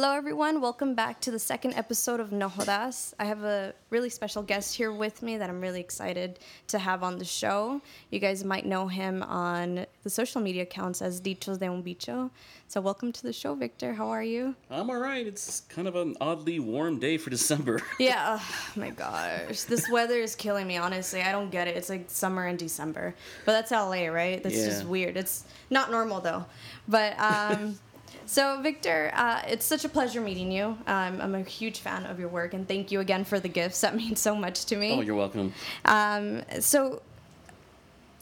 Hello, 0.00 0.12
everyone. 0.12 0.60
Welcome 0.60 0.94
back 0.94 1.20
to 1.22 1.32
the 1.32 1.40
second 1.40 1.74
episode 1.74 2.20
of 2.20 2.30
No 2.30 2.48
Jodas. 2.48 3.14
I 3.18 3.24
have 3.24 3.42
a 3.42 3.74
really 3.90 4.10
special 4.10 4.44
guest 4.44 4.76
here 4.76 4.92
with 4.92 5.24
me 5.24 5.38
that 5.38 5.50
I'm 5.50 5.60
really 5.60 5.80
excited 5.80 6.38
to 6.68 6.78
have 6.78 7.02
on 7.02 7.18
the 7.18 7.24
show. 7.24 7.82
You 8.10 8.20
guys 8.20 8.44
might 8.44 8.64
know 8.64 8.86
him 8.86 9.24
on 9.24 9.86
the 10.04 10.08
social 10.10 10.40
media 10.40 10.62
accounts 10.62 11.02
as 11.02 11.20
Dichos 11.20 11.58
de 11.58 11.66
un 11.66 11.82
Bicho. 11.82 12.30
So, 12.68 12.80
welcome 12.80 13.10
to 13.10 13.22
the 13.24 13.32
show, 13.32 13.56
Victor. 13.56 13.92
How 13.92 14.06
are 14.10 14.22
you? 14.22 14.54
I'm 14.70 14.88
all 14.88 14.98
right. 15.00 15.26
It's 15.26 15.62
kind 15.62 15.88
of 15.88 15.96
an 15.96 16.14
oddly 16.20 16.60
warm 16.60 17.00
day 17.00 17.16
for 17.18 17.30
December. 17.38 17.82
Yeah, 17.98 18.38
oh 18.40 18.72
my 18.76 18.90
gosh. 18.90 19.62
This 19.62 19.90
weather 19.90 20.18
is 20.20 20.36
killing 20.36 20.68
me, 20.68 20.76
honestly. 20.76 21.22
I 21.22 21.32
don't 21.32 21.50
get 21.50 21.66
it. 21.66 21.76
It's 21.76 21.88
like 21.88 22.04
summer 22.08 22.46
in 22.46 22.56
December. 22.56 23.16
But 23.44 23.52
that's 23.52 23.72
LA, 23.72 24.06
right? 24.06 24.40
That's 24.40 24.54
Yeah. 24.54 24.66
just 24.66 24.84
weird. 24.84 25.16
It's 25.16 25.42
not 25.70 25.90
normal, 25.90 26.20
though. 26.20 26.44
But, 26.86 27.18
um,. 27.18 27.80
So, 28.28 28.60
Victor, 28.60 29.10
uh, 29.14 29.40
it's 29.48 29.64
such 29.64 29.86
a 29.86 29.88
pleasure 29.88 30.20
meeting 30.20 30.52
you. 30.52 30.76
Um, 30.86 31.18
I'm 31.18 31.34
a 31.34 31.40
huge 31.40 31.80
fan 31.80 32.04
of 32.04 32.20
your 32.20 32.28
work, 32.28 32.52
and 32.52 32.68
thank 32.68 32.92
you 32.92 33.00
again 33.00 33.24
for 33.24 33.40
the 33.40 33.48
gifts. 33.48 33.80
That 33.80 33.96
means 34.02 34.20
so 34.20 34.36
much 34.36 34.66
to 34.66 34.76
me. 34.76 34.92
oh, 34.92 35.00
you're 35.00 35.14
welcome. 35.14 35.54
Um, 35.86 36.42
so 36.60 37.00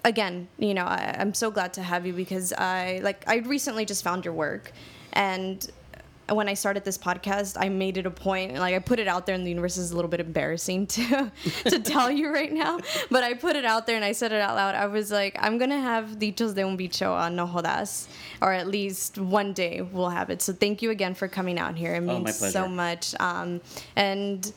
again, 0.04 0.46
you 0.58 0.74
know, 0.74 0.84
I, 0.84 1.16
I'm 1.18 1.34
so 1.34 1.50
glad 1.50 1.72
to 1.74 1.82
have 1.82 2.06
you 2.06 2.12
because 2.12 2.52
I 2.52 3.00
like 3.02 3.24
I 3.26 3.38
recently 3.38 3.84
just 3.84 4.04
found 4.04 4.24
your 4.24 4.34
work, 4.34 4.70
and 5.12 5.68
when 6.28 6.48
I 6.48 6.54
started 6.54 6.84
this 6.84 6.98
podcast, 6.98 7.56
I 7.58 7.68
made 7.68 7.98
it 7.98 8.06
a 8.06 8.10
point, 8.10 8.54
like 8.54 8.74
I 8.74 8.78
put 8.80 8.98
it 8.98 9.06
out 9.06 9.26
there, 9.26 9.34
and 9.34 9.44
the 9.46 9.50
universe 9.50 9.76
is 9.76 9.92
a 9.92 9.94
little 9.96 10.10
bit 10.10 10.20
embarrassing 10.20 10.86
to 10.96 11.30
to 11.66 11.78
tell 11.78 12.10
you 12.10 12.32
right 12.32 12.52
now, 12.52 12.78
but 13.10 13.22
I 13.22 13.34
put 13.34 13.54
it 13.56 13.64
out 13.64 13.86
there 13.86 13.96
and 13.96 14.04
I 14.04 14.12
said 14.12 14.32
it 14.32 14.40
out 14.40 14.56
loud. 14.56 14.74
I 14.74 14.86
was 14.86 15.12
like, 15.12 15.36
I'm 15.40 15.56
gonna 15.58 15.80
have 15.80 16.18
Dichos 16.18 16.54
de 16.54 16.62
un 16.66 16.76
Bicho 16.76 17.12
on 17.14 17.36
No 17.36 17.46
Jodas, 17.46 18.08
or 18.42 18.52
at 18.52 18.66
least 18.66 19.18
one 19.18 19.52
day 19.52 19.82
we'll 19.82 20.10
have 20.10 20.30
it. 20.30 20.42
So 20.42 20.52
thank 20.52 20.82
you 20.82 20.90
again 20.90 21.14
for 21.14 21.28
coming 21.28 21.58
out 21.58 21.76
here. 21.76 21.94
It 21.94 21.98
Oh, 21.98 22.18
means 22.18 22.38
pleasure. 22.38 22.52
so 22.52 22.68
much. 22.68 23.14
Um, 23.20 23.60
and 23.94 24.52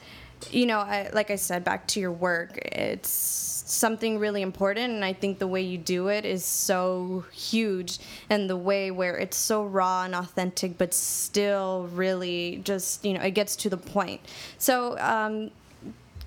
you 0.51 0.65
know, 0.65 0.79
I, 0.79 1.09
like 1.13 1.31
I 1.31 1.35
said, 1.35 1.63
back 1.63 1.87
to 1.89 1.99
your 1.99 2.11
work, 2.11 2.57
it's 2.57 3.09
something 3.09 4.17
really 4.17 4.41
important, 4.41 4.93
and 4.93 5.05
I 5.05 5.13
think 5.13 5.37
the 5.39 5.47
way 5.47 5.61
you 5.61 5.77
do 5.77 6.07
it 6.07 6.25
is 6.25 6.43
so 6.43 7.25
huge, 7.31 7.99
and 8.29 8.49
the 8.49 8.57
way 8.57 8.89
where 8.91 9.15
it's 9.17 9.37
so 9.37 9.63
raw 9.63 10.03
and 10.05 10.15
authentic, 10.15 10.77
but 10.77 10.93
still 10.93 11.87
really 11.93 12.61
just 12.63 13.05
you 13.05 13.13
know, 13.13 13.21
it 13.21 13.31
gets 13.31 13.55
to 13.57 13.69
the 13.69 13.77
point. 13.77 14.21
So, 14.57 14.97
um, 14.99 15.51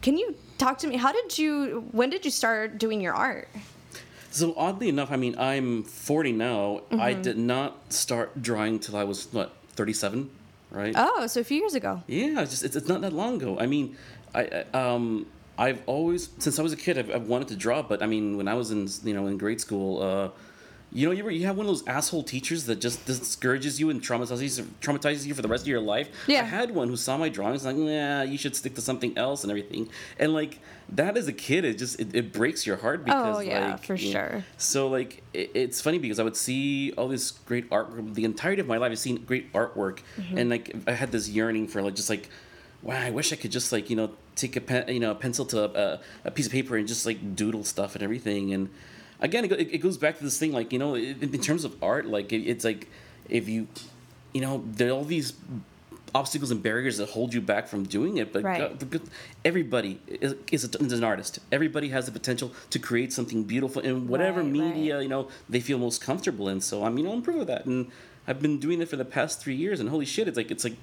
can 0.02 0.16
you 0.16 0.36
talk 0.58 0.78
to 0.78 0.86
me? 0.86 0.96
How 0.96 1.12
did 1.12 1.36
you? 1.38 1.84
When 1.92 2.10
did 2.10 2.24
you 2.24 2.30
start 2.30 2.78
doing 2.78 3.00
your 3.00 3.14
art? 3.14 3.48
So 4.30 4.54
oddly 4.56 4.88
enough, 4.88 5.10
I 5.12 5.16
mean, 5.16 5.36
I'm 5.38 5.82
40 5.82 6.32
now. 6.32 6.80
I 6.92 7.12
Mm-hmm. 7.12 7.22
did 7.22 7.36
not 7.38 7.92
start 7.92 8.40
drawing 8.40 8.78
till 8.78 8.96
I 8.96 9.04
was 9.04 9.28
what 9.32 9.52
37, 9.74 10.30
right? 10.72 10.94
Oh, 10.96 11.26
so 11.26 11.40
a 11.40 11.44
few 11.44 11.58
years 11.58 11.74
ago. 11.74 12.02
Yeah, 12.06 12.40
it's 12.40 12.50
just 12.50 12.64
it's, 12.64 12.76
it's 12.76 12.88
not 12.88 13.00
that 13.02 13.12
long 13.12 13.36
ago. 13.36 13.58
I 13.58 13.66
mean, 13.66 13.96
I 14.34 14.64
I, 14.74 14.78
um 14.78 15.26
I've 15.58 15.82
always 15.86 16.30
since 16.38 16.58
I 16.58 16.62
was 16.62 16.72
a 16.72 16.76
kid 16.76 16.98
I've, 16.98 17.10
I've 17.10 17.28
wanted 17.28 17.48
to 17.48 17.56
draw, 17.56 17.82
but 17.82 18.02
I 18.02 18.06
mean 18.06 18.36
when 18.36 18.48
I 18.48 18.54
was 18.54 18.70
in 18.70 18.88
you 19.04 19.14
know 19.14 19.26
in 19.26 19.38
grade 19.38 19.60
school, 19.60 20.02
uh, 20.02 20.28
you 20.94 21.06
know 21.06 21.12
you 21.12 21.20
ever, 21.22 21.30
you 21.30 21.46
have 21.46 21.56
one 21.56 21.66
of 21.66 21.70
those 21.70 21.86
asshole 21.86 22.22
teachers 22.22 22.66
that 22.66 22.80
just 22.80 23.04
discourages 23.06 23.80
you 23.80 23.88
and 23.90 24.02
traumatizes 24.02 24.58
you, 24.58 24.64
traumatizes 24.80 25.24
you 25.26 25.34
for 25.34 25.42
the 25.42 25.48
rest 25.48 25.64
of 25.64 25.68
your 25.68 25.80
life. 25.80 26.08
Yeah. 26.26 26.40
I 26.40 26.44
had 26.44 26.70
one 26.74 26.88
who 26.88 26.96
saw 26.96 27.16
my 27.16 27.28
drawings 27.28 27.64
and 27.64 27.78
like, 27.80 27.88
yeah, 27.88 28.22
you 28.22 28.36
should 28.36 28.54
stick 28.54 28.74
to 28.74 28.80
something 28.80 29.16
else 29.16 29.42
and 29.44 29.50
everything, 29.50 29.88
and 30.18 30.34
like 30.34 30.58
that 30.90 31.16
as 31.16 31.26
a 31.28 31.32
kid, 31.32 31.64
it 31.64 31.78
just 31.78 31.98
it, 31.98 32.14
it 32.14 32.32
breaks 32.32 32.66
your 32.66 32.76
heart 32.76 33.04
because 33.04 33.36
Oh, 33.38 33.40
yeah, 33.40 33.70
like, 33.72 33.84
for 33.84 33.94
you 33.94 34.12
know, 34.12 34.20
sure. 34.20 34.44
so 34.58 34.88
like 34.88 35.22
it, 35.32 35.50
it's 35.54 35.80
funny 35.80 35.98
because 35.98 36.18
I 36.18 36.24
would 36.24 36.36
see 36.36 36.92
all 36.98 37.08
this 37.08 37.30
great 37.30 37.70
artwork. 37.70 38.14
The 38.14 38.24
entirety 38.24 38.60
of 38.60 38.66
my 38.68 38.76
life, 38.76 38.92
I've 38.92 38.98
seen 38.98 39.24
great 39.24 39.52
artwork, 39.52 40.00
Mm-hmm. 40.18 40.38
and 40.38 40.50
like 40.50 40.74
I 40.86 40.92
had 40.92 41.10
this 41.12 41.28
yearning 41.28 41.68
for 41.68 41.80
like 41.82 41.94
just 41.94 42.10
like, 42.10 42.28
wow, 42.82 43.00
I 43.00 43.10
wish 43.10 43.32
I 43.32 43.36
could 43.36 43.52
just 43.52 43.72
like 43.72 43.88
you 43.88 43.96
know 43.96 44.10
take 44.36 44.56
a 44.56 44.60
pen, 44.60 44.88
you 44.88 45.00
know, 45.00 45.12
a 45.12 45.14
pencil 45.14 45.44
to 45.46 45.64
a, 45.94 46.00
a 46.24 46.30
piece 46.30 46.46
of 46.46 46.52
paper 46.52 46.76
and 46.76 46.86
just 46.88 47.06
like 47.06 47.34
doodle 47.36 47.64
stuff 47.64 47.94
and 47.94 48.02
everything. 48.02 48.52
And 48.52 48.68
again, 49.22 49.44
it, 49.46 49.52
it 49.52 49.78
goes 49.78 49.96
back 49.96 50.18
to 50.18 50.24
this 50.24 50.38
thing 50.38 50.52
like 50.52 50.72
you 50.72 50.78
know, 50.78 50.94
in, 50.94 51.18
in 51.22 51.40
terms 51.40 51.64
of 51.64 51.82
art, 51.82 52.06
like 52.06 52.32
it, 52.32 52.42
it's 52.46 52.64
like 52.64 52.88
if 53.30 53.48
you, 53.48 53.66
you 54.34 54.40
know, 54.42 54.62
there 54.66 54.88
are 54.88 54.92
all 54.92 55.04
these 55.04 55.32
obstacles 56.14 56.50
and 56.50 56.62
barriers 56.62 56.98
that 56.98 57.08
hold 57.08 57.32
you 57.32 57.40
back 57.40 57.66
from 57.66 57.84
doing 57.84 58.18
it 58.18 58.34
but 58.34 58.42
Right. 58.42 58.60
Uh, 58.60 58.68
God- 58.68 59.00
everybody 59.46 59.98
is, 60.06 60.34
is, 60.50 60.62
a, 60.62 60.78
is 60.84 60.92
an 60.92 61.02
artist 61.04 61.38
everybody 61.50 61.88
has 61.88 62.04
the 62.04 62.12
potential 62.12 62.52
to 62.68 62.78
create 62.78 63.14
something 63.14 63.44
beautiful 63.44 63.80
in 63.80 64.06
whatever 64.08 64.42
Right, 64.42 64.52
media 64.52 64.96
right. 64.96 65.02
you 65.04 65.08
know 65.08 65.28
they 65.48 65.60
feel 65.60 65.78
most 65.78 66.02
comfortable 66.02 66.50
in 66.50 66.60
so 66.60 66.84
i'm 66.84 66.98
you 66.98 67.04
know 67.04 67.14
i'm 67.14 67.22
proud 67.22 67.38
of 67.40 67.46
that 67.46 67.64
and 67.64 67.90
i've 68.28 68.42
been 68.42 68.58
doing 68.60 68.82
it 68.82 68.90
for 68.90 68.96
the 68.96 69.06
past 69.06 69.40
three 69.40 69.54
years 69.54 69.80
and 69.80 69.88
holy 69.88 70.04
shit 70.04 70.28
it's 70.28 70.36
like 70.36 70.50
it's 70.50 70.64
like 70.64 70.76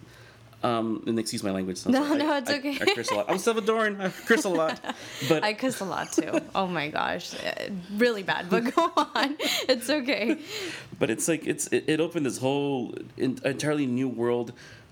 um 0.62 1.04
and 1.08 1.18
excuse 1.18 1.42
my 1.44 1.52
language 1.52 1.86
No, 1.86 2.04
sorry. 2.06 2.20
no, 2.20 2.34
I- 2.34 2.38
it's 2.40 2.50
I- 2.50 2.58
okay. 2.58 2.78
I, 2.82 2.86
curse 2.94 3.12
a 3.12 3.16
lot 3.16 3.26
i'm 3.30 3.38
salvadoran 3.38 4.02
i 4.02 4.10
curse 4.10 4.44
a 4.44 4.50
lot 4.50 4.76
but 5.30 5.44
I 5.44 5.54
cuss 5.54 5.80
a 5.80 5.86
lot 5.86 6.12
too. 6.12 6.32
Oh 6.54 6.68
my 6.68 6.88
gosh, 6.90 7.34
Uh, 7.36 7.70
really 7.98 8.24
bad. 8.24 8.50
But 8.50 8.76
go 8.76 8.92
on, 9.16 9.38
it's 9.74 9.90
okay. 9.90 10.38
but 11.00 11.10
it's 11.10 11.28
like 11.28 11.48
it's 11.48 11.68
it, 11.68 11.84
it 11.88 12.00
opened 12.00 12.26
this 12.26 12.38
whole 12.40 12.94
en- 13.18 13.40
entirely 13.46 13.86
new 13.88 14.10
world 14.10 14.52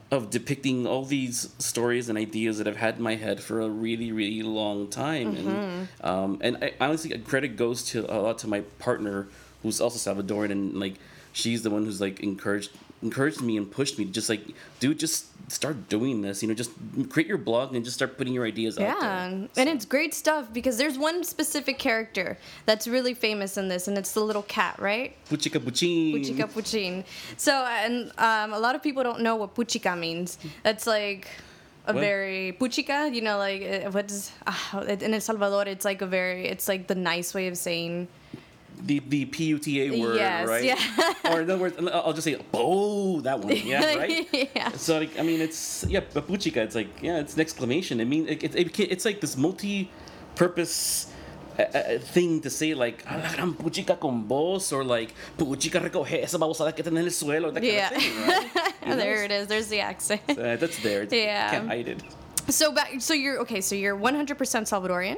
of 0.09 0.29
depicting 0.29 0.87
all 0.87 1.03
these 1.03 1.49
stories 1.59 2.07
and 2.09 2.17
ideas 2.17 2.57
that 2.59 2.67
I've 2.67 2.77
had 2.87 2.95
in 2.97 3.03
my 3.03 3.15
head 3.15 3.37
for 3.47 3.59
a 3.61 3.67
really 3.69 4.11
really 4.13 4.41
long 4.43 4.87
time 4.87 5.29
and 5.35 5.47
Mm-hmm. 5.47 6.07
um, 6.09 6.37
and 6.41 6.53
I, 6.63 6.73
honestly 6.79 7.09
credit 7.31 7.57
goes 7.57 7.83
to 7.91 7.97
a 8.07 8.17
lot 8.25 8.37
to 8.43 8.47
my 8.47 8.61
partner 8.79 9.27
who's 9.63 9.81
also 9.81 9.97
Salvadoran 9.99 10.49
and 10.51 10.79
like 10.79 10.95
she's 11.33 11.61
the 11.63 11.69
one 11.69 11.83
who's 11.85 11.99
like 11.99 12.21
encouraged 12.21 12.71
encouraged 13.03 13.41
me 13.41 13.57
and 13.57 13.69
pushed 13.69 13.99
me 13.99 14.05
to 14.05 14.11
just 14.11 14.29
like 14.29 14.43
dude 14.79 14.97
just 14.99 15.25
start 15.49 15.87
doing 15.87 16.21
this 16.21 16.41
you 16.41 16.47
know 16.49 16.53
just 16.53 16.71
create 17.09 17.27
your 17.27 17.37
blog 17.37 17.73
and 17.73 17.85
just 17.85 17.95
start 17.95 18.17
putting 18.17 18.33
your 18.33 18.45
ideas 18.45 18.77
out 18.77 18.81
Yeah, 18.83 19.29
there 19.29 19.47
and 19.57 19.69
it's 19.69 19.85
great 19.85 20.13
stuff 20.13 20.51
because 20.51 20.77
there's 20.77 20.97
one 20.97 21.23
specific 21.23 21.79
character 21.79 22.37
that's 22.65 22.85
really 22.87 23.13
famous 23.13 23.57
in 23.57 23.67
this, 23.69 23.87
and 23.87 23.97
it's 23.97 24.11
the 24.11 24.19
little 24.19 24.43
cat, 24.43 24.77
right? 24.79 25.15
Puchica 25.29 25.59
puchin. 25.59 26.13
Puchica 26.15 26.45
Puchin. 26.51 27.03
So, 27.37 27.53
and 27.65 28.11
um, 28.17 28.51
a 28.53 28.59
lot 28.59 28.75
of 28.75 28.83
people 28.83 29.03
don't 29.03 29.21
know 29.21 29.35
what 29.37 29.55
Puchica 29.55 29.97
means. 29.97 30.37
That's 30.63 30.85
like 30.85 31.27
a 31.85 31.93
What? 31.93 32.01
very 32.01 32.55
Puchica, 32.59 33.13
you 33.15 33.21
know, 33.21 33.37
like 33.37 33.61
uh, 33.61 33.91
what's 33.91 34.31
uh, 34.45 34.79
in 35.05 35.13
El 35.13 35.21
Salvador? 35.21 35.63
It's 35.67 35.85
like 35.85 36.01
a 36.01 36.07
very, 36.07 36.47
it's 36.47 36.67
like 36.67 36.87
the 36.87 36.95
nice 36.95 37.33
way 37.33 37.47
of 37.47 37.57
saying. 37.57 38.07
The 38.85 38.99
the 38.99 39.25
PUTA 39.25 39.99
word, 39.99 40.15
Yes, 40.17 40.47
right? 40.47 40.63
yeah. 40.63 41.13
or 41.31 41.41
in 41.41 41.49
other 41.49 41.57
words, 41.57 41.75
I'll 41.91 42.13
just 42.13 42.25
say, 42.25 42.37
oh, 42.53 43.21
that 43.21 43.39
one, 43.39 43.55
yeah, 43.57 43.95
right. 43.97 44.27
yeah. 44.55 44.69
So 44.73 44.99
like, 44.99 45.17
I 45.19 45.23
mean, 45.23 45.41
it's 45.41 45.85
yeah, 45.89 46.01
papuchica. 46.01 46.57
It's 46.57 46.75
like 46.75 47.01
yeah, 47.01 47.19
it's 47.19 47.33
an 47.35 47.41
exclamation. 47.41 47.99
I 48.01 48.05
mean, 48.05 48.27
it, 48.27 48.43
it, 48.43 48.55
it, 48.55 48.79
it's 48.79 49.05
like 49.05 49.19
this 49.21 49.35
multi-purpose 49.37 51.07
uh, 51.57 51.61
uh, 51.63 51.97
thing 51.99 52.39
to 52.41 52.49
say 52.49 52.73
like 52.73 53.03
"A 53.09 53.17
la 53.17 53.33
gran 53.33 53.53
puchica 53.55 53.99
con 53.99 54.25
vos 54.27 54.71
or 54.71 54.83
like 54.83 55.13
puchica 55.37 55.81
recoge 55.81 56.23
esa 56.23 56.37
babosada 56.37 56.75
que 56.75 56.83
tenés 56.83 56.99
en 56.99 57.05
el 57.05 57.11
suelo. 57.11 57.51
That 57.53 57.61
kind 57.61 57.73
Yeah. 57.73 57.89
of 57.89 58.01
thing, 58.01 58.27
right? 58.27 58.73
You 58.87 58.89
know? 58.95 58.97
there 58.97 59.23
it 59.25 59.31
is. 59.31 59.47
There's 59.47 59.67
the 59.67 59.81
accent. 59.81 60.21
Uh, 60.29 60.55
that's 60.55 60.79
there. 60.81 61.01
It's, 61.03 61.13
Yeah. 61.13 61.49
Can't 61.51 61.67
hide 61.67 61.87
it. 61.89 62.03
So 62.49 62.71
back, 62.71 63.01
so 63.01 63.13
you're 63.13 63.39
okay. 63.41 63.59
So 63.59 63.75
you're 63.75 63.97
100% 63.97 64.37
Salvadorian. 64.37 65.17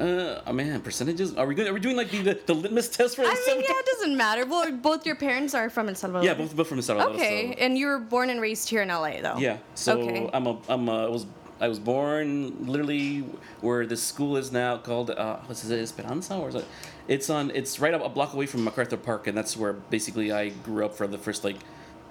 Uh, 0.00 0.42
oh 0.46 0.52
man, 0.52 0.80
percentages. 0.82 1.34
Are 1.36 1.46
we 1.46 1.54
good? 1.54 1.66
Are 1.66 1.72
we 1.72 1.80
doing 1.80 1.96
like 1.96 2.10
the, 2.10 2.20
the, 2.22 2.38
the 2.46 2.54
litmus 2.54 2.88
test 2.90 3.16
for? 3.16 3.22
I 3.22 3.28
mean, 3.46 3.60
yeah, 3.60 3.64
it 3.70 3.86
doesn't 3.86 4.16
matter. 4.16 4.44
Well, 4.44 4.70
both 4.72 5.06
your 5.06 5.16
parents 5.16 5.54
are 5.54 5.70
from 5.70 5.88
El 5.88 5.94
Salvador. 5.94 6.24
Yeah, 6.24 6.34
both 6.34 6.54
both 6.54 6.68
from 6.68 6.78
El 6.78 6.82
Salvador. 6.82 7.14
Okay, 7.14 7.52
so- 7.52 7.58
and 7.64 7.78
you 7.78 7.86
were 7.86 7.98
born 7.98 8.28
and 8.28 8.40
raised 8.40 8.68
here 8.68 8.82
in 8.82 8.88
LA, 8.88 9.20
though. 9.22 9.38
Yeah. 9.38 9.56
So 9.74 9.98
Okay. 10.00 10.28
I'm 10.34 10.46
a 10.46 10.58
I'm 10.68 10.88
a, 10.88 11.06
I 11.06 11.08
was 11.08 11.26
I 11.60 11.68
was 11.68 11.78
born 11.78 12.66
literally 12.66 13.20
where 13.62 13.86
the 13.86 13.96
school 13.96 14.36
is 14.36 14.52
now 14.52 14.76
called 14.76 15.10
uh 15.10 15.36
what's 15.46 15.64
it 15.64 15.80
Esperanza 15.80 16.34
or 16.36 16.50
is 16.50 16.56
it? 16.56 16.66
It's 17.08 17.30
on 17.30 17.50
it's 17.54 17.80
right 17.80 17.94
up 17.94 18.04
a 18.04 18.10
block 18.10 18.34
away 18.34 18.44
from 18.44 18.64
MacArthur 18.64 18.98
Park 18.98 19.26
and 19.28 19.36
that's 19.38 19.56
where 19.56 19.72
basically 19.72 20.30
I 20.30 20.50
grew 20.50 20.84
up 20.84 20.94
for 20.94 21.06
the 21.06 21.16
first 21.16 21.42
like 21.44 21.56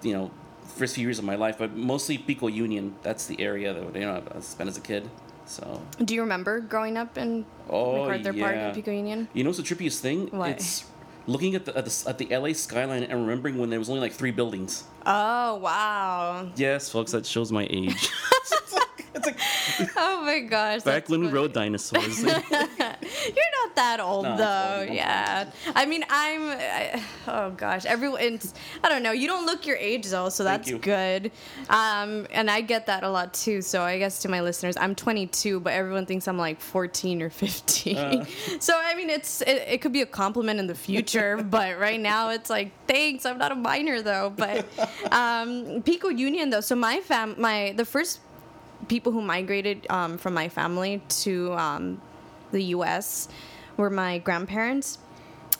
you 0.02 0.14
know 0.14 0.32
first 0.76 0.96
few 0.96 1.04
years 1.06 1.20
of 1.20 1.26
my 1.26 1.36
life 1.36 1.60
but 1.60 1.76
mostly 1.76 2.18
Pico 2.18 2.48
Union 2.48 2.96
that's 3.04 3.28
the 3.28 3.40
area 3.40 3.72
that 3.74 3.94
you 3.94 4.02
know 4.08 4.24
I 4.36 4.40
spent 4.40 4.68
as 4.70 4.78
a 4.78 4.82
kid. 4.82 5.08
So 5.46 5.82
Do 6.04 6.16
you 6.16 6.22
remember 6.22 6.60
growing 6.60 6.98
up 6.98 7.18
in 7.18 7.46
oh 7.70 8.06
MacArthur 8.08 8.34
Park 8.34 8.56
yeah. 8.56 8.66
and 8.68 8.76
Pico 8.76 8.92
Union? 8.92 9.28
You 9.34 9.44
know 9.44 9.50
what's 9.52 9.60
the 9.60 9.76
trippiest 9.76 10.00
thing? 10.00 10.28
What? 10.28 10.50
It's 10.50 10.86
looking 11.28 11.56
at 11.56 11.66
the, 11.66 11.78
at 11.78 11.86
the 11.86 12.04
at 12.08 12.18
the 12.18 12.36
LA 12.36 12.54
skyline 12.54 13.04
and 13.04 13.22
remembering 13.22 13.58
when 13.58 13.70
there 13.70 13.80
was 13.80 13.90
only 13.90 14.02
like 14.02 14.14
three 14.14 14.32
buildings. 14.32 14.84
Oh 15.06 15.56
wow! 15.56 16.50
Yes, 16.56 16.90
folks, 16.90 17.12
that 17.12 17.26
shows 17.26 17.52
my 17.52 17.68
age. 17.70 18.10
it's 19.14 19.26
like 19.26 19.40
Oh 19.96 20.24
my 20.26 20.40
gosh! 20.40 20.82
back 20.82 21.10
when 21.10 21.22
we 21.22 21.28
rode 21.28 21.54
dinosaurs. 21.54 22.22
You're 22.24 22.32
not 22.34 23.65
not 23.76 23.98
that 23.98 24.00
old 24.00 24.24
No, 24.24 24.38
though. 24.38 24.78
40, 24.86 24.96
yeah. 24.96 25.50
I 25.76 25.86
mean, 25.86 26.04
I'm. 26.10 26.50
I, 26.50 27.04
oh 27.28 27.52
gosh, 27.52 27.86
everyone. 27.86 28.40
I 28.84 28.90
don't 28.90 29.04
know. 29.04 29.12
You 29.12 29.28
don't 29.28 29.46
look 29.46 29.66
your 29.66 29.78
age 29.78 30.08
though, 30.08 30.30
so 30.30 30.44
that's 30.44 30.72
good. 30.72 31.32
Um, 31.70 32.28
and 32.32 32.50
I 32.50 32.62
get 32.62 32.88
that 32.88 33.04
a 33.04 33.10
lot 33.10 33.34
too. 33.34 33.62
So 33.62 33.82
I 33.82 33.98
guess 33.98 34.20
to 34.20 34.30
my 34.30 34.42
listeners, 34.42 34.76
I'm 34.78 34.96
22, 34.96 35.60
but 35.60 35.74
everyone 35.74 36.06
thinks 36.06 36.28
I'm 36.28 36.38
like 36.38 36.60
14 36.60 37.22
or 37.22 37.30
15. 37.30 37.98
Uh. 37.98 38.26
so 38.60 38.80
I 38.82 38.96
mean, 38.96 39.10
it's 39.10 39.42
it, 39.42 39.64
it 39.68 39.82
could 39.82 39.94
be 39.94 40.02
a 40.02 40.06
compliment 40.06 40.60
in 40.60 40.68
the 40.68 40.76
future, 40.76 41.38
but 41.44 41.80
right 41.80 42.00
now 42.00 42.30
it's 42.30 42.50
like 42.50 42.72
thanks. 42.88 43.26
I'm 43.26 43.38
not 43.38 43.52
a 43.52 43.56
minor 43.56 44.02
though. 44.02 44.34
But 44.36 44.66
um, 45.12 45.82
Pico 45.84 46.10
Union 46.10 46.50
though. 46.50 46.62
So 46.62 46.76
my 46.76 47.00
fam, 47.02 47.36
my 47.38 47.74
the 47.76 47.86
first 47.86 48.20
people 48.88 49.12
who 49.12 49.22
migrated 49.22 49.86
um, 49.90 50.18
from 50.18 50.34
my 50.34 50.50
family 50.50 51.02
to 51.10 51.54
um, 51.54 52.02
the 52.52 52.62
U.S. 52.66 53.28
were 53.78 53.90
my 53.90 54.20
grandparents, 54.20 55.00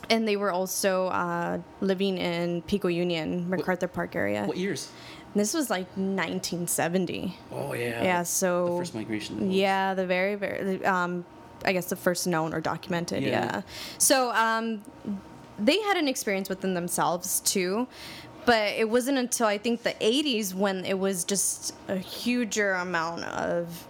and 0.10 0.28
they 0.28 0.38
were 0.38 0.52
also 0.52 1.08
uh, 1.08 1.60
living 1.82 2.18
in 2.18 2.62
Pico 2.64 2.88
Union, 2.88 3.50
MacArthur 3.50 3.88
Park 3.88 4.16
area. 4.16 4.46
What 4.46 4.58
years? 4.58 4.90
This 5.36 5.54
was 5.54 5.70
like 5.70 5.88
1970. 5.98 7.38
Oh 7.52 7.74
yeah. 7.74 8.04
Yeah, 8.04 8.24
so 8.24 8.70
the 8.70 8.78
first 8.78 8.96
migration. 8.96 9.52
yeah, 9.52 9.94
the 9.94 10.06
very 10.06 10.36
very 10.36 10.84
um, 10.86 11.26
I 11.66 11.74
guess 11.74 11.88
the 11.88 11.98
first 11.98 12.26
known 12.26 12.54
or 12.54 12.62
documented. 12.62 13.24
Yeah. 13.24 13.30
Yeah. 13.30 13.62
So 13.98 14.32
um, 14.32 14.82
they 15.60 15.80
had 15.82 15.98
an 15.98 16.08
experience 16.08 16.48
within 16.48 16.74
themselves 16.74 17.42
too, 17.42 17.88
but 18.46 18.74
it 18.74 18.90
wasn't 18.90 19.18
until 19.18 19.48
I 19.48 19.58
think 19.58 19.84
the 19.84 19.94
80s 20.00 20.54
when 20.54 20.86
it 20.86 21.00
was 21.00 21.26
just 21.26 21.74
a 21.88 21.98
huger 21.98 22.74
amount 22.74 23.24
of 23.26 23.88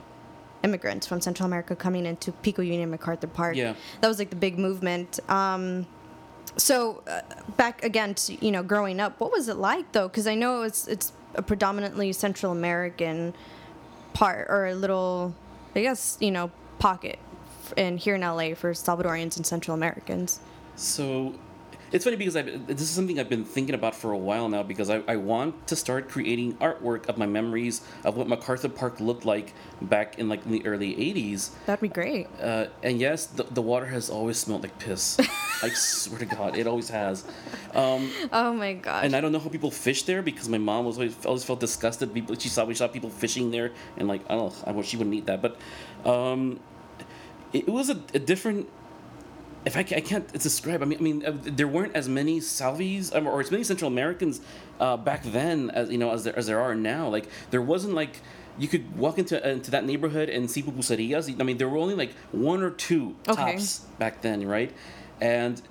immigrants 0.66 1.08
from 1.08 1.22
Central 1.22 1.46
America 1.46 1.76
coming 1.76 2.06
into 2.06 2.32
Pico 2.32 2.62
Union, 2.62 2.90
MacArthur 2.90 3.28
Park. 3.28 3.56
Yeah. 3.56 3.76
That 4.02 4.08
was 4.10 4.20
like 4.20 4.32
the 4.32 4.36
big 4.36 4.60
movement. 4.60 5.20
Um, 5.30 5.88
so 6.58 7.04
uh, 7.08 7.22
back 7.56 7.84
again 7.84 8.16
to 8.16 8.46
you 8.46 8.52
know 8.52 8.64
growing 8.64 9.00
up, 9.00 9.20
what 9.20 9.32
was 9.32 9.48
it 9.48 9.58
like 9.58 9.92
though? 9.92 10.08
Because 10.08 10.28
I 10.28 10.36
know 10.36 10.64
it's 10.64 10.88
it's 10.88 11.14
a 11.36 11.42
predominantly 11.42 12.12
Central 12.12 12.52
American 12.52 13.34
part 14.14 14.48
or 14.50 14.68
a 14.68 14.76
little, 14.76 15.36
I 15.76 15.82
guess 15.82 16.18
you 16.20 16.32
know 16.32 16.52
pocket 16.80 17.20
in 17.78 17.98
here 17.98 18.16
in 18.16 18.22
LA 18.22 18.54
for 18.54 18.74
Salvadorians 18.74 19.38
and 19.38 19.46
Central 19.46 19.76
Americans. 19.76 20.40
So 20.76 21.34
it's 21.92 22.04
funny 22.04 22.18
because 22.18 22.36
I've, 22.36 22.68
this 22.68 22.82
is 22.82 22.90
something 22.90 23.20
I've 23.20 23.30
been 23.30 23.46
thinking 23.46 23.76
about 23.76 23.96
for 23.96 24.12
a 24.12 24.18
while 24.18 24.50
now 24.50 24.64
because 24.64 24.90
I, 24.90 25.02
I 25.08 25.16
want 25.18 25.68
to 25.68 25.76
start 25.76 26.10
creating 26.10 26.54
artwork 26.56 27.08
of 27.08 27.18
my 27.18 27.26
memories 27.26 27.82
of 28.04 28.18
what 28.18 28.28
MacArthur 28.28 28.70
Park 28.70 29.00
looked 29.00 29.26
like 29.26 29.54
back 29.82 30.20
in 30.20 30.28
like 30.28 30.46
in 30.46 30.52
the 30.52 30.66
early 30.66 30.96
80s. 30.96 31.52
That'd 31.66 31.82
be 31.82 31.88
great. 31.88 32.28
Uh, 32.42 32.68
and 32.84 33.00
yes, 33.00 33.28
the, 33.28 33.44
the 33.44 33.62
water 33.62 33.86
has 33.86 34.10
always 34.10 34.38
smelled 34.38 34.64
like 34.64 34.78
piss. 34.80 35.18
I 35.64 35.70
swear 35.70 36.20
to 36.20 36.26
God, 36.26 36.58
it 36.58 36.68
always 36.68 36.90
has. 36.90 37.24
Um, 37.74 38.12
Oh 38.32 38.54
my 38.54 38.74
gosh. 38.74 39.06
and 39.06 39.16
I 39.16 39.22
don't 39.22 39.32
know 39.32 39.40
how 39.40 39.50
people 39.50 39.72
fish 39.72 40.04
there 40.04 40.22
because 40.22 40.50
my 40.50 40.58
mom 40.58 40.86
was 40.86 40.98
always 40.98 41.26
always 41.26 41.44
felt 41.44 41.60
disgusted. 41.60 42.14
People 42.14 42.36
she 42.38 42.50
saw 42.50 42.66
we 42.66 42.74
saw 42.76 42.88
people 42.88 43.10
fishing 43.10 43.52
there 43.52 43.72
and 43.98 44.08
like 44.08 44.22
I 44.30 44.36
don't 44.36 44.68
know, 44.76 44.82
she 44.82 44.98
wouldn't 44.98 45.16
eat 45.16 45.28
that. 45.28 45.42
But 45.42 45.58
um, 46.10 46.60
it, 47.54 47.68
it 47.68 47.72
was 47.72 47.90
a, 47.90 48.02
a 48.14 48.20
different. 48.20 48.68
If 49.66 49.76
I, 49.76 49.80
I 49.80 50.02
can't 50.02 50.32
describe, 50.32 50.82
I 50.84 50.86
mean, 50.86 51.00
I 51.00 51.02
mean, 51.02 51.26
uh, 51.26 51.34
there 51.42 51.68
weren't 51.68 51.96
as 51.96 52.08
many 52.08 52.40
Salvies 52.40 53.14
um, 53.16 53.26
or 53.28 53.40
as 53.42 53.50
many 53.50 53.64
Central 53.64 53.88
Americans 53.88 54.40
uh, 54.80 54.96
back 54.98 55.24
then 55.24 55.72
as 55.72 55.90
you 55.90 55.98
know 55.98 56.12
as 56.12 56.24
there 56.24 56.38
as 56.38 56.46
there 56.48 56.62
are 56.62 56.76
now. 56.76 57.08
Like 57.10 57.28
there 57.50 57.62
wasn't 57.62 57.94
like 57.96 58.22
you 58.58 58.68
could 58.68 58.96
walk 58.96 59.18
into 59.18 59.44
uh, 59.44 59.50
into 59.50 59.72
that 59.72 59.84
neighborhood 59.86 60.30
and 60.30 60.50
see 60.50 60.62
pupuserias. 60.62 61.40
I 61.40 61.44
mean, 61.44 61.58
there 61.58 61.68
were 61.68 61.78
only 61.80 61.96
like 61.96 62.14
one 62.32 62.62
or 62.62 62.70
two 62.70 63.16
Okay. 63.28 63.42
tops 63.54 63.80
back 63.98 64.22
then, 64.22 64.46
right? 64.48 64.72
And 65.20 65.62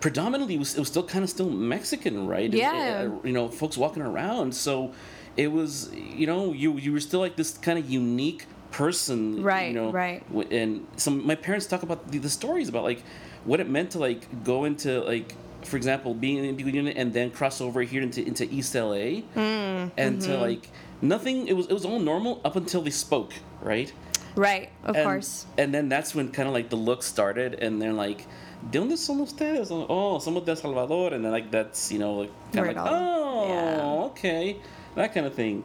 predominantly 0.00 0.54
it 0.54 0.58
was, 0.58 0.74
it 0.76 0.78
was 0.78 0.88
still 0.88 1.02
kind 1.04 1.24
of 1.24 1.30
still 1.30 1.50
Mexican, 1.50 2.26
right? 2.26 2.44
And, 2.44 2.54
Yeah. 2.54 3.08
uh, 3.08 3.20
you 3.24 3.32
know, 3.32 3.48
folks 3.48 3.76
walking 3.76 4.02
around. 4.02 4.54
So 4.54 4.94
it 5.36 5.48
was, 5.52 5.92
you 5.92 6.26
know, 6.26 6.52
you 6.52 6.76
you 6.78 6.92
were 6.92 7.00
still 7.00 7.20
like 7.20 7.36
this 7.36 7.56
kind 7.58 7.78
of 7.78 7.88
unique 7.90 8.46
person, 8.70 9.42
Right, 9.42 9.68
You 9.68 9.74
know, 9.74 9.90
right. 9.90 10.22
And 10.50 10.86
some 10.96 11.26
my 11.26 11.34
parents 11.34 11.66
talk 11.66 11.82
about 11.82 12.10
the, 12.10 12.18
the 12.18 12.30
stories 12.30 12.68
about 12.68 12.84
like 12.84 13.02
what 13.44 13.60
it 13.60 13.68
meant 13.68 13.92
to 13.92 13.98
like 13.98 14.44
go 14.44 14.64
into 14.64 15.00
like. 15.00 15.34
For 15.62 15.76
example, 15.76 16.14
being 16.14 16.42
in 16.42 16.56
the 16.56 16.62
Union 16.64 16.88
and 16.88 17.12
then 17.12 17.30
cross 17.30 17.60
over 17.60 17.82
here 17.82 18.00
into, 18.00 18.26
into 18.26 18.48
East 18.50 18.74
LA, 18.74 19.20
Mm, 19.36 19.90
and 19.98 20.20
to 20.22 20.28
mm-hmm. 20.30 20.40
like 20.40 20.70
nothing. 21.02 21.48
It 21.48 21.52
was 21.52 21.66
it 21.66 21.74
was 21.74 21.84
all 21.84 21.98
normal 22.00 22.40
up 22.46 22.56
until 22.56 22.80
they 22.80 22.90
spoke, 22.90 23.34
right? 23.60 23.92
right, 24.36 24.70
of 24.84 24.96
and, 24.96 25.04
course. 25.04 25.44
And 25.58 25.74
then 25.74 25.90
that's 25.90 26.14
when 26.14 26.30
kind 26.30 26.48
of 26.48 26.54
like 26.54 26.70
the 26.70 26.76
look 26.76 27.02
started, 27.02 27.54
and 27.54 27.80
they're 27.80 27.92
like, 27.92 28.26
"De 28.70 28.78
dónde 28.78 28.96
son 28.96 29.20
ustedes?" 29.20 29.70
Oh, 29.70 30.18
somos 30.18 30.44
de 30.44 30.52
El 30.52 30.56
Salvador, 30.56 31.12
and 31.12 31.24
then 31.24 31.32
like 31.32 31.50
that's 31.50 31.92
you 31.92 31.98
know 31.98 32.14
like 32.14 32.30
kind 32.52 32.70
of 32.70 32.76
like, 32.76 32.86
oh, 32.88 33.48
yeah. 33.48 34.04
okay, 34.08 34.56
that 34.94 35.12
kind 35.12 35.26
of 35.26 35.34
thing. 35.34 35.62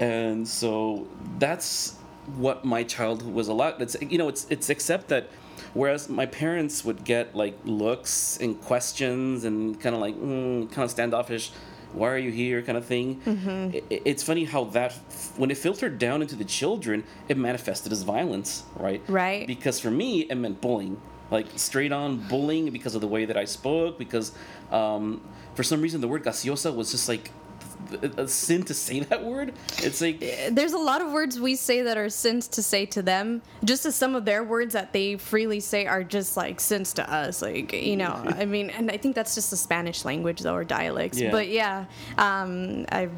And 0.00 0.48
so 0.48 1.06
that's 1.38 1.96
what 2.36 2.64
my 2.64 2.82
childhood 2.84 3.32
was 3.34 3.48
allowed. 3.48 3.80
It's 3.82 3.96
you 4.00 4.18
know 4.18 4.28
it's 4.28 4.46
it's 4.50 4.70
except 4.70 5.08
that. 5.08 5.28
Whereas 5.72 6.08
my 6.08 6.26
parents 6.26 6.84
would 6.84 7.04
get 7.04 7.36
like 7.36 7.56
looks 7.64 8.38
and 8.40 8.60
questions 8.60 9.44
and 9.44 9.78
kind 9.80 9.94
of 9.94 10.00
like 10.00 10.16
mm, 10.16 10.68
kind 10.72 10.84
of 10.84 10.90
standoffish, 10.90 11.52
why 11.92 12.08
are 12.08 12.18
you 12.18 12.32
here 12.32 12.60
kind 12.62 12.76
of 12.76 12.84
thing. 12.86 13.20
Mm-hmm. 13.20 13.76
I- 13.76 13.82
i- 13.94 14.02
it's 14.04 14.22
funny 14.24 14.44
how 14.46 14.64
that 14.76 14.92
when 15.36 15.50
it 15.52 15.58
filtered 15.58 15.98
down 15.98 16.22
into 16.22 16.34
the 16.34 16.44
children, 16.44 17.04
it 17.28 17.36
manifested 17.36 17.92
as 17.92 18.02
violence, 18.02 18.64
right? 18.74 19.00
Right. 19.06 19.46
Because 19.46 19.78
for 19.78 19.92
me, 19.92 20.20
it 20.22 20.34
meant 20.34 20.60
bullying, 20.60 21.00
like 21.30 21.46
straight 21.56 21.92
on 21.92 22.16
bullying 22.26 22.68
because 22.70 22.96
of 22.96 23.00
the 23.00 23.08
way 23.08 23.24
that 23.26 23.36
I 23.36 23.44
spoke. 23.44 23.96
Because 23.96 24.32
um, 24.72 25.20
for 25.54 25.62
some 25.62 25.80
reason, 25.82 26.00
the 26.00 26.08
word 26.08 26.24
gaseosa 26.24 26.74
was 26.74 26.90
just 26.90 27.08
like 27.08 27.30
a, 28.16 28.28
sin 28.28 28.62
to 28.64 28.74
say 28.74 29.00
that 29.10 29.24
word. 29.24 29.52
It's 29.78 30.00
like 30.00 30.20
There's 30.50 30.72
a 30.72 30.78
lot 30.78 31.02
of 31.02 31.12
words 31.12 31.40
we 31.40 31.56
say 31.56 31.82
that 31.82 31.96
are 31.96 32.08
sins 32.08 32.48
to 32.48 32.62
say 32.62 32.86
to 32.86 33.02
them, 33.02 33.42
just 33.64 33.86
as 33.86 33.94
some 33.94 34.14
of 34.14 34.24
their 34.24 34.44
words 34.44 34.72
that 34.74 34.92
they 34.92 35.16
freely 35.16 35.60
say 35.60 35.86
are 35.86 36.04
just 36.04 36.36
like 36.36 36.60
sins 36.60 36.92
to 36.94 37.12
us. 37.12 37.42
Like, 37.42 37.72
you 37.72 37.96
know, 37.96 38.12
I 38.26 38.44
mean, 38.44 38.70
and 38.70 38.90
I 38.90 38.96
think 38.96 39.14
that's 39.14 39.34
just 39.34 39.50
the 39.50 39.56
Spanish 39.56 40.04
language 40.04 40.40
though, 40.40 40.54
or 40.54 40.64
dialects. 40.64 41.20
Yeah. 41.20 41.30
But 41.30 41.48
yeah, 41.48 41.84
um, 42.18 42.86
I've, 42.90 43.12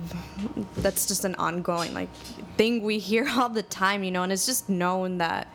that's 0.82 1.06
just 1.06 1.24
an 1.24 1.34
ongoing 1.36 1.94
like 1.94 2.12
thing 2.56 2.82
we 2.82 2.98
hear 2.98 3.28
all 3.36 3.48
the 3.48 3.62
time, 3.62 4.04
you 4.04 4.10
know, 4.10 4.22
and 4.22 4.32
it's 4.32 4.46
just 4.46 4.68
known 4.68 5.18
that 5.18 5.48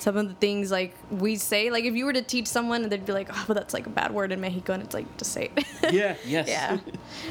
some 0.00 0.16
of 0.16 0.28
the 0.28 0.34
things 0.34 0.70
like 0.70 0.94
we 1.10 1.36
say, 1.36 1.70
like 1.70 1.84
if 1.84 1.94
you 1.94 2.06
were 2.06 2.12
to 2.12 2.22
teach 2.22 2.46
someone, 2.46 2.88
they'd 2.88 3.04
be 3.04 3.12
like, 3.12 3.28
oh, 3.32 3.44
but 3.46 3.54
that's 3.54 3.74
like 3.74 3.86
a 3.86 3.90
bad 3.90 4.12
word 4.12 4.32
in 4.32 4.40
Mexico, 4.40 4.72
and 4.72 4.82
it's 4.82 4.94
like, 4.94 5.06
just 5.18 5.32
say 5.32 5.50
it. 5.54 5.66
yeah, 5.92 6.16
yes. 6.26 6.48
yeah. 6.48 6.78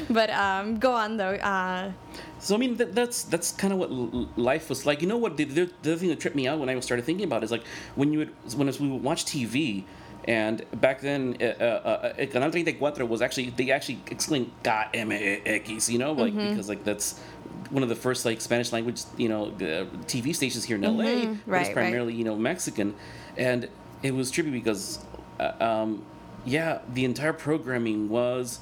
But 0.08 0.30
um, 0.30 0.78
go 0.78 0.92
on 0.92 1.16
though. 1.16 1.34
Uh, 1.34 1.92
So 2.38 2.54
I 2.54 2.58
mean, 2.58 2.76
that, 2.76 2.94
that's 2.94 3.24
that's 3.24 3.52
kind 3.52 3.72
of 3.74 3.78
what 3.78 3.90
l- 3.90 4.28
life 4.36 4.70
was 4.70 4.86
like. 4.86 5.02
You 5.02 5.08
know 5.08 5.18
what? 5.18 5.36
The, 5.36 5.44
the, 5.44 5.70
the 5.82 5.96
thing 5.96 6.08
that 6.08 6.20
tripped 6.20 6.36
me 6.36 6.46
out 6.48 6.58
when 6.58 6.68
I 6.70 6.78
started 6.80 7.04
thinking 7.04 7.24
about 7.24 7.42
it 7.42 7.46
is 7.46 7.50
like 7.50 7.64
when 7.96 8.12
you 8.12 8.18
would 8.20 8.32
when 8.56 8.66
we 8.80 8.88
would 8.88 9.02
watch 9.02 9.24
TV, 9.26 9.84
and 10.24 10.64
back 10.80 11.00
then, 11.00 11.36
uh, 11.40 11.44
uh, 11.44 12.12
uh, 12.18 12.26
Canal 12.32 12.50
34 12.50 13.04
was 13.04 13.20
actually 13.20 13.50
they 13.50 13.70
actually 13.70 13.98
explained 14.10 14.52
KMEX, 14.62 15.88
you 15.90 15.98
know, 15.98 16.12
like 16.12 16.34
because 16.34 16.68
like 16.68 16.84
that's 16.84 17.20
one 17.70 17.82
of 17.82 17.88
the 17.88 17.94
first 17.96 18.24
like 18.24 18.40
Spanish 18.40 18.72
language 18.72 19.02
you 19.16 19.28
know 19.28 19.46
uh, 19.46 19.84
TV 20.06 20.34
stations 20.34 20.64
here 20.64 20.76
in 20.76 20.82
LA. 20.82 20.92
but 20.92 21.04
right, 21.04 21.36
right. 21.46 21.72
primarily 21.72 22.14
you 22.14 22.24
know 22.24 22.36
Mexican, 22.36 22.94
and 23.36 23.68
it 24.02 24.14
was 24.14 24.30
trippy 24.32 24.50
because, 24.52 24.98
uh, 25.38 25.52
um, 25.60 26.02
yeah, 26.44 26.78
the 26.94 27.04
entire 27.04 27.32
programming 27.32 28.08
was. 28.08 28.60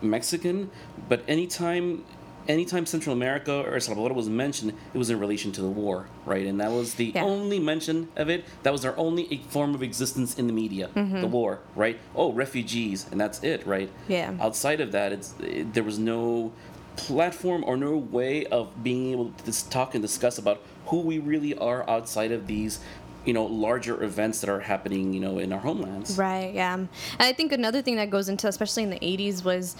Mexican, 0.00 0.70
but 1.08 1.24
anytime 1.26 2.04
anytime 2.46 2.86
Central 2.86 3.12
America 3.14 3.52
or 3.66 3.74
El 3.74 3.80
Salvador 3.80 4.12
was 4.14 4.28
mentioned, 4.28 4.72
it 4.94 4.98
was 4.98 5.10
in 5.10 5.18
relation 5.18 5.50
to 5.52 5.60
the 5.60 5.68
war, 5.68 6.06
right? 6.24 6.46
And 6.46 6.60
that 6.60 6.70
was 6.70 6.94
the 6.94 7.12
Yeah. 7.14 7.24
only 7.24 7.58
mention 7.58 8.08
of 8.16 8.30
it. 8.30 8.44
That 8.62 8.72
was 8.72 8.84
our 8.84 8.96
only 8.96 9.42
form 9.50 9.74
of 9.74 9.82
existence 9.82 10.38
in 10.38 10.46
the 10.46 10.52
media, 10.52 10.88
Mm-hmm. 10.94 11.20
the 11.20 11.26
war, 11.26 11.58
right? 11.74 11.98
Oh, 12.14 12.32
refugees, 12.32 13.06
and 13.10 13.20
that's 13.20 13.42
it, 13.42 13.66
right? 13.66 13.90
Yeah. 14.08 14.32
Outside 14.40 14.80
of 14.80 14.92
that, 14.92 15.12
it's 15.12 15.34
it, 15.42 15.74
there 15.74 15.82
was 15.84 15.98
no 15.98 16.52
platform 16.98 17.64
or 17.66 17.76
no 17.76 17.96
way 17.96 18.44
of 18.46 18.82
being 18.82 19.12
able 19.12 19.32
to 19.44 19.70
talk 19.70 19.94
and 19.94 20.02
discuss 20.02 20.38
about 20.38 20.60
who 20.86 21.00
we 21.00 21.18
really 21.18 21.56
are 21.56 21.88
outside 21.88 22.32
of 22.32 22.46
these 22.46 22.80
you 23.24 23.32
know 23.32 23.44
larger 23.44 24.02
events 24.02 24.40
that 24.40 24.50
are 24.50 24.60
happening 24.60 25.12
you 25.12 25.20
know 25.20 25.38
in 25.38 25.52
our 25.52 25.58
homelands 25.60 26.16
Right, 26.16 26.54
yeah. 26.54 26.74
And 26.74 26.88
I 27.18 27.32
think 27.32 27.52
another 27.52 27.82
thing 27.82 27.96
that 27.96 28.10
goes 28.10 28.28
into, 28.28 28.48
especially 28.48 28.84
in 28.84 28.90
the 28.90 29.00
80s, 29.00 29.44
was 29.44 29.76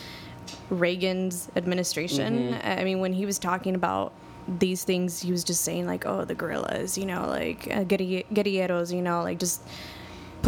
Reagan's 0.71 1.49
administration. 1.57 2.59
I 2.63 2.85
mean, 2.85 3.01
when 3.01 3.13
he 3.13 3.27
was 3.27 3.39
talking 3.39 3.75
about 3.75 4.13
these 4.59 4.85
things, 4.85 5.21
he 5.21 5.31
was 5.31 5.45
just 5.45 5.63
saying, 5.63 5.87
like, 5.87 6.07
oh, 6.07 6.25
the 6.25 6.35
guerrillas, 6.35 6.97
you 6.97 7.07
know, 7.07 7.27
like 7.27 7.69
uh, 7.71 7.85
guerrilleros, 7.85 8.95
you 8.95 9.03
know, 9.03 9.23
like 9.23 9.39
just 9.39 9.63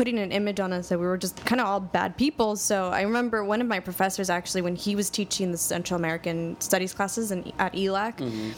putting 0.00 0.18
an 0.18 0.32
image 0.32 0.58
on 0.60 0.72
us 0.72 0.88
that 0.88 0.98
we 0.98 1.04
were 1.04 1.18
just 1.18 1.36
kind 1.44 1.60
of 1.60 1.66
all 1.66 1.78
bad 1.78 2.16
people. 2.16 2.56
So 2.56 2.88
I 2.88 3.02
remember 3.02 3.44
one 3.44 3.60
of 3.60 3.66
my 3.66 3.80
professors 3.80 4.30
actually, 4.30 4.62
when 4.62 4.74
he 4.74 4.96
was 4.96 5.10
teaching 5.10 5.52
the 5.52 5.58
Central 5.58 6.00
American 6.00 6.58
Studies 6.58 6.94
classes 6.94 7.32
in, 7.32 7.52
at 7.58 7.74
ELAC, 7.74 8.16
mm-hmm. 8.16 8.50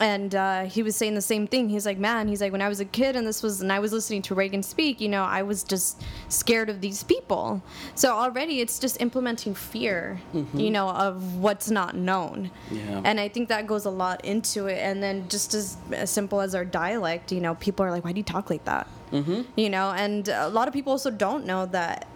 And 0.00 0.34
uh, 0.34 0.62
he 0.64 0.82
was 0.82 0.96
saying 0.96 1.14
the 1.14 1.20
same 1.20 1.46
thing. 1.46 1.68
He's 1.68 1.84
like, 1.84 1.98
man, 1.98 2.26
he's 2.26 2.40
like, 2.40 2.52
when 2.52 2.62
I 2.62 2.68
was 2.68 2.80
a 2.80 2.84
kid 2.86 3.16
and 3.16 3.26
this 3.26 3.42
was, 3.42 3.60
and 3.60 3.70
I 3.70 3.78
was 3.78 3.92
listening 3.92 4.22
to 4.22 4.34
Reagan 4.34 4.62
speak, 4.62 5.00
you 5.00 5.08
know, 5.08 5.22
I 5.22 5.42
was 5.42 5.62
just 5.62 6.02
scared 6.28 6.70
of 6.70 6.80
these 6.80 7.02
people. 7.02 7.62
So 7.94 8.12
already 8.16 8.60
it's 8.60 8.78
just 8.78 9.00
implementing 9.00 9.54
fear, 9.54 10.18
you 10.54 10.70
know, 10.70 10.88
of 10.88 11.36
what's 11.36 11.70
not 11.70 11.94
known. 11.94 12.50
Yeah. 12.70 13.02
And 13.04 13.20
I 13.20 13.28
think 13.28 13.48
that 13.50 13.66
goes 13.66 13.84
a 13.84 13.90
lot 13.90 14.24
into 14.24 14.66
it. 14.66 14.78
And 14.78 15.02
then 15.02 15.28
just 15.28 15.52
as, 15.52 15.76
as 15.92 16.10
simple 16.10 16.40
as 16.40 16.54
our 16.54 16.64
dialect, 16.64 17.30
you 17.30 17.40
know, 17.40 17.54
people 17.56 17.84
are 17.84 17.90
like, 17.90 18.04
why 18.04 18.12
do 18.12 18.18
you 18.18 18.24
talk 18.24 18.48
like 18.48 18.64
that? 18.64 18.88
Mm-hmm. 19.12 19.42
You 19.56 19.68
know, 19.68 19.90
and 19.90 20.28
a 20.28 20.48
lot 20.48 20.66
of 20.66 20.74
people 20.74 20.92
also 20.92 21.10
don't 21.10 21.44
know 21.44 21.66
that 21.66 22.06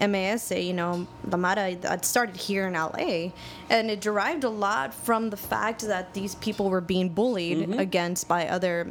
MASA, 0.00 0.60
you 0.60 0.72
know, 0.72 1.06
the 1.24 1.36
Mara 1.36 1.74
that 1.76 2.04
started 2.04 2.36
here 2.36 2.66
in 2.66 2.74
LA, 2.74 3.30
and 3.70 3.90
it 3.90 4.00
derived 4.00 4.44
a 4.44 4.48
lot 4.48 4.92
from 4.92 5.30
the 5.30 5.36
fact 5.36 5.82
that 5.82 6.14
these 6.14 6.34
people 6.36 6.70
were 6.70 6.80
being 6.80 7.08
bullied 7.08 7.74
against 7.78 8.28
by 8.28 8.48
other, 8.48 8.90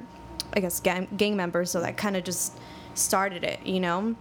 I 0.53 0.59
guess, 0.59 0.79
gang, 0.79 1.07
gang 1.17 1.35
members. 1.35 1.71
So 1.71 1.81
that 1.81 1.97
kind 1.97 2.15
of 2.15 2.23
just 2.23 2.57
started 2.95 3.43
it, 3.43 3.65
you 3.65 3.79
know. 3.79 4.15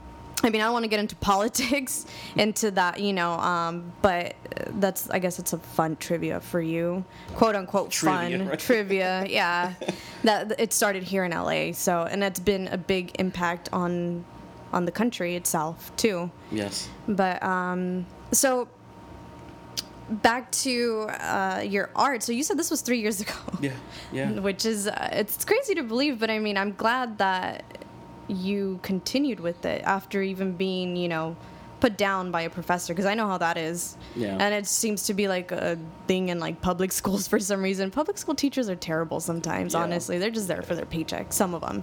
I 0.45 0.51
mean, 0.51 0.61
I 0.61 0.65
don't 0.65 0.73
want 0.73 0.85
to 0.85 0.89
get 0.89 0.99
into 0.99 1.15
politics, 1.33 2.05
into 2.37 2.73
that, 2.73 3.01
you 3.01 3.13
know, 3.13 3.33
um, 3.35 3.93
but 4.03 4.35
that's, 4.71 5.09
I 5.11 5.19
guess, 5.19 5.39
it's 5.39 5.53
a 5.53 5.59
fun 5.59 5.97
trivia 5.97 6.41
for 6.41 6.61
you, 6.61 7.05
quote 7.35 7.55
unquote 7.55 7.91
Trivia, 7.91 8.39
fun 8.39 8.49
right? 8.49 8.59
trivia. 8.59 9.25
Yeah, 9.29 9.75
that 10.25 10.59
it 10.59 10.73
started 10.73 11.05
here 11.05 11.25
in 11.25 11.31
LA. 11.31 11.73
So, 11.73 12.03
and 12.03 12.21
that's 12.21 12.41
been 12.41 12.69
a 12.69 12.79
big 12.79 13.13
impact 13.21 13.69
on 13.73 14.25
on 14.73 14.85
the 14.85 14.93
country 14.93 15.37
itself 15.37 15.95
too. 15.97 16.31
Yes. 16.51 16.89
But 17.07 17.43
um, 17.43 18.07
so 18.33 18.69
back 20.09 20.51
to 20.53 21.09
uh, 21.21 21.65
your 21.67 21.91
art. 21.95 22.23
So 22.23 22.33
you 22.33 22.43
said 22.43 22.59
this 22.59 22.71
was 22.71 22.81
three 22.81 23.01
years 23.01 23.21
ago. 23.21 23.35
Yeah. 23.61 23.73
Yeah. 24.13 24.31
Which 24.41 24.65
is 24.65 24.89
uh, 24.89 25.09
it's 25.13 25.45
crazy 25.45 25.75
to 25.75 25.83
believe, 25.83 26.19
but 26.19 26.31
I 26.31 26.39
mean 26.39 26.57
I'm 26.57 26.73
glad 26.73 27.19
that 27.19 27.65
you 28.29 28.79
continued 28.83 29.41
with 29.41 29.65
it 29.65 29.83
after 29.85 30.23
even 30.23 30.53
being 30.53 30.97
you 30.97 31.09
know 31.09 31.37
put 31.81 31.99
down 31.99 32.31
by 32.31 32.43
a 32.43 32.51
professor 32.51 32.95
because 32.95 33.07
I 33.07 33.15
know 33.15 33.27
how 33.27 33.39
that 33.39 33.57
is. 33.57 33.97
Yeah. 34.15 34.37
And 34.39 34.55
it 34.55 34.69
seems 34.69 35.07
to 35.07 35.15
be 35.15 35.27
like 35.27 35.51
a 35.51 35.77
thing 36.07 36.29
in 36.29 36.39
like 36.39 36.61
public 36.61 36.93
schools 37.01 37.27
for 37.27 37.41
some 37.41 37.61
reason. 37.61 37.91
Public 37.91 38.19
school 38.19 38.37
teachers 38.37 38.69
are 38.69 38.77
terrible 38.77 39.19
sometimes. 39.19 39.75
Yeah. 39.75 39.81
Honestly, 39.81 40.19
they're 40.19 40.31
just 40.31 40.47
there 40.47 40.63
for 40.63 40.77
their 40.77 40.87
paycheck. 40.87 41.33
Some 41.33 41.55
of 41.55 41.61
them. 41.61 41.83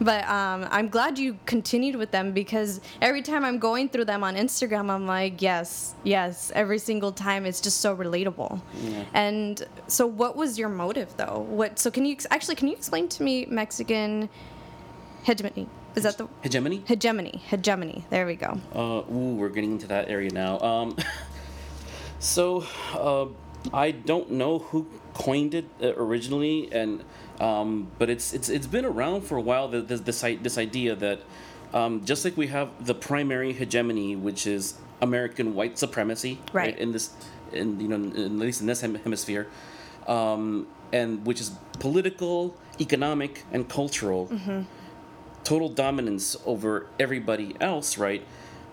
But 0.00 0.28
um, 0.28 0.66
I'm 0.70 0.88
glad 0.88 1.18
you 1.18 1.38
continued 1.46 1.96
with 1.96 2.10
them 2.10 2.32
because 2.32 2.80
every 3.00 3.22
time 3.22 3.44
I'm 3.44 3.58
going 3.58 3.88
through 3.88 4.06
them 4.06 4.24
on 4.24 4.34
Instagram, 4.36 4.90
I'm 4.90 5.06
like, 5.06 5.40
yes, 5.40 5.94
yes. 6.04 6.50
Every 6.54 6.78
single 6.78 7.12
time, 7.12 7.46
it's 7.46 7.60
just 7.60 7.80
so 7.80 7.96
relatable. 7.96 8.60
Yeah. 8.82 9.04
And 9.14 9.66
so, 9.86 10.06
what 10.06 10.36
was 10.36 10.58
your 10.58 10.68
motive, 10.68 11.16
though? 11.16 11.46
What? 11.48 11.78
So, 11.78 11.90
can 11.90 12.04
you 12.04 12.16
actually 12.30 12.56
can 12.56 12.68
you 12.68 12.74
explain 12.74 13.08
to 13.08 13.22
me 13.22 13.46
Mexican 13.46 14.28
hegemony? 15.22 15.68
Is 15.94 16.02
that 16.02 16.18
the 16.18 16.28
Hegemony. 16.42 16.82
hegemony? 16.86 17.40
Hegemony. 17.46 18.04
There 18.10 18.26
we 18.26 18.34
go. 18.34 18.60
Uh, 18.74 19.02
ooh, 19.12 19.36
we're 19.36 19.48
getting 19.48 19.72
into 19.72 19.86
that 19.88 20.08
area 20.08 20.30
now. 20.30 20.58
Um, 20.58 20.96
so, 22.18 22.64
uh, 22.94 23.26
I 23.72 23.90
don't 23.92 24.30
know 24.32 24.58
who 24.58 24.86
coined 25.14 25.54
it 25.54 25.64
uh, 25.82 25.94
originally, 25.96 26.68
and 26.72 27.02
um, 27.40 27.88
but 27.98 28.10
it's 28.10 28.32
it's 28.32 28.48
it's 28.48 28.66
been 28.66 28.84
around 28.84 29.22
for 29.22 29.36
a 29.36 29.40
while. 29.40 29.68
This 29.68 30.00
this, 30.00 30.20
this 30.42 30.58
idea 30.58 30.94
that 30.96 31.20
um, 31.72 32.04
just 32.04 32.24
like 32.24 32.36
we 32.36 32.48
have 32.48 32.68
the 32.84 32.94
primary 32.94 33.52
hegemony, 33.52 34.16
which 34.16 34.46
is 34.46 34.74
American 35.00 35.54
white 35.54 35.78
supremacy, 35.78 36.38
Right. 36.52 36.78
in 36.78 36.92
this, 36.92 37.10
in 37.52 37.80
you 37.80 37.88
know, 37.88 37.96
in, 37.96 38.16
at 38.16 38.30
least 38.32 38.60
in 38.60 38.66
this 38.66 38.80
hem- 38.80 38.94
hemisphere, 38.96 39.48
um, 40.06 40.66
and 40.92 41.26
which 41.26 41.40
is 41.40 41.50
political, 41.80 42.54
economic, 42.80 43.44
and 43.52 43.68
cultural 43.68 44.30
total 45.42 45.68
dominance 45.68 46.36
over 46.46 46.86
everybody 46.98 47.54
else, 47.60 47.98
right? 47.98 48.22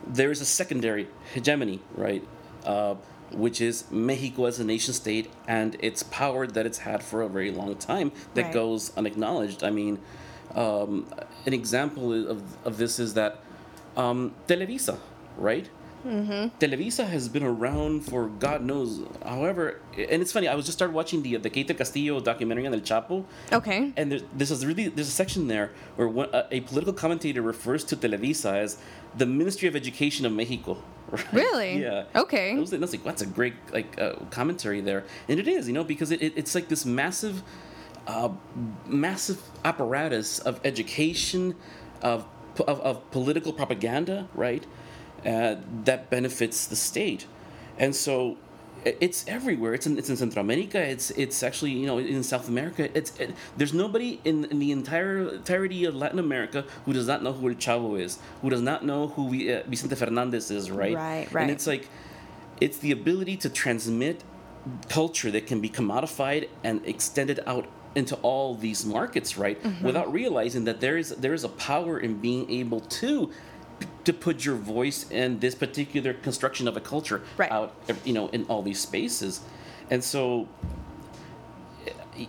There 0.08 0.32
is 0.32 0.40
a 0.40 0.46
secondary 0.46 1.08
hegemony, 1.34 1.82
right? 1.96 2.26
Uh, 2.64 2.96
which 3.34 3.62
is 3.62 3.90
Mexico 3.92 4.46
as 4.46 4.60
a 4.60 4.64
nation 4.64 4.94
state 4.94 5.32
and 5.48 5.76
its 5.80 6.04
power 6.04 6.48
that 6.48 6.66
it's 6.66 6.80
had 6.80 7.02
for 7.04 7.22
a 7.22 7.30
very 7.30 7.52
long 7.52 7.76
time 7.76 8.12
that 8.34 8.44
Right. 8.46 8.54
goes 8.54 8.92
unacknowledged. 8.98 9.64
I 9.64 9.70
mean, 9.70 10.00
um, 10.56 11.06
an 11.46 11.54
example 11.54 12.14
of, 12.30 12.44
of 12.66 12.78
this 12.78 13.00
is 13.00 13.14
that 13.14 13.40
um, 13.96 14.34
Televisa, 14.48 14.98
right? 15.38 15.70
Mm-hmm. 16.06 16.58
Televisa 16.60 17.08
has 17.08 17.30
been 17.30 17.44
around 17.44 18.02
for 18.02 18.28
God 18.28 18.64
knows, 18.64 19.02
however, 19.24 19.80
and 19.98 20.22
it's 20.22 20.32
funny. 20.32 20.48
I 20.48 20.56
was 20.56 20.66
just 20.66 20.78
started 20.78 20.94
watching 20.94 21.22
the 21.22 21.38
the 21.38 21.50
Kate 21.50 21.68
del 21.68 21.78
Castillo 21.78 22.20
documentary 22.20 22.66
on 22.68 22.74
El 22.74 22.80
Chapo, 22.82 23.26
Okay. 23.52 23.94
and 23.98 24.12
there's, 24.12 24.24
this 24.36 24.50
is 24.52 24.66
really 24.66 24.88
there's 24.90 25.08
a 25.08 25.12
section 25.12 25.48
there 25.48 25.72
where 25.96 26.08
one, 26.08 26.30
a, 26.34 26.46
a 26.52 26.60
political 26.62 26.94
commentator 26.94 27.42
refers 27.42 27.84
to 27.86 27.96
Televisa 27.96 28.54
as 28.54 28.78
the 29.18 29.26
Ministry 29.26 29.68
of 29.68 29.76
Education 29.76 30.26
of 30.26 30.32
Mexico. 30.34 30.78
Right? 31.12 31.34
Really? 31.34 31.82
Yeah. 31.82 32.06
Okay. 32.16 32.56
I 32.56 32.60
was, 32.60 32.74
I 32.74 32.78
was 32.78 32.94
like, 32.94 33.04
that's 33.04 33.22
a 33.22 33.26
great 33.26 33.54
like 33.74 34.00
uh, 34.00 34.14
commentary 34.30 34.80
there, 34.80 35.04
and 35.28 35.40
it 35.42 35.48
is, 35.48 35.68
you 35.68 35.74
know, 35.74 35.84
because 35.84 36.10
it, 36.12 36.22
it, 36.22 36.34
it's 36.38 36.56
like 36.56 36.70
this 36.70 36.86
massive, 36.86 37.44
uh, 38.08 38.30
massive 38.88 39.42
apparatus 39.66 40.40
of 40.40 40.62
education, 40.64 41.56
of 42.02 42.26
of, 42.68 42.80
of 42.82 43.12
political 43.12 43.52
propaganda, 43.54 44.28
right? 44.36 44.66
Uh, 45.26 45.56
that 45.86 46.10
benefits 46.10 46.66
the 46.66 46.76
state, 46.76 47.28
and 47.78 47.96
so 47.96 48.38
it's 48.84 49.28
everywhere. 49.28 49.74
It's 49.74 49.86
in 49.86 49.98
it's 49.98 50.10
in 50.10 50.18
Central 50.18 50.44
America. 50.44 50.80
It's 50.80 51.12
it's 51.12 51.44
actually 51.44 51.72
you 51.72 51.86
know 51.86 52.00
in 52.00 52.24
South 52.24 52.48
America. 52.48 52.90
It's 52.98 53.18
it, 53.20 53.34
there's 53.58 53.74
nobody 53.74 54.20
in, 54.26 54.46
in 54.46 54.60
the 54.60 54.72
entire 54.72 55.36
entirety 55.36 55.86
of 55.86 55.96
Latin 55.96 56.20
America 56.20 56.66
who 56.86 56.94
does 56.94 57.08
not 57.08 57.24
know 57.24 57.34
who 57.34 57.50
El 57.50 57.56
Chavo 57.56 58.00
is, 58.00 58.18
who 58.42 58.50
does 58.50 58.62
not 58.62 58.84
know 58.84 59.10
who 59.10 59.26
we, 59.26 59.54
uh, 59.54 59.64
Vicente 59.68 59.96
Fernandez 59.96 60.50
is, 60.50 60.72
right? 60.72 60.96
Right, 60.96 61.32
right. 61.32 61.42
And 61.44 61.52
it's 61.52 61.68
like 61.68 61.88
it's 62.60 62.78
the 62.80 62.92
ability 62.92 63.38
to 63.38 63.50
transmit 63.50 64.24
culture 64.90 65.32
that 65.32 65.48
can 65.48 65.62
be 65.62 65.70
commodified 65.70 66.48
and 66.64 66.86
extended 66.86 67.40
out 67.46 67.68
into 67.94 68.16
all 68.18 68.56
these 68.56 68.86
markets, 68.86 69.38
right? 69.38 69.62
Mm-hmm. 69.62 69.86
Without 69.86 70.12
realizing 70.12 70.64
that 70.66 70.82
there 70.82 70.98
is 70.98 71.10
there 71.10 71.34
is 71.34 71.44
a 71.44 71.50
power 71.50 72.00
in 72.00 72.20
being 72.20 72.50
able 72.50 72.80
to 72.80 73.32
to 74.06 74.14
put 74.14 74.46
your 74.46 74.56
voice 74.56 75.10
in 75.12 75.40
this 75.40 75.56
particular 75.56 76.14
construction 76.14 76.68
of 76.68 76.76
a 76.78 76.82
culture 76.82 77.22
Right. 77.38 77.52
out, 77.52 77.74
you 78.06 78.14
know, 78.14 78.28
in 78.30 78.46
all 78.46 78.62
these 78.62 78.80
spaces, 78.80 79.42
and 79.90 80.04
so. 80.04 80.48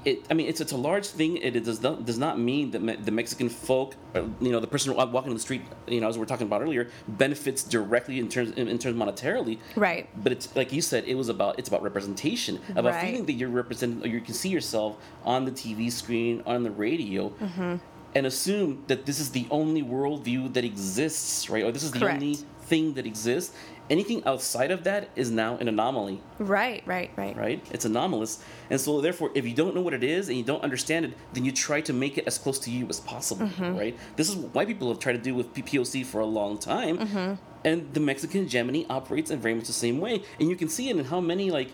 It, 0.04 0.24
I 0.30 0.34
mean, 0.34 0.46
it's 0.48 0.60
it's 0.60 0.70
a 0.72 0.76
large 0.76 1.06
thing. 1.08 1.36
It, 1.38 1.56
it 1.56 1.64
does 1.64 1.82
not 1.82 2.06
does 2.06 2.16
not 2.16 2.38
mean 2.38 2.70
that 2.70 2.80
me, 2.80 2.94
the 2.94 3.10
Mexican 3.10 3.48
folk, 3.48 3.96
you 4.40 4.52
know, 4.52 4.60
the 4.60 4.66
person 4.68 4.94
walking 4.94 5.30
on 5.30 5.34
the 5.34 5.40
street, 5.40 5.62
you 5.88 6.00
know, 6.00 6.08
as 6.08 6.14
we 6.16 6.20
were 6.20 6.26
talking 6.26 6.46
about 6.46 6.62
earlier, 6.62 6.88
benefits 7.08 7.64
directly 7.64 8.20
in 8.20 8.28
terms 8.28 8.52
in, 8.52 8.68
in 8.68 8.78
terms 8.78 8.96
monetarily. 8.96 9.58
Right. 9.74 10.08
But 10.22 10.32
it's 10.32 10.54
like 10.54 10.72
you 10.72 10.80
said, 10.82 11.04
it 11.06 11.16
was 11.16 11.28
about 11.28 11.58
it's 11.58 11.68
about 11.68 11.82
representation, 11.82 12.60
about 12.70 12.94
Right. 12.94 13.06
feeling 13.10 13.26
that 13.26 13.32
you're 13.32 13.50
represented, 13.50 14.04
or 14.04 14.08
you 14.08 14.20
can 14.20 14.34
see 14.34 14.48
yourself 14.50 14.96
on 15.24 15.44
the 15.44 15.50
TV 15.50 15.90
screen, 15.90 16.42
on 16.46 16.62
the 16.62 16.70
radio, 16.70 17.30
Mm-hmm. 17.30 17.74
And 18.14 18.26
assume 18.26 18.82
that 18.88 19.06
this 19.06 19.18
is 19.18 19.30
the 19.30 19.46
only 19.50 19.82
worldview 19.82 20.52
that 20.54 20.64
exists, 20.64 21.48
right? 21.50 21.64
Or 21.64 21.72
this 21.72 21.82
is 21.82 21.92
the 21.92 21.98
Correct. 22.00 22.22
only 22.22 22.34
thing 22.62 22.94
that 22.94 23.06
exists. 23.06 23.54
Anything 23.90 24.24
outside 24.24 24.70
of 24.70 24.84
that 24.84 25.10
is 25.16 25.30
now 25.30 25.56
an 25.58 25.68
anomaly, 25.68 26.20
Right. 26.38 26.82
Right. 26.86 27.10
Right. 27.16 27.36
right? 27.36 27.66
It's 27.72 27.84
anomalous, 27.84 28.42
and 28.70 28.80
so 28.80 29.00
therefore, 29.00 29.30
if 29.34 29.44
you 29.46 29.54
don't 29.54 29.74
know 29.74 29.82
what 29.82 29.92
it 29.92 30.04
is 30.04 30.28
and 30.28 30.38
you 30.38 30.44
don't 30.44 30.62
understand 30.62 31.04
it, 31.04 31.12
then 31.32 31.44
you 31.44 31.52
try 31.52 31.80
to 31.82 31.92
make 31.92 32.16
it 32.16 32.24
as 32.26 32.38
close 32.38 32.58
to 32.60 32.70
you 32.70 32.86
as 32.88 33.00
possible, 33.00 33.46
Mm-hmm. 33.46 33.76
right? 33.76 33.96
This 34.16 34.28
is 34.30 34.36
what 34.36 34.54
white 34.54 34.68
people 34.68 34.88
have 34.88 34.98
tried 35.00 35.14
to 35.14 35.18
do 35.18 35.34
with 35.34 35.52
PPOC 35.52 36.06
for 36.06 36.20
a 36.20 36.26
long 36.26 36.58
time, 36.58 36.98
Mm-hmm. 36.98 37.34
and 37.64 37.92
the 37.92 38.00
Mexican 38.00 38.42
hegemony 38.44 38.86
operates 38.88 39.30
in 39.30 39.40
very 39.40 39.54
much 39.54 39.66
the 39.66 39.72
same 39.86 39.98
way, 40.00 40.22
and 40.38 40.48
you 40.48 40.56
can 40.56 40.68
see 40.68 40.88
it 40.88 40.96
in 40.96 41.04
how 41.06 41.20
many 41.20 41.50
like 41.50 41.70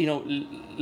you 0.00 0.06
know 0.10 0.20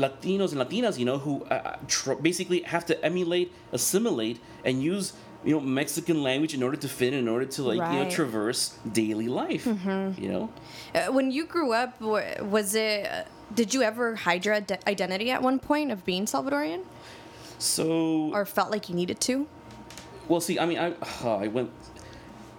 Latinos 0.04 0.50
and 0.52 0.60
Latinas, 0.64 0.98
you 0.98 1.04
know, 1.10 1.18
who 1.18 1.44
uh, 1.44 1.76
tr- 1.88 2.14
basically 2.28 2.60
have 2.62 2.84
to 2.86 2.94
emulate, 3.04 3.48
assimilate, 3.72 4.38
and 4.64 4.82
use 4.82 5.12
you 5.44 5.52
know 5.54 5.60
Mexican 5.60 6.22
language 6.22 6.52
in 6.54 6.62
order 6.62 6.76
to 6.84 6.88
fit, 6.88 7.12
in 7.12 7.28
order 7.28 7.46
to 7.56 7.60
like 7.62 7.82
you 7.92 7.98
know 7.98 8.04
Mm-hmm. 8.06 8.18
traverse 8.18 8.78
daily 9.00 9.28
life. 9.28 9.66
You 10.22 10.28
know, 10.32 10.44
Uh, 10.94 11.12
when 11.16 11.30
you 11.36 11.44
grew 11.54 11.70
up, 11.72 12.00
was 12.00 12.74
it? 12.74 13.06
uh, 13.06 13.24
Did 13.54 13.72
you 13.74 13.80
ever 13.90 14.06
hide 14.26 14.42
your 14.46 14.54
ide- 14.60 14.82
identity 14.86 15.28
at 15.36 15.40
one 15.42 15.58
point 15.58 15.88
of 15.94 15.98
being 16.04 16.26
Salvadorian, 16.26 16.82
so 17.58 18.30
or 18.36 18.44
felt 18.46 18.70
like 18.70 18.88
you 18.88 18.94
needed 18.94 19.20
to? 19.28 19.46
Well, 20.28 20.40
see, 20.40 20.58
I 20.58 20.66
mean, 20.66 20.78
I 20.78 20.88
I 21.44 21.48
went 21.48 21.70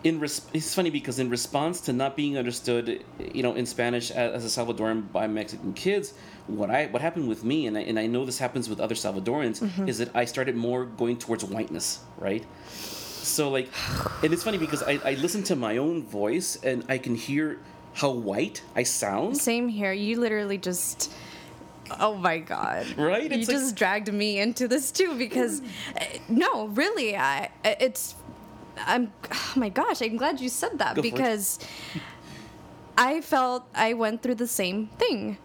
in. 0.03 0.19
Res- 0.19 0.45
it's 0.53 0.73
funny 0.73 0.89
because 0.89 1.19
in 1.19 1.29
response 1.29 1.81
to 1.81 1.93
not 1.93 2.15
being 2.15 2.37
understood, 2.37 3.03
you 3.33 3.43
know, 3.43 3.53
in 3.55 3.65
Spanish 3.65 4.11
as, 4.11 4.43
as 4.43 4.57
a 4.57 4.61
Salvadoran 4.61 5.11
by 5.11 5.27
Mexican 5.27 5.73
kids, 5.73 6.13
what 6.47 6.69
I 6.69 6.87
what 6.87 7.01
happened 7.01 7.27
with 7.27 7.43
me, 7.43 7.67
and 7.67 7.77
I, 7.77 7.81
and 7.81 7.99
I 7.99 8.07
know 8.07 8.25
this 8.25 8.39
happens 8.39 8.69
with 8.69 8.79
other 8.79 8.95
Salvadorans, 8.95 9.87
is 9.87 9.97
that 9.99 10.15
I 10.15 10.25
started 10.25 10.55
more 10.55 10.85
going 10.85 11.17
towards 11.17 11.43
whiteness, 11.43 11.99
right? 12.17 12.45
So 12.69 13.49
like, 13.49 13.69
and 14.23 14.33
it's 14.33 14.43
funny 14.43 14.57
because 14.57 14.83
I 14.83 14.99
I 15.03 15.13
listen 15.15 15.43
to 15.43 15.55
my 15.55 15.77
own 15.77 16.03
voice 16.03 16.57
and 16.63 16.83
I 16.89 16.97
can 16.97 17.15
hear 17.15 17.59
how 17.93 18.11
white 18.11 18.61
I 18.75 18.83
sound. 18.83 19.37
Same 19.37 19.67
here. 19.67 19.91
You 19.91 20.19
literally 20.19 20.57
just 20.57 21.11
Oh 21.99 22.15
my 22.15 22.37
god! 22.37 22.85
Right? 22.97 23.31
You 23.31 23.37
like- 23.39 23.47
just 23.49 23.75
dragged 23.75 24.11
me 24.13 24.39
into 24.39 24.67
this 24.67 24.91
too 24.91 25.17
because, 25.17 25.61
uh, 25.99 26.05
no, 26.27 26.67
really, 26.67 27.17
I 27.17 27.49
it's, 27.63 28.15
I'm, 28.85 29.11
oh 29.31 29.53
my 29.55 29.69
gosh, 29.69 30.01
I'm 30.01 30.17
glad 30.17 30.39
you 30.39 30.49
said 30.49 30.79
that 30.79 30.95
Go 30.95 31.01
because 31.01 31.59
I 32.97 33.21
felt 33.21 33.63
I 33.73 33.93
went 33.93 34.21
through 34.21 34.35
the 34.35 34.47
same 34.47 34.87
thing. 34.87 35.37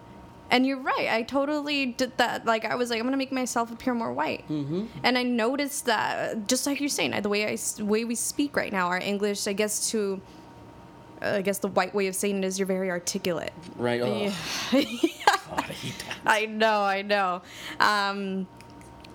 And 0.50 0.66
you're 0.66 0.78
right. 0.78 1.08
I 1.10 1.22
totally 1.22 1.86
did 1.86 2.16
that. 2.18 2.44
Like 2.46 2.64
I 2.64 2.74
was 2.74 2.90
like, 2.90 3.00
I'm 3.00 3.06
gonna 3.06 3.16
make 3.16 3.32
myself 3.32 3.72
appear 3.72 3.94
more 3.94 4.12
white. 4.12 4.46
Mm-hmm. 4.48 4.86
And 5.02 5.16
I 5.18 5.22
noticed 5.22 5.86
that, 5.86 6.46
just 6.46 6.66
like 6.66 6.80
you're 6.80 6.88
saying, 6.88 7.20
the 7.22 7.28
way 7.28 7.46
I 7.46 7.56
way 7.82 8.04
we 8.04 8.14
speak 8.14 8.54
right 8.56 8.70
now, 8.70 8.88
our 8.88 8.98
English, 8.98 9.46
I 9.46 9.52
guess 9.52 9.90
to, 9.90 10.20
I 11.22 11.40
guess 11.42 11.58
the 11.58 11.68
white 11.68 11.94
way 11.94 12.06
of 12.08 12.14
saying 12.14 12.38
it 12.38 12.44
is 12.44 12.58
you're 12.58 12.66
very 12.66 12.90
articulate. 12.90 13.52
Right? 13.76 14.00
Oh, 14.72 14.78
Yeah. 14.78 15.36
God, 15.48 15.58
I 15.58 15.72
hate 15.72 16.04
that. 16.06 16.16
I 16.26 16.46
know, 16.46 16.82
I 16.82 17.02
know. 17.02 17.42
Um, 17.80 18.46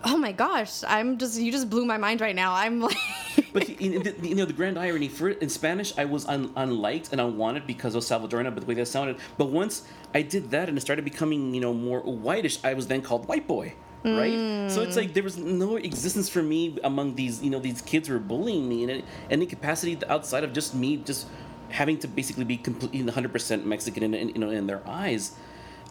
oh 0.04 0.18
my 0.18 0.32
gosh, 0.32 0.84
I'm 0.88 1.18
just 1.18 1.40
you 1.40 1.52
just 1.52 1.70
blew 1.70 1.86
my 1.86 1.98
mind 1.98 2.22
right 2.22 2.36
now. 2.36 2.54
I'm 2.54 2.82
like, 2.82 2.98
But 3.54 3.82
you 3.82 4.36
know, 4.36 4.46
the, 4.46 4.54
grand 4.54 4.78
irony 4.78 5.08
for 5.08 5.30
in 5.30 5.50
Spanish, 5.50 5.98
I 5.98 6.06
was 6.06 6.26
un, 6.28 6.52
unliked 6.56 7.12
and 7.12 7.22
unwanted 7.22 7.66
because 7.66 7.96
of 7.96 8.04
Salvadorna, 8.04 8.54
but 8.54 8.62
the 8.62 8.66
way 8.66 8.76
that 8.76 8.88
sounded. 8.88 9.18
But 9.38 9.46
once 9.46 9.84
I 10.14 10.22
did 10.22 10.52
that 10.52 10.70
and 10.70 10.78
it 10.78 10.82
started 10.82 11.06
becoming 11.06 11.54
you 11.54 11.62
know 11.62 11.74
more 11.74 12.02
whitish, 12.02 12.64
I 12.64 12.74
was 12.74 12.88
then 12.88 13.02
called 13.02 13.28
white 13.28 13.48
boy. 13.48 13.74
Right, 14.02 14.72
so 14.72 14.82
it's 14.82 14.96
like 14.96 15.14
there 15.14 15.24
was 15.24 15.38
no 15.38 15.76
existence 15.76 16.30
for 16.30 16.42
me 16.42 16.80
among 16.86 17.16
these, 17.16 17.44
you 17.44 17.50
know, 17.50 17.60
these 17.60 17.82
kids 17.82 18.08
who 18.08 18.14
were 18.14 18.22
bullying 18.22 18.70
me 18.70 18.84
in 18.84 18.90
any, 18.90 19.04
any 19.30 19.46
capacity 19.46 20.00
outside 20.08 20.46
of 20.46 20.54
just 20.54 20.74
me, 20.74 20.96
just 20.96 21.28
having 21.68 21.98
to 22.00 22.08
basically 22.08 22.46
be 22.46 22.56
completely 22.56 23.04
100% 23.04 23.66
Mexican 23.66 24.04
in, 24.04 24.14
in 24.14 24.30
you 24.30 24.40
know 24.40 24.52
in 24.52 24.68
their 24.68 24.82
eyes. 24.88 25.36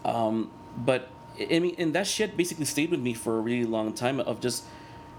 Um, 0.06 0.50
but 0.78 1.10
I 1.40 1.58
mean, 1.58 1.74
and 1.78 1.92
that 1.94 2.06
shit 2.06 2.36
basically 2.36 2.64
stayed 2.64 2.90
with 2.90 3.00
me 3.00 3.14
for 3.14 3.38
a 3.38 3.40
really 3.40 3.64
long 3.64 3.92
time. 3.92 4.20
Of 4.20 4.40
just, 4.40 4.64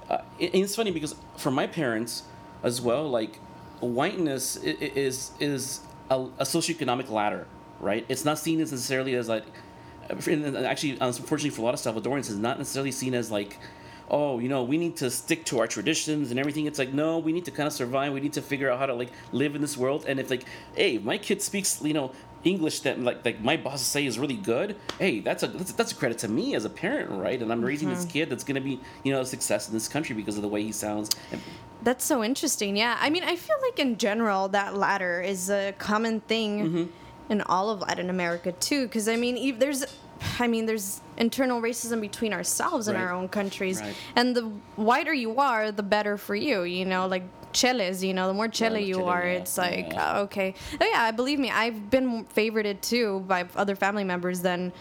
uh, 0.10 0.20
and 0.40 0.56
it's 0.56 0.76
funny 0.76 0.92
because 0.92 1.16
for 1.38 1.52
my 1.52 1.68
parents 1.68 2.24
as 2.64 2.82
well, 2.82 3.10
like 3.10 3.40
whiteness 3.80 4.58
is 4.58 5.32
is 5.40 5.82
a, 6.10 6.16
a 6.16 6.44
socioeconomic 6.44 7.10
ladder, 7.10 7.48
right? 7.80 8.06
It's 8.10 8.26
not 8.26 8.38
seen 8.40 8.60
as 8.62 8.72
necessarily 8.72 9.16
as 9.16 9.30
like, 9.30 9.46
and 10.10 10.58
actually, 10.58 10.98
unfortunately 11.00 11.52
for 11.52 11.62
a 11.62 11.66
lot 11.66 11.74
of 11.74 11.80
Salvadorans, 11.80 12.20
it's 12.20 12.32
not 12.32 12.58
necessarily 12.58 12.92
seen 12.92 13.14
as 13.14 13.32
like. 13.32 13.58
Oh, 14.12 14.40
you 14.40 14.50
know, 14.50 14.64
we 14.64 14.80
need 14.80 14.98
to 14.98 15.12
stick 15.12 15.46
to 15.46 15.60
our 15.60 15.68
traditions 15.68 16.32
and 16.32 16.40
everything. 16.40 16.66
It's 16.66 16.80
like, 16.80 16.92
no, 16.92 17.20
we 17.20 17.32
need 17.32 17.46
to 17.46 17.52
kind 17.52 17.68
of 17.68 17.74
survive. 17.74 18.12
We 18.12 18.20
need 18.20 18.34
to 18.34 18.42
figure 18.42 18.72
out 18.72 18.80
how 18.80 18.88
to 18.88 18.96
like 18.96 19.12
live 19.32 19.54
in 19.54 19.62
this 19.62 19.78
world. 19.78 20.06
And 20.08 20.20
if 20.20 20.32
like, 20.32 20.46
hey, 20.76 20.98
my 20.98 21.20
kid 21.20 21.44
speaks, 21.44 21.80
you 21.84 21.94
know, 21.94 22.12
English 22.44 22.80
that 22.82 23.00
like 23.00 23.24
like 23.26 23.42
my 23.42 23.58
bosses 23.58 23.88
say 23.88 24.06
is 24.06 24.18
really 24.18 24.36
good. 24.36 24.76
Hey, 24.98 25.20
that's 25.20 25.44
a 25.44 25.48
that's, 25.48 25.72
that's 25.74 25.92
a 25.92 25.96
credit 25.96 26.18
to 26.20 26.28
me 26.28 26.56
as 26.56 26.66
a 26.66 26.70
parent, 26.70 27.10
right? 27.12 27.42
And 27.42 27.52
I'm 27.52 27.62
raising 27.64 27.90
this 27.90 28.06
kid 28.06 28.30
that's 28.30 28.44
gonna 28.44 28.62
be 28.62 28.80
you 29.04 29.12
know 29.12 29.22
a 29.22 29.26
success 29.26 29.68
in 29.68 29.74
this 29.74 29.88
country 29.88 30.16
because 30.16 30.36
of 30.38 30.42
the 30.42 30.48
way 30.48 30.64
he 30.64 30.72
sounds. 30.72 31.10
That's 31.84 32.04
so 32.04 32.24
interesting. 32.24 32.76
Yeah, 32.78 32.98
I 33.00 33.10
mean, 33.10 33.24
I 33.24 33.36
feel 33.36 33.56
like 33.62 33.80
in 33.80 33.98
general 33.98 34.48
that 34.50 34.76
ladder 34.76 35.22
is 35.22 35.50
a 35.50 35.74
common 35.78 36.20
thing 36.22 36.60
Mm-hmm. 36.60 37.32
in 37.32 37.42
all 37.42 37.70
of 37.70 37.82
Latin 37.82 38.10
America 38.10 38.52
too. 38.54 38.86
Because 38.88 39.08
I 39.08 39.16
mean, 39.16 39.60
there's, 39.60 39.86
I 40.40 40.48
mean, 40.48 40.66
there's 40.66 41.00
internal 41.18 41.62
racism 41.62 42.02
between 42.02 42.34
ourselves 42.34 42.88
in 42.88 42.96
Right. 42.96 43.04
our 43.04 43.14
own 43.14 43.30
countries, 43.30 43.80
Right. 43.82 43.96
and 44.16 44.36
the 44.36 44.44
whiter 44.76 45.14
you 45.14 45.40
are, 45.40 45.72
the 45.72 45.84
better 45.84 46.18
for 46.18 46.36
you. 46.36 46.64
You 46.64 46.86
know, 46.86 47.08
like 47.08 47.24
cheles. 47.54 48.04
You 48.04 48.14
know, 48.14 48.28
the 48.28 48.34
more 48.34 48.48
chele 48.48 48.74
the 48.74 48.84
you 48.84 49.06
are, 49.06 49.26
yeah, 49.26 49.40
it's 49.40 49.58
like 49.58 49.92
yeah. 49.92 50.14
oh, 50.16 50.22
okay. 50.24 50.56
Oh 50.80 50.86
yeah, 50.86 51.12
believe 51.12 51.40
me, 51.40 51.50
I've 51.50 51.90
been 51.90 52.26
favorited 52.26 52.82
too 52.82 53.22
by 53.28 53.48
other 53.56 53.76
family 53.76 54.04
members 54.04 54.42
than 54.42 54.72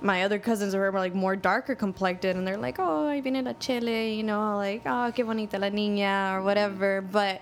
my 0.00 0.24
other 0.24 0.38
cousins 0.38 0.74
who 0.74 0.80
are 0.80 0.92
like 0.92 1.14
more 1.14 1.34
darker 1.34 1.74
complected 1.74 2.36
and 2.36 2.46
they're 2.46 2.58
like, 2.58 2.76
oh, 2.78 3.08
I've 3.08 3.24
viene 3.24 3.42
la 3.42 3.54
chele, 3.54 4.16
you 4.16 4.22
know, 4.22 4.56
like, 4.56 4.82
oh, 4.84 5.10
qué 5.14 5.24
bonita 5.24 5.58
la 5.58 5.68
niña 5.68 6.34
or 6.34 6.40
mm. 6.40 6.44
whatever. 6.44 7.00
But 7.00 7.40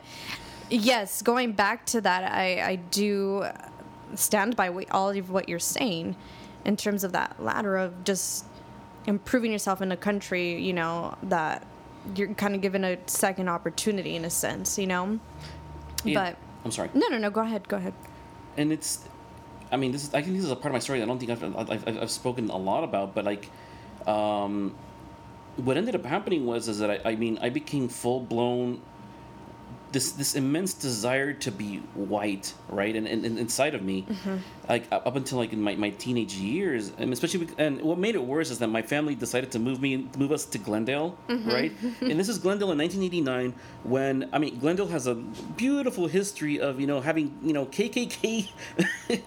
yes, 0.70 1.22
going 1.22 1.52
back 1.52 1.84
to 1.86 2.00
that, 2.00 2.30
I, 2.32 2.62
I 2.62 2.76
do 2.76 3.44
stand 4.14 4.56
by 4.56 4.68
all 4.90 5.10
of 5.10 5.30
what 5.30 5.48
you're 5.48 5.58
saying 5.58 6.14
in 6.64 6.76
terms 6.76 7.02
of 7.02 7.12
that 7.12 7.42
ladder 7.42 7.76
of 7.76 8.04
just 8.04 8.44
improving 9.06 9.50
yourself 9.50 9.82
in 9.82 9.90
a 9.90 9.96
country, 9.96 10.62
you 10.62 10.72
know, 10.72 11.16
that 11.24 11.66
you're 12.16 12.34
kind 12.34 12.54
of 12.54 12.60
given 12.60 12.84
a 12.84 12.98
second 13.06 13.48
opportunity 13.48 14.16
in 14.16 14.24
a 14.24 14.30
sense, 14.30 14.78
you 14.78 14.86
know? 14.86 15.18
Yeah. 16.04 16.14
But 16.14 16.36
I'm 16.64 16.70
sorry. 16.70 16.90
no, 16.94 17.08
no, 17.08 17.18
no, 17.18 17.30
go 17.30 17.40
ahead, 17.42 17.68
go 17.68 17.76
ahead. 17.76 17.94
and 18.56 18.72
it's 18.72 19.08
i 19.70 19.76
mean 19.76 19.90
this 19.92 20.04
is 20.04 20.12
i 20.14 20.20
think 20.20 20.36
this 20.36 20.44
is 20.44 20.50
a 20.50 20.56
part 20.56 20.66
of 20.66 20.72
my 20.74 20.78
story 20.78 20.98
that 20.98 21.06
i 21.06 21.08
don't 21.08 21.18
think 21.18 21.30
i've, 21.30 21.70
I've, 21.70 22.02
I've 22.02 22.10
spoken 22.10 22.50
a 22.50 22.56
lot 22.58 22.84
about 22.84 23.14
but 23.14 23.24
like 23.24 23.48
um, 24.06 24.74
what 25.56 25.76
ended 25.78 25.94
up 25.94 26.04
happening 26.04 26.44
was 26.44 26.68
is 26.68 26.78
that 26.80 26.90
i, 26.90 27.12
I 27.12 27.16
mean 27.16 27.38
i 27.40 27.48
became 27.48 27.88
full-blown 27.88 28.82
this 29.92 30.12
this 30.12 30.34
immense 30.34 30.74
desire 30.74 31.32
to 31.32 31.50
be 31.50 31.78
white 31.94 32.52
right 32.68 32.94
and, 32.94 33.06
and, 33.06 33.24
and 33.24 33.38
inside 33.38 33.74
of 33.74 33.82
me 33.82 34.06
like 34.68 34.86
up 34.90 35.16
until 35.16 35.38
like 35.38 35.52
in 35.52 35.60
my, 35.60 35.74
my 35.76 35.90
teenage 35.90 36.34
years 36.34 36.92
and 36.98 37.12
especially 37.12 37.46
bec- 37.46 37.54
and 37.58 37.80
what 37.82 37.98
made 37.98 38.14
it 38.14 38.22
worse 38.22 38.50
is 38.50 38.58
that 38.58 38.68
my 38.68 38.82
family 38.82 39.14
decided 39.14 39.50
to 39.50 39.58
move 39.58 39.80
me 39.80 40.08
move 40.16 40.32
us 40.32 40.44
to 40.44 40.58
glendale 40.58 41.16
mm-hmm. 41.28 41.50
right 41.50 41.72
and 42.00 42.18
this 42.18 42.28
is 42.28 42.38
glendale 42.38 42.70
in 42.72 42.78
1989 42.78 43.54
when 43.84 44.28
i 44.32 44.38
mean 44.38 44.58
glendale 44.58 44.86
has 44.86 45.06
a 45.06 45.14
beautiful 45.56 46.06
history 46.06 46.60
of 46.60 46.80
you 46.80 46.86
know 46.86 47.00
having 47.00 47.36
you 47.42 47.52
know 47.52 47.66
kkk 47.66 48.48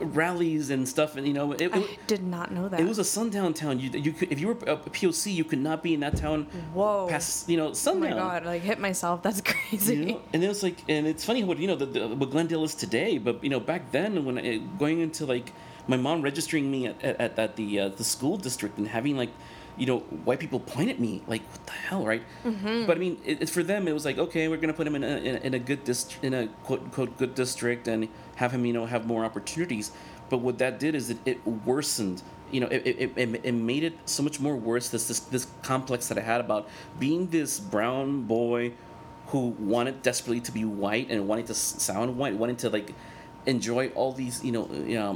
rallies 0.00 0.70
and 0.70 0.88
stuff 0.88 1.16
and 1.16 1.26
you 1.26 1.32
know 1.32 1.52
it, 1.52 1.60
it, 1.62 1.74
I 1.74 1.98
did 2.06 2.22
not 2.22 2.52
know 2.52 2.68
that. 2.68 2.80
it 2.80 2.84
was 2.84 2.98
a 2.98 3.04
sundown 3.04 3.54
town. 3.54 3.78
You, 3.78 3.90
you 3.90 4.12
could, 4.12 4.30
if 4.30 4.40
you 4.40 4.48
were 4.48 4.58
a 4.66 4.76
POC, 4.76 5.34
you 5.34 5.44
could 5.44 5.58
not 5.58 5.82
be 5.82 5.94
in 5.94 6.00
that 6.00 6.16
town 6.16 6.44
Whoa. 6.72 7.08
past 7.08 7.48
you 7.48 7.56
know 7.56 7.72
sundown 7.72 8.12
oh 8.12 8.16
my 8.16 8.20
god, 8.20 8.44
like 8.44 8.62
hit 8.62 8.78
myself. 8.78 9.22
That's 9.22 9.40
crazy. 9.52 9.96
You 9.96 10.04
know? 10.06 10.20
And 10.32 10.44
it 10.44 10.48
was 10.48 10.62
like, 10.62 10.78
and 10.88 11.06
it's 11.06 11.24
funny 11.24 11.44
what 11.44 11.58
you 11.58 11.66
know 11.66 11.76
the, 11.76 11.86
the, 11.86 12.08
what 12.08 12.30
Glendale 12.30 12.64
is 12.64 12.74
today, 12.74 13.18
but 13.18 13.42
you 13.42 13.50
know 13.50 13.60
back 13.60 13.90
then 13.92 14.24
when 14.24 14.38
I, 14.38 14.58
going 14.78 15.00
into 15.00 15.26
like 15.26 15.52
my 15.86 15.96
mom 15.96 16.22
registering 16.22 16.70
me 16.70 16.86
at, 16.86 17.02
at, 17.02 17.38
at 17.38 17.56
the 17.56 17.80
uh, 17.80 17.88
the 17.90 18.04
school 18.04 18.36
district 18.36 18.78
and 18.78 18.88
having 18.88 19.16
like 19.16 19.30
you 19.76 19.86
know 19.86 19.98
white 20.24 20.38
people 20.38 20.60
point 20.60 20.88
at 20.88 21.00
me 21.00 21.22
like 21.26 21.42
what 21.50 21.66
the 21.66 21.72
hell 21.72 22.04
right 22.06 22.22
Mm-hmm. 22.44 22.86
but 22.86 22.96
i 22.96 23.00
mean 23.00 23.18
it, 23.24 23.42
it- 23.42 23.50
for 23.50 23.62
them 23.62 23.88
it 23.88 23.92
was 23.92 24.04
like 24.04 24.18
okay 24.18 24.46
we're 24.48 24.56
gonna 24.56 24.72
put 24.72 24.86
him 24.86 24.94
in 24.94 25.02
a, 25.04 25.16
in 25.28 25.34
a, 25.34 25.38
in 25.40 25.54
a 25.54 25.58
good 25.58 25.82
dist- 25.84 26.16
in 26.22 26.32
a 26.32 26.46
quote 26.62 26.80
unquote 26.80 27.18
good 27.18 27.34
district 27.34 27.88
and 27.88 28.08
have 28.36 28.52
him 28.52 28.64
you 28.64 28.72
know 28.72 28.86
have 28.86 29.06
more 29.06 29.24
opportunities 29.24 29.90
but 30.30 30.38
what 30.38 30.58
that 30.58 30.78
did 30.78 30.94
is 30.94 31.10
it, 31.10 31.18
it 31.26 31.44
worsened 31.66 32.22
you 32.52 32.60
know 32.60 32.68
it, 32.68 32.82
it, 32.86 33.12
it, 33.16 33.40
it 33.44 33.52
made 33.52 33.82
it 33.82 33.94
so 34.06 34.22
much 34.22 34.38
more 34.38 34.54
worse 34.56 34.88
this, 34.90 35.08
this 35.08 35.20
this 35.20 35.48
complex 35.62 36.06
that 36.08 36.16
i 36.18 36.20
had 36.20 36.40
about 36.40 36.68
being 37.00 37.26
this 37.28 37.58
brown 37.58 38.22
boy 38.22 38.72
who 39.28 39.48
wanted 39.58 40.02
desperately 40.02 40.40
to 40.40 40.52
be 40.52 40.64
white 40.64 41.10
and 41.10 41.26
wanted 41.26 41.46
to 41.46 41.54
sound 41.54 42.16
white 42.16 42.34
wanted 42.36 42.58
to 42.58 42.70
like 42.70 42.94
enjoy 43.46 43.88
all 43.88 44.12
these 44.12 44.44
you 44.44 44.52
know 44.52 44.68
you 44.72 44.98
know 44.98 45.14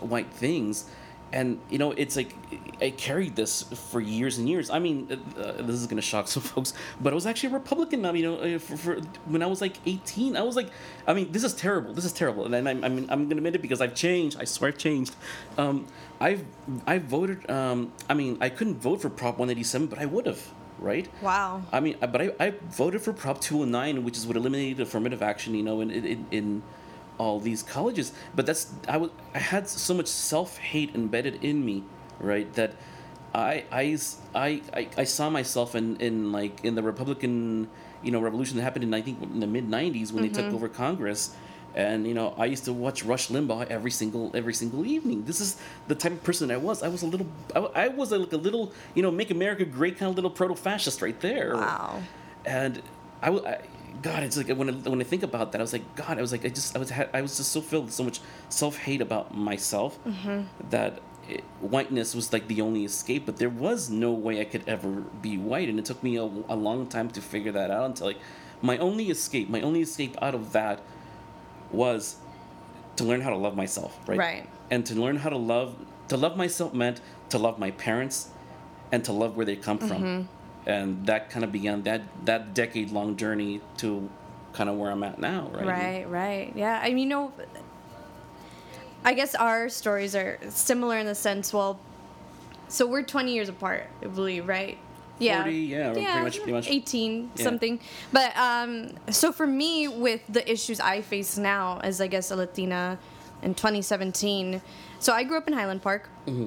white 0.00 0.30
things. 0.32 0.86
And 1.32 1.60
you 1.70 1.78
know 1.78 1.92
it's 1.92 2.16
like 2.16 2.34
i 2.82 2.90
carried 2.90 3.36
this 3.36 3.62
for 3.62 4.00
years 4.00 4.38
and 4.38 4.48
years. 4.48 4.68
I 4.68 4.80
mean 4.80 5.06
uh, 5.08 5.40
uh, 5.40 5.52
this 5.62 5.76
is 5.76 5.86
going 5.86 5.96
to 5.96 6.02
shock 6.02 6.26
some 6.26 6.42
folks 6.54 6.74
but 7.00 7.12
i 7.12 7.14
was 7.14 7.24
actually 7.24 7.50
a 7.50 7.52
republican 7.52 8.04
um, 8.04 8.16
you 8.16 8.24
know 8.24 8.36
uh, 8.38 8.58
for, 8.58 8.76
for 8.76 8.94
when 9.26 9.40
i 9.40 9.46
was 9.46 9.60
like 9.60 9.76
18 9.86 10.36
i 10.36 10.42
was 10.42 10.56
like 10.56 10.70
i 11.06 11.14
mean 11.14 11.30
this 11.30 11.44
is 11.44 11.54
terrible 11.54 11.94
this 11.94 12.04
is 12.04 12.12
terrible. 12.12 12.46
And 12.46 12.56
i'm, 12.56 12.66
I'm, 12.66 12.84
I'm 12.84 13.06
going 13.06 13.28
to 13.28 13.36
admit 13.36 13.54
it 13.54 13.62
because 13.62 13.80
i've 13.80 13.94
changed 13.94 14.40
i 14.40 14.44
swear 14.44 14.72
i've 14.72 14.78
changed. 14.78 15.14
Um, 15.56 15.86
i've 16.20 16.44
i 16.84 16.98
voted 16.98 17.48
um, 17.48 17.92
i 18.08 18.14
mean 18.14 18.36
i 18.40 18.48
couldn't 18.48 18.78
vote 18.80 19.00
for 19.00 19.08
prop 19.08 19.38
187 19.38 19.86
but 19.86 20.00
i 20.00 20.06
would 20.06 20.26
have 20.26 20.42
right? 20.80 21.08
Wow. 21.22 21.62
I 21.72 21.80
mean, 21.80 21.96
but 22.00 22.20
I, 22.20 22.32
I 22.40 22.54
voted 22.70 23.02
for 23.02 23.12
Prop 23.12 23.40
209, 23.40 24.02
which 24.02 24.16
is 24.16 24.26
what 24.26 24.36
eliminated 24.36 24.80
affirmative 24.80 25.22
action, 25.22 25.54
you 25.54 25.62
know, 25.62 25.80
in, 25.80 25.90
in, 25.90 26.26
in 26.30 26.62
all 27.20 27.38
these 27.38 27.62
colleges. 27.62 28.12
But 28.34 28.46
that's, 28.46 28.72
I, 28.88 28.96
was, 28.96 29.10
I 29.34 29.38
had 29.38 29.68
so 29.68 29.92
much 29.92 30.06
self 30.06 30.56
hate 30.56 30.94
embedded 30.94 31.44
in 31.44 31.64
me, 31.64 31.84
right, 32.18 32.50
that 32.54 32.72
I, 33.34 33.64
I, 33.70 33.98
I, 34.34 34.88
I, 34.96 35.04
saw 35.04 35.28
myself 35.28 35.74
in, 35.74 35.96
in, 35.98 36.32
like, 36.32 36.64
in 36.64 36.74
the 36.74 36.82
Republican, 36.82 37.68
you 38.02 38.10
know, 38.10 38.20
revolution 38.20 38.56
that 38.56 38.62
happened 38.62 38.84
in, 38.84 38.94
I 38.94 39.02
think, 39.02 39.22
in 39.22 39.38
the 39.38 39.46
mid 39.46 39.68
90s 39.68 40.12
when 40.12 40.22
they 40.22 40.30
took 40.30 40.46
mm-hmm. 40.46 40.54
over 40.54 40.68
Congress. 40.68 41.36
And 41.72 42.04
you 42.04 42.14
know, 42.14 42.34
I 42.36 42.46
used 42.46 42.64
to 42.64 42.72
watch 42.72 43.04
Rush 43.04 43.28
Limbaugh 43.28 43.68
every 43.68 43.92
single 43.92 44.32
every 44.34 44.54
single 44.54 44.84
evening. 44.84 45.22
This 45.22 45.40
is 45.40 45.56
the 45.86 45.94
type 45.94 46.10
of 46.10 46.24
person 46.24 46.50
I 46.50 46.56
was. 46.56 46.82
I 46.82 46.88
was 46.88 47.02
a 47.02 47.06
little, 47.06 47.28
I, 47.54 47.84
I 47.84 47.88
was 47.88 48.10
a, 48.10 48.18
like 48.18 48.32
a 48.32 48.36
little, 48.36 48.72
you 48.96 49.04
know, 49.04 49.12
make 49.12 49.30
America 49.30 49.64
great 49.64 49.96
kind 49.96 50.10
of 50.10 50.16
little 50.16 50.32
proto-fascist 50.32 51.00
right 51.00 51.20
there. 51.20 51.54
Wow. 51.54 52.02
And 52.44 52.82
I, 53.22 53.30
I- 53.30 53.60
God, 54.02 54.22
it's 54.22 54.36
like 54.36 54.48
when 54.48 54.70
I, 54.70 54.72
when 54.72 55.00
I 55.00 55.04
think 55.04 55.22
about 55.22 55.52
that, 55.52 55.60
I 55.60 55.62
was 55.62 55.72
like, 55.72 55.94
God, 55.94 56.18
I 56.18 56.20
was 56.20 56.32
like, 56.32 56.44
I 56.44 56.48
just, 56.48 56.76
I 56.76 56.78
was, 56.78 56.92
I 56.92 57.20
was 57.20 57.36
just 57.36 57.52
so 57.52 57.60
filled 57.60 57.86
with 57.86 57.94
so 57.94 58.04
much 58.04 58.20
self 58.48 58.76
hate 58.76 59.00
about 59.00 59.36
myself 59.36 60.02
mm-hmm. 60.04 60.42
that 60.70 61.00
it, 61.28 61.44
whiteness 61.60 62.14
was 62.14 62.32
like 62.32 62.48
the 62.48 62.60
only 62.60 62.84
escape. 62.84 63.26
But 63.26 63.36
there 63.36 63.50
was 63.50 63.90
no 63.90 64.12
way 64.12 64.40
I 64.40 64.44
could 64.44 64.64
ever 64.66 64.90
be 65.22 65.38
white, 65.38 65.68
and 65.68 65.78
it 65.78 65.84
took 65.84 66.02
me 66.02 66.16
a, 66.16 66.22
a 66.22 66.56
long 66.56 66.86
time 66.86 67.10
to 67.10 67.20
figure 67.20 67.52
that 67.52 67.70
out. 67.70 67.84
Until 67.86 68.06
like, 68.08 68.18
my 68.62 68.78
only 68.78 69.10
escape, 69.10 69.48
my 69.48 69.60
only 69.60 69.80
escape 69.82 70.16
out 70.20 70.34
of 70.34 70.52
that 70.52 70.80
was 71.70 72.16
to 72.96 73.04
learn 73.04 73.20
how 73.20 73.30
to 73.30 73.36
love 73.36 73.56
myself, 73.56 73.98
right? 74.06 74.18
Right. 74.18 74.48
And 74.70 74.84
to 74.86 74.94
learn 74.94 75.16
how 75.16 75.30
to 75.30 75.36
love 75.36 75.74
to 76.08 76.16
love 76.16 76.36
myself 76.36 76.74
meant 76.74 77.00
to 77.28 77.38
love 77.38 77.58
my 77.58 77.70
parents 77.70 78.30
and 78.92 79.04
to 79.04 79.12
love 79.12 79.36
where 79.36 79.46
they 79.46 79.56
come 79.56 79.78
from. 79.78 80.02
Mm-hmm. 80.02 80.22
And 80.70 81.06
that 81.06 81.30
kind 81.30 81.44
of 81.44 81.50
began 81.52 81.82
that 81.82 82.02
that 82.24 82.54
decade 82.54 82.90
long 82.90 83.16
journey 83.16 83.60
to 83.78 84.08
kind 84.52 84.70
of 84.70 84.76
where 84.76 84.90
I'm 84.90 85.02
at 85.02 85.18
now, 85.18 85.50
right? 85.52 85.66
Right, 85.66 86.04
right. 86.08 86.52
Yeah. 86.54 86.80
I 86.82 86.88
mean, 86.90 86.98
you 86.98 87.06
know, 87.06 87.32
I 89.04 89.14
guess 89.14 89.34
our 89.34 89.68
stories 89.68 90.14
are 90.14 90.38
similar 90.48 90.98
in 90.98 91.06
the 91.06 91.14
sense, 91.14 91.52
well, 91.52 91.80
so 92.68 92.86
we're 92.86 93.02
20 93.02 93.32
years 93.32 93.48
apart, 93.48 93.86
I 94.02 94.06
believe, 94.06 94.46
right? 94.46 94.76
Yeah. 95.18 95.42
40, 95.42 95.56
yeah, 95.58 95.88
we're 95.88 95.92
pretty 95.94 96.22
much- 96.22 96.36
pretty 96.38 96.52
much- 96.52 96.68
18 96.68 97.30
Yeah. 97.36 97.44
something. 97.44 97.80
But 98.12 98.36
um 98.36 98.90
so 99.10 99.32
for 99.32 99.46
me 99.46 99.88
with 99.88 100.20
the 100.28 100.42
issues 100.50 100.78
I 100.80 101.02
face 101.02 101.36
now 101.36 101.80
as 101.82 102.00
I 102.00 102.06
guess 102.06 102.30
a 102.30 102.36
Latina 102.36 102.98
in 103.42 103.54
2017. 103.54 104.62
So 104.98 105.12
I 105.12 105.24
grew 105.24 105.36
up 105.38 105.46
in 105.48 105.54
Highland 105.54 105.82
Park. 105.82 106.08
Mm-hmm. 106.26 106.46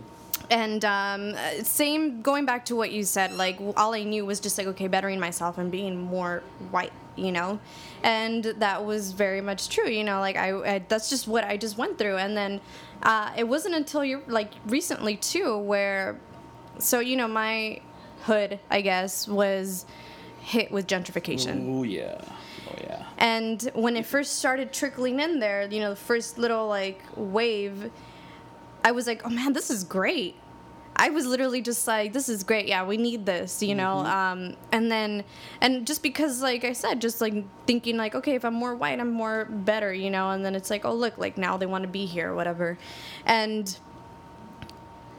And 0.53 0.85
um, 0.85 1.33
uh, 1.33 1.63
same 1.63 2.21
going 2.21 2.45
back 2.45 2.65
to 2.65 2.75
what 2.75 2.91
you 2.91 3.03
said, 3.05 3.31
like 3.31 3.57
all 3.75 3.95
I 3.95 4.03
knew 4.03 4.23
was 4.23 4.39
just 4.39 4.55
like 4.55 4.67
okay, 4.67 4.87
bettering 4.87 5.19
myself 5.19 5.57
and 5.57 5.71
being 5.71 5.99
more 5.99 6.43
white, 6.69 6.93
you 7.15 7.31
know, 7.31 7.59
and 8.03 8.43
that 8.43 8.85
was 8.85 9.13
very 9.13 9.41
much 9.41 9.69
true, 9.69 9.89
you 9.89 10.03
know. 10.03 10.19
Like 10.19 10.35
I, 10.35 10.75
I 10.75 10.79
that's 10.87 11.09
just 11.09 11.27
what 11.27 11.43
I 11.43 11.57
just 11.57 11.75
went 11.79 11.97
through, 11.97 12.17
and 12.17 12.37
then 12.37 12.61
uh, 13.01 13.31
it 13.35 13.45
wasn't 13.45 13.73
until 13.73 14.05
you 14.05 14.21
like 14.27 14.51
recently 14.67 15.15
too, 15.15 15.57
where 15.57 16.19
so 16.77 16.99
you 16.99 17.15
know 17.15 17.27
my 17.27 17.81
hood, 18.25 18.59
I 18.69 18.81
guess, 18.81 19.27
was 19.27 19.87
hit 20.41 20.71
with 20.71 20.85
gentrification. 20.85 21.79
Oh 21.79 21.81
yeah. 21.81 22.21
Oh 22.69 22.75
yeah. 22.79 23.05
And 23.17 23.71
when 23.73 23.97
it 23.97 24.05
first 24.05 24.37
started 24.37 24.71
trickling 24.71 25.19
in 25.19 25.39
there, 25.39 25.67
you 25.67 25.79
know, 25.79 25.89
the 25.89 25.95
first 25.95 26.37
little 26.37 26.67
like 26.67 27.01
wave, 27.15 27.89
I 28.83 28.91
was 28.91 29.07
like, 29.07 29.25
oh 29.25 29.29
man, 29.29 29.53
this 29.53 29.69
is 29.69 29.83
great. 29.83 30.35
I 30.95 31.09
was 31.09 31.25
literally 31.25 31.61
just 31.61 31.87
like, 31.87 32.13
this 32.13 32.29
is 32.29 32.43
great. 32.43 32.67
Yeah, 32.67 32.85
we 32.85 32.97
need 32.97 33.25
this, 33.25 33.63
you 33.63 33.73
know. 33.73 33.97
Um, 33.99 34.55
and 34.71 34.91
then, 34.91 35.23
and 35.59 35.87
just 35.87 36.03
because, 36.03 36.41
like 36.41 36.63
I 36.63 36.73
said, 36.73 37.01
just 37.01 37.19
like 37.19 37.33
thinking 37.65 37.97
like, 37.97 38.13
okay, 38.13 38.35
if 38.35 38.45
I'm 38.45 38.53
more 38.53 38.75
white, 38.75 38.99
I'm 38.99 39.11
more 39.11 39.45
better, 39.45 39.91
you 39.91 40.11
know. 40.11 40.29
And 40.29 40.45
then 40.45 40.53
it's 40.53 40.69
like, 40.69 40.85
oh 40.85 40.93
look, 40.93 41.17
like 41.17 41.35
now 41.37 41.57
they 41.57 41.65
want 41.65 41.81
to 41.83 41.87
be 41.87 42.05
here, 42.05 42.35
whatever. 42.35 42.77
And 43.25 43.75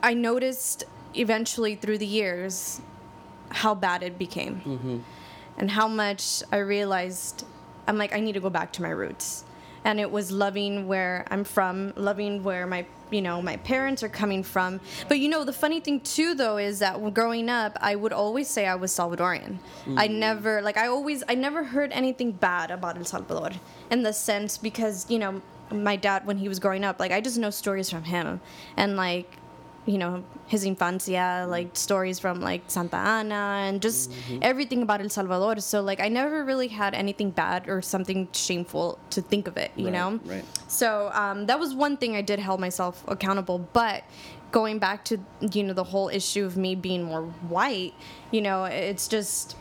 I 0.02 0.14
noticed 0.14 0.84
eventually 1.14 1.74
through 1.74 1.98
the 1.98 2.06
years 2.06 2.80
how 3.48 3.74
bad 3.74 4.02
it 4.02 4.18
became 4.18 4.60
and 5.56 5.70
how 5.70 5.88
much 5.88 6.42
I 6.52 6.58
realized 6.58 7.44
I'm 7.86 7.96
like 7.98 8.14
I 8.14 8.20
need 8.20 8.32
to 8.32 8.40
go 8.40 8.50
back 8.50 8.72
to 8.74 8.82
my 8.82 8.90
roots. 8.90 9.44
And 9.84 10.00
it 10.00 10.10
was 10.10 10.32
loving 10.32 10.88
where 10.88 11.26
I'm 11.30 11.44
from, 11.44 11.92
loving 11.96 12.42
where 12.42 12.66
my 12.66 12.86
you 13.10 13.22
know 13.22 13.40
my 13.40 13.56
parents 13.58 14.02
are 14.02 14.08
coming 14.08 14.42
from. 14.42 14.80
But 15.08 15.18
you 15.20 15.28
know 15.28 15.44
the 15.44 15.52
funny 15.52 15.80
thing 15.80 16.00
too 16.00 16.34
though 16.34 16.56
is 16.56 16.78
that 16.80 17.14
growing 17.14 17.48
up 17.48 17.76
I 17.80 17.94
would 17.94 18.12
always 18.12 18.48
say 18.48 18.66
I 18.66 18.74
was 18.74 18.92
Salvadorian. 18.92 19.58
I 19.96 20.08
mm. 20.08 20.18
never 20.18 20.62
like 20.62 20.76
I 20.76 20.86
always 20.88 21.22
I 21.28 21.34
never 21.34 21.64
heard 21.64 21.92
anything 21.92 22.32
bad 22.32 22.70
about 22.70 22.96
El 22.96 23.04
Salvador 23.04 23.50
in 23.90 24.02
the 24.02 24.12
sense 24.12 24.58
because 24.58 25.08
you 25.10 25.18
know 25.18 25.42
my 25.70 25.96
dad 25.96 26.26
when 26.26 26.38
he 26.38 26.48
was 26.48 26.58
growing 26.58 26.84
up 26.84 27.00
like 27.00 27.12
I 27.12 27.20
just 27.20 27.38
know 27.38 27.50
stories 27.50 27.90
from 27.90 28.04
him 28.04 28.40
and 28.76 28.96
like 28.96 29.38
you 29.86 29.98
know 29.98 30.24
his 30.46 30.64
infancia 30.64 31.46
like 31.48 31.68
stories 31.76 32.18
from 32.18 32.40
like 32.40 32.62
santa 32.68 32.96
ana 32.96 33.42
and 33.66 33.82
just 33.82 34.10
everything 34.40 34.80
about 34.82 35.00
el 35.00 35.08
salvador. 35.10 35.58
So 35.60 35.82
like 35.82 36.00
i 36.00 36.08
never 36.08 36.44
really 36.44 36.68
had 36.68 36.94
anything 36.94 37.30
bad 37.30 37.68
or 37.68 37.82
something 37.82 38.28
shameful 38.32 38.98
to 39.10 39.20
think 39.20 39.46
of 39.46 39.56
it 39.56 39.70
you 39.76 39.84
Right, 39.86 39.92
know? 39.92 40.20
right. 40.24 40.44
so 40.68 41.10
um, 41.12 41.46
that 41.46 41.58
was 41.60 41.74
one 41.74 41.96
thing 41.98 42.16
i 42.16 42.22
did 42.22 42.38
held 42.38 42.60
myself 42.60 43.04
accountable. 43.08 43.58
But 43.72 44.04
going 44.52 44.78
back 44.78 45.04
to 45.06 45.18
you 45.52 45.62
know 45.64 45.74
the 45.74 45.84
whole 45.84 46.08
issue 46.08 46.44
of 46.44 46.56
me 46.56 46.74
being 46.74 47.02
more 47.02 47.22
white 47.54 47.92
you 48.30 48.40
know 48.40 48.64
it's 48.64 49.06
just 49.08 49.56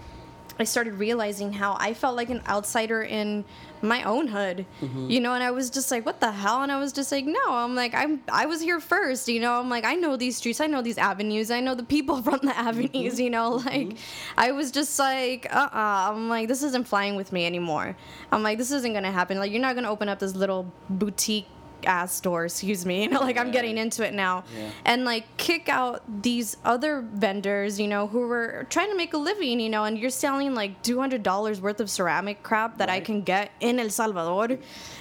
I 0.60 0.66
started 0.66 0.94
realizing 0.94 1.52
how 1.52 1.76
I 1.80 1.94
felt 1.94 2.16
like 2.16 2.30
an 2.30 2.42
outsider 2.48 3.02
in 3.02 3.44
my 3.82 4.04
own 4.04 4.28
hood, 4.28 4.66
you 5.10 5.20
know, 5.20 5.34
and 5.34 5.44
I 5.44 5.52
was 5.52 5.70
just 5.70 5.92
like, 5.92 6.06
what 6.06 6.22
the 6.22 6.32
hell? 6.32 6.62
And 6.62 6.72
I 6.72 6.80
was 6.80 6.94
just 6.94 7.12
like, 7.12 7.26
no, 7.26 7.42
I'm 7.50 7.76
like, 7.76 7.94
I'm, 7.94 8.22
I 8.32 8.46
was 8.46 8.62
here 8.62 8.80
first, 8.80 9.28
you 9.28 9.40
know, 9.42 9.60
I'm 9.60 9.70
like, 9.70 9.84
I 9.84 9.96
know 9.96 10.16
these 10.16 10.38
streets, 10.38 10.62
I 10.62 10.68
know 10.68 10.82
these 10.82 10.98
avenues, 10.98 11.52
I 11.52 11.60
know 11.60 11.76
the 11.76 11.84
people 11.84 12.22
from 12.28 12.40
the 12.44 12.58
avenues, 12.58 13.20
you 13.20 13.30
know, 13.30 13.56
like, 13.56 13.98
I 14.38 14.52
was 14.52 14.72
just 14.72 14.98
like, 15.00 15.48
uh 15.54 15.58
uh-uh. 15.58 15.78
uh, 15.78 16.12
I'm 16.12 16.30
like, 16.30 16.48
this 16.48 16.64
isn't 16.64 16.88
flying 16.88 17.16
with 17.16 17.32
me 17.34 17.46
anymore. 17.46 17.98
I'm 18.32 18.44
like, 18.44 18.58
this 18.58 18.72
isn't 18.72 18.94
gonna 18.94 19.12
happen. 19.12 19.40
Like, 19.40 19.52
you're 19.52 19.62
not 19.62 19.76
gonna 19.76 19.92
open 19.92 20.08
up 20.08 20.20
this 20.20 20.36
little 20.36 20.72
boutique 20.90 21.48
ass 21.88 22.14
store, 22.14 22.46
excuse 22.46 22.86
me, 22.86 23.04
you 23.04 23.10
know, 23.14 23.20
like 23.22 23.38
I'm 23.38 23.52
getting 23.52 23.78
into 23.78 24.06
it 24.06 24.14
now, 24.14 24.44
Yeah. 24.58 24.70
and 24.86 25.06
like 25.06 25.26
kick 25.38 25.70
out 25.70 26.02
these 26.22 26.58
other 26.66 27.02
vendors, 27.02 27.80
you 27.80 27.88
know, 27.88 28.08
who 28.08 28.28
were 28.28 28.66
trying 28.70 28.90
to 28.90 28.96
make 28.98 29.14
a 29.14 29.18
living, 29.18 29.60
you 29.60 29.70
know, 29.70 29.84
and 29.84 29.98
you're 29.98 30.10
selling 30.10 30.54
like 30.56 30.82
two 30.84 31.00
hundred 31.00 31.24
dollars 31.24 31.62
worth 31.62 31.80
of 31.80 31.90
ceramic 31.90 32.44
crap 32.44 32.78
that 32.78 32.90
I 32.90 33.00
can 33.00 33.22
get 33.22 33.52
in 33.60 33.80
El 33.80 33.90
Salvador, 33.90 34.58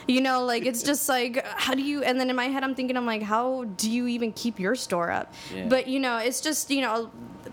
you 0.08 0.20
know, 0.20 0.44
like 0.44 0.66
it's 0.66 0.82
just 0.90 1.08
like 1.08 1.44
how 1.46 1.74
do 1.74 1.82
you? 1.82 2.02
And 2.02 2.18
then 2.20 2.30
in 2.30 2.36
my 2.36 2.46
head 2.48 2.62
I'm 2.64 2.74
thinking 2.74 2.96
I'm 2.96 3.06
like, 3.06 3.22
how 3.22 3.64
do 3.64 3.90
you 3.90 4.06
even 4.06 4.32
keep 4.32 4.58
your 4.58 4.74
store 4.74 5.10
up? 5.10 5.32
Yeah. 5.54 5.66
But 5.68 5.88
you 5.88 6.00
know, 6.00 6.18
it's 6.18 6.40
just 6.40 6.70
you 6.70 6.80
know. 6.82 7.10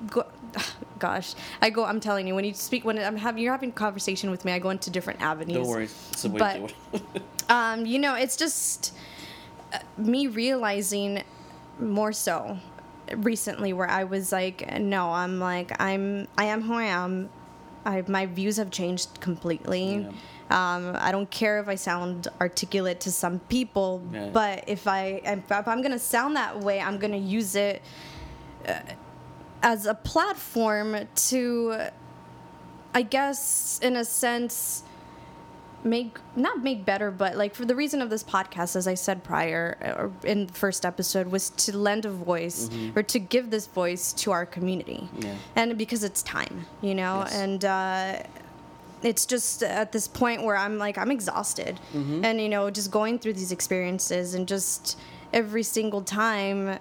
Go, 0.10 0.26
Gosh, 1.00 1.34
I 1.62 1.70
go. 1.70 1.86
I'm 1.86 2.02
telling 2.02 2.28
you, 2.28 2.36
when 2.36 2.44
you 2.44 2.54
speak, 2.54 2.84
when 2.84 3.00
I'm 3.00 3.16
having, 3.16 3.42
you're 3.42 3.54
having 3.54 3.70
a 3.70 3.74
conversation 3.74 4.32
with 4.32 4.44
me, 4.44 4.52
I 4.52 4.60
go 4.60 4.70
into 4.70 4.90
different 4.90 5.22
avenues. 5.22 5.60
Don't 5.60 5.68
worry. 5.68 5.84
It's 6.12 6.26
a 6.26 6.30
way 6.30 6.40
But-. 6.92 7.02
Um, 7.50 7.86
you 7.86 8.00
know, 8.00 8.16
it's 8.16 8.36
just 8.36 8.94
me 9.98 10.28
realizing 10.28 11.24
more 11.80 12.12
so 12.14 12.58
recently 13.16 13.74
where 13.74 13.90
I 13.90 14.04
was 14.04 14.32
like, 14.32 14.80
no, 14.80 15.12
I'm 15.12 15.40
like, 15.40 15.72
I'm, 15.82 16.28
I 16.38 16.46
am 16.46 16.62
who 16.62 16.74
I 16.74 16.86
am. 16.86 17.30
I, 17.86 18.04
my 18.08 18.26
views 18.26 18.58
have 18.58 18.72
changed 18.72 19.20
completely. 19.22 20.06
Um, 20.50 20.96
I 21.00 21.12
don't 21.12 21.30
care 21.30 21.60
if 21.60 21.68
I 21.68 21.76
sound 21.76 22.28
articulate 22.42 23.00
to 23.02 23.12
some 23.12 23.40
people, 23.40 24.02
Yeah. 24.12 24.30
but 24.34 24.64
if 24.68 24.88
I, 24.88 25.22
if, 25.24 25.52
if 25.52 25.68
I'm 25.68 25.82
gonna 25.82 26.00
sound 26.00 26.36
that 26.36 26.60
way, 26.60 26.80
I'm 26.82 26.98
gonna 26.98 27.18
use 27.18 27.56
it 27.56 27.82
uh, 28.68 28.80
as 29.62 29.86
a 29.86 29.94
platform 29.94 31.08
to, 31.16 31.76
I 32.94 33.02
guess, 33.04 33.80
in 33.82 33.96
a 33.96 34.04
sense, 34.06 34.84
make 35.84 36.18
not 36.36 36.62
make 36.62 36.84
better 36.86 37.10
but 37.10 37.38
like 37.38 37.56
for 37.56 37.64
the 37.64 37.76
reason 37.76 38.02
of 38.02 38.10
this 38.10 38.24
podcast 38.24 38.76
as 38.76 38.86
i 38.88 38.94
said 38.94 39.24
prior 39.24 39.78
or 39.98 40.12
in 40.28 40.46
the 40.48 40.54
first 40.54 40.86
episode 40.86 41.28
was 41.28 41.50
to 41.52 41.76
lend 41.78 42.04
a 42.06 42.10
voice 42.10 42.70
or 42.96 43.04
to 43.04 43.18
give 43.18 43.50
this 43.50 43.66
voice 43.68 44.12
to 44.14 44.32
our 44.32 44.46
community. 44.46 45.08
Yeah. 45.20 45.36
and 45.56 45.78
because 45.78 46.04
it's 46.04 46.22
time 46.24 46.66
you 46.82 46.94
know? 46.96 47.20
Yes. 47.20 47.36
and 47.40 47.66
uh 47.66 48.24
it's 49.02 49.26
just 49.26 49.64
at 49.64 49.94
this 49.94 50.08
point 50.10 50.44
where 50.44 50.58
i'm 50.58 50.78
like 50.78 50.98
i'm 50.98 51.12
exhausted. 51.12 51.80
And 51.94 52.42
you 52.42 52.50
know 52.50 52.70
just 52.70 52.92
going 52.92 53.18
through 53.20 53.34
these 53.34 53.54
experiences 53.54 54.34
and 54.34 54.48
just 54.48 54.98
every 55.32 55.64
single 55.64 56.02
time 56.02 56.80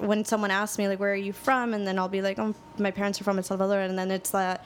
when 0.00 0.24
someone 0.24 0.50
asks 0.50 0.78
me 0.78 0.88
like 0.88 0.98
where 0.98 1.12
are 1.12 1.14
you 1.14 1.32
from? 1.32 1.74
And 1.74 1.86
then 1.86 1.96
i'll 1.98 2.08
be 2.08 2.22
like 2.22 2.40
oh 2.40 2.54
my 2.78 2.90
parents 2.90 3.20
are 3.20 3.24
from 3.24 3.36
el 3.36 3.44
salvador. 3.44 3.78
And 3.78 3.96
then 3.96 4.10
it's 4.10 4.30
that 4.30 4.64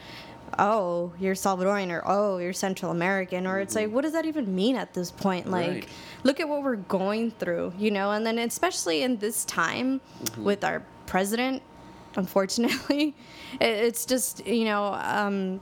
oh 0.59 1.13
you're 1.19 1.35
salvadorian 1.35 1.91
or 1.91 2.03
oh 2.07 2.39
you're 2.39 2.53
central 2.53 2.91
american 2.93 3.47
or 3.47 3.59
it's 3.59 3.75
like 3.75 3.91
what 3.91 4.03
does 4.03 4.13
that 4.13 4.27
even 4.27 4.55
mean 4.55 4.77
at 4.77 4.95
this 4.95 5.11
point? 5.11 5.51
Like 5.51 5.69
Right. 5.71 5.89
look 6.25 6.41
at 6.41 6.49
what 6.49 6.63
we're 6.63 6.77
going 6.77 7.31
through 7.33 7.73
you 7.79 7.91
know? 7.91 8.13
And 8.13 8.25
then 8.25 8.39
especially 8.39 9.03
in 9.03 9.19
this 9.19 9.45
time 9.45 10.01
with 10.39 10.65
our 10.65 10.83
president 11.07 11.63
unfortunately 12.17 13.15
it, 13.61 13.67
it's 13.67 14.07
just 14.07 14.47
you 14.47 14.65
know 14.65 14.95
um, 14.95 15.61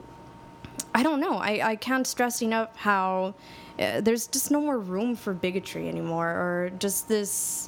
I 0.93 1.03
don't 1.03 1.19
know. 1.19 1.33
I, 1.35 1.71
I 1.71 1.75
can't 1.75 2.07
stress 2.07 2.41
enough 2.41 2.73
how 2.77 3.35
uh, 3.77 3.99
there's 3.99 4.27
just 4.27 4.49
no 4.49 4.61
more 4.61 4.79
room 4.79 5.15
for 5.17 5.33
bigotry 5.33 5.89
anymore, 5.89 6.29
or 6.29 6.71
just 6.79 7.09
this 7.09 7.67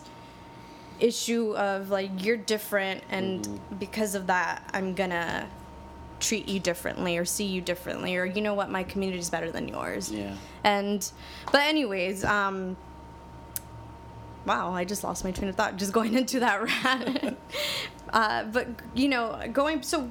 issue 1.02 1.54
of 1.58 1.90
like 1.90 2.24
you're 2.24 2.38
different, 2.38 3.04
and 3.10 3.60
because 3.80 4.16
of 4.16 4.28
that, 4.28 4.70
I'm 4.74 4.94
gonna 4.96 5.50
treat 6.20 6.48
you 6.48 6.60
differently 6.60 7.18
or 7.18 7.26
see 7.26 7.46
you 7.46 7.62
differently, 7.62 8.16
or 8.18 8.26
you 8.26 8.42
know 8.42 8.54
what, 8.54 8.70
my 8.70 8.84
community 8.84 9.20
is 9.20 9.30
better 9.30 9.52
than 9.52 9.68
yours. 9.68 10.12
Yeah. 10.12 10.36
And 10.64 11.10
but 11.52 11.62
anyways, 11.62 12.24
um, 12.26 12.78
wow, 14.46 14.72
I 14.72 14.86
just 14.86 15.04
lost 15.04 15.24
my 15.24 15.32
train 15.32 15.50
of 15.50 15.56
thought 15.56 15.78
just 15.78 15.94
going 15.94 16.14
into 16.22 16.40
that 16.40 16.64
rant. 16.64 17.38
uh, 18.12 18.44
but 18.46 18.68
you 18.94 19.10
know, 19.10 19.40
going 19.52 19.82
so 19.84 20.10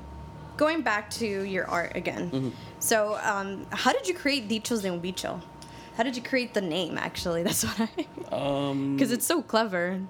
going 0.56 0.82
back 0.82 1.10
to 1.10 1.26
your 1.26 1.66
art 1.68 1.96
again. 1.96 2.52
So, 2.78 3.18
um, 3.22 3.66
how 3.70 3.92
did 3.92 4.08
you 4.08 4.14
create 4.14 4.48
Dichos 4.48 4.82
de 4.82 4.90
un 4.90 5.00
Bicho? 5.00 5.40
How 5.96 6.02
did 6.02 6.14
you 6.14 6.22
create 6.22 6.54
the 6.54 6.60
name? 6.60 6.98
Actually, 6.98 7.42
that's 7.46 7.64
what 7.64 7.88
I 8.32 8.34
Um, 8.34 8.96
because 8.96 9.12
it's 9.12 9.26
so 9.26 9.42
clever. 9.42 10.00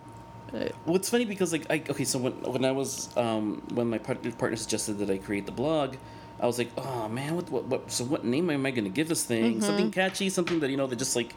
Well, 0.84 0.96
it's 0.96 1.10
funny 1.10 1.24
because 1.24 1.52
like 1.52 1.70
I 1.70 1.82
okay, 1.88 2.04
so 2.04 2.18
when 2.18 2.32
when 2.42 2.64
I 2.64 2.72
was 2.72 3.14
um 3.16 3.62
when 3.74 3.88
my 3.88 3.98
partner, 3.98 4.30
partner 4.32 4.56
suggested 4.56 4.98
that 4.98 5.10
I 5.10 5.18
create 5.18 5.46
the 5.46 5.52
blog, 5.52 5.96
I 6.40 6.46
was 6.46 6.58
like, 6.58 6.70
oh 6.76 7.08
man, 7.08 7.36
what 7.36 7.50
what, 7.50 7.64
what 7.64 7.90
so 7.90 8.04
what 8.04 8.24
name 8.24 8.50
am 8.50 8.66
I 8.66 8.70
gonna 8.70 8.88
give 8.88 9.08
this 9.08 9.24
thing? 9.24 9.60
Something 9.60 9.90
catchy, 9.90 10.28
something 10.30 10.60
that 10.60 10.70
you 10.70 10.76
know 10.76 10.86
that 10.86 10.96
just 10.96 11.16
like, 11.16 11.34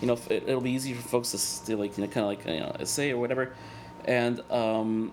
you 0.00 0.06
know, 0.06 0.18
it, 0.28 0.44
it'll 0.46 0.60
be 0.60 0.72
easy 0.72 0.92
for 0.94 1.06
folks 1.08 1.30
to, 1.66 1.76
like 1.76 1.96
you 1.96 2.04
know 2.04 2.10
kind 2.10 2.24
of 2.24 2.28
like 2.28 2.46
you 2.46 2.60
know 2.60 2.76
say 2.84 3.10
or 3.10 3.18
whatever, 3.18 3.52
and 4.04 4.40
um, 4.50 5.12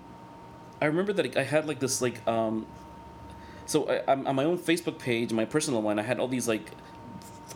I 0.82 0.86
remember 0.86 1.14
that 1.14 1.38
I 1.38 1.44
had 1.44 1.68
like 1.68 1.80
this 1.80 2.02
like 2.02 2.26
um, 2.28 2.66
so 3.66 3.90
I, 3.90 4.12
I'm 4.12 4.26
on 4.28 4.36
my 4.36 4.44
own 4.44 4.58
Facebook 4.58 4.98
page, 5.00 5.32
my 5.34 5.46
personal 5.46 5.82
one. 5.82 6.00
I 6.00 6.04
had 6.04 6.20
all 6.20 6.28
these 6.28 6.48
like 6.48 6.72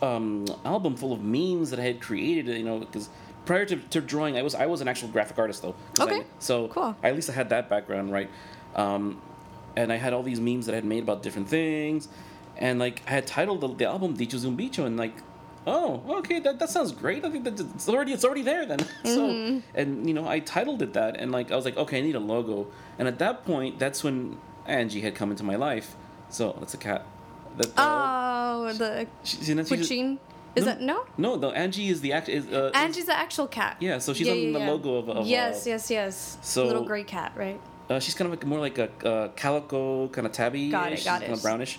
um 0.00 0.46
album 0.64 0.96
full 0.96 1.12
of 1.12 1.22
memes 1.22 1.70
that 1.70 1.80
I 1.80 1.84
had 1.84 2.00
created. 2.00 2.48
You 2.56 2.64
know, 2.64 2.78
because 2.78 3.08
prior 3.44 3.64
to, 3.66 3.76
to 3.76 4.00
drawing, 4.00 4.36
I 4.36 4.42
was 4.42 4.54
I 4.54 4.66
was 4.66 4.80
an 4.80 4.88
actual 4.88 5.08
graphic 5.08 5.38
artist 5.38 5.62
though. 5.62 5.74
Okay. 6.00 6.20
I, 6.20 6.24
so 6.38 6.68
Cool. 6.68 6.96
I, 7.02 7.08
at 7.08 7.14
least 7.14 7.30
I 7.30 7.32
had 7.32 7.48
that 7.50 7.68
background 7.68 8.12
right. 8.12 8.30
Um, 8.74 9.20
and 9.76 9.92
I 9.92 9.96
had 9.96 10.12
all 10.12 10.22
these 10.22 10.40
memes 10.40 10.66
that 10.66 10.72
I 10.72 10.76
had 10.76 10.84
made 10.84 11.02
about 11.02 11.22
different 11.22 11.48
things, 11.48 12.08
and 12.58 12.78
like 12.78 13.02
I 13.06 13.10
had 13.10 13.26
titled 13.26 13.60
the, 13.62 13.68
the 13.68 13.86
album 13.86 14.14
"Dicho 14.14 14.36
Zumbicho" 14.36 14.84
and 14.86 14.96
like. 14.96 15.14
Oh, 15.64 16.02
okay. 16.18 16.40
That, 16.40 16.58
that 16.58 16.70
sounds 16.70 16.90
great. 16.90 17.24
I 17.24 17.30
think 17.30 17.44
that 17.44 17.60
it's 17.60 17.88
already 17.88 18.12
it's 18.12 18.24
already 18.24 18.42
there 18.42 18.66
then. 18.66 18.80
So, 19.04 19.60
and 19.76 20.08
you 20.08 20.12
know, 20.12 20.26
I 20.26 20.40
titled 20.40 20.82
it 20.82 20.94
that, 20.94 21.16
and 21.20 21.30
like 21.30 21.52
I 21.52 21.54
was 21.56 21.64
like, 21.64 21.76
okay, 21.76 21.98
I 21.98 22.00
need 22.00 22.16
a 22.16 22.18
logo. 22.18 22.66
And 22.98 23.06
at 23.06 23.20
that 23.20 23.44
point, 23.46 23.78
that's 23.78 24.02
when 24.02 24.38
Angie 24.66 25.02
had 25.02 25.14
come 25.14 25.30
into 25.30 25.44
my 25.44 25.54
life. 25.54 25.94
So 26.30 26.56
that's 26.58 26.74
a 26.74 26.78
cat. 26.78 27.06
That, 27.58 27.70
Oh, 27.76 28.72
the 28.72 29.06
she- 29.22 29.36
she's- 29.36 29.68
Puchin. 29.70 30.18
Is 30.54 30.64
No. 30.66 30.70
that 30.72 30.80
no? 30.82 31.04
No, 31.16 31.34
no. 31.36 31.50
Angie 31.52 31.88
is 31.88 32.00
the 32.02 32.12
act. 32.12 32.28
Is, 32.28 32.46
uh, 32.52 32.70
Angie's 32.74 33.06
the 33.06 33.16
actual 33.16 33.46
cat. 33.46 33.76
Yeah, 33.80 33.98
so 33.98 34.12
she's 34.12 34.28
on 34.28 34.52
the 34.52 34.58
logo 34.58 34.96
of- 34.96 35.08
of, 35.08 35.26
yes, 35.26 35.66
uh, 35.66 35.70
yes, 35.70 35.90
yes. 35.90 36.38
so- 36.42 36.66
little 36.66 36.84
gray 36.84 37.04
cat, 37.04 37.32
right? 37.36 37.58
Uh, 37.88 37.98
she's 38.00 38.14
kind 38.14 38.26
of 38.26 38.32
like 38.38 38.46
more 38.46 38.60
like 38.60 38.78
a 38.78 39.30
calico 39.36 40.08
kind 40.08 40.26
of 40.26 40.32
tabby. 40.32 40.70
Got 40.70 40.92
it, 40.92 41.04
got 41.04 41.20
Kind 41.20 41.32
it. 41.32 41.36
of 41.36 41.42
brownish. 41.42 41.78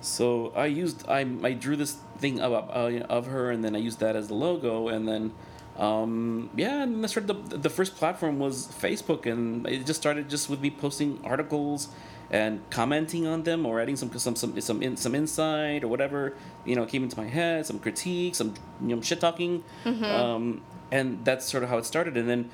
So 0.00 0.52
I 0.54 0.66
used 0.66 1.04
I 1.08 1.26
I 1.42 1.52
drew 1.54 1.74
this 1.76 1.96
thing 2.18 2.40
of 2.40 2.52
uh, 2.52 3.04
of 3.08 3.26
her, 3.26 3.50
and 3.50 3.64
then 3.64 3.74
I 3.74 3.78
used 3.78 3.98
that 4.00 4.14
as 4.14 4.28
the 4.28 4.34
logo, 4.34 4.88
and 4.88 5.08
then 5.08 5.32
um, 5.78 6.50
yeah, 6.56 6.82
and 6.82 7.02
that's 7.02 7.14
the 7.14 7.34
the 7.48 7.70
first 7.70 7.96
platform 7.96 8.38
was 8.38 8.68
Facebook, 8.68 9.26
and 9.26 9.66
it 9.66 9.86
just 9.86 10.00
started 10.00 10.28
just 10.28 10.48
with 10.50 10.60
me 10.60 10.70
posting 10.70 11.18
articles 11.24 11.88
and 12.30 12.60
commenting 12.70 13.26
on 13.26 13.42
them 13.44 13.64
or 13.66 13.80
adding 13.80 13.96
some 13.96 14.10
some 14.18 14.36
some 14.36 14.60
some 14.60 14.82
in, 14.82 14.96
some 14.96 15.14
insight 15.14 15.82
or 15.84 15.88
whatever 15.88 16.34
you 16.66 16.74
know 16.76 16.84
came 16.86 17.02
into 17.02 17.16
my 17.16 17.26
head, 17.28 17.64
some 17.66 17.78
critique, 17.78 18.34
some 18.34 18.54
you 18.82 18.94
know 18.96 19.02
shit 19.02 19.20
talking, 19.20 19.64
Mm-hmm. 19.84 20.04
um, 20.04 20.60
and 20.90 21.24
that's 21.24 21.44
sort 21.46 21.62
of 21.62 21.68
how 21.70 21.78
it 21.78 21.84
started, 21.84 22.16
and 22.16 22.28
then. 22.28 22.50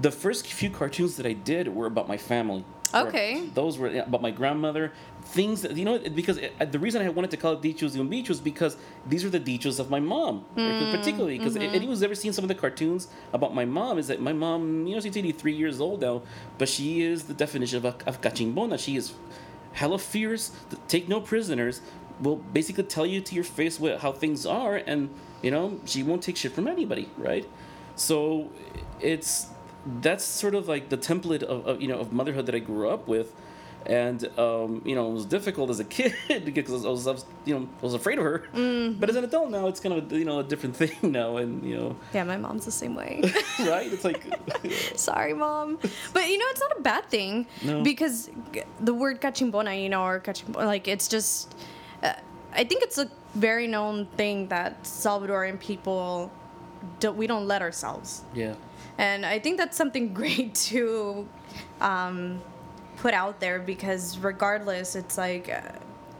The 0.00 0.12
first 0.12 0.46
few 0.46 0.70
cartoons 0.70 1.16
that 1.16 1.26
I 1.26 1.32
did 1.32 1.66
were 1.74 1.86
about 1.86 2.06
my 2.06 2.16
family. 2.16 2.64
Okay. 2.94 3.42
those 3.54 3.76
were 3.76 3.88
about 3.98 4.22
my 4.22 4.30
grandmother. 4.30 4.92
Things 5.22 5.62
that 5.62 5.76
you 5.76 5.84
know 5.84 5.98
because 5.98 6.38
it, 6.38 6.72
the 6.72 6.78
reason 6.78 7.02
I 7.02 7.08
wanted 7.08 7.30
to 7.32 7.36
call 7.36 7.52
it 7.52 7.62
Dichos 7.62 7.96
y 7.96 8.04
Bichos 8.04 8.42
because 8.42 8.76
these 9.06 9.24
are 9.24 9.30
the 9.30 9.40
Dichos 9.40 9.78
of 9.78 9.90
my 9.90 10.00
mom, 10.00 10.44
Mm, 10.56 10.90
particularly 10.96 11.38
because 11.38 11.54
mm-hmm. 11.54 11.74
anyone's 11.74 12.02
ever 12.02 12.14
seen 12.14 12.32
some 12.32 12.44
of 12.44 12.48
the 12.48 12.54
cartoons 12.54 13.08
about 13.32 13.54
my 13.54 13.64
mom 13.64 13.98
is 13.98 14.08
that 14.08 14.20
my 14.20 14.32
mom, 14.32 14.86
you 14.86 14.94
know, 14.94 15.00
she's 15.00 15.16
83 15.16 15.52
years 15.52 15.80
old 15.80 16.00
now, 16.00 16.22
but 16.58 16.68
she 16.68 17.02
is 17.02 17.24
the 17.24 17.34
definition 17.34 17.78
of 17.78 17.84
a, 17.84 18.08
of 18.08 18.20
cachimbona. 18.20 18.78
She 18.78 18.96
is 18.96 19.12
hella 19.72 19.98
fierce, 19.98 20.52
take 20.88 21.08
no 21.08 21.20
prisoners, 21.20 21.80
will 22.20 22.36
basically 22.36 22.84
tell 22.84 23.06
you 23.06 23.20
to 23.20 23.34
your 23.34 23.44
face 23.44 23.80
what, 23.80 24.00
how 24.00 24.12
things 24.12 24.46
are, 24.46 24.76
and 24.76 25.10
you 25.42 25.50
know 25.50 25.80
she 25.84 26.02
won't 26.02 26.22
take 26.22 26.36
shit 26.36 26.52
from 26.52 26.68
anybody, 26.68 27.08
right? 27.16 27.48
So 27.96 28.50
it's 29.00 29.48
that's 30.02 30.24
sort 30.24 30.54
of 30.54 30.68
like 30.68 30.88
the 30.90 30.98
template 30.98 31.42
of, 31.42 31.66
of 31.66 31.80
you 31.80 31.88
know 31.88 31.98
of 31.98 32.12
motherhood 32.12 32.46
that 32.46 32.54
I 32.54 32.58
grew 32.58 32.88
up 32.88 33.08
with, 33.08 33.34
and 33.86 34.24
um, 34.38 34.82
you 34.84 34.94
know 34.94 35.08
it 35.10 35.12
was 35.12 35.24
difficult 35.26 35.70
as 35.70 35.80
a 35.80 35.84
kid 35.96 36.14
because 36.44 36.84
I 36.84 36.88
was, 36.88 37.06
I 37.06 37.12
was 37.12 37.24
you 37.44 37.58
know 37.58 37.68
I 37.80 37.82
was 37.84 37.94
afraid 37.94 38.18
of 38.18 38.24
her, 38.24 38.44
but 38.98 39.08
as 39.10 39.16
an 39.16 39.24
adult 39.24 39.50
now 39.50 39.66
it's 39.68 39.80
kind 39.80 39.94
of 39.96 40.12
a, 40.12 40.18
you 40.18 40.24
know 40.24 40.40
a 40.40 40.44
different 40.44 40.76
thing 40.82 40.96
now, 41.02 41.36
and 41.38 41.64
you 41.64 41.76
know 41.76 41.96
Yeah, 42.14 42.24
my 42.24 42.36
mom's 42.36 42.64
the 42.64 42.72
same 42.72 42.94
way. 42.94 43.22
right 43.60 43.92
it's 43.92 44.04
like 44.04 44.22
Sorry, 44.96 45.32
mom. 45.34 45.78
But 46.12 46.28
you 46.28 46.38
know, 46.38 46.44
it's 46.50 46.60
not 46.60 46.78
a 46.78 46.82
bad 46.82 47.08
thing 47.08 47.46
No. 47.64 47.82
because 47.82 48.30
the 48.80 48.94
word 48.94 49.20
cachimbona, 49.20 49.82
you 49.82 49.88
know, 49.88 50.02
or 50.04 50.20
cachimbona, 50.20 50.66
like 50.66 50.86
it's 50.88 51.08
just. 51.08 51.54
Uh, 52.02 52.12
I 52.52 52.64
think 52.64 52.82
it's 52.82 52.98
a 52.98 53.08
very 53.34 53.66
known 53.66 54.06
thing 54.16 54.48
that 54.48 54.82
Salvadorian 54.84 55.58
people 55.60 56.30
don't. 56.98 57.16
We 57.16 57.26
don't 57.26 57.46
let 57.46 57.62
ourselves, 57.62 58.22
yeah 58.34 58.54
and 58.98 59.24
I 59.24 59.38
think 59.38 59.56
that's 59.56 59.76
something 59.78 60.12
great 60.12 60.54
to 60.70 61.26
um, 61.80 62.42
put 63.00 63.14
out 63.14 63.40
there 63.40 63.58
because 63.58 64.18
regardless, 64.18 64.94
it's 64.96 65.16
like. 65.18 65.48
Uh, 65.48 65.60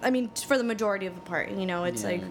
I 0.02 0.10
mean, 0.10 0.30
for 0.30 0.56
the 0.56 0.64
majority 0.64 1.04
of 1.04 1.14
the 1.14 1.20
part, 1.20 1.50
you 1.50 1.66
know, 1.66 1.84
it's 1.84 2.02
Yeah. 2.02 2.10
like 2.12 2.22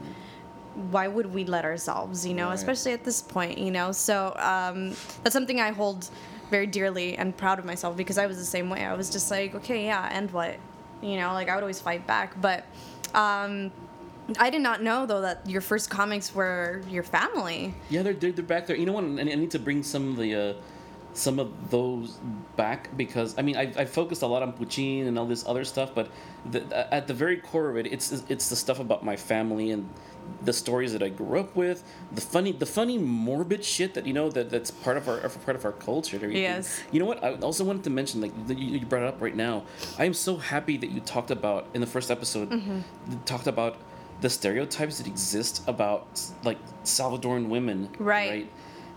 why 0.91 1.07
would 1.07 1.33
we 1.33 1.43
let 1.45 1.65
ourselves 1.65 2.25
you 2.25 2.33
know 2.33 2.47
Right. 2.49 2.53
especially 2.53 2.93
at 2.93 3.03
this 3.03 3.21
point 3.21 3.57
you 3.57 3.71
know 3.71 3.91
so 3.91 4.33
um, 4.38 4.89
that's 5.23 5.33
something 5.33 5.59
i 5.59 5.71
hold 5.71 6.09
very 6.51 6.67
dearly 6.67 7.17
and 7.17 7.35
proud 7.35 7.59
of 7.59 7.65
myself 7.65 7.97
because 7.97 8.17
i 8.17 8.25
was 8.27 8.38
the 8.38 8.45
same 8.45 8.69
way 8.69 8.85
i 8.85 8.93
was 8.93 9.09
just 9.09 9.29
like 9.29 9.55
okay 9.55 9.83
yeah 9.85 10.07
and 10.12 10.31
what 10.31 10.55
you 11.01 11.17
know 11.17 11.33
like 11.33 11.49
i 11.49 11.55
would 11.55 11.63
always 11.63 11.81
fight 11.81 12.05
back 12.07 12.39
but 12.39 12.63
um, 13.13 13.71
i 14.38 14.49
did 14.49 14.62
not 14.62 14.81
know 14.81 15.05
though 15.05 15.21
that 15.21 15.38
your 15.49 15.59
first 15.62 15.89
comics 15.89 16.33
were 16.33 16.81
your 16.89 17.03
family 17.03 17.73
Yeah, 17.89 18.03
they're, 18.03 18.13
they're, 18.13 18.31
they're 18.31 18.45
back 18.45 18.67
there. 18.67 18.77
You 18.77 18.85
know 18.85 18.93
what? 18.93 19.03
I 19.03 19.21
I 19.21 19.35
need 19.35 19.51
to 19.51 19.59
bring 19.59 19.83
some 19.83 20.12
of 20.12 20.17
the 20.17 20.29
uh, 20.35 20.53
some 21.19 21.39
of 21.39 21.69
those 21.69 22.17
back 22.55 22.95
because 22.97 23.38
I 23.38 23.41
mean 23.41 23.58
I 23.58 23.71
I 23.77 23.86
focused 23.86 24.21
a 24.21 24.27
lot 24.27 24.41
on 24.41 24.53
Puchin 24.53 25.08
and 25.08 25.19
all 25.19 25.25
this 25.25 25.45
other 25.45 25.65
stuff, 25.65 25.93
but 25.93 26.10
the, 26.49 26.93
at 26.93 27.08
the 27.08 27.13
very 27.13 27.38
core 27.38 27.69
of 27.69 27.77
it, 27.77 27.88
it's 27.88 28.23
it's 28.29 28.49
the 28.49 28.55
stuff 28.55 28.79
about 28.79 29.03
my 29.03 29.15
family 29.15 29.71
and 29.71 29.89
the 30.43 30.53
stories 30.53 30.93
that 30.93 31.03
I 31.03 31.10
grew 31.10 31.39
up 31.39 31.55
with, 31.55 31.84
the 32.12 32.21
funny 32.21 32.51
the 32.51 32.65
funny 32.65 32.97
morbid 32.97 33.63
shit 33.63 33.93
that 33.95 34.05
you 34.05 34.13
know 34.13 34.29
that 34.29 34.49
that's 34.49 34.71
part 34.71 34.97
of 34.97 35.08
our 35.10 35.17
part 35.45 35.55
of 35.55 35.65
our 35.65 35.71
culture. 35.73 36.29
Yes. 36.29 36.82
You 36.91 36.99
know 36.99 37.05
what? 37.05 37.23
I 37.23 37.36
also 37.36 37.63
wanted 37.63 37.84
to 37.84 37.89
mention 37.89 38.21
like 38.21 38.47
that 38.47 38.58
you, 38.58 38.79
you 38.79 38.86
brought 38.86 39.03
it 39.03 39.08
up 39.08 39.21
right 39.21 39.36
now. 39.36 39.63
I 39.97 40.05
am 40.05 40.13
so 40.13 40.38
happy 40.38 40.77
that 40.77 40.89
you 40.89 41.01
talked 41.01 41.32
about 41.32 41.67
in 41.73 41.82
the 41.82 41.88
first 41.88 42.10
episode 42.12 42.49
mm-hmm. 42.49 42.79
talked 43.25 43.47
about 43.47 43.77
the 44.21 44.29
stereotypes 44.29 44.97
that 44.97 45.08
exist 45.08 45.63
about 45.67 46.21
like 46.43 46.58
Salvadoran 46.84 47.47
women, 47.47 47.89
Right. 47.99 48.49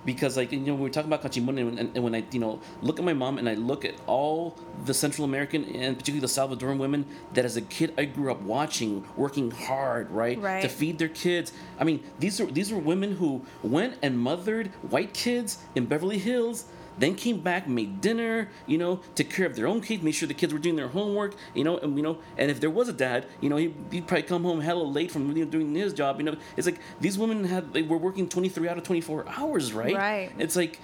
Because 0.05 0.37
like 0.37 0.51
you 0.51 0.59
know 0.61 0.75
we 0.75 0.83
were 0.83 0.91
talking 0.91 1.13
about 1.13 1.23
Cachimbona 1.23 1.61
and, 1.61 1.79
and, 1.79 1.91
and 1.95 2.03
when 2.05 2.15
I 2.15 2.25
you 2.33 2.41
know 2.41 2.61
look 2.83 2.99
at 2.99 3.05
my 3.05 3.13
mom 3.13 3.39
and 3.39 3.49
I 3.49 3.55
look 3.55 3.85
at 3.85 3.95
all 4.07 4.57
the 4.85 4.95
Central 4.95 5.25
American 5.25 5.65
and 5.65 5.97
particularly 5.99 6.21
the 6.21 6.27
Salvadoran 6.33 6.79
women 6.79 7.07
that 7.35 7.45
as 7.45 7.57
a 7.57 7.61
kid 7.63 7.95
I 7.97 8.07
grew 8.07 8.31
up 8.33 8.41
watching, 8.43 9.05
working 9.17 9.51
hard, 9.53 10.11
right, 10.11 10.41
Right. 10.41 10.63
to 10.63 10.69
feed 10.69 10.99
their 10.99 11.09
kids. 11.09 11.53
I 11.79 11.85
mean 11.85 12.03
these 12.19 12.41
are 12.41 12.47
these 12.47 12.73
are 12.73 12.79
women 12.79 13.13
who 13.17 13.43
went 13.63 13.95
and 14.03 14.19
mothered 14.19 14.69
white 14.91 15.15
kids 15.15 15.59
in 15.77 15.87
Beverly 15.87 16.19
Hills 16.19 16.65
then 16.99 17.15
came 17.15 17.41
back, 17.41 17.67
made 17.69 18.01
dinner, 18.01 18.49
you 18.67 18.79
know, 18.79 19.01
took 19.15 19.31
care 19.31 19.47
of 19.47 19.57
their 19.57 19.67
own 19.67 19.81
kids, 19.81 20.03
made 20.03 20.13
sure 20.13 20.29
the 20.29 20.35
kids 20.35 20.53
were 20.53 20.59
doing 20.59 20.77
their 20.77 20.89
homework, 20.89 21.35
you 21.55 21.65
know, 21.65 21.79
and 21.79 21.97
you 21.97 22.03
know, 22.03 22.19
and 22.37 22.51
if 22.51 22.61
there 22.61 22.71
was 22.71 22.89
a 22.89 22.93
dad, 22.93 23.27
you 23.41 23.49
know, 23.49 23.57
he'd, 23.57 23.75
he'd 23.91 24.07
probably 24.07 24.23
come 24.25 24.43
home 24.45 24.61
hella 24.61 24.83
late 24.83 25.11
from 25.11 25.35
you 25.37 25.45
know, 25.45 25.51
doing 25.51 25.75
his 25.75 25.93
job, 25.93 26.19
you 26.19 26.25
know. 26.25 26.37
It's 26.57 26.67
like 26.67 26.79
these 27.01 27.19
women 27.19 27.45
had 27.45 27.73
they 27.73 27.83
were 27.83 27.97
working 27.99 28.29
twenty 28.29 28.49
three 28.49 28.69
out 28.69 28.77
of 28.79 28.85
twenty 28.85 29.01
four 29.01 29.25
hours, 29.29 29.73
right? 29.73 29.95
Right. 29.97 30.33
It's 30.39 30.57
like, 30.57 30.81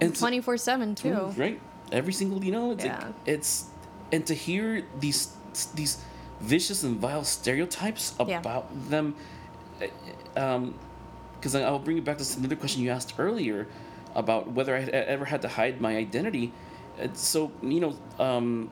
and 0.00 0.12
24-7 0.14 0.96
too 0.96 1.40
right? 1.40 1.60
Every 1.90 2.12
single, 2.12 2.44
you 2.44 2.52
know, 2.52 2.72
it's 2.72 2.84
Yeah. 2.84 2.98
like 2.98 3.14
it's, 3.26 3.66
and 4.12 4.26
to 4.26 4.34
hear 4.34 4.84
these 5.00 5.32
these 5.74 6.02
vicious 6.40 6.82
and 6.84 6.96
vile 6.98 7.24
stereotypes 7.24 8.14
Yeah. 8.26 8.38
about 8.40 8.68
them, 8.90 9.14
uh, 9.82 10.40
um, 10.40 10.74
because 11.34 11.54
I'll 11.54 11.78
bring 11.78 11.96
you 11.96 12.02
back 12.02 12.18
to 12.18 12.38
another 12.38 12.56
question 12.56 12.82
you 12.82 12.90
asked 12.90 13.14
earlier 13.18 13.66
about 14.18 14.50
whether 14.52 14.76
I 14.76 14.80
had 14.80 14.90
ever 14.90 15.24
had 15.24 15.40
to 15.42 15.48
hide 15.48 15.80
my 15.80 15.96
identity. 15.96 16.52
So 17.14 17.52
you 17.62 17.80
know, 17.80 17.96
um, 18.18 18.70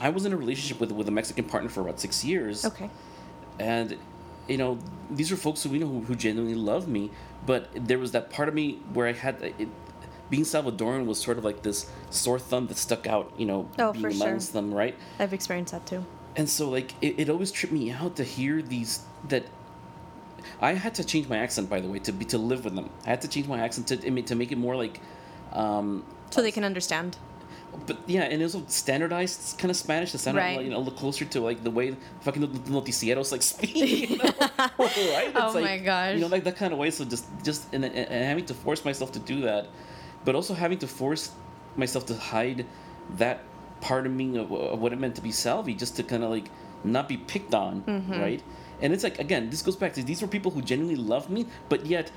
I 0.00 0.10
was 0.10 0.26
in 0.26 0.32
a 0.32 0.36
relationship 0.36 0.78
with 0.78 0.92
with 0.92 1.08
a 1.08 1.10
Mexican 1.20 1.46
partner 1.46 1.70
for 1.70 1.80
about 1.80 1.98
six 1.98 2.24
years. 2.24 2.64
Okay. 2.64 2.90
And 3.58 3.96
you 4.46 4.58
know 4.58 4.78
these 5.10 5.32
are 5.32 5.36
folks 5.36 5.62
who 5.62 5.70
we 5.70 5.78
know 5.78 5.86
who, 5.88 6.00
who 6.02 6.14
genuinely 6.14 6.54
love 6.72 6.86
me. 6.86 7.10
But 7.46 7.68
there 7.74 7.98
was 7.98 8.12
that 8.12 8.30
part 8.30 8.48
of 8.48 8.54
me 8.54 8.78
where 8.92 9.06
i 9.06 9.12
had 9.12 9.36
it, 9.42 9.68
being 10.30 10.44
salvadoran 10.44 11.04
was 11.06 11.18
sort 11.20 11.36
of 11.38 11.44
like 11.44 11.62
this 11.62 11.90
sore 12.10 12.38
thumb 12.38 12.66
that 12.68 12.78
stuck 12.78 13.06
out 13.06 13.26
you 13.36 13.44
know 13.46 13.68
Oh, 13.78 13.92
being 13.92 14.04
for 14.04 14.12
sure. 14.12 14.38
them 14.38 14.72
right? 14.72 14.94
I've 15.18 15.32
experienced 15.32 15.72
that 15.72 15.86
too. 15.86 16.04
And 16.36 16.48
so 16.48 16.68
like 16.68 16.92
it, 17.00 17.18
it 17.22 17.28
always 17.30 17.50
tripped 17.50 17.72
me 17.72 17.90
out 17.90 18.16
to 18.16 18.24
hear 18.24 18.60
these 18.62 19.00
that 19.28 19.44
i 20.60 20.72
had 20.72 20.94
to 20.94 21.04
change 21.04 21.28
my 21.28 21.38
accent 21.38 21.68
by 21.68 21.80
the 21.80 21.88
way 21.88 21.98
to 21.98 22.12
be 22.12 22.24
to 22.24 22.38
live 22.38 22.64
with 22.64 22.74
them 22.74 22.88
i 23.06 23.10
had 23.10 23.20
to 23.20 23.28
change 23.28 23.46
my 23.46 23.58
accent 23.58 23.86
to 23.88 23.96
to 24.22 24.34
make 24.34 24.52
it 24.52 24.58
more 24.58 24.76
like 24.76 25.00
um 25.52 26.04
so 26.30 26.42
they 26.42 26.52
can 26.52 26.64
understand 26.64 27.16
but 27.86 27.98
yeah, 28.06 28.22
and 28.22 28.40
it 28.40 28.44
was 28.44 28.56
standardized 28.68 29.58
kind 29.58 29.70
of 29.70 29.76
Spanish 29.76 30.12
to 30.12 30.18
sound 30.18 30.36
Right. 30.36 30.56
like, 30.56 30.64
you 30.64 30.70
know, 30.70 30.80
look 30.80 30.96
closer 30.96 31.24
to 31.24 31.40
like 31.40 31.62
the 31.62 31.70
way 31.70 31.96
fucking 32.20 32.42
the 32.42 32.46
noticieros 32.70 33.32
like 33.32 33.42
speak. 33.54 34.10
You 34.10 34.16
know? 34.18 34.24
right? 34.58 35.32
Oh 35.34 35.52
like, 35.54 35.64
my 35.64 35.78
gosh. 35.78 36.14
You 36.14 36.20
know, 36.20 36.26
like 36.28 36.44
that 36.44 36.56
kind 36.56 36.72
of 36.72 36.78
way. 36.78 36.90
So 36.90 37.04
just, 37.04 37.26
just, 37.42 37.72
and, 37.74 37.84
and 37.84 38.24
having 38.24 38.46
to 38.46 38.54
force 38.54 38.84
myself 38.84 39.12
to 39.12 39.18
do 39.18 39.42
that, 39.42 39.66
but 40.24 40.34
also 40.34 40.54
having 40.54 40.78
to 40.78 40.86
force 40.86 41.32
myself 41.76 42.06
to 42.06 42.14
hide 42.14 42.66
that 43.16 43.40
part 43.80 44.06
of 44.06 44.12
me 44.12 44.36
of, 44.38 44.52
of 44.52 44.80
what 44.80 44.92
it 44.92 45.00
meant 45.00 45.16
to 45.16 45.22
be 45.22 45.32
Salvi, 45.32 45.74
just 45.74 45.96
to 45.96 46.02
kind 46.02 46.24
of 46.24 46.30
like 46.30 46.46
not 46.84 47.08
be 47.08 47.16
picked 47.16 47.54
on, 47.54 47.82
right? 48.08 48.42
And 48.82 48.92
it's 48.92 49.04
like 49.04 49.18
again, 49.18 49.50
this 49.50 49.62
goes 49.62 49.76
back 49.76 49.92
to 49.94 50.02
these 50.02 50.20
were 50.22 50.28
people 50.28 50.50
who 50.50 50.60
genuinely 50.62 50.96
loved 51.00 51.30
me, 51.30 51.46
but 51.68 51.86
yet 51.86 52.10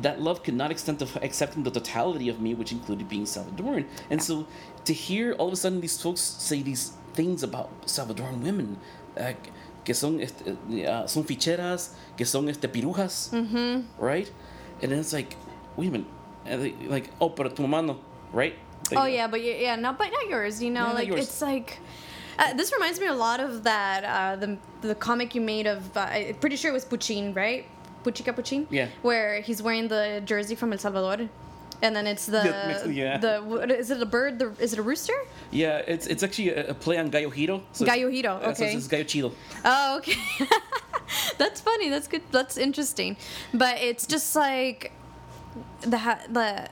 that 0.00 0.20
love 0.20 0.42
could 0.42 0.54
not 0.54 0.70
extend 0.70 0.98
to 1.00 1.06
accepting 1.22 1.62
the 1.62 1.70
totality 1.70 2.28
of 2.28 2.40
me, 2.40 2.54
which 2.54 2.72
included 2.72 3.08
being 3.08 3.24
Salvadoran. 3.24 3.86
And 4.10 4.22
so 4.22 4.46
to 4.84 4.92
hear 4.92 5.32
all 5.34 5.48
of 5.48 5.52
a 5.52 5.56
sudden 5.56 5.80
these 5.80 6.00
folks 6.00 6.20
say 6.20 6.62
these 6.62 6.92
things 7.14 7.42
about 7.42 7.68
Salvadoran 7.86 8.40
women, 8.42 8.78
uh, 9.18 9.32
que 9.84 9.94
son 9.94 10.20
este, 10.20 10.48
uh, 10.86 11.06
son 11.06 11.24
ficheras, 11.24 11.90
que 12.16 12.24
son 12.24 12.48
este 12.48 12.62
pirujas, 12.72 13.30
right? 13.98 14.30
And 14.80 14.90
then 14.90 14.98
it's 14.98 15.12
like, 15.12 15.36
wait 15.76 15.88
a 15.88 15.90
minute, 15.92 16.06
they- 16.44 16.88
like 16.88 17.10
oh, 17.20 17.28
pero 17.30 17.50
tu 17.50 17.62
mamá 17.62 17.84
no, 17.84 17.98
right? 18.32 18.54
Like, 18.90 18.98
Oh 19.00 19.04
yeah, 19.06 19.26
but 19.28 19.40
yeah, 19.42 19.76
no, 19.76 19.92
but 19.92 20.10
not 20.10 20.28
yours. 20.28 20.62
You 20.62 20.70
know, 20.70 20.86
not 20.86 20.94
like 20.96 21.08
yours. 21.08 21.20
it's 21.28 21.42
like. 21.42 21.78
Uh, 22.38 22.54
this 22.54 22.72
reminds 22.72 23.00
me 23.00 23.06
a 23.06 23.14
lot 23.14 23.40
of 23.40 23.64
that 23.64 24.04
uh, 24.04 24.36
the 24.36 24.58
the 24.80 24.94
comic 24.94 25.34
you 25.34 25.40
made 25.40 25.66
of 25.66 25.96
uh, 25.96 26.00
I'm 26.00 26.34
pretty 26.36 26.56
sure 26.56 26.70
it 26.70 26.74
was 26.74 26.84
Puchin, 26.84 27.34
right? 27.34 27.66
Puchica 28.04 28.34
Puchin. 28.34 28.66
Yeah. 28.70 28.88
Where 29.02 29.40
he's 29.40 29.62
wearing 29.62 29.88
the 29.88 30.22
jersey 30.24 30.54
from 30.54 30.72
El 30.72 30.78
Salvador, 30.78 31.28
and 31.82 31.96
then 31.96 32.06
it's 32.06 32.26
the 32.26 32.42
Yeah, 32.44 32.86
yeah. 32.86 33.18
the 33.18 33.76
is 33.78 33.90
it 33.90 34.02
a 34.02 34.06
bird? 34.06 34.38
The, 34.38 34.52
is 34.58 34.72
it 34.72 34.78
a 34.78 34.82
rooster? 34.82 35.14
Yeah, 35.50 35.78
it's 35.86 36.06
it's 36.06 36.22
actually 36.22 36.50
a, 36.50 36.70
a 36.70 36.74
play 36.74 36.98
on 36.98 37.10
Gallo 37.10 37.30
Giro. 37.30 37.62
So 37.72 37.84
Gallo 37.84 38.10
Giro, 38.10 38.40
yeah, 38.40 38.52
so 38.52 38.64
okay. 38.64 38.74
it's 38.74 38.88
Gallo 38.88 39.04
Chido. 39.04 39.32
Oh, 39.64 39.98
okay. 39.98 40.18
That's 41.38 41.60
funny. 41.60 41.88
That's 41.90 42.08
good. 42.08 42.22
That's 42.30 42.56
interesting. 42.56 43.16
But 43.52 43.80
it's 43.80 44.06
just 44.06 44.34
like 44.34 44.92
the 45.80 46.18
the. 46.30 46.68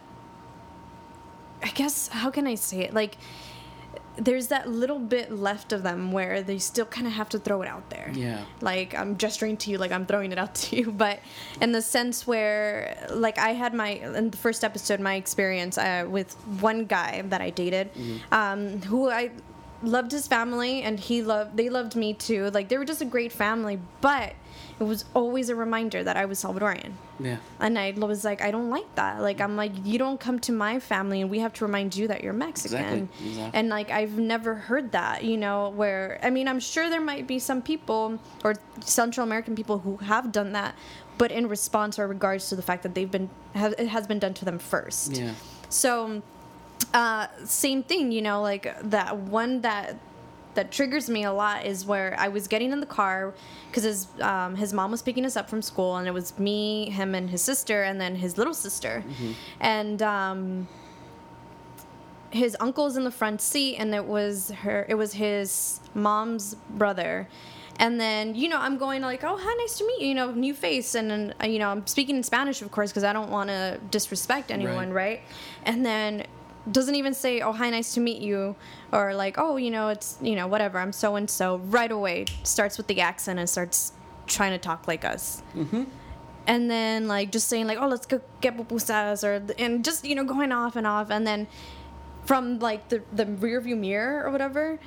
I 1.62 1.68
guess 1.74 2.08
how 2.08 2.30
can 2.30 2.46
I 2.46 2.54
say 2.54 2.80
it? 2.80 2.94
Like, 2.94 3.18
there's 4.20 4.48
that 4.48 4.68
little 4.68 4.98
bit 4.98 5.32
left 5.32 5.72
of 5.72 5.82
them 5.82 6.12
where 6.12 6.42
they 6.42 6.58
still 6.58 6.84
kind 6.84 7.06
of 7.06 7.14
have 7.14 7.28
to 7.30 7.38
throw 7.38 7.62
it 7.62 7.68
out 7.68 7.88
there. 7.90 8.12
Yeah. 8.14 8.44
Like 8.60 8.94
I'm 8.94 9.16
gesturing 9.16 9.56
to 9.58 9.70
you, 9.70 9.78
like 9.78 9.92
I'm 9.92 10.06
throwing 10.06 10.30
it 10.30 10.38
out 10.38 10.54
to 10.62 10.76
you, 10.76 10.92
but 10.92 11.20
in 11.60 11.72
the 11.72 11.82
sense 11.82 12.26
where, 12.26 13.06
like, 13.10 13.38
I 13.38 13.50
had 13.50 13.74
my 13.74 13.90
in 13.90 14.30
the 14.30 14.36
first 14.36 14.62
episode, 14.62 15.00
my 15.00 15.14
experience 15.14 15.78
uh, 15.78 16.06
with 16.08 16.34
one 16.60 16.84
guy 16.84 17.22
that 17.22 17.40
I 17.40 17.50
dated, 17.50 17.90
um, 18.30 18.82
who 18.82 19.08
I 19.08 19.30
loved 19.82 20.12
his 20.12 20.28
family 20.28 20.82
and 20.82 21.00
he 21.00 21.22
loved 21.22 21.56
they 21.56 21.70
loved 21.70 21.96
me 21.96 22.12
too. 22.14 22.50
Like 22.50 22.68
they 22.68 22.76
were 22.76 22.84
just 22.84 23.00
a 23.00 23.06
great 23.06 23.32
family, 23.32 23.78
but 24.00 24.34
it 24.80 24.84
was 24.84 25.04
always 25.12 25.50
a 25.50 25.54
reminder 25.54 26.02
that 26.02 26.16
I 26.16 26.24
was 26.24 26.42
Salvadorian. 26.42 26.92
Yeah. 27.18 27.36
And 27.60 27.78
I 27.78 27.92
was 27.92 28.24
like, 28.24 28.40
I 28.40 28.50
don't 28.50 28.70
like 28.70 28.94
that. 28.94 29.20
Like, 29.20 29.38
I'm 29.38 29.54
like, 29.54 29.72
you 29.84 29.98
don't 29.98 30.18
come 30.18 30.38
to 30.40 30.52
my 30.52 30.80
family 30.80 31.20
and 31.20 31.30
we 31.30 31.40
have 31.40 31.52
to 31.54 31.66
remind 31.66 31.94
you 31.94 32.08
that 32.08 32.24
you're 32.24 32.32
Mexican. 32.32 32.78
Exactly, 32.78 33.28
exactly. 33.28 33.58
And 33.58 33.68
like, 33.68 33.90
I've 33.90 34.18
never 34.18 34.54
heard 34.54 34.92
that, 34.92 35.22
you 35.22 35.36
know, 35.36 35.68
where, 35.68 36.18
I 36.22 36.30
mean, 36.30 36.48
I'm 36.48 36.60
sure 36.60 36.88
there 36.88 37.00
might 37.00 37.26
be 37.26 37.38
some 37.38 37.60
people 37.60 38.18
or 38.42 38.54
Central 38.80 39.26
American 39.26 39.54
people 39.54 39.80
who 39.80 39.98
have 39.98 40.32
done 40.32 40.52
that, 40.52 40.74
but 41.18 41.30
in 41.30 41.46
response 41.46 41.98
or 41.98 42.08
regards 42.08 42.48
to 42.48 42.56
the 42.56 42.62
fact 42.62 42.82
that 42.84 42.94
they've 42.94 43.10
been, 43.10 43.28
have, 43.54 43.74
it 43.78 43.88
has 43.88 44.06
been 44.06 44.18
done 44.18 44.32
to 44.32 44.46
them 44.46 44.58
first. 44.58 45.14
Yeah. 45.14 45.34
So, 45.68 46.22
uh, 46.94 47.26
same 47.44 47.82
thing, 47.82 48.12
you 48.12 48.22
know, 48.22 48.40
like 48.40 48.74
that 48.80 49.18
one 49.18 49.60
that 49.60 49.98
that 50.54 50.70
triggers 50.72 51.08
me 51.08 51.22
a 51.24 51.32
lot 51.32 51.64
is 51.64 51.86
where 51.86 52.14
I 52.18 52.28
was 52.28 52.48
getting 52.48 52.72
in 52.72 52.80
the 52.80 52.86
car 52.86 53.34
because 53.68 53.84
his 53.84 54.08
um, 54.20 54.56
his 54.56 54.72
mom 54.72 54.90
was 54.90 55.00
picking 55.02 55.24
us 55.24 55.36
up 55.36 55.48
from 55.48 55.62
school, 55.62 55.96
and 55.96 56.08
it 56.08 56.12
was 56.14 56.38
me, 56.38 56.90
him, 56.90 57.14
and 57.14 57.30
his 57.30 57.42
sister, 57.42 57.82
and 57.82 58.00
then 58.00 58.16
his 58.16 58.36
little 58.38 58.54
sister, 58.54 59.04
and. 59.60 60.02
Um, 60.02 60.68
his 62.30 62.56
uncle's 62.60 62.96
in 62.96 63.02
the 63.02 63.10
front 63.10 63.40
seat 63.40 63.76
and 63.76 63.92
it 63.92 64.04
was 64.04 64.50
her 64.62 64.86
it 64.88 64.94
was 64.94 65.14
his 65.14 65.80
mom's 65.94 66.54
brother 66.70 67.26
and 67.80 67.98
then 68.00 68.36
you 68.36 68.48
know 68.48 68.56
i'm 68.60 68.78
going 68.78 69.02
like 69.02 69.24
oh 69.24 69.36
hi 69.36 69.54
nice 69.54 69.76
to 69.78 69.84
meet 69.84 70.00
you 70.00 70.08
you 70.10 70.14
know 70.14 70.30
new 70.30 70.54
face 70.54 70.94
and 70.94 71.10
then 71.10 71.34
uh, 71.42 71.46
you 71.46 71.58
know 71.58 71.68
i'm 71.70 71.84
speaking 71.88 72.14
in 72.14 72.22
spanish 72.22 72.62
of 72.62 72.70
course 72.70 72.90
because 72.92 73.02
i 73.02 73.12
don't 73.12 73.30
want 73.32 73.48
to 73.50 73.80
disrespect 73.90 74.52
anyone 74.52 74.92
Right. 74.92 75.18
right. 75.18 75.20
and 75.64 75.84
then 75.84 76.24
doesn't 76.70 76.94
even 76.94 77.14
say 77.14 77.40
oh 77.40 77.50
hi 77.50 77.68
nice 77.68 77.94
to 77.94 78.00
meet 78.00 78.22
you 78.22 78.54
or 78.92 79.14
like 79.14 79.36
oh 79.38 79.56
you 79.56 79.70
know 79.70 79.88
it's 79.88 80.18
you 80.20 80.34
know 80.34 80.46
whatever 80.46 80.78
i'm 80.78 80.92
so 80.92 81.16
and 81.16 81.30
so 81.30 81.58
right 81.66 81.92
away 81.92 82.24
starts 82.42 82.76
with 82.76 82.86
the 82.86 83.00
accent 83.00 83.38
and 83.38 83.48
starts 83.48 83.92
trying 84.30 84.52
to 84.52 84.58
talk 84.58 84.88
like 84.88 85.04
us. 85.04 85.42
Mm-hmm. 85.54 85.84
And 86.46 86.70
then 86.70 87.06
like 87.06 87.30
just 87.30 87.48
saying 87.48 87.66
like 87.66 87.78
oh 87.78 87.88
let's 87.88 88.06
go 88.06 88.20
get 88.40 88.56
pupusas 88.56 89.22
or 89.22 89.52
and 89.62 89.84
just 89.84 90.04
you 90.04 90.14
know 90.14 90.24
going 90.24 90.52
off 90.52 90.76
and 90.76 90.86
off. 90.86 91.10
And 91.10 91.26
then 91.26 91.46
from 92.24 92.58
like 92.58 92.88
the 92.88 93.02
the 93.12 93.26
rear 93.26 93.60
view 93.60 93.76
mirror 93.76 94.24
or 94.24 94.30
whatever 94.30 94.78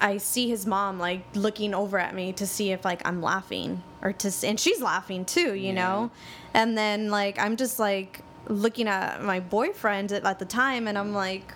i 0.00 0.18
see 0.18 0.48
his 0.48 0.66
mom 0.66 0.98
like 0.98 1.24
looking 1.34 1.72
over 1.74 1.98
at 1.98 2.14
me 2.14 2.32
to 2.32 2.46
see 2.46 2.70
if 2.70 2.84
like 2.84 3.00
i'm 3.06 3.22
laughing 3.22 3.82
or 4.02 4.12
to 4.12 4.30
and 4.46 4.60
she's 4.60 4.82
laughing 4.82 5.24
too 5.24 5.54
you 5.54 5.72
know? 5.72 6.10
And 6.54 6.76
then 6.76 7.08
like 7.08 7.38
i'm 7.38 7.56
just 7.56 7.78
like 7.78 8.20
looking 8.46 8.88
at 8.88 9.22
my 9.22 9.40
boyfriend 9.40 10.12
at, 10.12 10.24
at 10.24 10.38
the 10.38 10.44
time 10.44 10.86
and 10.86 10.98
i'm 10.98 11.14
like 11.14 11.54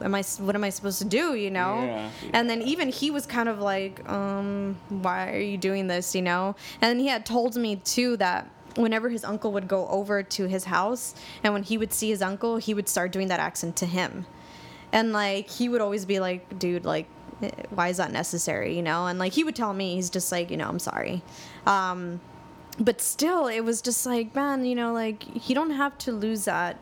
am 0.00 0.14
I 0.14 0.22
what 0.38 0.54
am 0.54 0.64
i 0.64 0.70
supposed 0.70 0.98
to 0.98 1.04
do 1.04 1.34
you 1.34 1.50
know? 1.50 1.82
Yeah, 1.82 2.10
and 2.32 2.48
then 2.48 2.62
even 2.62 2.88
he 2.88 3.10
was 3.10 3.26
kind 3.26 3.48
of 3.48 3.58
like 3.60 4.06
um 4.08 4.76
why 4.88 5.32
are 5.32 5.40
you 5.40 5.56
doing 5.58 5.86
this 5.86 6.14
you 6.14 6.22
know? 6.22 6.54
And 6.80 6.90
then 6.90 6.98
he 6.98 7.08
had 7.08 7.24
told 7.26 7.56
me 7.56 7.76
too 7.76 8.16
that 8.18 8.50
whenever 8.76 9.08
his 9.08 9.24
uncle 9.24 9.52
would 9.52 9.68
go 9.68 9.86
over 9.88 10.22
to 10.22 10.46
his 10.46 10.64
house 10.64 11.14
and 11.42 11.52
when 11.54 11.62
he 11.62 11.78
would 11.78 11.92
see 11.92 12.10
his 12.10 12.22
uncle 12.22 12.58
he 12.58 12.74
would 12.74 12.88
start 12.88 13.12
doing 13.12 13.28
that 13.28 13.40
accent 13.40 13.76
to 13.76 13.86
him. 13.86 14.26
And 14.92 15.12
like 15.12 15.48
he 15.48 15.68
would 15.68 15.80
always 15.80 16.04
be 16.04 16.20
like 16.20 16.58
dude 16.58 16.84
like 16.84 17.06
eh, 17.42 17.50
why 17.70 17.88
is 17.88 17.96
that 17.96 18.12
necessary? 18.12 18.76
You 18.76 18.82
know? 18.82 19.06
And 19.06 19.18
like 19.18 19.32
he 19.32 19.44
would 19.44 19.56
tell 19.56 19.72
me 19.72 19.94
he's 19.94 20.10
just 20.10 20.30
like 20.30 20.50
you 20.50 20.56
know 20.56 20.68
i'm 20.68 20.78
sorry. 20.78 21.22
Um 21.66 22.20
but 22.78 23.00
still 23.00 23.46
it 23.46 23.60
was 23.60 23.80
just 23.80 24.04
like 24.04 24.34
man 24.34 24.64
you 24.64 24.74
know 24.74 24.92
like 24.92 25.48
you 25.48 25.54
don't 25.54 25.70
have 25.70 25.96
to 25.96 26.12
lose 26.12 26.44
that 26.44 26.76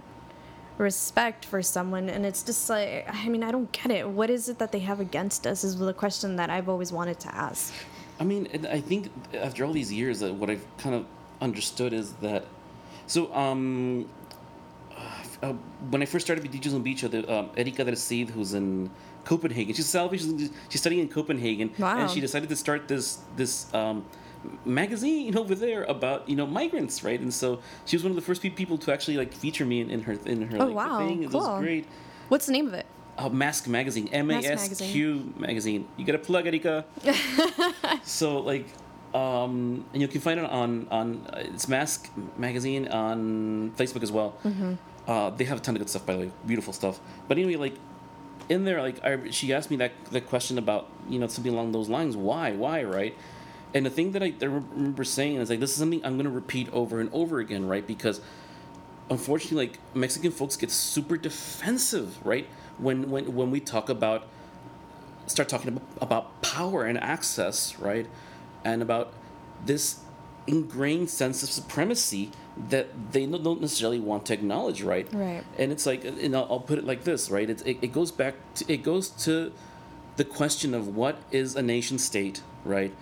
respect 0.79 1.45
for 1.45 1.63
someone 1.63 2.09
and 2.11 2.27
it's 2.27 2.43
just 2.43 2.69
like 2.69 3.07
i 3.09 3.29
mean 3.29 3.45
i 3.45 3.51
don't 3.53 3.71
get 3.71 3.91
it 3.93 4.09
what 4.09 4.29
is 4.29 4.49
it 4.49 4.59
that 4.59 4.73
they 4.73 4.81
have 4.81 4.99
against 4.99 5.47
us 5.47 5.63
is 5.63 5.79
the 5.79 5.93
question 5.95 6.35
that 6.37 6.51
i've 6.51 6.69
always 6.69 6.93
wanted 6.93 7.19
to 7.21 7.33
ask 7.35 7.73
I 8.21 8.25
mean, 8.25 8.47
I 8.71 8.81
think 8.81 9.11
after 9.35 9.65
all 9.65 9.73
these 9.73 9.93
years, 9.93 10.21
that 10.21 10.33
what 10.33 10.49
I've 10.49 10.65
kind 10.79 10.95
of 10.95 11.05
understood 11.41 11.93
is 11.93 12.13
that. 12.23 12.45
So, 13.09 13.35
um, 13.35 14.09
uh, 15.43 15.53
when 15.91 16.01
I 16.01 16.07
first 16.07 16.25
started 16.25 16.45
with 16.45 16.53
Dichos 16.53 16.71
de 16.71 16.77
un 16.77 16.85
Bicho, 16.85 17.11
the 17.11 17.21
um, 17.39 17.51
Erika 17.57 17.83
del 17.85 17.97
Cid, 17.97 18.31
who's 18.31 18.55
in 18.55 18.89
Copenhagen, 19.25 19.75
she's 19.75 19.87
Salvation. 19.89 20.39
She's, 20.39 20.51
she's 20.69 20.81
studying 20.81 21.03
in 21.03 21.09
Copenhagen, 21.09 21.73
Wow. 21.79 21.99
and 21.99 22.11
she 22.11 22.21
decided 22.21 22.49
to 22.51 22.57
start 22.57 22.87
this 22.87 23.19
this 23.37 23.67
um, 23.75 24.05
magazine 24.65 25.37
over 25.43 25.55
there 25.55 25.85
about 25.85 26.29
you 26.29 26.37
know 26.37 26.47
migrants, 26.47 27.03
right? 27.05 27.21
And 27.21 27.33
so 27.33 27.61
she 27.87 27.97
was 27.97 28.03
one 28.03 28.11
of 28.11 28.17
the 28.17 28.23
first 28.23 28.43
pe- 28.43 28.51
people 28.51 28.79
to 28.79 28.93
actually 28.93 29.17
like 29.17 29.33
feature 29.33 29.65
me 29.67 29.81
in, 29.81 29.91
in 29.91 30.03
her 30.03 30.17
in 30.27 30.43
her 30.49 30.57
Oh, 30.61 30.67
like, 30.67 30.75
wow, 30.77 30.99
thing. 30.99 31.23
It 31.25 31.31
cool. 31.31 31.41
was 31.41 31.61
great. 31.61 31.87
what's 32.29 32.47
the 32.47 32.53
name 32.53 32.67
of 32.69 32.75
it 32.75 32.87
Uh, 33.17 33.29
Masq 33.31 33.69
Magazine, 33.69 34.09
M 34.13 34.31
A 34.31 34.35
S 34.43 34.81
Q 34.93 35.33
Magazine. 35.39 35.87
You 35.97 36.05
got 36.05 36.17
a 36.17 36.25
plug, 36.29 36.47
Erika. 36.47 36.85
so 38.03 38.39
like, 38.41 38.67
um, 39.15 39.85
and 39.93 40.03
you 40.03 40.09
can 40.09 40.21
find 40.21 40.41
it 40.41 40.47
on 40.47 40.89
on 40.91 41.27
uh, 41.33 41.39
it's 41.55 41.67
Masq 41.67 42.09
Magazine 42.37 42.89
on 42.89 43.73
Facebook 43.77 44.03
as 44.03 44.11
well. 44.13 44.35
Uh, 45.07 45.31
they 45.37 45.45
have 45.45 45.59
a 45.59 45.61
ton 45.61 45.75
of 45.77 45.81
good 45.81 45.91
stuff, 45.91 46.07
by 46.07 46.15
the 46.15 46.21
way, 46.21 46.31
beautiful 46.47 46.73
stuff. 46.73 46.99
But 47.29 47.37
anyway, 47.39 47.57
like 47.57 47.77
in 48.49 48.65
there, 48.65 48.81
like 48.83 49.05
I, 49.05 49.31
she 49.31 49.53
asked 49.53 49.71
me 49.71 49.77
that 49.77 49.93
that 50.11 50.27
question 50.27 50.59
about 50.59 50.89
you 51.09 51.19
know 51.19 51.29
something 51.29 51.53
along 51.53 51.73
those 51.73 51.89
lines. 51.89 52.17
Why? 52.17 52.53
Why? 52.53 52.83
Right? 52.85 53.15
And 53.75 53.85
the 53.85 53.91
thing 53.91 54.13
that 54.13 54.23
I, 54.23 54.33
I 54.41 54.45
remember 54.45 55.05
saying 55.05 55.37
is 55.37 55.51
like 55.51 55.61
this 55.61 55.71
is 55.71 55.77
something 55.77 56.05
I'm 56.05 56.15
going 56.15 56.25
to 56.25 56.31
repeat 56.31 56.71
over 56.73 57.01
and 57.01 57.11
over 57.13 57.41
again, 57.41 57.67
right? 57.67 57.87
Because 57.87 58.21
unfortunately, 59.11 59.67
like 59.67 59.79
Mexican 59.95 60.31
folks 60.31 60.57
get 60.57 60.71
super 60.71 61.17
defensive, 61.17 62.25
right? 62.25 62.47
When 62.79 63.11
when 63.11 63.35
when 63.35 63.51
we 63.51 63.61
talk 63.61 63.89
about 63.89 64.27
start 65.27 65.49
talking 65.49 65.69
about, 65.69 65.83
about 66.01 66.43
power 66.43 66.85
and 66.85 66.99
access, 66.99 67.79
right? 67.79 68.07
And 68.65 68.81
about 68.81 69.13
this 69.65 70.01
ingrained 70.47 71.11
sense 71.11 71.43
of 71.43 71.49
supremacy 71.49 72.31
that 72.69 73.13
they 73.13 73.27
don't 73.27 73.43
don't 73.43 73.61
necessarily 73.61 74.01
want 74.01 74.27
to 74.27 74.35
acknowledge, 74.35 74.83
right? 74.83 75.13
Right. 75.13 75.43
And 75.59 75.73
it's 75.73 75.87
like, 75.87 76.05
and 76.05 76.37
I'll, 76.37 76.47
I'll 76.51 76.61
put 76.61 76.79
it 76.79 76.85
like 76.85 77.05
this, 77.05 77.31
right? 77.31 77.49
It, 77.49 77.67
it, 77.67 77.79
it 77.83 77.93
goes 77.93 78.13
back, 78.13 78.35
to, 78.57 78.73
it 78.73 78.83
goes 78.83 79.09
to 79.25 79.53
the 80.17 80.25
question 80.25 80.75
of 80.75 80.95
what 80.95 81.19
is 81.33 81.57
a 81.57 81.63
nation 81.63 81.99
state, 81.99 82.43
right? 82.65 82.95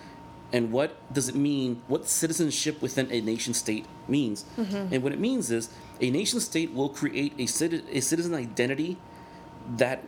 And 0.53 0.71
what 0.71 0.95
does 1.11 1.27
it 1.27 1.35
mean? 1.35 1.81
What 1.87 2.07
citizenship 2.07 2.81
within 2.81 3.11
a 3.11 3.19
nation 3.21 3.55
state 3.55 3.87
means? 4.07 4.45
Mm-hmm. 4.57 4.93
And 4.93 5.03
what 5.03 5.11
it 5.11 5.19
means 5.19 5.49
is 5.49 5.69
a 5.99 6.11
nation 6.11 6.39
state 6.39 6.73
will 6.73 6.89
create 6.89 7.33
a, 7.39 7.45
citi- 7.45 7.83
a 7.89 8.01
citizen 8.01 8.35
identity 8.35 8.97
that 9.77 10.03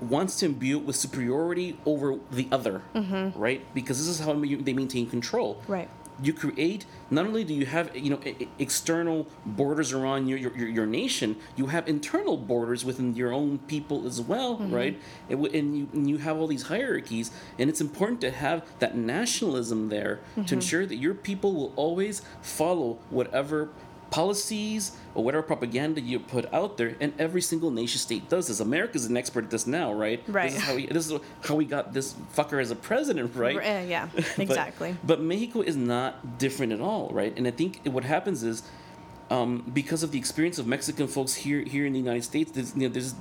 wants 0.00 0.36
to 0.40 0.46
imbue 0.46 0.78
it 0.78 0.84
with 0.84 0.96
superiority 0.96 1.78
over 1.86 2.18
the 2.30 2.48
other, 2.52 2.82
mm-hmm. 2.94 3.38
right? 3.38 3.64
Because 3.72 3.98
this 3.98 4.08
is 4.08 4.20
how 4.20 4.34
they 4.34 4.72
maintain 4.72 5.08
control. 5.08 5.62
Right. 5.66 5.88
You 6.22 6.32
create 6.32 6.84
not 7.10 7.26
only 7.26 7.44
do 7.44 7.54
you 7.54 7.66
have 7.66 7.94
you 7.96 8.10
know 8.10 8.20
external 8.58 9.26
borders 9.44 9.92
around 9.92 10.28
your, 10.28 10.38
your, 10.38 10.68
your 10.68 10.86
nation 10.86 11.36
you 11.56 11.66
have 11.66 11.88
internal 11.88 12.36
borders 12.36 12.84
within 12.84 13.14
your 13.14 13.32
own 13.32 13.58
people 13.60 14.06
as 14.06 14.20
well 14.20 14.56
mm-hmm. 14.56 14.74
right? 14.74 15.00
And, 15.28 15.46
and 15.46 15.76
you 15.76 15.88
and 15.92 16.08
you 16.08 16.18
have 16.18 16.38
all 16.38 16.46
these 16.46 16.64
hierarchies 16.64 17.30
and 17.58 17.70
it's 17.70 17.80
important 17.80 18.20
to 18.22 18.30
have 18.30 18.64
that 18.78 18.96
nationalism 18.96 19.88
there 19.88 20.20
mm-hmm. 20.32 20.44
to 20.44 20.54
ensure 20.54 20.86
that 20.86 20.96
your 20.96 21.14
people 21.14 21.54
will 21.54 21.72
always 21.76 22.22
follow 22.40 22.98
whatever 23.10 23.70
policies 24.12 24.96
or 25.14 25.24
whatever 25.24 25.42
propaganda 25.42 26.00
you 26.00 26.20
put 26.20 26.52
out 26.54 26.76
there 26.76 26.94
and 27.00 27.12
every 27.18 27.40
single 27.40 27.70
nation 27.70 27.98
state 27.98 28.28
does 28.28 28.46
this 28.48 28.60
america's 28.60 29.06
an 29.06 29.16
expert 29.16 29.44
at 29.44 29.50
this 29.50 29.66
now 29.66 29.92
right 29.92 30.22
Right. 30.28 30.50
this 30.50 30.60
is 30.60 30.64
how 30.64 30.74
we, 30.76 30.86
this 30.86 31.10
is 31.10 31.20
how 31.44 31.54
we 31.54 31.64
got 31.64 31.92
this 31.92 32.14
fucker 32.36 32.60
as 32.60 32.70
a 32.70 32.76
president 32.76 33.34
right 33.34 33.56
uh, 33.56 33.82
yeah, 33.86 34.08
exactly. 34.38 34.96
But, 35.04 35.20
Mexico 35.20 35.62
is 35.62 35.76
not 35.76 36.38
different 36.38 36.72
at 36.72 36.80
all, 36.80 37.08
right? 37.12 37.32
And 37.36 37.46
I 37.46 37.50
think 37.50 37.80
what 37.84 38.04
happens 38.04 38.42
is 38.42 38.62
um, 39.30 39.70
because 39.72 40.02
of 40.02 40.10
the 40.10 40.18
experience 40.18 40.58
of 40.58 40.66
Mexican 40.66 41.06
folks 41.06 41.34
here 41.34 41.62
here 41.62 41.86
in 41.86 41.92
the 41.92 41.98
United 41.98 42.24
States, 42.24 42.50
there's, 42.52 42.74
you 42.74 42.82
know, 42.82 42.88
there's 42.88 43.14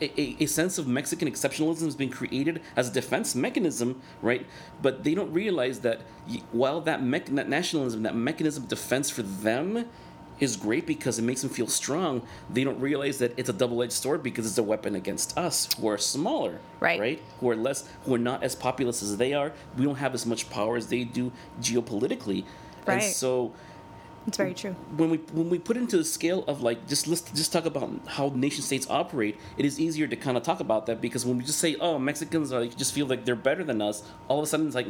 a, 0.00 0.42
a, 0.42 0.46
sense 0.46 0.78
of 0.78 0.86
Mexican 0.86 1.28
exceptionalism 1.28 1.84
has 1.84 1.96
been 1.96 2.08
created 2.08 2.62
as 2.76 2.88
a 2.88 2.92
defense 2.92 3.34
mechanism, 3.34 4.00
right? 4.22 4.46
But 4.80 5.04
they 5.04 5.14
don't 5.14 5.32
realize 5.32 5.80
that 5.80 6.00
while 6.52 6.80
that, 6.82 7.02
mech- 7.02 7.26
that 7.26 7.48
nationalism, 7.48 8.02
that 8.04 8.14
mechanism 8.14 8.62
of 8.62 8.68
defense 8.68 9.10
for 9.10 9.22
them 9.22 9.86
is 10.40 10.56
great 10.56 10.86
because 10.86 11.18
it 11.18 11.22
makes 11.22 11.42
them 11.42 11.50
feel 11.50 11.66
strong, 11.66 12.22
they 12.48 12.64
don't 12.64 12.80
realize 12.80 13.18
that 13.18 13.32
it's 13.36 13.48
a 13.48 13.52
double-edged 13.52 13.92
sword 13.92 14.22
because 14.22 14.46
it's 14.46 14.58
a 14.58 14.62
weapon 14.62 14.94
against 14.94 15.36
us 15.38 15.68
who 15.78 15.86
are 15.88 15.98
smaller, 15.98 16.60
Right. 16.80 16.98
Right? 16.98 17.22
Who 17.40 17.50
are 17.50 17.56
less, 17.56 17.88
who 18.04 18.14
are 18.14 18.18
not 18.18 18.42
as 18.42 18.54
populous 18.56 19.02
as 19.02 19.16
they 19.18 19.34
are. 19.34 19.52
We 19.76 19.84
don't 19.84 19.96
have 19.96 20.14
as 20.14 20.24
much 20.26 20.48
power 20.50 20.76
as 20.76 20.86
they 20.88 21.04
do 21.04 21.30
geopolitically, 21.60 22.44
Right. 22.86 22.94
and 22.94 23.02
so 23.02 23.52
It's 24.26 24.36
very 24.36 24.54
true. 24.54 24.74
when 24.96 25.10
we 25.10 25.18
when 25.32 25.48
we 25.50 25.58
put 25.58 25.76
into 25.76 25.96
the 25.96 26.04
scale 26.04 26.44
of 26.46 26.62
like 26.62 26.86
just 26.88 27.06
let's 27.06 27.22
just 27.32 27.52
talk 27.52 27.64
about 27.66 27.90
how 28.06 28.30
nation 28.34 28.62
states 28.62 28.86
operate, 28.90 29.36
it 29.58 29.64
is 29.64 29.78
easier 29.80 30.06
to 30.06 30.16
kind 30.16 30.36
of 30.36 30.42
talk 30.42 30.60
about 30.60 30.86
that 30.86 31.00
because 31.00 31.24
when 31.26 31.38
we 31.38 31.44
just 31.44 31.58
say 31.58 31.76
oh 31.80 31.98
Mexicans 31.98 32.52
are 32.52 32.60
like 32.60 32.76
just 32.76 32.92
feel 32.94 33.06
like 33.06 33.24
they're 33.24 33.34
better 33.50 33.64
than 33.64 33.80
us, 33.82 34.02
all 34.28 34.38
of 34.38 34.44
a 34.44 34.46
sudden 34.46 34.66
it's 34.66 34.74
like 34.76 34.88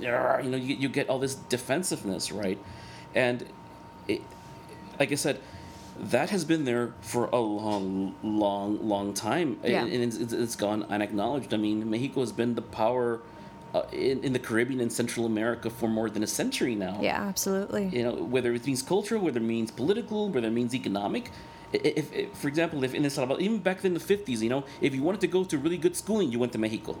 you 0.00 0.08
know 0.08 0.56
you, 0.56 0.74
you 0.76 0.88
get 0.88 1.08
all 1.08 1.18
this 1.18 1.34
defensiveness 1.34 2.32
right, 2.32 2.58
and 3.14 3.44
it, 4.08 4.20
like 5.02 5.12
I 5.18 5.20
said. 5.26 5.36
That 6.16 6.28
has 6.30 6.42
been 6.52 6.64
there 6.70 6.86
for 7.12 7.24
a 7.40 7.42
long, 7.62 8.14
long, 8.44 8.70
long 8.92 9.06
time, 9.28 9.48
Yeah. 9.62 9.84
and, 9.94 10.00
it's, 10.06 10.16
it's- 10.36 10.56
gone 10.64 10.80
unacknowledged. 10.96 11.50
I 11.56 11.58
mean, 11.66 11.78
Mexico 11.94 12.18
has 12.26 12.32
been 12.40 12.52
the 12.60 12.66
power 12.82 13.06
uh, 13.74 13.82
in, 14.10 14.16
in 14.26 14.32
the 14.36 14.42
Caribbean 14.48 14.80
and 14.84 14.90
Central 15.00 15.24
America 15.34 15.68
for 15.78 15.88
more 15.98 16.08
than 16.14 16.22
a 16.22 16.30
century 16.40 16.74
now 16.86 16.94
Yeah, 17.08 17.20
absolutely. 17.32 17.84
you 17.96 18.02
know 18.06 18.14
whether 18.34 18.50
it 18.58 18.64
means 18.70 18.80
cultural 18.94 19.20
whether 19.26 19.40
it 19.44 19.48
means 19.56 19.68
political 19.82 20.20
whether 20.34 20.48
it 20.52 20.56
means 20.60 20.72
economic 20.82 21.24
if, 21.72 22.06
if 22.20 22.26
for 22.40 22.48
example 22.52 22.78
if 22.86 22.92
in 22.98 23.02
El 23.08 23.10
Salvador 23.18 23.40
even 23.46 23.58
back 23.68 23.78
in 23.88 23.94
the 24.00 24.04
50s 24.12 24.38
you 24.46 24.50
know 24.54 24.62
if 24.86 24.90
you 24.96 25.02
wanted 25.08 25.22
to 25.26 25.30
go 25.36 25.40
to 25.52 25.54
really 25.64 25.80
good 25.86 25.96
schooling 26.02 26.28
you 26.34 26.38
went 26.42 26.52
to 26.56 26.60
Mexico 26.66 26.92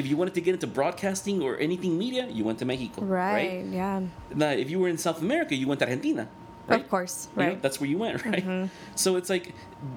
if 0.00 0.04
you 0.08 0.16
wanted 0.20 0.34
to 0.38 0.42
get 0.46 0.52
into 0.58 0.68
broadcasting 0.78 1.36
or 1.46 1.52
anything 1.68 1.92
media 2.04 2.24
you 2.36 2.42
went 2.48 2.58
to 2.62 2.66
Mexico 2.72 2.98
Right, 3.04 3.62
yeah. 3.80 4.00
now 4.42 4.52
if 4.64 4.66
you 4.72 4.78
were 4.82 4.90
in 4.94 4.98
South 5.06 5.20
America 5.28 5.52
you 5.60 5.66
went 5.70 5.78
to 5.82 5.86
Argentina 5.90 6.24
right 6.66 6.80
Of 6.80 6.88
course, 6.88 7.28
You 7.36 7.42
know, 7.42 7.48
right. 7.50 7.62
that's 7.62 7.80
where 7.80 7.88
you 7.90 7.98
went, 7.98 8.24
right? 8.30 8.70
So 8.94 9.16
it's 9.16 9.30
like 9.30 9.54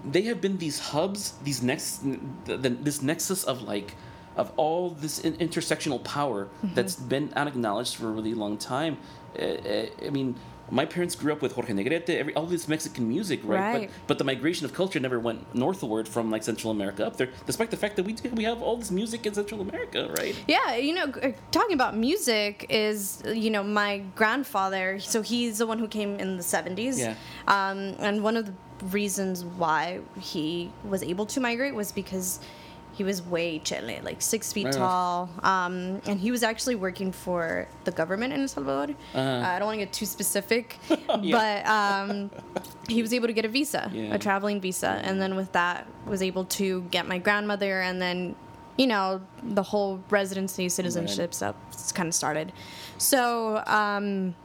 they 0.09 0.23
have 0.23 0.39
been 0.41 0.57
these 0.57 0.79
hubs, 0.79 1.33
these 1.43 1.61
next, 1.63 2.03
the, 2.45 2.57
the, 2.57 2.69
this 2.69 3.01
nexus 3.01 3.43
of 3.43 3.61
like, 3.63 3.95
of 4.35 4.51
all 4.57 4.91
this 4.91 5.19
in, 5.19 5.33
intersectional 5.37 6.03
power 6.03 6.47
that's 6.75 6.95
been 6.95 7.31
unacknowledged 7.35 7.95
for 7.95 8.07
a 8.07 8.11
really 8.11 8.33
long 8.35 8.57
time. 8.57 8.97
Uh, 9.37 9.41
uh, 9.43 9.85
I 10.05 10.09
mean, 10.09 10.35
my 10.69 10.85
parents 10.85 11.15
grew 11.15 11.31
up 11.31 11.41
with 11.41 11.53
Jorge 11.53 11.73
Negrete, 11.73 12.09
every, 12.09 12.33
all 12.35 12.45
this 12.45 12.67
Mexican 12.67 13.07
music, 13.07 13.39
right? 13.43 13.59
Right. 13.59 13.89
But, 13.89 14.07
but 14.07 14.17
the 14.17 14.23
migration 14.23 14.65
of 14.65 14.73
culture 14.73 14.99
never 14.99 15.19
went 15.19 15.55
northward 15.55 16.07
from 16.07 16.29
like 16.29 16.43
Central 16.43 16.71
America 16.71 17.05
up 17.05 17.17
there, 17.17 17.29
despite 17.45 17.71
the 17.71 17.77
fact 17.77 17.95
that 17.95 18.03
we 18.03 18.15
we 18.33 18.43
have 18.43 18.61
all 18.61 18.77
this 18.77 18.91
music 18.91 19.25
in 19.25 19.33
Central 19.33 19.61
America, 19.61 20.13
right? 20.17 20.35
Yeah, 20.47 20.75
you 20.75 20.93
know, 20.93 21.11
talking 21.51 21.73
about 21.73 21.95
music 21.95 22.65
is, 22.69 23.23
you 23.25 23.49
know, 23.49 23.63
my 23.63 23.99
grandfather, 24.15 24.99
so 24.99 25.21
he's 25.21 25.59
the 25.59 25.67
one 25.67 25.79
who 25.79 25.87
came 25.87 26.19
in 26.19 26.37
the 26.37 26.43
70s. 26.43 26.97
Yeah. 26.97 27.15
Um, 27.47 27.95
and 27.99 28.23
one 28.23 28.35
of 28.35 28.45
the 28.45 28.53
reasons 28.87 29.43
why 29.43 29.99
he 30.19 30.71
was 30.83 31.01
able 31.03 31.25
to 31.27 31.39
migrate 31.39 31.73
was 31.73 31.91
because 31.91 32.39
he 32.97 33.03
was 33.03 33.21
way 33.21 33.59
chile, 33.59 33.99
like 34.03 34.21
six 34.21 34.51
feet 34.51 34.65
Right. 34.65 34.73
tall. 34.73 35.29
Um, 35.43 36.01
and 36.09 36.19
he 36.19 36.31
was 36.31 36.41
actually 36.43 36.75
working 36.75 37.11
for 37.11 37.67
the 37.83 37.91
government 37.91 38.33
in 38.33 38.41
El 38.41 38.47
Salvador. 38.47 38.95
Uh-huh. 39.13 39.19
Uh, 39.19 39.41
I 39.55 39.59
don't 39.59 39.67
want 39.67 39.79
to 39.79 39.85
get 39.85 39.93
too 39.93 40.05
specific, 40.07 40.65
Yeah. 41.21 41.37
but 41.39 41.59
um, 41.77 42.31
he 42.89 43.01
was 43.01 43.13
able 43.13 43.27
to 43.27 43.33
get 43.33 43.45
a 43.45 43.49
visa, 43.59 43.91
Yeah. 43.93 44.15
a 44.15 44.19
traveling 44.19 44.59
visa. 44.59 44.91
And 45.07 45.21
then 45.21 45.35
with 45.35 45.51
that, 45.51 45.85
was 46.05 46.21
able 46.21 46.45
to 46.59 46.81
get 46.95 47.07
my 47.07 47.19
grandmother 47.19 47.81
and 47.81 48.01
then 48.01 48.35
you 48.77 48.85
know, 48.85 49.21
the 49.41 49.63
whole 49.63 49.99
residency 50.11 50.69
citizenship 50.69 51.33
stuff 51.33 51.55
kind 51.95 52.07
of 52.07 52.13
started. 52.13 52.53
So, 52.99 53.63
um, 53.65 54.35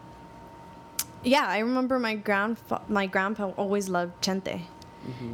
yeah, 1.22 1.44
I 1.46 1.58
remember 1.58 1.98
my 1.98 2.16
grandfa- 2.16 2.88
my 2.88 3.06
grandpa 3.06 3.50
always 3.58 3.88
loved 3.90 4.12
Chente. 4.22 4.62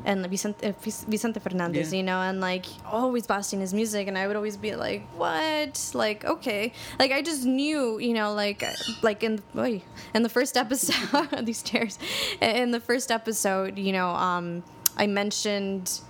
And 0.04 0.26
Vicente, 0.26 0.66
uh, 0.66 0.72
Vicente 0.80 1.40
Fernandez, 1.40 1.92
Yeah. 1.92 1.98
you 1.98 2.02
know, 2.02 2.18
and 2.20 2.40
like 2.40 2.66
always 2.86 3.26
blasting 3.26 3.60
his 3.60 3.72
music, 3.74 4.08
and 4.08 4.16
I 4.16 4.26
would 4.26 4.36
always 4.36 4.56
be 4.56 4.74
like, 4.74 5.06
"What? 5.16 5.90
Like, 5.94 6.24
okay." 6.24 6.72
Like 6.98 7.12
I 7.12 7.20
just 7.22 7.44
knew, 7.44 7.98
you 7.98 8.14
know, 8.14 8.32
like, 8.34 8.64
like 9.02 9.22
in 9.22 9.40
oy, 9.56 9.82
in 10.14 10.22
the 10.22 10.28
first 10.28 10.56
episode, 10.56 11.44
these 11.46 11.58
stairs, 11.58 11.98
in 12.40 12.70
the 12.70 12.80
first 12.80 13.10
episode, 13.10 13.78
you 13.78 13.92
know, 13.92 14.08
um, 14.08 14.62
I 14.96 15.06
mentioned 15.06 16.00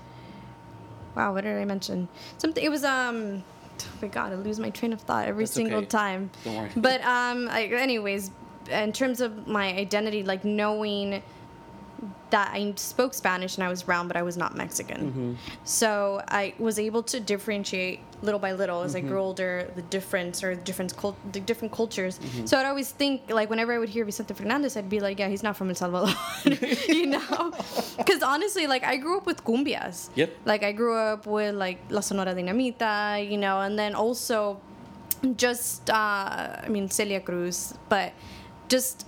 wow, 1.17 1.33
what 1.35 1.45
did 1.45 1.57
I 1.57 1.65
mention? 1.65 2.09
Something. 2.39 2.63
It 2.65 2.71
was 2.71 2.85
um. 2.85 3.43
Oh 3.81 3.85
my 4.03 4.09
god, 4.09 4.33
I 4.33 4.37
lose 4.37 4.59
my 4.59 4.71
train 4.71 4.93
of 4.93 5.01
thought 5.01 5.29
every 5.29 5.45
That's 5.45 5.55
single 5.55 5.79
okay. 5.79 5.87
time. 5.87 6.31
Don't 6.45 6.57
worry. 6.57 6.71
But 6.77 7.01
um, 7.03 7.49
I, 7.49 7.67
anyways, 7.67 8.31
in 8.71 8.93
terms 8.93 9.21
of 9.21 9.47
my 9.47 9.69
identity, 9.75 10.25
like 10.25 10.45
knowing 10.45 11.23
that 12.31 12.51
I 12.53 12.73
spoke 12.77 13.15
Spanish 13.15 13.57
and 13.57 13.65
I 13.65 13.69
was 13.69 13.83
brown, 13.83 14.07
but 14.09 14.17
I 14.17 14.23
was 14.23 14.37
not 14.37 14.55
Mexican. 14.57 15.01
Mm-hmm. 15.11 15.33
So 15.65 16.23
I 16.29 16.55
was 16.59 16.79
able 16.79 17.03
to 17.05 17.21
differentiate 17.21 18.01
little 18.23 18.41
by 18.41 18.53
little 18.53 18.83
as 18.83 18.95
I 18.95 19.01
Mm-hmm. 19.01 19.09
grew 19.09 19.21
older 19.21 19.71
the 19.77 19.83
difference 19.83 20.43
or 20.45 20.55
different 20.55 20.97
cult- 20.97 21.17
the 21.33 21.41
different 21.41 21.73
cultures. 21.73 22.19
Mm-hmm. 22.19 22.47
So 22.47 22.59
I'd 22.59 22.67
always 22.67 22.91
think 22.91 23.31
like 23.31 23.49
whenever 23.49 23.73
I 23.73 23.79
would 23.79 23.89
hear 23.89 24.05
Vicente 24.05 24.35
Fernandez, 24.35 24.77
I'd 24.77 24.91
be 24.91 25.01
like, 25.01 25.19
yeah, 25.19 25.29
he's 25.29 25.43
not 25.43 25.57
from 25.57 25.69
El 25.69 25.75
Salvador, 25.77 26.15
you 26.89 27.07
know? 27.07 27.53
Because 27.97 28.23
honestly, 28.23 28.67
like 28.67 28.85
I 28.85 28.97
grew 28.97 29.17
up 29.19 29.27
with 29.27 29.45
cumbias. 29.45 30.09
Yep. 30.15 30.31
Like 30.45 30.63
I 30.63 30.73
grew 30.73 30.97
up 30.97 31.27
with 31.27 31.55
like 31.55 31.79
La 31.91 32.01
Sonora 32.01 32.35
Dinamita, 32.35 33.29
you 33.31 33.39
know, 33.39 33.61
and 33.61 33.79
then 33.79 33.95
also 33.95 34.61
just 35.37 35.91
uh, 35.91 36.57
I 36.65 36.69
mean 36.69 36.89
Celia 36.91 37.21
Cruz, 37.21 37.75
but 37.89 38.13
just 38.69 39.07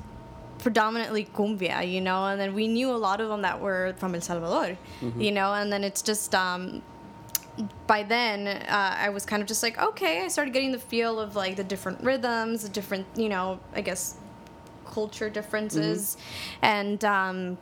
predominantly 0.61 1.25
cumbia, 1.35 1.91
you 1.91 2.01
know, 2.01 2.27
and 2.27 2.41
then 2.41 2.55
we 2.55 2.69
knew 2.69 2.91
a 2.91 2.97
lot 2.97 3.21
of 3.21 3.29
them 3.29 3.43
that 3.43 3.61
were 3.61 3.95
from 3.99 4.15
El 4.15 4.21
Salvador, 4.21 4.77
you 5.19 5.33
know, 5.33 5.55
and 5.55 5.73
then 5.73 5.83
it's 5.85 6.03
just 6.03 6.35
um, 6.35 6.83
by 7.87 8.03
then 8.03 8.47
uh, 8.47 8.95
I 8.99 9.09
was 9.11 9.25
kind 9.27 9.43
of 9.43 9.49
just 9.49 9.63
like 9.63 9.79
okay, 9.81 10.25
I 10.25 10.29
started 10.29 10.53
getting 10.55 10.73
the 10.73 10.79
feel 10.79 11.19
of 11.21 11.37
like 11.37 11.57
the 11.57 11.65
different 11.65 12.03
rhythms, 12.03 12.63
the 12.63 12.69
different 12.69 13.07
you 13.17 13.29
know, 13.29 13.61
I 13.75 13.81
guess 13.81 14.17
culture 14.87 15.31
differences, 15.31 16.17
and 16.63 17.05
um, 17.05 17.59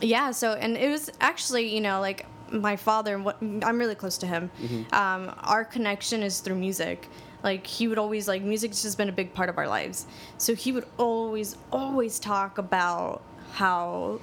yeah, 0.00 0.30
so 0.30 0.52
and 0.52 0.76
it 0.76 0.90
was 0.90 1.10
actually 1.20 1.72
you 1.74 1.80
know 1.80 2.00
like 2.00 2.26
my 2.50 2.76
father. 2.76 3.18
What 3.18 3.36
I'm 3.40 3.78
really 3.78 3.94
close 3.94 4.18
to 4.18 4.26
him. 4.26 4.50
Um, 4.92 5.34
our 5.40 5.64
connection 5.64 6.22
is 6.22 6.40
through 6.40 6.56
music. 6.56 7.08
Like 7.42 7.66
he 7.66 7.88
would 7.88 7.98
always 7.98 8.26
like 8.28 8.42
music's 8.42 8.82
just 8.82 8.98
been 8.98 9.08
a 9.08 9.12
big 9.12 9.32
part 9.32 9.48
of 9.48 9.58
our 9.58 9.68
lives. 9.68 10.06
So 10.38 10.54
he 10.54 10.72
would 10.72 10.86
always 10.96 11.56
always 11.70 12.18
talk 12.18 12.58
about 12.58 13.22
how 13.52 14.20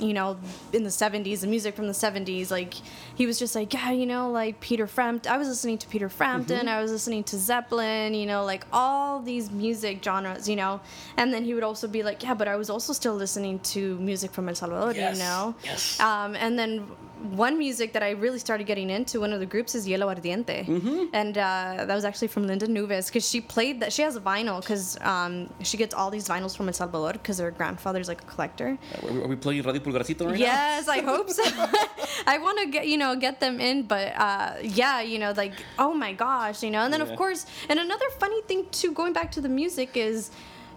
you 0.00 0.14
know, 0.14 0.36
in 0.72 0.82
the 0.82 0.90
70s, 0.90 1.40
the 1.40 1.46
music 1.46 1.74
from 1.76 1.86
the 1.86 1.92
70s, 1.92 2.50
like, 2.50 2.74
he 3.14 3.26
was 3.26 3.38
just 3.38 3.54
like, 3.54 3.72
yeah, 3.72 3.90
you 3.90 4.06
know, 4.06 4.30
like 4.30 4.60
Peter 4.60 4.86
Frampton. 4.86 5.32
I 5.32 5.36
was 5.36 5.48
listening 5.48 5.78
to 5.78 5.88
Peter 5.88 6.08
Frampton. 6.08 6.68
I 6.68 6.80
was 6.82 6.90
listening 6.90 7.24
to 7.24 7.36
Zeppelin, 7.38 8.14
you 8.14 8.26
know, 8.26 8.44
like 8.44 8.66
all 8.72 9.20
these 9.20 9.50
music 9.50 10.02
genres, 10.04 10.48
you 10.48 10.56
know. 10.56 10.80
And 11.16 11.32
then 11.32 11.44
he 11.44 11.54
would 11.54 11.62
also 11.64 11.86
be 11.88 12.02
like, 12.02 12.22
yeah, 12.22 12.34
but 12.34 12.48
I 12.48 12.56
was 12.56 12.70
also 12.70 12.92
still 12.92 13.14
listening 13.14 13.58
to 13.60 13.96
music 13.98 14.32
from 14.32 14.48
El 14.48 14.54
Salvador, 14.54 14.92
Yes, 14.94 15.16
you 15.16 15.22
know. 15.22 15.54
yes. 15.64 16.00
Um, 16.00 16.34
and 16.36 16.58
then 16.58 16.86
one 17.32 17.58
music 17.58 17.94
that 17.94 18.02
I 18.02 18.10
really 18.10 18.38
started 18.38 18.66
getting 18.66 18.90
into, 18.90 19.20
one 19.20 19.32
of 19.32 19.40
the 19.40 19.46
groups 19.46 19.74
is 19.74 19.86
Hielo 19.86 20.14
Ardiente. 20.14 20.66
Mm-hmm. 20.66 21.04
And 21.14 21.38
uh, 21.38 21.84
that 21.86 21.94
was 21.94 22.04
actually 22.04 22.28
from 22.28 22.46
Linda 22.46 22.66
Nuves 22.66 23.06
because 23.06 23.26
she 23.28 23.40
played 23.40 23.80
that. 23.80 23.92
She 23.92 24.02
has 24.02 24.16
a 24.16 24.20
vinyl 24.20 24.60
because 24.60 24.98
um, 25.00 25.48
she 25.62 25.76
gets 25.78 25.94
all 25.94 26.10
these 26.10 26.28
vinyls 26.28 26.54
from 26.56 26.66
El 26.68 26.74
Salvador 26.74 27.12
because 27.12 27.38
her 27.38 27.50
grandfather's 27.50 28.08
like 28.08 28.20
a 28.22 28.26
collector. 28.26 28.76
Are 29.02 29.12
we, 29.12 29.22
are 29.22 29.28
we 29.28 29.36
playing 29.36 29.62
Radio 29.62 29.80
Pulgarcito 29.84 30.26
right 30.30 30.38
Yes, 30.38 30.88
I 30.88 31.00
hope 31.02 31.28
so. 31.30 31.44
I 32.26 32.38
want 32.38 32.58
to 32.60 32.66
get 32.66 32.88
you 32.88 32.98
know 32.98 33.14
get 33.16 33.38
them 33.40 33.60
in, 33.60 33.82
but 33.86 34.06
uh, 34.16 34.54
yeah, 34.62 35.00
you 35.00 35.18
know, 35.18 35.32
like 35.36 35.54
oh 35.78 35.92
my 35.94 36.12
gosh, 36.12 36.62
you 36.62 36.70
know. 36.70 36.82
And 36.84 36.92
then 36.92 37.00
Yeah. 37.00 37.12
of 37.12 37.16
course, 37.16 37.46
and 37.68 37.78
another 37.78 38.08
funny 38.18 38.40
thing 38.42 38.66
too, 38.70 38.92
going 38.92 39.12
back 39.12 39.30
to 39.32 39.40
the 39.40 39.48
music 39.48 39.90
is 39.96 40.30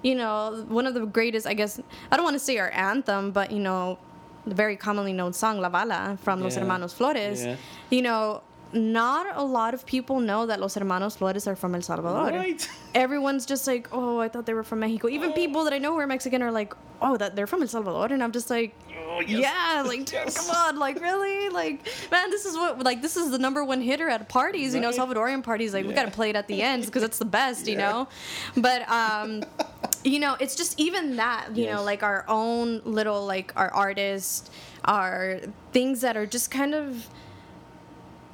you 0.03 0.13
know, 0.13 0.63
one 0.69 0.85
of 0.85 0.93
the 0.93 1.03
greatest, 1.07 1.47
I 1.47 1.55
guess, 1.55 1.81
I 2.11 2.15
don't 2.15 2.23
want 2.23 2.35
to 2.35 2.39
say 2.49 2.59
our 2.59 2.69
anthem, 2.69 3.31
but, 3.31 3.51
you 3.51 3.57
know, 3.59 3.97
the 4.45 4.53
very 4.53 4.77
commonly 4.77 5.11
known 5.11 5.33
song, 5.33 5.59
La 5.59 5.69
Bala, 5.69 6.19
from 6.21 6.39
Los 6.39 6.55
Hermanos 6.55 6.93
Flores, 6.93 7.43
Yeah. 7.43 7.55
you 7.89 8.03
know, 8.03 8.43
not 8.73 9.35
a 9.35 9.43
lot 9.43 9.73
of 9.73 9.85
people 9.85 10.19
know 10.19 10.45
that 10.45 10.59
Los 10.59 10.75
Hermanos 10.75 11.15
Flores 11.15 11.47
are 11.47 11.55
from 11.55 11.75
El 11.75 11.81
Salvador. 11.81 12.37
Right. 12.37 12.69
Everyone's 12.95 13.45
just 13.45 13.67
like, 13.67 13.87
oh, 13.91 14.19
I 14.19 14.27
thought 14.27 14.45
they 14.45 14.53
were 14.53 14.63
from 14.63 14.79
Mexico. 14.79 15.07
Even 15.09 15.33
people 15.33 15.63
that 15.65 15.73
I 15.73 15.77
know 15.77 15.93
who 15.93 15.99
are 15.99 16.07
Mexican 16.07 16.41
are 16.41 16.51
like, 16.51 16.73
oh, 17.01 17.15
that 17.17 17.35
they're 17.35 17.47
from 17.47 17.61
El 17.61 17.67
Salvador, 17.67 18.05
and 18.13 18.23
I'm 18.23 18.31
just 18.31 18.49
like, 18.49 18.73
Oh, 19.09 19.21
yes. 19.21 19.39
yeah, 19.41 19.81
like, 19.85 19.99
dude, 19.99 20.09
Yes. 20.13 20.37
come 20.47 20.55
on, 20.55 20.77
like, 20.79 20.99
really, 21.01 21.49
like, 21.49 21.87
man, 22.11 22.29
this 22.29 22.45
is 22.45 22.55
what, 22.55 22.83
like, 22.83 23.01
this 23.01 23.17
is 23.17 23.31
the 23.31 23.39
number 23.39 23.63
one 23.63 23.81
hitter 23.81 24.09
at 24.09 24.27
parties, 24.29 24.75
you 24.75 24.81
know, 24.81 24.91
Salvadorian 24.91 25.41
parties. 25.43 25.73
Like, 25.73 25.85
we 25.87 25.93
gotta 25.93 26.11
play 26.11 26.29
it 26.29 26.35
at 26.35 26.47
the 26.47 26.61
end 26.61 26.85
because 26.85 27.03
it's 27.03 27.17
the 27.17 27.25
best, 27.25 27.67
you 27.67 27.77
know. 27.77 28.07
But, 28.55 28.87
um, 28.89 29.43
you 30.03 30.19
know, 30.19 30.35
it's 30.39 30.55
just 30.55 30.79
even 30.79 31.15
that, 31.15 31.55
you 31.55 31.65
know, 31.65 31.83
like 31.83 32.03
our 32.03 32.25
own 32.27 32.81
little, 32.83 33.25
like, 33.25 33.53
our 33.55 33.73
artists, 33.73 34.49
our 34.85 35.39
things 35.71 36.01
that 36.01 36.15
are 36.17 36.25
just 36.25 36.51
kind 36.51 36.75
of 36.75 37.07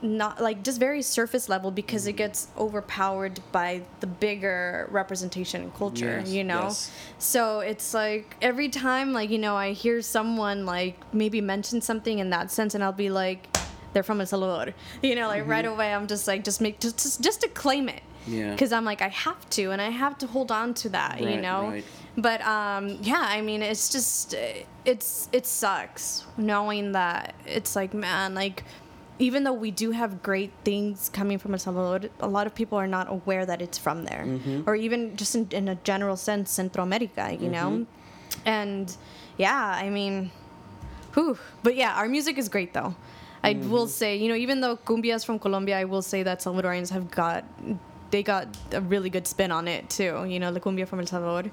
not 0.04 0.42
like 0.42 0.64
just 0.64 0.80
very 0.80 1.02
surface 1.02 1.48
level 1.48 1.72
because 1.72 2.06
it 2.08 2.14
gets 2.14 2.50
overpowered 2.58 3.40
by 3.54 3.82
the 4.02 4.08
bigger 4.08 4.88
representation 4.92 5.62
and 5.64 5.74
culture 5.74 6.20
Yes, 6.20 6.30
you 6.30 6.44
know 6.44 6.64
yes. 6.64 6.92
so 7.20 7.62
it's 7.62 7.94
like 7.94 8.36
every 8.42 8.68
time 8.68 9.14
like 9.14 9.30
you 9.30 9.40
know 9.40 9.56
i 9.56 9.72
hear 9.72 10.02
someone 10.02 10.66
like 10.66 10.96
maybe 11.14 11.40
mention 11.40 11.80
something 11.82 12.20
in 12.20 12.30
that 12.32 12.52
sense 12.52 12.76
and 12.76 12.84
i'll 12.84 12.92
be 12.92 13.10
like 13.10 13.48
they're 13.94 14.04
from 14.04 14.20
el 14.20 14.28
salvador 14.28 14.74
you 15.02 15.16
know 15.16 15.28
like 15.28 15.48
right 15.48 15.66
away 15.66 15.94
i'm 15.94 16.06
just 16.08 16.28
like 16.28 16.44
just 16.44 16.60
make 16.60 16.80
just 16.82 16.98
just, 17.02 17.22
just 17.22 17.42
to 17.42 17.48
claim 17.48 17.88
it 17.90 18.04
Mm-hmm. 18.24 18.38
Yeah. 18.40 18.52
because 18.52 18.72
i'm 18.72 18.86
like 18.86 19.02
i 19.02 19.10
have 19.10 19.50
to 19.50 19.72
and 19.72 19.82
i 19.82 19.90
have 19.90 20.18
to 20.20 20.28
hold 20.28 20.50
on 20.50 20.74
to 20.76 20.88
that 20.90 21.20
you 21.20 21.42
know 21.42 21.72
right. 21.72 21.84
but 22.18 22.40
um 22.40 22.98
yeah 23.02 23.20
i 23.22 23.42
mean 23.42 23.62
it's 23.62 23.90
just 23.90 24.34
it's 24.86 25.28
it 25.34 25.46
sucks 25.46 26.24
knowing 26.38 26.94
that 26.94 27.36
it's 27.46 27.76
like 27.76 27.94
man 27.94 28.34
like 28.34 28.64
even 29.20 29.44
though 29.44 29.54
we 29.54 29.72
do 29.72 29.92
have 29.92 30.24
great 30.24 30.52
things 30.64 31.10
coming 31.14 31.38
from 31.38 31.54
El 31.54 31.60
Salvador, 31.60 32.10
a 32.20 32.28
lot 32.28 32.48
of 32.48 32.56
people 32.56 32.78
are 32.78 32.88
not 32.88 33.10
aware 33.12 33.46
that 33.46 33.62
it's 33.62 33.78
from 33.78 34.06
there, 34.06 34.24
Mm-hmm. 34.28 34.62
or 34.68 34.76
even 34.76 35.16
just 35.16 35.36
in, 35.36 35.48
in 35.52 35.68
a 35.68 35.76
general 35.76 36.16
sense, 36.18 36.50
Central 36.52 36.84
America, 36.84 37.36
you 37.40 37.50
know. 37.50 37.70
Mm-hmm. 37.72 38.48
And 38.48 38.96
yeah, 39.38 39.66
I 39.84 39.90
mean, 39.90 40.32
whew. 41.14 41.38
But 41.62 41.76
yeah, 41.76 41.94
our 41.96 42.08
music 42.10 42.38
is 42.38 42.50
great 42.50 42.74
though. 42.74 42.96
I 43.44 43.54
Mm-hmm. 43.54 43.70
will 43.72 43.88
say, 43.88 44.16
you 44.16 44.30
know, 44.30 44.36
even 44.36 44.62
though 44.62 44.78
cumbia 44.78 45.16
is 45.16 45.24
from 45.24 45.38
Colombia, 45.38 45.78
I 45.80 45.84
will 45.86 46.02
say 46.02 46.24
that 46.24 46.40
Salvadorians 46.40 46.90
have 46.92 47.12
got 47.12 47.44
they 48.10 48.22
got 48.22 48.46
a 48.72 48.80
really 48.80 49.10
good 49.10 49.26
spin 49.26 49.52
on 49.52 49.68
it 49.68 49.90
too. 49.90 50.24
You 50.28 50.40
know, 50.40 50.52
the 50.54 50.60
cumbia 50.60 50.88
from 50.88 51.00
El 51.00 51.08
Salvador. 51.08 51.52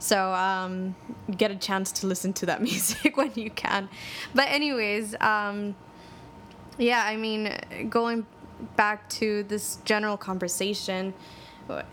So 0.00 0.32
um, 0.32 0.96
get 1.36 1.50
a 1.52 1.56
chance 1.56 1.92
to 1.92 2.06
listen 2.08 2.32
to 2.34 2.46
that 2.46 2.60
music 2.70 3.16
when 3.16 3.30
you 3.36 3.48
can. 3.50 3.88
But 4.34 4.48
anyways, 4.48 5.14
um, 5.20 5.76
yeah, 6.80 7.04
I 7.04 7.16
mean, 7.16 7.56
going 7.88 8.26
back 8.76 9.08
to 9.10 9.42
this 9.44 9.78
general 9.84 10.16
conversation, 10.16 11.14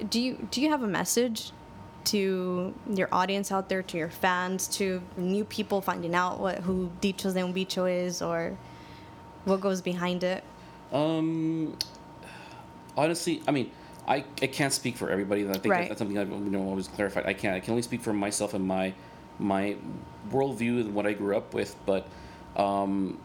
do 0.10 0.20
you 0.20 0.48
do 0.50 0.62
you 0.62 0.70
have 0.70 0.82
a 0.82 0.88
message 0.88 1.52
to 2.06 2.74
your 2.90 3.10
audience 3.12 3.52
out 3.52 3.68
there, 3.68 3.84
to 3.84 3.98
your 3.98 4.10
fans, 4.10 4.68
to 4.70 5.02
new 5.18 5.44
people 5.44 5.82
finding 5.82 6.16
out 6.16 6.40
what 6.40 6.60
who 6.60 6.90
Dichos 7.02 7.34
de 7.34 7.44
un 7.44 7.54
Bicho 7.54 7.86
is, 7.86 8.22
or 8.22 8.58
what 9.46 9.62
goes 9.62 9.82
behind 9.82 10.24
it? 10.24 10.44
Um, 10.92 11.78
honestly, 12.96 13.42
I 13.48 13.52
mean, 13.52 13.72
I, 14.08 14.24
I 14.42 14.48
can't 14.48 14.72
speak 14.74 14.96
for 14.96 15.10
everybody. 15.10 15.48
I 15.48 15.54
think 15.54 15.66
Right. 15.74 15.88
that's 15.90 16.00
something 16.00 16.18
I've 16.18 16.30
you 16.30 16.38
know 16.38 16.64
always 16.64 16.88
clarified. 16.88 17.26
I 17.26 17.34
can't. 17.34 17.56
I 17.56 17.60
can 17.60 17.72
only 17.72 17.84
speak 17.84 18.02
for 18.02 18.14
myself 18.14 18.54
and 18.54 18.66
my 18.66 18.94
my 19.38 19.76
worldview 20.32 20.82
and 20.82 20.96
what 20.96 21.06
I 21.06 21.14
grew 21.14 21.36
up 21.36 21.54
with. 21.54 21.76
But 21.86 22.08
um, 22.56 23.20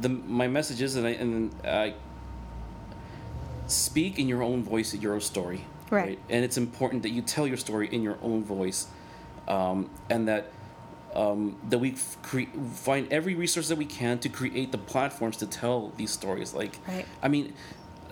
the 0.00 0.08
my 0.08 0.48
message 0.48 0.82
is, 0.82 0.96
and 0.96 1.06
I 1.06 1.10
and 1.10 1.54
I 1.64 1.94
speak 3.66 4.18
in 4.18 4.28
your 4.28 4.42
own 4.42 4.62
voice, 4.62 4.94
your 4.94 5.14
own 5.14 5.20
story. 5.20 5.64
Right. 5.90 6.18
And 6.28 6.44
it's 6.44 6.56
important 6.56 7.02
that 7.02 7.10
you 7.10 7.22
tell 7.22 7.46
your 7.46 7.56
story 7.56 7.88
in 7.92 8.02
your 8.02 8.18
own 8.22 8.44
voice, 8.44 8.86
um, 9.48 9.90
and 10.08 10.28
that 10.28 10.52
um, 11.14 11.56
that 11.68 11.78
we 11.78 11.96
cre- 12.22 12.42
find 12.74 13.12
every 13.12 13.34
resource 13.34 13.68
that 13.68 13.78
we 13.78 13.84
can 13.86 14.18
to 14.20 14.28
create 14.28 14.70
the 14.70 14.78
platforms 14.78 15.36
to 15.38 15.46
tell 15.46 15.92
these 15.96 16.10
stories. 16.12 16.54
Like, 16.54 16.78
Right. 16.86 17.06
I 17.22 17.28
mean, 17.28 17.52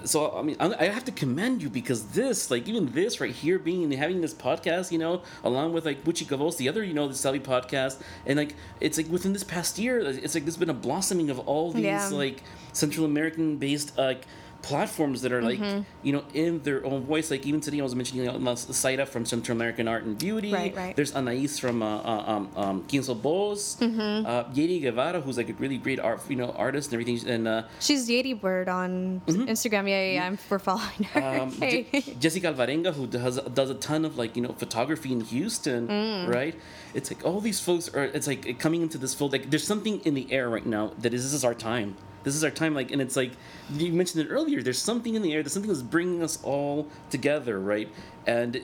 so 0.04 0.36
I 0.36 0.42
mean, 0.42 0.56
I 0.60 0.74
I 0.78 0.84
have 0.86 1.04
to 1.06 1.12
commend 1.12 1.62
you 1.62 1.68
because 1.70 2.08
this, 2.08 2.50
like, 2.50 2.68
even 2.68 2.92
this 2.92 3.20
right 3.20 3.32
here, 3.34 3.58
being 3.58 3.90
having 3.92 4.20
this 4.20 4.34
podcast, 4.34 4.90
you 4.92 4.98
know, 4.98 5.22
along 5.44 5.72
with 5.72 5.84
like 5.84 6.04
Buchi 6.04 6.26
Gavos, 6.26 6.56
the 6.56 6.68
other, 6.68 6.82
you 6.84 6.94
know, 6.94 7.08
the 7.08 7.14
Salvi 7.14 7.40
podcast, 7.40 8.00
and 8.26 8.38
like, 8.38 8.54
it's 8.80 8.96
like 8.98 9.08
within 9.08 9.32
this 9.32 9.44
past 9.44 9.78
year, 9.78 10.00
it's 10.00 10.34
like 10.34 10.44
there's 10.44 10.56
been 10.56 10.70
a 10.70 10.74
blossoming 10.74 11.30
of 11.30 11.38
all 11.40 11.72
these 11.72 11.84
Yeah. 11.84 12.08
like 12.08 12.42
Central 12.72 13.04
American 13.04 13.56
based 13.56 13.96
like 13.98 14.26
platforms 14.62 15.22
that 15.22 15.32
are 15.32 15.42
like 15.42 15.58
Mm-hmm. 15.58 15.82
you 16.02 16.12
know 16.12 16.22
in 16.34 16.60
their 16.62 16.84
own 16.84 17.02
voice 17.04 17.30
like 17.30 17.46
even 17.46 17.60
today 17.60 17.80
i 17.80 17.82
was 17.82 17.94
mentioning 17.94 18.24
you 18.24 18.30
know, 18.38 18.54
Saida 18.54 19.06
from 19.06 19.24
central 19.24 19.56
american 19.56 19.86
art 19.88 20.02
and 20.04 20.18
beauty 20.18 20.52
Right, 20.52 20.74
right. 20.76 20.94
there's 20.96 21.14
Anais 21.14 21.46
from 21.60 21.82
uh, 21.82 21.86
uh, 21.98 22.24
um, 22.32 22.50
um, 22.56 22.82
Quinzo 22.88 23.14
Bos, 23.20 23.76
Mm-hmm. 23.80 24.26
uh, 24.26 24.44
Yeri 24.52 24.78
Guevara, 24.80 25.20
who's 25.20 25.36
like 25.36 25.48
a 25.48 25.54
really 25.54 25.78
great 25.78 26.00
art, 26.00 26.20
you 26.28 26.36
know, 26.36 26.50
artist 26.52 26.92
and 26.92 27.00
everything, 27.00 27.28
and 27.28 27.46
uh, 27.48 27.62
She's 27.80 28.08
Yeti 28.08 28.38
Bird 28.40 28.68
on 28.68 29.20
Instagram. 29.26 29.88
Yeah, 29.88 30.02
yeah, 30.04 30.12
yeah, 30.12 30.26
I'm 30.26 30.38
we're 30.50 30.58
following 30.58 31.04
her. 31.12 31.20
Mm-hmm. 31.20 31.40
um, 31.42 31.50
Hey. 31.62 31.86
Je- 31.92 32.14
Jessica 32.18 32.52
Alvarenga, 32.52 32.92
who 32.94 33.06
does 33.06 33.36
does 33.54 33.70
a 33.70 33.74
ton 33.74 34.04
of 34.04 34.18
like 34.18 34.36
you 34.36 34.42
know 34.42 34.52
photography 34.52 35.12
in 35.12 35.20
Houston, 35.22 35.88
Mm. 35.88 36.28
right? 36.28 36.54
It's 36.94 37.10
like 37.10 37.24
all 37.24 37.40
these 37.40 37.60
folks 37.60 37.88
are. 37.94 38.04
It's 38.04 38.26
like 38.26 38.58
coming 38.58 38.82
into 38.82 38.98
this 38.98 39.14
field. 39.14 39.32
Like 39.32 39.50
there's 39.50 39.66
something 39.66 40.00
in 40.04 40.14
the 40.14 40.26
air 40.32 40.48
right 40.48 40.66
now 40.66 40.92
that 40.98 41.12
is 41.14 41.22
this 41.24 41.32
is 41.34 41.44
our 41.44 41.54
time. 41.54 41.96
This 42.24 42.34
is 42.34 42.44
our 42.44 42.50
time. 42.50 42.74
Like 42.74 42.90
and 42.90 43.00
it's 43.00 43.16
like 43.16 43.32
you 43.72 43.92
mentioned 43.92 44.24
it 44.26 44.30
earlier. 44.30 44.62
There's 44.62 44.80
something 44.80 45.14
in 45.14 45.22
the 45.22 45.32
air. 45.32 45.42
There's 45.42 45.52
something 45.52 45.70
that's 45.70 45.82
bringing 45.82 46.22
us 46.22 46.38
all 46.42 46.88
together, 47.10 47.58
right? 47.58 47.88
And 48.26 48.60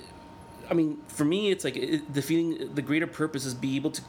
I 0.70 0.74
mean, 0.74 0.98
for 1.08 1.24
me, 1.24 1.50
it's 1.50 1.64
like 1.64 1.76
it, 1.76 2.12
the 2.12 2.22
feeling. 2.22 2.74
The 2.74 2.82
greater 2.82 3.06
purpose 3.06 3.44
is 3.44 3.54
be 3.54 3.76
able 3.76 3.90
to 3.92 4.02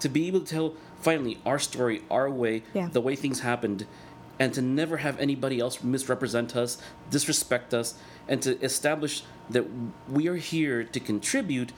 to 0.00 0.08
be 0.08 0.26
able 0.26 0.40
to 0.40 0.46
tell 0.46 0.74
finally 1.00 1.38
our 1.46 1.58
story, 1.58 2.02
our 2.10 2.28
way, 2.30 2.62
Yeah. 2.74 2.88
the 2.88 3.00
way 3.00 3.14
things 3.16 3.40
happened, 3.40 3.86
and 4.38 4.52
to 4.54 4.60
never 4.62 4.96
have 4.98 5.18
anybody 5.20 5.60
else 5.60 5.82
misrepresent 5.82 6.56
us, 6.56 6.78
disrespect 7.10 7.72
us, 7.72 7.94
and 8.28 8.42
to 8.42 8.60
establish 8.62 9.22
that 9.50 9.64
we 10.08 10.26
are 10.28 10.36
here 10.36 10.82
to 10.84 10.98
contribute, 11.00 11.72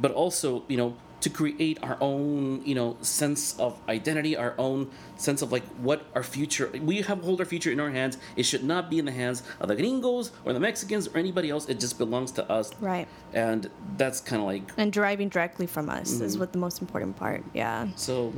but 0.00 0.12
also, 0.12 0.62
you 0.68 0.76
know, 0.76 0.96
to 1.24 1.30
create 1.30 1.78
our 1.82 1.96
own, 2.02 2.60
you 2.66 2.74
know, 2.74 2.96
sense 3.00 3.58
of 3.58 3.78
identity, 3.88 4.36
our 4.36 4.54
own 4.58 4.90
sense 5.16 5.40
of 5.40 5.50
like 5.52 5.64
what 5.78 6.04
our 6.14 6.22
future. 6.22 6.70
We 6.82 7.00
have 7.00 7.22
hold 7.22 7.40
our 7.40 7.46
future 7.46 7.72
in 7.72 7.80
our 7.80 7.90
hands. 7.90 8.18
It 8.36 8.42
should 8.44 8.62
not 8.62 8.90
be 8.90 8.98
in 8.98 9.06
the 9.06 9.12
hands 9.12 9.42
of 9.58 9.68
the 9.68 9.76
gringos 9.76 10.32
or 10.44 10.52
the 10.52 10.60
Mexicans 10.60 11.08
or 11.08 11.16
anybody 11.16 11.48
else. 11.48 11.66
It 11.66 11.80
just 11.80 11.96
belongs 11.96 12.30
to 12.32 12.42
us. 12.50 12.70
Right. 12.78 13.08
And 13.32 13.70
that's 13.96 14.20
kind 14.20 14.42
of 14.42 14.46
like 14.46 14.70
And 14.76 14.92
deriving 14.92 15.30
directly 15.30 15.66
from 15.66 15.88
us 15.88 16.12
Mm-hmm. 16.14 16.24
is 16.24 16.36
what 16.36 16.52
the 16.52 16.58
most 16.58 16.82
important 16.82 17.16
part. 17.16 17.42
Yeah. 17.54 17.88
So 17.96 18.34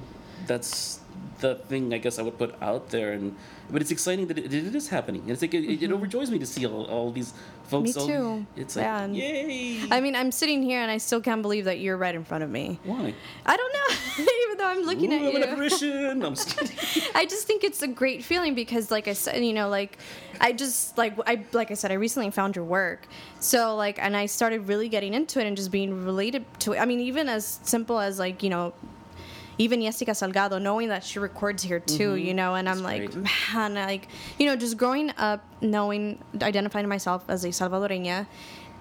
that's 0.47 1.01
the 1.41 1.55
thing 1.57 1.93
I 1.95 1.99
guess 1.99 2.19
I 2.19 2.23
would 2.23 2.39
put 2.39 2.55
out 2.63 2.91
there, 2.91 3.13
and 3.13 3.37
but 3.71 3.83
it's 3.83 3.91
exciting 3.91 4.27
that 4.29 4.39
it, 4.39 4.53
it 4.53 4.75
is 4.75 4.89
happening. 4.89 5.25
It's 5.29 5.43
like 5.43 5.55
it, 5.55 5.83
it 5.83 5.91
overjoys 5.91 6.31
me 6.31 6.39
to 6.39 6.47
see 6.47 6.67
all, 6.67 6.85
all 6.85 7.11
these 7.13 7.35
folks. 7.65 7.93
Mm-hmm. 7.93 8.09
Me 8.09 8.17
all- 8.17 8.37
too. 8.39 8.47
it's 8.57 8.77
like 8.77 8.85
Yeah, 8.85 9.07
yay! 9.07 9.81
I 9.91 10.01
mean, 10.01 10.15
I'm 10.15 10.31
sitting 10.33 10.63
here 10.63 10.81
and 10.81 10.91
I 10.91 10.99
still 10.99 11.21
can't 11.21 11.43
believe 11.43 11.65
that 11.67 11.79
you're 11.81 11.97
right 11.97 12.15
in 12.15 12.25
front 12.25 12.45
of 12.45 12.51
me. 12.51 12.79
Why? 12.85 13.13
I 13.45 13.57
don't 13.57 13.73
know, 13.73 14.25
even 14.47 14.59
though 14.59 14.67
I'm 14.67 14.83
looking 14.83 15.13
Ooh, 15.13 15.17
at 15.17 15.23
I'm 15.23 15.37
an 15.37 15.43
you. 15.43 15.49
apparition. 15.49 16.23
I'm. 16.23 16.35
I 17.15 17.27
just 17.27 17.47
think 17.47 17.65
it's 17.65 17.83
a 17.83 17.89
great 17.89 18.23
feeling 18.25 18.55
because, 18.55 18.91
like 18.91 19.09
I 19.09 19.13
said, 19.15 19.45
you 19.45 19.53
know, 19.53 19.69
like 19.69 19.99
I 20.41 20.53
just 20.53 20.97
like 20.97 21.15
I 21.27 21.45
like 21.53 21.71
I 21.71 21.75
said, 21.75 21.91
I 21.91 21.95
recently 21.95 22.31
found 22.31 22.57
your 22.57 22.65
work, 22.65 23.07
so 23.41 23.75
like, 23.77 23.99
and 23.99 24.17
I 24.17 24.27
started 24.27 24.69
really 24.69 24.89
getting 24.89 25.15
into 25.15 25.41
it 25.41 25.47
and 25.47 25.57
just 25.57 25.71
being 25.71 26.05
related 26.05 26.45
to 26.61 26.73
it. 26.75 26.79
I 26.79 26.85
mean, 26.85 27.01
even 27.01 27.29
as 27.29 27.61
simple 27.63 27.99
as 27.99 28.19
like 28.19 28.43
you 28.43 28.51
know. 28.51 28.73
Even 29.59 29.81
Jessica 29.81 30.11
Salgado, 30.13 30.61
knowing 30.61 30.89
that 30.89 31.03
she 31.03 31.19
records 31.19 31.63
here 31.63 31.81
too, 31.81 32.15
you 32.17 32.35
know, 32.35 32.55
and 32.55 32.69
I'm 32.69 32.83
like, 32.83 33.03
Mm-hmm. 33.11 33.23
great. 33.23 33.55
man, 33.55 33.75
like, 33.75 34.09
you 34.39 34.47
know, 34.47 34.55
just 34.57 34.77
growing 34.77 35.11
up, 35.17 35.43
knowing, 35.63 36.19
identifying 36.43 36.89
myself 36.89 37.25
as 37.29 37.45
a 37.45 37.49
Salvadoreña, 37.49 38.27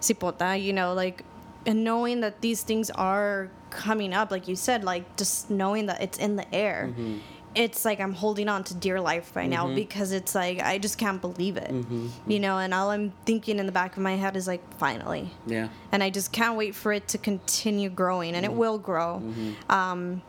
cipota, 0.02 0.62
you 0.62 0.74
know, 0.74 0.94
like, 0.94 1.24
and 1.66 1.84
knowing 1.84 2.22
that 2.22 2.42
these 2.42 2.62
things 2.64 2.90
are 2.92 3.50
coming 3.70 4.14
up, 4.14 4.32
like 4.32 4.48
you 4.48 4.56
said, 4.56 4.84
like 4.84 5.16
just 5.18 5.50
knowing 5.50 5.86
that 5.88 6.02
it's 6.02 6.18
in 6.18 6.36
the 6.36 6.54
air. 6.54 6.90
Mm-hmm. 6.92 7.18
It's 7.56 7.86
like 7.86 8.02
I'm 8.02 8.12
holding 8.12 8.50
on 8.50 8.66
to 8.66 8.74
dear 8.76 9.00
life 9.00 9.34
right 9.34 9.50
now 9.50 9.74
because 9.74 10.12
it's 10.12 10.36
like 10.36 10.60
I 10.62 10.78
just 10.78 10.98
can't 10.98 11.22
believe 11.22 11.56
it, 11.56 11.72
Mm-hmm. 11.72 12.30
you 12.30 12.40
know. 12.42 12.58
And 12.58 12.74
all 12.74 12.90
I'm 12.90 13.14
thinking 13.26 13.60
in 13.60 13.66
the 13.66 13.72
back 13.72 13.96
of 13.96 14.04
my 14.04 14.16
head 14.18 14.36
is 14.36 14.46
like, 14.46 14.62
finally, 14.78 15.32
Yeah. 15.48 15.70
and 15.94 16.04
I 16.04 16.10
just 16.10 16.34
can't 16.34 16.58
wait 16.58 16.76
for 16.76 16.92
it 16.92 17.08
to 17.10 17.18
continue 17.18 17.90
growing, 17.90 18.36
and 18.36 18.46
Mm-hmm. 18.46 18.54
it 18.56 18.58
will 18.60 18.78
grow. 18.78 19.24
Um, 19.70 20.22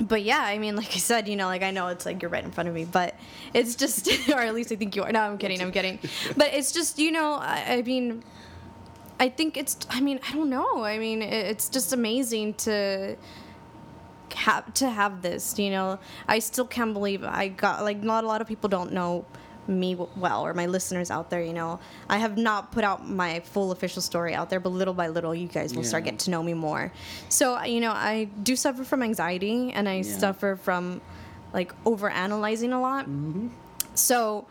but 0.00 0.22
yeah, 0.22 0.40
I 0.40 0.58
mean, 0.58 0.76
like 0.76 0.88
I 0.94 0.98
said, 0.98 1.26
you 1.28 1.36
know, 1.36 1.46
like 1.46 1.62
I 1.62 1.70
know 1.70 1.88
it's 1.88 2.04
like 2.06 2.20
you're 2.22 2.30
right 2.30 2.44
in 2.44 2.50
front 2.50 2.68
of 2.68 2.74
me, 2.74 2.84
but 2.84 3.14
it's 3.54 3.74
just, 3.76 4.08
or 4.30 4.38
at 4.40 4.54
least 4.54 4.70
I 4.72 4.76
think 4.76 4.94
you 4.96 5.02
are. 5.02 5.12
No, 5.12 5.20
I'm 5.20 5.38
kidding, 5.38 5.60
I'm 5.62 5.72
kidding. 5.72 5.98
But 6.36 6.52
it's 6.54 6.72
just, 6.72 6.98
you 6.98 7.10
know, 7.12 7.34
I, 7.34 7.64
I 7.78 7.82
mean, 7.82 8.22
I 9.18 9.28
think 9.30 9.56
it's. 9.56 9.78
I 9.88 10.00
mean, 10.00 10.20
I 10.28 10.32
don't 10.34 10.50
know. 10.50 10.84
I 10.84 10.98
mean, 10.98 11.22
it- 11.22 11.46
it's 11.46 11.68
just 11.70 11.92
amazing 11.94 12.54
to 12.54 13.16
have 14.34 14.74
to 14.74 14.90
have 14.90 15.22
this. 15.22 15.58
You 15.58 15.70
know, 15.70 15.98
I 16.28 16.38
still 16.40 16.66
can't 16.66 16.92
believe 16.92 17.24
I 17.24 17.48
got 17.48 17.82
like 17.82 18.02
not 18.02 18.24
a 18.24 18.26
lot 18.26 18.40
of 18.42 18.46
people 18.46 18.68
don't 18.68 18.92
know 18.92 19.24
me 19.68 19.94
well 19.94 20.44
or 20.44 20.54
my 20.54 20.66
listeners 20.66 21.10
out 21.10 21.30
there. 21.30 21.42
You 21.42 21.52
know, 21.52 21.80
I 22.08 22.18
have 22.18 22.36
not 22.36 22.72
put 22.72 22.84
out 22.84 23.08
my 23.08 23.40
full 23.40 23.72
official 23.72 24.02
story 24.02 24.34
out 24.34 24.50
there, 24.50 24.60
but 24.60 24.70
little 24.70 24.94
by 24.94 25.08
little, 25.08 25.34
you 25.34 25.48
guys 25.48 25.74
will 25.74 25.84
start 25.84 26.02
Yeah. 26.02 26.06
getting 26.12 26.18
to 26.18 26.30
know 26.30 26.42
me 26.42 26.54
more. 26.54 26.92
So 27.28 27.62
you 27.62 27.80
know, 27.80 27.92
I 27.92 28.28
do 28.42 28.56
suffer 28.56 28.84
from 28.84 29.02
anxiety, 29.02 29.72
and 29.72 29.88
I 29.88 29.96
Yeah. 29.98 30.18
suffer 30.18 30.56
from 30.56 31.00
like 31.52 31.72
over 31.84 32.10
analyzing 32.10 32.72
a 32.72 32.80
lot. 32.80 33.06
Mm-hmm. 33.06 33.48
So, 33.94 34.46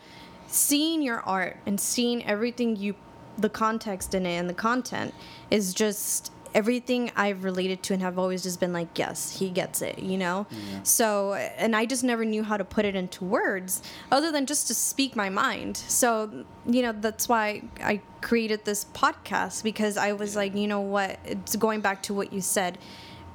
seeing 0.47 1.01
your 1.01 1.19
art 1.21 1.57
and 1.65 1.79
seeing 1.79 2.25
everything 2.25 2.75
you, 2.75 2.95
the 3.37 3.49
context 3.49 4.15
in 4.15 4.25
it 4.25 4.37
and 4.37 4.49
the 4.49 4.53
content 4.55 5.13
is 5.51 5.73
just 5.73 6.31
everything 6.55 7.11
I've 7.17 7.43
related 7.43 7.83
to 7.83 7.93
and 7.93 8.01
have 8.01 8.17
always 8.17 8.41
just 8.41 8.59
been 8.61 8.71
like, 8.71 8.97
yes, 8.97 9.37
he 9.37 9.49
gets 9.49 9.81
it, 9.81 9.99
you 9.99 10.17
know? 10.17 10.47
So, 10.83 11.33
and 11.33 11.75
I 11.75 11.85
just 11.85 12.03
never 12.03 12.23
knew 12.23 12.43
how 12.43 12.55
to 12.55 12.63
put 12.63 12.85
it 12.85 12.95
into 12.95 13.25
words 13.25 13.83
other 14.09 14.31
than 14.31 14.45
just 14.45 14.67
to 14.67 14.73
speak 14.73 15.17
my 15.17 15.29
mind. 15.29 15.75
So, 15.75 16.45
you 16.65 16.81
know, 16.81 16.93
that's 16.93 17.27
why 17.27 17.61
I 17.83 18.01
created 18.21 18.63
this 18.63 18.85
podcast 18.85 19.63
because 19.63 19.97
I 19.97 20.13
was 20.13 20.35
like, 20.37 20.55
you 20.55 20.67
know 20.67 20.79
what? 20.79 21.19
It's 21.25 21.57
going 21.57 21.81
back 21.81 22.01
to 22.03 22.13
what 22.13 22.31
you 22.31 22.39
said. 22.39 22.77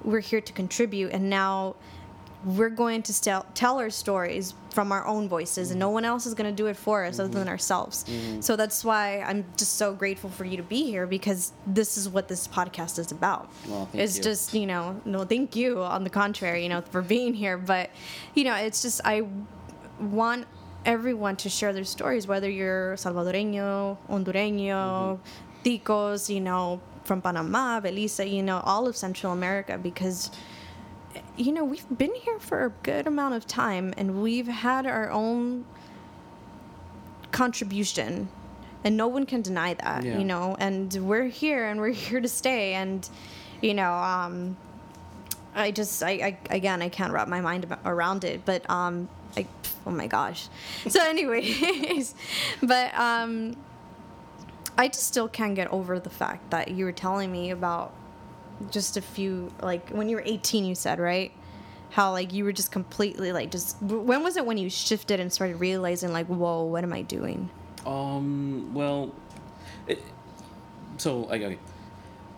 We're 0.03 0.21
here 0.21 0.41
to 0.41 0.53
contribute, 0.55 1.13
and 1.13 1.29
now 1.29 1.77
we're 2.45 2.71
going 2.71 3.03
to 3.03 3.21
tell, 3.21 3.45
tell 3.55 3.79
our 3.79 3.91
stories 3.91 4.55
from 4.73 4.93
our 4.93 5.07
own 5.07 5.29
voices 5.29 5.71
and 5.71 5.79
no 5.79 5.87
mm-hmm. 5.87 5.95
one 5.95 6.05
else 6.05 6.27
is 6.27 6.35
going 6.35 6.49
to 6.49 6.57
do 6.57 6.67
it 6.69 6.77
for 6.77 7.05
us 7.05 7.19
other 7.19 7.29
than 7.29 7.43
mm-hmm. 7.43 7.51
ourselves. 7.51 8.05
Mm-hmm. 8.05 8.41
So 8.41 8.57
that's 8.57 8.85
why 8.85 9.21
i'm 9.21 9.45
just 9.57 9.77
so 9.77 9.93
grateful 9.93 10.31
for 10.31 10.45
you 10.45 10.57
to 10.57 10.63
be 10.63 10.85
here 10.85 11.07
because 11.07 11.53
this 11.67 11.99
is 11.99 12.09
what 12.09 12.29
this 12.29 12.49
podcast 12.49 12.99
is 12.99 13.13
about. 13.13 13.51
Well, 13.69 13.89
it's 13.93 14.17
you. 14.17 14.23
just 14.23 14.55
you 14.55 14.67
know 14.67 15.01
no 15.05 15.25
thank 15.25 15.57
you 15.57 15.83
on 15.83 16.05
the 16.05 16.11
contrary 16.11 16.63
you 16.63 16.69
know 16.69 16.81
for 16.81 17.03
being 17.03 17.35
here. 17.35 17.59
But 17.59 17.91
you 18.35 18.45
know 18.45 18.55
it's 18.55 18.83
just 18.83 19.01
i 19.05 19.23
want 19.99 20.47
everyone 20.85 21.37
to 21.37 21.49
share 21.49 21.73
their 21.73 21.85
stories 21.85 22.27
whether 22.27 22.49
you're 22.49 22.95
salvadoreño 22.97 23.99
hondureño 24.09 25.19
ticos 25.65 26.33
you 26.35 26.41
know 26.41 26.81
from 27.05 27.21
panama 27.21 27.81
belize 27.81 28.19
you 28.21 28.43
know 28.43 28.61
all 28.65 28.87
of 28.89 28.97
central 28.97 29.33
america 29.33 29.77
because 29.77 30.31
you 31.41 31.53
know, 31.53 31.65
we've 31.65 31.87
been 31.97 32.15
here 32.15 32.39
for 32.39 32.67
a 32.67 32.71
good 32.83 33.07
amount 33.07 33.35
of 33.35 33.47
time 33.47 33.95
and 33.97 34.23
we've 34.23 34.47
had 34.47 34.85
our 34.87 35.11
own 35.11 35.65
contribution 37.33 38.29
and 38.85 38.97
no 38.97 39.09
one 39.09 39.25
can 39.27 39.41
deny 39.43 39.75
that, 39.75 40.05
Yeah. 40.05 40.19
you 40.19 40.25
know, 40.25 40.57
and 40.59 40.93
we're 40.95 41.29
here 41.29 41.67
and 41.67 41.81
we're 41.81 41.93
here 42.09 42.21
to 42.21 42.29
stay 42.29 42.75
and 42.75 43.09
you 43.63 43.75
know, 43.75 43.93
um 43.93 44.57
I 45.55 45.71
just 45.71 46.03
I, 46.03 46.11
I 46.51 46.55
again 46.55 46.83
I 46.83 46.89
can't 46.89 47.13
wrap 47.13 47.27
my 47.29 47.41
mind 47.41 47.67
around 47.85 48.25
it, 48.25 48.45
but 48.45 48.69
um 48.69 49.09
I 49.37 49.47
oh 49.87 49.91
my 49.91 50.07
gosh. 50.07 50.49
So 50.89 51.03
anyways, 51.09 52.15
but 52.63 52.95
um 52.99 53.57
I 54.79 54.89
just 54.89 55.07
still 55.07 55.29
can't 55.29 55.55
get 55.55 55.69
over 55.73 55.99
the 55.99 56.11
fact 56.11 56.51
that 56.51 56.69
you 56.71 56.85
were 56.85 56.93
telling 56.93 57.31
me 57.33 57.51
about 57.51 57.93
just 58.71 58.97
a 58.97 59.03
few 59.03 59.51
like 59.63 59.89
when 59.91 60.09
you 60.09 60.17
were 60.17 60.23
18 60.25 60.65
you 60.65 60.75
said 60.75 60.99
right 60.99 61.33
how 61.91 62.13
like 62.13 62.33
you 62.33 62.45
were 62.45 62.53
just 62.53 62.71
completely 62.71 63.33
like 63.33 63.51
just 63.51 63.81
when 63.83 64.23
was 64.23 64.37
it 64.37 64.45
when 64.47 64.59
you 64.59 64.69
shifted 64.71 65.19
and 65.21 65.33
started 65.33 65.57
realizing 65.59 66.13
like 66.13 66.27
whoa 66.27 66.63
what 66.65 66.85
am 66.85 66.93
i 66.93 67.03
doing 67.03 67.49
Um. 67.87 68.75
Well, 68.75 69.15
it, 69.89 69.99
so 70.99 71.21
like 71.21 71.41
okay, 71.43 71.59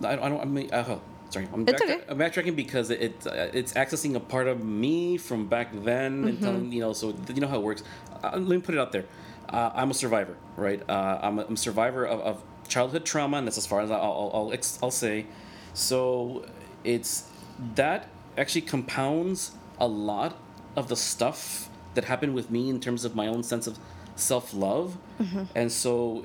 I, 0.05 0.13
I 0.13 0.29
don't. 0.29 0.41
I 0.41 0.45
mean, 0.45 0.73
uh, 0.73 0.99
sorry. 1.31 1.49
I'm, 1.53 1.63
It's 1.67 1.73
back, 1.73 1.83
okay. 1.83 2.01
I'm 2.09 2.17
backtracking 2.19 2.55
because 2.55 2.91
it, 2.91 3.01
it 3.01 3.27
uh, 3.27 3.49
it's 3.53 3.73
accessing 3.75 4.15
a 4.15 4.21
part 4.21 4.47
of 4.47 4.65
me 4.65 5.17
from 5.19 5.49
back 5.49 5.69
then 5.73 6.25
and 6.29 6.41
telling 6.41 6.71
you 6.71 6.81
know. 6.81 6.93
So 6.93 7.13
you 7.35 7.41
know 7.41 7.49
how 7.49 7.59
it 7.59 7.63
works. 7.65 7.83
Uh, 8.23 8.31
let 8.35 8.49
me 8.57 8.59
put 8.59 8.77
it 8.77 8.81
out 8.81 8.93
there. 8.93 9.05
Uh, 9.49 9.73
I'm 9.75 9.91
a 9.91 9.95
survivor, 9.95 10.37
right? 10.57 10.81
Uh, 10.89 11.19
I'm, 11.21 11.39
a, 11.41 11.45
I'm 11.45 11.55
a 11.55 11.57
survivor 11.57 12.07
of, 12.07 12.21
of 12.21 12.43
childhood 12.69 13.05
trauma, 13.05 13.39
and 13.39 13.47
that's 13.47 13.59
as 13.59 13.67
far 13.67 13.81
as 13.81 13.91
I'll 13.91 14.01
I'll, 14.01 14.31
I'll, 14.33 14.53
ex- 14.53 14.79
I'll 14.83 14.93
say. 14.93 15.27
So 15.75 16.45
it's 16.85 17.29
that 17.75 18.09
actually 18.37 18.63
compounds 18.63 19.53
a 19.79 19.87
lot 19.87 20.37
of 20.77 20.89
the 20.89 20.97
stuff 20.97 21.69
that 21.95 22.05
happened 22.05 22.35
with 22.35 22.51
me 22.51 22.71
in 22.71 22.81
terms 22.81 23.05
of 23.05 23.15
my 23.15 23.27
own 23.27 23.43
sense 23.43 23.67
of 23.67 23.79
self 24.17 24.55
love. 24.55 24.97
Mm-hmm. 25.21 25.45
And 25.55 25.71
so, 25.71 26.25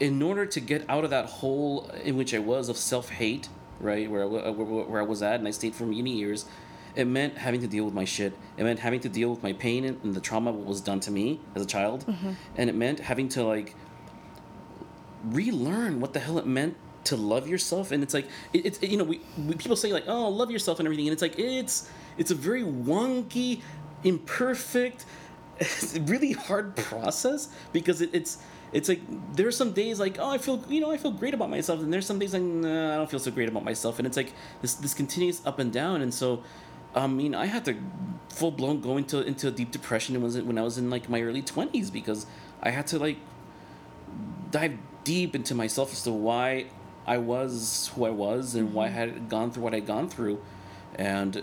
in 0.00 0.22
order 0.22 0.46
to 0.46 0.60
get 0.60 0.84
out 0.88 1.04
of 1.04 1.10
that 1.10 1.26
hole 1.26 1.90
in 2.04 2.16
which 2.16 2.34
I 2.34 2.38
was 2.38 2.68
of 2.68 2.76
self 2.76 3.10
hate, 3.10 3.48
right, 3.80 4.10
where 4.10 4.22
I, 4.22 4.26
where, 4.50 4.84
where 4.84 5.00
I 5.00 5.04
was 5.04 5.22
at, 5.22 5.36
and 5.36 5.48
I 5.48 5.50
stayed 5.50 5.74
for 5.74 5.84
many 5.84 6.12
years, 6.12 6.46
it 6.94 7.06
meant 7.06 7.38
having 7.38 7.60
to 7.60 7.68
deal 7.68 7.84
with 7.84 7.94
my 7.94 8.04
shit. 8.04 8.32
It 8.56 8.64
meant 8.64 8.80
having 8.80 9.00
to 9.00 9.08
deal 9.08 9.30
with 9.30 9.42
my 9.42 9.52
pain 9.52 9.84
and, 9.84 10.02
and 10.02 10.14
the 10.14 10.20
trauma 10.20 10.50
what 10.50 10.66
was 10.66 10.80
done 10.80 11.00
to 11.00 11.10
me 11.10 11.40
as 11.54 11.62
a 11.62 11.66
child, 11.66 12.06
mm-hmm. 12.06 12.32
and 12.56 12.70
it 12.70 12.76
meant 12.76 13.00
having 13.00 13.28
to 13.30 13.44
like 13.44 13.74
relearn 15.24 16.00
what 16.00 16.12
the 16.12 16.20
hell 16.20 16.38
it 16.38 16.46
meant 16.46 16.76
to 17.08 17.16
love 17.16 17.48
yourself 17.48 17.90
and 17.90 18.02
it's 18.02 18.12
like 18.12 18.26
it, 18.52 18.66
it's 18.66 18.82
you 18.82 18.98
know 18.98 19.04
we, 19.04 19.20
we 19.46 19.54
people 19.54 19.76
say 19.76 19.92
like 19.92 20.04
oh 20.06 20.28
love 20.28 20.50
yourself 20.50 20.78
and 20.78 20.86
everything 20.86 21.06
and 21.06 21.12
it's 21.12 21.22
like 21.22 21.38
it's 21.38 21.90
it's 22.18 22.30
a 22.30 22.34
very 22.34 22.62
wonky 22.62 23.62
imperfect 24.04 25.06
really 26.02 26.32
hard 26.32 26.76
process 26.76 27.48
because 27.72 28.02
it, 28.02 28.10
it's 28.12 28.38
it's 28.72 28.90
like 28.90 29.00
there 29.34 29.48
are 29.48 29.52
some 29.52 29.72
days 29.72 29.98
like 29.98 30.18
oh 30.18 30.28
I 30.28 30.36
feel 30.36 30.62
you 30.68 30.82
know 30.82 30.90
I 30.90 30.98
feel 30.98 31.12
great 31.12 31.32
about 31.32 31.48
myself 31.48 31.80
and 31.80 31.90
there's 31.90 32.04
some 32.04 32.18
days 32.18 32.34
like 32.34 32.42
nah, 32.42 32.92
I 32.92 32.96
don't 32.96 33.10
feel 33.10 33.18
so 33.18 33.30
great 33.30 33.48
about 33.48 33.64
myself 33.64 33.98
and 33.98 34.06
it's 34.06 34.16
like 34.16 34.34
this 34.60 34.74
this 34.74 34.92
continuous 34.92 35.40
up 35.46 35.58
and 35.58 35.72
down 35.72 36.02
and 36.02 36.12
so 36.12 36.42
um, 36.94 37.04
I 37.04 37.06
mean 37.06 37.34
I 37.34 37.46
had 37.46 37.64
to 37.64 37.76
full 38.28 38.50
blown 38.50 38.82
go 38.82 38.98
into 38.98 39.26
into 39.26 39.48
a 39.48 39.50
deep 39.50 39.70
depression 39.70 40.20
when 40.20 40.46
when 40.46 40.58
I 40.58 40.62
was 40.62 40.76
in 40.76 40.90
like 40.90 41.08
my 41.08 41.22
early 41.22 41.42
20s 41.42 41.90
because 41.90 42.26
I 42.62 42.70
had 42.70 42.86
to 42.88 42.98
like 42.98 43.16
dive 44.50 44.76
deep 45.04 45.34
into 45.34 45.54
myself 45.54 45.92
as 45.92 46.02
to 46.02 46.12
why 46.12 46.66
I 47.08 47.18
was 47.18 47.90
who 47.94 48.04
I 48.04 48.10
was 48.10 48.54
and 48.54 48.72
why 48.74 48.84
I 48.86 48.88
had 48.90 49.28
gone 49.28 49.50
through 49.50 49.62
what 49.64 49.74
I'd 49.74 49.86
gone 49.86 50.08
through, 50.08 50.40
and 50.94 51.42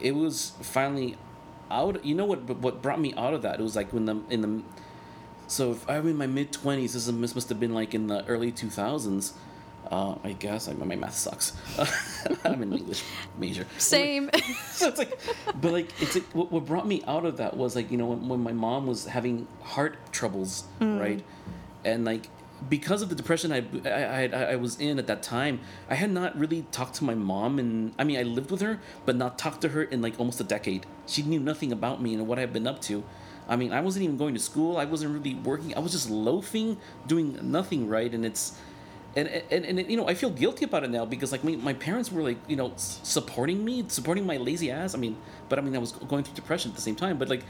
it 0.00 0.14
was 0.16 0.52
finally 0.62 1.16
out. 1.70 2.04
You 2.04 2.14
know 2.14 2.24
what? 2.24 2.40
What 2.58 2.82
brought 2.82 3.00
me 3.00 3.12
out 3.16 3.34
of 3.34 3.42
that? 3.42 3.60
It 3.60 3.62
was 3.62 3.76
like 3.76 3.92
when 3.92 4.06
the 4.06 4.16
in 4.30 4.40
the. 4.40 4.62
So 5.48 5.72
if 5.72 5.88
I'm 5.88 6.08
in 6.08 6.16
my 6.16 6.26
mid 6.26 6.50
twenties, 6.52 6.94
this, 6.94 7.06
is- 7.06 7.20
this 7.20 7.34
must 7.34 7.48
have 7.50 7.60
been 7.60 7.74
like 7.74 7.94
in 7.94 8.06
the 8.06 8.24
early 8.26 8.50
two 8.52 8.70
thousands. 8.70 9.34
Uh, 9.90 10.14
I 10.24 10.32
guess 10.32 10.68
I, 10.68 10.72
my 10.72 10.96
math 10.96 11.14
sucks. 11.14 11.52
I'm 12.44 12.62
an 12.62 12.72
English 12.72 13.02
major. 13.36 13.66
same 13.76 14.30
so 14.70 14.88
it's 14.88 14.98
like, 14.98 15.18
but 15.60 15.72
like 15.72 15.90
it's 16.00 16.14
like 16.14 16.24
what, 16.32 16.50
what 16.50 16.64
brought 16.64 16.86
me 16.86 17.02
out 17.06 17.26
of 17.26 17.36
that 17.36 17.56
was 17.56 17.76
like 17.76 17.90
you 17.90 17.98
know 17.98 18.06
when, 18.06 18.26
when 18.28 18.40
my 18.42 18.52
mom 18.52 18.86
was 18.86 19.04
having 19.06 19.46
heart 19.62 19.96
troubles, 20.12 20.64
right, 20.80 21.22
and 21.84 22.06
like 22.06 22.28
because 22.68 23.02
of 23.02 23.08
the 23.08 23.14
depression 23.14 23.52
I, 23.52 23.64
I 23.88 24.24
I 24.26 24.42
I 24.52 24.56
was 24.56 24.78
in 24.80 24.98
at 24.98 25.06
that 25.06 25.22
time, 25.22 25.60
I 25.90 25.94
had 25.94 26.10
not 26.10 26.38
really 26.38 26.62
talked 26.70 26.94
to 26.96 27.04
my 27.04 27.14
mom, 27.14 27.58
and 27.58 27.92
I 27.98 28.04
mean 28.04 28.18
I 28.18 28.22
lived 28.22 28.50
with 28.50 28.60
her, 28.60 28.80
but 29.06 29.16
not 29.16 29.38
talked 29.38 29.60
to 29.62 29.70
her 29.70 29.82
in 29.82 30.02
like 30.02 30.18
almost 30.18 30.40
a 30.40 30.44
decade. 30.44 30.86
She 31.06 31.22
knew 31.22 31.40
nothing 31.40 31.72
about 31.72 32.02
me 32.02 32.14
and 32.14 32.26
what 32.26 32.38
I've 32.38 32.52
been 32.52 32.66
up 32.66 32.80
to. 32.82 33.04
I 33.48 33.56
mean, 33.56 33.72
I 33.72 33.80
wasn't 33.80 34.04
even 34.04 34.16
going 34.16 34.34
to 34.34 34.40
school. 34.40 34.76
I 34.76 34.84
wasn't 34.84 35.12
really 35.12 35.34
working. 35.34 35.76
I 35.76 35.80
was 35.80 35.92
just 35.92 36.08
loafing, 36.08 36.76
doing 37.06 37.38
nothing 37.42 37.88
right, 37.88 38.12
and 38.12 38.24
it's 38.24 38.56
and, 39.16 39.28
and 39.28 39.64
and 39.64 39.90
you 39.90 39.96
know 39.96 40.08
I 40.08 40.14
feel 40.14 40.30
guilty 40.30 40.64
about 40.64 40.84
it 40.84 40.90
now 40.90 41.04
because 41.04 41.32
like 41.32 41.44
my, 41.44 41.56
my 41.56 41.74
parents 41.74 42.10
were 42.10 42.22
like 42.22 42.38
you 42.48 42.56
know 42.56 42.72
supporting 42.76 43.64
me 43.64 43.84
supporting 43.88 44.24
my 44.26 44.38
lazy 44.38 44.70
ass 44.70 44.94
I 44.94 44.98
mean 44.98 45.16
but 45.50 45.58
I 45.58 45.62
mean 45.62 45.74
I 45.76 45.78
was 45.78 45.92
going 45.92 46.24
through 46.24 46.34
depression 46.34 46.70
at 46.70 46.76
the 46.76 46.82
same 46.82 46.96
time 46.96 47.18
but 47.18 47.28
like 47.28 47.42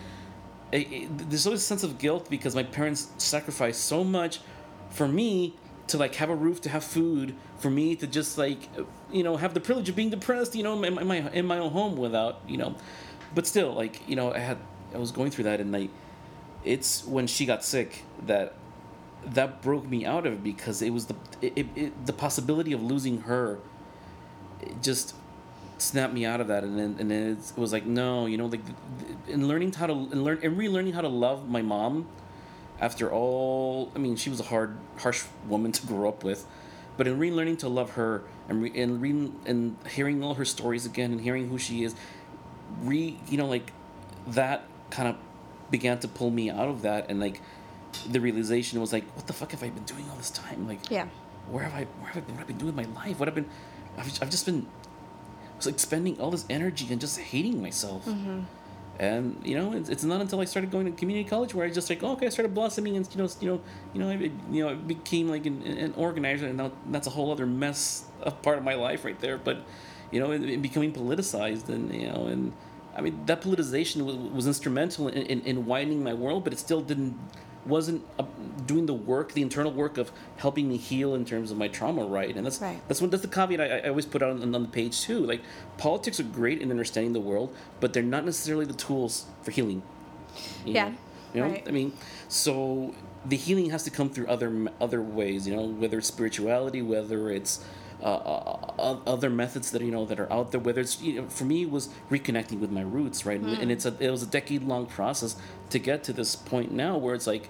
it, 0.72 0.92
it- 0.92 1.30
there's 1.30 1.46
always 1.46 1.60
a 1.62 1.64
sense 1.64 1.82
of 1.84 1.98
guilt 1.98 2.28
because 2.30 2.54
my 2.54 2.62
parents 2.62 3.08
sacrificed 3.18 3.84
so 3.84 4.02
much 4.04 4.40
for 4.92 5.08
me 5.08 5.54
to 5.88 5.98
like 5.98 6.14
have 6.16 6.30
a 6.30 6.34
roof 6.34 6.60
to 6.62 6.68
have 6.68 6.84
food 6.84 7.34
for 7.58 7.70
me 7.70 7.96
to 7.96 8.06
just 8.06 8.38
like 8.38 8.68
you 9.10 9.22
know 9.22 9.36
have 9.36 9.54
the 9.54 9.60
privilege 9.60 9.88
of 9.88 9.96
being 9.96 10.10
depressed 10.10 10.54
you 10.54 10.62
know 10.62 10.80
in 10.82 11.06
my, 11.06 11.16
in 11.30 11.46
my 11.46 11.58
own 11.58 11.70
home 11.72 11.96
without 11.96 12.40
you 12.46 12.56
know. 12.56 12.76
But 13.34 13.46
still 13.46 13.72
like 13.72 14.06
you 14.08 14.16
know 14.16 14.32
I 14.32 14.38
had 14.38 14.58
I 14.94 14.98
was 14.98 15.10
going 15.10 15.30
through 15.30 15.44
that 15.44 15.60
and 15.60 15.72
like 15.72 15.90
it's 16.64 17.04
when 17.04 17.26
she 17.26 17.46
got 17.46 17.64
sick 17.64 18.04
that 18.26 18.54
that 19.24 19.62
broke 19.62 19.86
me 19.86 20.04
out 20.04 20.26
of 20.26 20.34
it 20.34 20.44
because 20.44 20.82
it 20.82 20.90
was 20.90 21.06
the 21.06 21.16
it, 21.40 21.66
it, 21.74 22.06
the 22.06 22.12
possibility 22.12 22.72
of 22.72 22.82
losing 22.82 23.22
her 23.22 23.58
just 24.80 25.14
snapped 25.78 26.14
me 26.14 26.24
out 26.24 26.40
of 26.40 26.48
that. 26.48 26.62
And 26.62 26.78
then 26.78 26.96
and 26.98 27.10
then 27.10 27.32
it 27.32 27.58
was 27.58 27.72
like 27.72 27.86
no 27.86 28.26
you 28.26 28.36
know 28.36 28.46
like 28.46 28.60
in 29.28 29.48
learning 29.48 29.72
how 29.72 29.86
to 29.86 29.92
and 29.92 30.24
learn 30.24 30.40
and 30.42 30.56
relearning 30.56 30.94
how 30.94 31.00
to 31.00 31.08
love 31.08 31.48
my 31.48 31.62
mom 31.62 32.06
after 32.82 33.10
all 33.10 33.90
I 33.96 33.98
mean 33.98 34.16
she 34.16 34.28
was 34.28 34.40
a 34.40 34.44
hard 34.44 34.76
harsh 34.98 35.24
woman 35.48 35.72
to 35.72 35.86
grow 35.86 36.08
up 36.08 36.22
with. 36.22 36.46
But 36.98 37.08
in 37.08 37.18
relearning 37.18 37.58
to 37.60 37.68
love 37.70 37.92
her 37.92 38.22
and 38.50 38.62
re, 38.62 38.70
and 38.74 39.00
re, 39.00 39.30
and 39.46 39.76
hearing 39.88 40.22
all 40.22 40.34
her 40.34 40.44
stories 40.44 40.84
again 40.84 41.10
and 41.12 41.20
hearing 41.22 41.48
who 41.48 41.56
she 41.56 41.84
is 41.84 41.94
re 42.80 43.18
you 43.28 43.38
know 43.38 43.46
like 43.46 43.72
that 44.26 44.64
kind 44.90 45.08
of 45.08 45.16
began 45.72 45.98
to 45.98 46.06
pull 46.06 46.30
me 46.30 46.50
out 46.50 46.68
of 46.68 46.82
that. 46.82 47.10
And 47.10 47.18
like 47.18 47.40
the 48.08 48.20
realization 48.20 48.80
was 48.80 48.92
like 48.92 49.04
what 49.16 49.26
the 49.26 49.32
fuck 49.32 49.50
have 49.50 49.62
i 49.64 49.68
been 49.70 49.82
doing 49.82 50.06
all 50.10 50.16
this 50.16 50.30
time? 50.30 50.68
Like 50.68 50.88
yeah. 50.88 51.06
where 51.48 51.64
have 51.64 51.74
I, 51.74 51.84
where 52.00 52.12
have 52.12 52.22
I 52.22 52.26
been, 52.26 52.36
what 52.36 52.40
have 52.40 52.46
I 52.46 52.52
been 52.52 52.58
doing 52.58 52.76
with 52.76 52.86
my 52.86 53.02
life? 53.02 53.18
What 53.18 53.26
have 53.26 53.34
been, 53.34 53.48
I've, 53.98 54.06
I've 54.22 54.30
just 54.30 54.46
been, 54.46 54.66
was 55.56 55.66
like 55.66 55.80
spending 55.80 56.20
all 56.20 56.30
this 56.30 56.44
energy 56.48 56.86
and 56.90 57.00
just 57.00 57.18
hating 57.18 57.60
myself. 57.60 58.04
Mm-hmm. 58.04 58.42
And 58.98 59.40
you 59.44 59.56
know, 59.58 59.72
it's, 59.72 59.88
it's 59.88 60.04
not 60.04 60.20
until 60.20 60.40
I 60.40 60.44
started 60.44 60.70
going 60.70 60.86
to 60.86 60.92
community 60.92 61.28
college 61.28 61.54
where 61.54 61.66
I 61.66 61.70
just 61.70 61.88
like, 61.88 62.02
oh, 62.02 62.12
okay, 62.12 62.26
I 62.26 62.28
started 62.28 62.54
blossoming, 62.54 62.96
and 62.96 63.08
you 63.12 63.22
know, 63.22 63.28
you 63.40 63.48
know, 63.48 63.60
you 63.94 64.00
know, 64.00 64.10
I, 64.10 64.30
you 64.50 64.64
know, 64.64 64.70
I 64.70 64.74
became 64.74 65.28
like 65.28 65.46
an, 65.46 65.62
an 65.62 65.94
organizer, 65.96 66.46
and 66.46 66.70
that's 66.88 67.06
a 67.06 67.10
whole 67.10 67.32
other 67.32 67.46
mess 67.46 68.04
of 68.20 68.40
part 68.42 68.58
of 68.58 68.64
my 68.64 68.74
life 68.74 69.04
right 69.04 69.18
there. 69.20 69.38
But 69.38 69.64
you 70.10 70.20
know, 70.20 70.30
it, 70.30 70.42
it 70.42 70.62
becoming 70.62 70.92
politicized, 70.92 71.68
and 71.68 71.92
you 71.94 72.12
know, 72.12 72.26
and 72.26 72.52
I 72.94 73.00
mean, 73.00 73.24
that 73.26 73.40
politicization 73.40 74.04
was, 74.04 74.16
was 74.16 74.46
instrumental 74.46 75.08
in, 75.08 75.22
in, 75.22 75.40
in 75.42 75.66
widening 75.66 76.02
my 76.04 76.12
world, 76.12 76.44
but 76.44 76.52
it 76.52 76.58
still 76.58 76.82
didn't 76.82 77.18
wasn't 77.66 78.02
uh, 78.18 78.24
doing 78.66 78.86
the 78.86 78.94
work, 78.94 79.32
the 79.32 79.42
internal 79.42 79.72
work 79.72 79.96
of 79.98 80.10
helping 80.36 80.68
me 80.68 80.76
heal 80.76 81.14
in 81.14 81.24
terms 81.24 81.50
of 81.50 81.56
my 81.56 81.68
trauma, 81.68 82.04
right? 82.04 82.34
And 82.36 82.44
that's 82.44 82.60
Right. 82.60 82.80
that's 82.88 83.00
what 83.00 83.10
that's 83.10 83.22
the 83.22 83.28
caveat 83.28 83.60
I, 83.60 83.78
I 83.78 83.88
always 83.88 84.06
put 84.06 84.22
out 84.22 84.30
on, 84.30 84.54
on 84.54 84.62
the 84.62 84.68
page 84.68 85.00
too. 85.02 85.20
Like 85.20 85.40
politics 85.78 86.18
are 86.20 86.24
great 86.24 86.60
in 86.60 86.70
understanding 86.70 87.12
the 87.12 87.20
world, 87.20 87.54
but 87.80 87.92
they're 87.92 88.02
not 88.02 88.24
necessarily 88.24 88.64
the 88.66 88.74
tools 88.74 89.26
for 89.42 89.50
healing. 89.52 89.82
you 90.66 90.74
Yeah, 90.74 90.88
know? 90.88 90.94
you 91.34 91.40
know. 91.40 91.48
right. 91.50 91.64
I 91.66 91.70
mean, 91.70 91.92
so 92.28 92.94
the 93.24 93.36
healing 93.36 93.70
has 93.70 93.84
to 93.84 93.90
come 93.90 94.10
through 94.10 94.26
other 94.26 94.50
other 94.80 95.00
ways. 95.02 95.46
You 95.46 95.54
know, 95.56 95.64
whether 95.66 95.98
it's 95.98 96.08
spirituality, 96.08 96.82
whether 96.82 97.30
it's 97.30 97.64
uh, 98.02 98.06
uh, 98.06 98.72
uh, 98.78 98.96
other 99.06 99.30
methods 99.30 99.70
that 99.70 99.82
you 99.82 99.90
know 99.90 100.04
that 100.06 100.18
are 100.18 100.32
out 100.32 100.50
there. 100.50 100.60
Whether 100.60 100.80
it's 100.80 101.00
you 101.00 101.22
know, 101.22 101.28
for 101.28 101.44
me, 101.44 101.62
it 101.62 101.70
was 101.70 101.88
reconnecting 102.10 102.58
with 102.58 102.70
my 102.70 102.82
roots, 102.82 103.24
right? 103.24 103.40
And, 103.40 103.56
and 103.58 103.70
it's 103.70 103.86
a 103.86 103.94
it 104.00 104.10
was 104.10 104.22
a 104.22 104.26
decade 104.26 104.64
long 104.64 104.86
process 104.86 105.36
to 105.70 105.78
get 105.78 106.04
to 106.04 106.12
this 106.12 106.34
point 106.34 106.72
now 106.72 106.96
where 106.96 107.14
it's 107.14 107.26
like 107.26 107.48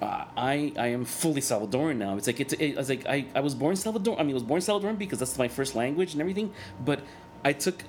uh, 0.00 0.24
I 0.36 0.72
I 0.78 0.88
am 0.88 1.04
fully 1.04 1.40
Salvadoran 1.40 1.96
now. 1.96 2.16
It's 2.16 2.26
like 2.26 2.40
it's 2.40 2.54
it, 2.54 2.78
it's 2.78 2.88
like 2.88 3.06
I, 3.06 3.26
I 3.34 3.40
was 3.40 3.54
born 3.54 3.76
Salvador. 3.76 4.18
I 4.18 4.22
mean, 4.22 4.30
I 4.30 4.34
was 4.34 4.42
born 4.42 4.60
Salvadoran 4.60 4.98
because 4.98 5.18
that's 5.18 5.36
my 5.36 5.48
first 5.48 5.74
language 5.74 6.12
and 6.12 6.20
everything. 6.20 6.52
But 6.84 7.00
I 7.44 7.52
took, 7.52 7.84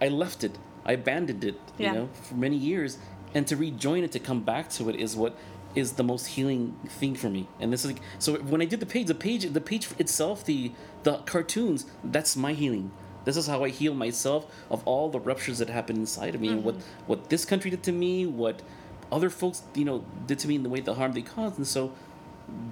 I 0.00 0.08
left 0.08 0.42
it. 0.42 0.58
I 0.84 0.92
abandoned 0.92 1.44
it. 1.44 1.60
You 1.78 1.92
know, 1.94 2.08
for 2.22 2.34
many 2.34 2.56
years, 2.56 2.98
and 3.34 3.46
to 3.46 3.56
rejoin 3.56 4.04
it, 4.04 4.12
to 4.12 4.18
come 4.18 4.42
back 4.42 4.68
to 4.70 4.88
it, 4.88 4.96
is 4.96 5.16
what 5.16 5.36
is 5.74 5.92
the 5.92 6.04
most 6.04 6.26
healing 6.26 6.76
thing 6.86 7.14
for 7.14 7.28
me. 7.28 7.48
And 7.60 7.72
this 7.72 7.84
is 7.84 7.92
like 7.92 8.02
so 8.18 8.36
when 8.36 8.62
I 8.62 8.64
did 8.64 8.80
the 8.80 8.86
page, 8.86 9.06
the 9.06 9.14
page, 9.14 9.44
the 9.52 9.60
page 9.60 9.88
itself, 9.98 10.44
the 10.44 10.72
the 11.02 11.18
cartoons, 11.18 11.86
that's 12.02 12.36
my 12.36 12.52
healing. 12.52 12.90
This 13.24 13.36
is 13.36 13.46
how 13.46 13.64
I 13.64 13.70
heal 13.70 13.94
myself 13.94 14.46
of 14.70 14.86
all 14.86 15.08
the 15.08 15.20
ruptures 15.20 15.58
that 15.58 15.70
happened 15.70 15.98
inside 15.98 16.34
of 16.34 16.40
me, 16.40 16.48
and 16.48 16.64
what 16.64 16.76
mm-hmm. 16.76 17.06
what 17.06 17.30
this 17.30 17.44
country 17.44 17.70
did 17.70 17.82
to 17.84 17.92
me, 17.92 18.26
what 18.26 18.62
other 19.10 19.30
folks 19.30 19.62
you 19.74 19.84
know 19.84 20.04
did 20.26 20.38
to 20.40 20.48
me 20.48 20.56
in 20.56 20.62
the 20.62 20.68
way 20.68 20.80
the 20.80 20.94
harm 20.94 21.12
they 21.12 21.22
caused, 21.22 21.56
and 21.56 21.66
so 21.66 21.92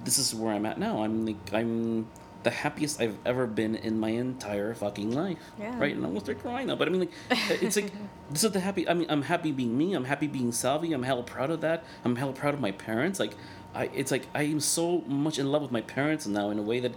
this 0.03 0.17
is 0.17 0.35
where 0.35 0.53
I'm 0.53 0.65
at 0.65 0.77
now. 0.77 1.03
I'm 1.03 1.25
like 1.25 1.53
I'm 1.53 2.07
the 2.43 2.51
happiest 2.51 3.01
I've 3.01 3.17
ever 3.25 3.47
been 3.47 3.75
in 3.75 3.99
my 3.99 4.09
entire 4.09 4.73
fucking 4.73 5.11
life. 5.11 5.37
Yeah. 5.59 5.79
Right, 5.79 5.95
and 5.95 5.99
I'm 5.99 6.07
almost 6.07 6.25
start 6.25 6.39
crying 6.39 6.67
now. 6.67 6.75
But 6.75 6.87
I 6.87 6.91
mean, 6.91 7.01
like, 7.01 7.11
it's 7.61 7.75
like 7.75 7.91
this 8.29 8.43
is 8.43 8.51
the 8.51 8.59
happy. 8.59 8.87
I 8.87 8.93
mean, 8.93 9.07
I'm 9.09 9.23
happy 9.23 9.51
being 9.51 9.77
me. 9.77 9.93
I'm 9.93 10.05
happy 10.05 10.27
being 10.27 10.51
Salvi. 10.51 10.93
I'm 10.93 11.03
hella 11.03 11.23
proud 11.23 11.49
of 11.49 11.61
that. 11.61 11.83
I'm 12.03 12.15
hella 12.15 12.33
proud 12.33 12.53
of 12.53 12.59
my 12.59 12.71
parents. 12.71 13.19
Like, 13.19 13.33
I 13.73 13.85
it's 13.93 14.11
like 14.11 14.27
I 14.33 14.43
am 14.43 14.59
so 14.59 15.01
much 15.01 15.39
in 15.39 15.51
love 15.51 15.61
with 15.61 15.71
my 15.71 15.81
parents 15.81 16.27
now 16.27 16.49
in 16.49 16.59
a 16.59 16.63
way 16.63 16.79
that 16.79 16.93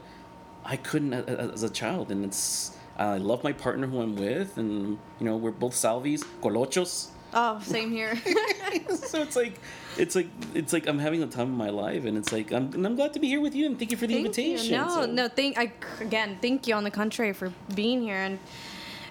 I 0.64 0.76
couldn't 0.76 1.14
as 1.14 1.62
a 1.62 1.70
child, 1.70 2.10
and 2.10 2.24
it's. 2.24 2.76
I 2.98 3.18
love 3.18 3.44
my 3.44 3.52
partner 3.52 3.86
who 3.86 4.00
I'm 4.00 4.16
with, 4.16 4.56
and 4.56 4.98
you 5.20 5.26
know 5.26 5.36
we're 5.36 5.50
both 5.50 5.74
Salvis, 5.74 6.24
colochos. 6.40 7.10
Oh, 7.34 7.60
same 7.60 7.90
here. 7.90 8.16
so 8.94 9.20
it's 9.22 9.36
like, 9.36 9.58
it's 9.98 10.14
like, 10.14 10.28
it's 10.54 10.72
like 10.72 10.86
I'm 10.86 10.98
having 10.98 11.20
the 11.20 11.26
time 11.26 11.50
of 11.52 11.56
my 11.56 11.70
life, 11.70 12.04
and 12.04 12.16
it's 12.16 12.32
like 12.32 12.52
I'm, 12.52 12.72
and 12.72 12.86
I'm 12.86 12.96
glad 12.96 13.12
to 13.14 13.20
be 13.20 13.28
here 13.28 13.40
with 13.40 13.54
you, 13.54 13.66
and 13.66 13.78
thank 13.78 13.90
you 13.90 13.96
for 13.96 14.06
the 14.06 14.14
thank 14.14 14.26
invitation. 14.26 14.66
you. 14.72 14.78
No, 14.78 14.88
So- 14.88 15.06
no, 15.06 15.28
thank 15.28 15.58
I 15.58 15.72
again, 16.00 16.38
thank 16.40 16.66
you 16.66 16.74
on 16.74 16.84
the 16.84 16.90
contrary 16.90 17.32
for 17.32 17.52
being 17.74 18.02
here 18.02 18.16
and 18.16 18.38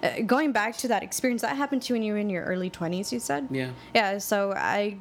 uh, 0.04 0.22
going 0.22 0.52
back 0.52 0.78
to 0.78 0.88
that 0.90 1.04
experience 1.04 1.42
that 1.42 1.56
happened 1.56 1.82
to 1.84 1.94
you 1.94 1.96
when 1.96 2.04
you 2.04 2.14
were 2.14 2.20
in 2.20 2.30
your 2.30 2.44
early 2.44 2.70
20s, 2.70 3.12
you 3.12 3.20
said? 3.20 3.48
Yeah. 3.50 3.70
Yeah, 3.94 4.18
so 4.18 4.54
I 4.54 4.98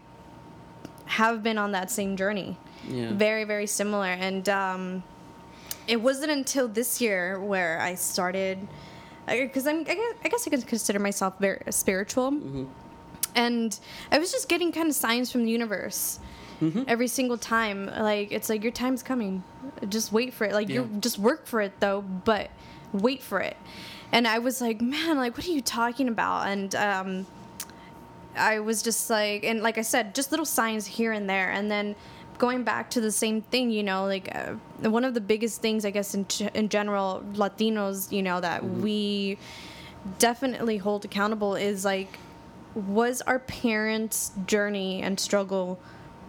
have 1.07 1.43
been 1.43 1.59
on 1.59 1.73
that 1.73 1.91
same 1.91 2.17
journey. 2.17 2.57
Yeah. 2.89 3.13
Very, 3.13 3.45
very 3.45 3.67
similar. 3.67 4.07
And 4.07 4.49
um, 4.49 5.03
it 5.87 6.01
wasn't 6.01 6.31
until 6.31 6.69
this 6.69 7.01
year 7.01 7.41
where 7.41 7.81
I 7.81 7.95
started, 7.95 8.67
because 9.27 9.67
I'm, 9.67 9.81
I 9.81 9.95
guess, 9.95 10.15
I 10.25 10.29
guess 10.29 10.47
I 10.47 10.51
can 10.51 10.63
consider 10.63 10.99
myself 10.99 11.35
very 11.39 11.61
spiritual. 11.71 12.33
Mm-hmm. 12.33 12.65
And 13.35 13.79
I 14.13 14.19
was 14.19 14.31
just 14.33 14.49
getting 14.49 14.73
kind 14.73 14.89
of 14.89 14.95
signs 14.95 15.31
from 15.33 15.45
the 15.45 15.51
universe 15.51 16.19
Mm-hmm. 16.61 16.85
every 16.87 17.09
single 17.09 17.37
time. 17.37 17.87
Like, 17.87 18.31
it's 18.31 18.49
like, 18.49 18.63
your 18.63 18.71
time's 18.73 19.03
coming. 19.03 19.43
Just 19.89 20.13
wait 20.13 20.33
for 20.33 20.45
it. 20.45 20.53
Like, 20.53 20.69
Yeah. 20.69 20.83
you 20.83 20.91
just 21.01 21.19
work 21.19 21.47
for 21.47 21.61
it, 21.61 21.73
though, 21.81 22.01
but 22.03 22.49
wait 22.93 23.23
for 23.23 23.41
it. 23.41 23.57
And 24.13 24.27
I 24.27 24.39
was 24.39 24.61
like, 24.61 24.81
man, 24.81 25.17
like, 25.19 25.37
what 25.37 25.47
are 25.49 25.51
you 25.51 25.61
talking 25.61 26.07
about? 26.09 26.47
And, 26.47 26.75
um, 26.77 27.27
I 28.37 28.61
was 28.61 28.83
just 28.83 29.11
like, 29.11 29.45
and 29.45 29.63
like 29.63 29.79
I 29.79 29.83
said, 29.83 30.15
just 30.15 30.31
little 30.31 30.47
signs 30.47 30.87
here 30.87 31.11
and 31.13 31.29
there, 31.29 31.51
and 31.51 31.69
then 31.71 31.97
going 32.39 32.63
back 32.63 32.89
to 32.91 33.01
the 33.01 33.13
same 33.13 33.43
thing, 33.43 33.71
you 33.71 33.83
know, 33.83 34.07
like 34.07 34.29
uh, 34.35 34.55
one 34.89 35.05
of 35.05 35.13
the 35.15 35.21
biggest 35.21 35.61
things, 35.61 35.85
I 35.85 35.91
guess, 35.91 36.15
in 36.15 36.27
g- 36.29 36.49
in 36.55 36.69
general, 36.69 37.25
Latinos, 37.35 38.11
you 38.13 38.23
know, 38.23 38.41
that 38.41 38.65
we 38.65 39.39
definitely 40.19 40.79
hold 40.79 41.05
accountable 41.05 41.55
is 41.57 41.85
like, 41.85 42.19
was 42.75 43.23
our 43.23 43.39
parents' 43.39 44.33
journey 44.47 45.03
and 45.03 45.19
struggle 45.19 45.79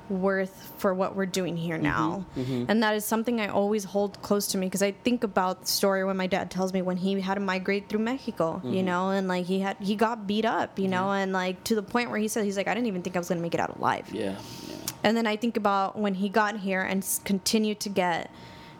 worth 0.08 0.72
for 0.78 0.94
what 0.94 1.16
we're 1.16 1.26
doing 1.26 1.58
here 1.58 1.76
mm-hmm. 1.76 1.84
now? 1.84 2.26
Mm-hmm. 2.38 2.66
And 2.70 2.84
that 2.84 2.96
is 2.96 3.04
something 3.06 3.42
i 3.42 3.48
always 3.48 3.84
hold 3.84 4.22
close 4.22 4.46
to 4.48 4.58
me 4.58 4.68
because 4.68 4.84
i 4.84 4.92
think 4.92 5.24
about 5.24 5.62
the 5.62 5.68
story 5.68 6.04
when 6.04 6.16
my 6.16 6.28
dad 6.28 6.52
tells 6.52 6.74
me 6.74 6.84
when 6.84 6.98
he 6.98 7.20
had 7.20 7.34
to 7.34 7.40
migrate 7.40 7.90
through 7.90 8.00
mexico 8.00 8.62
you 8.64 8.78
mm-hmm. 8.78 8.86
know 8.86 9.10
and 9.10 9.28
like 9.28 9.46
he 9.46 9.60
had 9.60 9.76
he 9.80 9.96
got 9.96 10.28
beat 10.28 10.46
up 10.46 10.78
you 10.78 10.88
know 10.88 11.12
and 11.12 11.34
like 11.34 11.64
to 11.64 11.74
the 11.74 11.82
point 11.82 12.12
where 12.12 12.20
he 12.20 12.28
said 12.28 12.46
he's 12.46 12.56
like 12.56 12.68
i 12.68 12.74
didn't 12.76 12.86
even 12.86 13.02
think 13.02 13.16
i 13.16 13.20
was 13.20 13.30
gonna 13.30 13.42
make 13.42 13.56
it 13.56 13.60
out 13.60 13.76
alive. 13.78 14.08
Yeah. 14.12 14.36
yeah. 14.68 14.76
and 15.04 15.18
then 15.18 15.28
I 15.28 15.36
think 15.36 15.58
about 15.58 15.98
when 15.98 16.14
he 16.16 16.30
got 16.30 16.60
here 16.60 16.82
and 16.82 17.06
continued 17.24 17.80
to 17.82 17.90
get, 17.90 18.32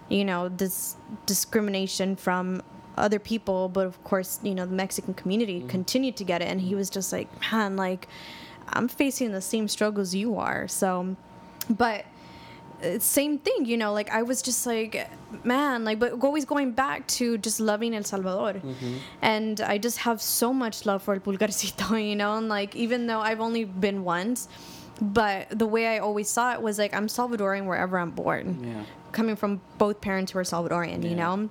you 0.10 0.26
know, 0.26 0.50
this 0.50 0.96
discrimination 1.26 2.16
from 2.16 2.62
other 2.98 3.20
people, 3.20 3.70
but 3.70 3.86
of 3.88 4.02
course, 4.04 4.40
you 4.44 4.56
know, 4.56 4.66
the 4.66 4.74
Mexican 4.76 5.14
community 5.14 5.64
continued 5.68 6.16
to 6.18 6.24
get 6.24 6.42
it. 6.42 6.46
And 6.46 6.62
he 6.62 6.76
was 6.76 6.90
just 6.90 7.12
like, 7.12 7.28
man, 7.52 7.76
like, 7.76 8.08
I'm 8.70 8.88
facing 8.88 9.32
the 9.32 9.42
same 9.42 9.68
struggles 9.68 10.16
you 10.16 10.38
are. 10.38 10.68
So, 10.68 11.16
but 11.70 12.06
uh, 12.84 13.00
same 13.00 13.38
thing, 13.40 13.66
you 13.66 13.78
know, 13.78 13.94
like 13.94 14.10
I 14.12 14.24
was 14.24 14.42
just 14.42 14.66
like, 14.66 15.10
man, 15.46 15.84
like, 15.86 16.00
but 16.00 16.14
always 16.24 16.46
going 16.46 16.72
back 16.72 17.08
to 17.20 17.38
just 17.38 17.60
loving 17.60 17.94
El 17.96 18.04
Salvador. 18.04 18.62
And 19.22 19.62
I 19.62 19.78
just 19.78 20.00
have 20.00 20.22
so 20.22 20.52
much 20.54 20.86
love 20.86 21.04
for 21.04 21.14
El 21.14 21.20
Pulgarcito, 21.22 22.04
you 22.10 22.16
know, 22.16 22.36
and 22.38 22.50
like, 22.50 22.76
even 22.76 23.08
though 23.08 23.20
I've 23.20 23.40
only 23.42 23.66
been 23.66 24.04
once, 24.04 24.48
but 25.02 25.48
the 25.50 25.68
way 25.68 25.88
I 25.88 26.00
always 26.00 26.30
saw 26.30 26.54
it 26.54 26.62
was 26.62 26.80
like, 26.80 26.94
I'm 26.94 27.08
Salvadorian 27.08 27.66
wherever 27.66 27.98
I'm 28.00 28.12
born, 28.12 28.64
Yeah. 28.64 28.84
coming 29.12 29.36
from 29.36 29.62
both 29.78 30.00
parents 30.02 30.32
who 30.32 30.40
are 30.40 30.44
Salvadorian, 30.44 31.04
you 31.10 31.16
know? 31.16 31.50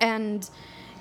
And 0.00 0.48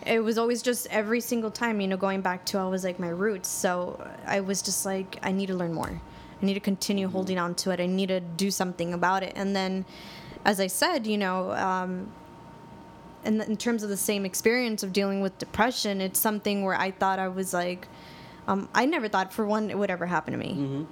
it 0.05 0.19
was 0.19 0.37
always 0.37 0.61
just 0.61 0.87
every 0.87 1.19
single 1.19 1.51
time, 1.51 1.81
you 1.81 1.87
know, 1.87 1.97
going 1.97 2.21
back 2.21 2.45
to 2.47 2.59
always 2.59 2.83
like 2.83 2.99
my 2.99 3.09
roots. 3.09 3.49
So 3.49 4.07
I 4.25 4.39
was 4.41 4.61
just 4.61 4.85
like, 4.85 5.17
I 5.23 5.31
need 5.31 5.47
to 5.47 5.55
learn 5.55 5.73
more. 5.73 6.01
I 6.41 6.45
need 6.45 6.53
to 6.53 6.59
continue 6.59 7.07
holding 7.07 7.37
on 7.37 7.55
to 7.55 7.71
it. 7.71 7.79
I 7.79 7.85
need 7.85 8.07
to 8.07 8.19
do 8.19 8.51
something 8.51 8.93
about 8.93 9.23
it. 9.23 9.33
And 9.35 9.55
then, 9.55 9.85
as 10.43 10.59
I 10.59 10.67
said, 10.67 11.07
you 11.07 11.17
know, 11.17 11.51
um, 11.51 12.11
in, 13.23 13.41
in 13.41 13.57
terms 13.57 13.81
of 13.83 13.89
the 13.89 13.97
same 13.97 14.25
experience 14.25 14.83
of 14.83 14.93
dealing 14.93 15.21
with 15.21 15.37
depression, 15.39 16.01
it's 16.01 16.19
something 16.19 16.63
where 16.63 16.75
I 16.75 16.91
thought 16.91 17.17
I 17.17 17.29
was 17.29 17.53
like, 17.53 17.87
um, 18.47 18.69
I 18.75 18.85
never 18.85 19.07
thought 19.07 19.33
for 19.33 19.45
one 19.45 19.71
it 19.71 19.77
would 19.77 19.89
ever 19.89 20.05
happen 20.05 20.33
to 20.33 20.37
me. 20.37 20.85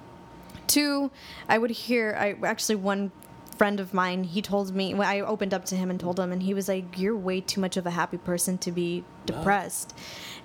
Two, 0.66 1.10
I 1.48 1.58
would 1.58 1.70
hear. 1.70 2.16
I 2.18 2.34
actually 2.44 2.76
one 2.76 3.12
friend 3.56 3.80
of 3.80 3.94
mine. 3.94 4.24
He 4.24 4.42
told 4.42 4.74
me 4.74 4.94
when 4.94 5.08
I 5.08 5.20
opened 5.20 5.54
up 5.54 5.64
to 5.66 5.76
him 5.76 5.90
and 5.90 5.98
told 5.98 6.18
him, 6.18 6.32
and 6.32 6.42
he 6.42 6.54
was 6.54 6.68
like, 6.68 6.98
"You're 6.98 7.16
way 7.16 7.40
too 7.40 7.60
much 7.60 7.76
of 7.76 7.86
a 7.86 7.90
happy 7.90 8.18
person 8.18 8.58
to 8.58 8.72
be 8.72 9.04
depressed." 9.26 9.96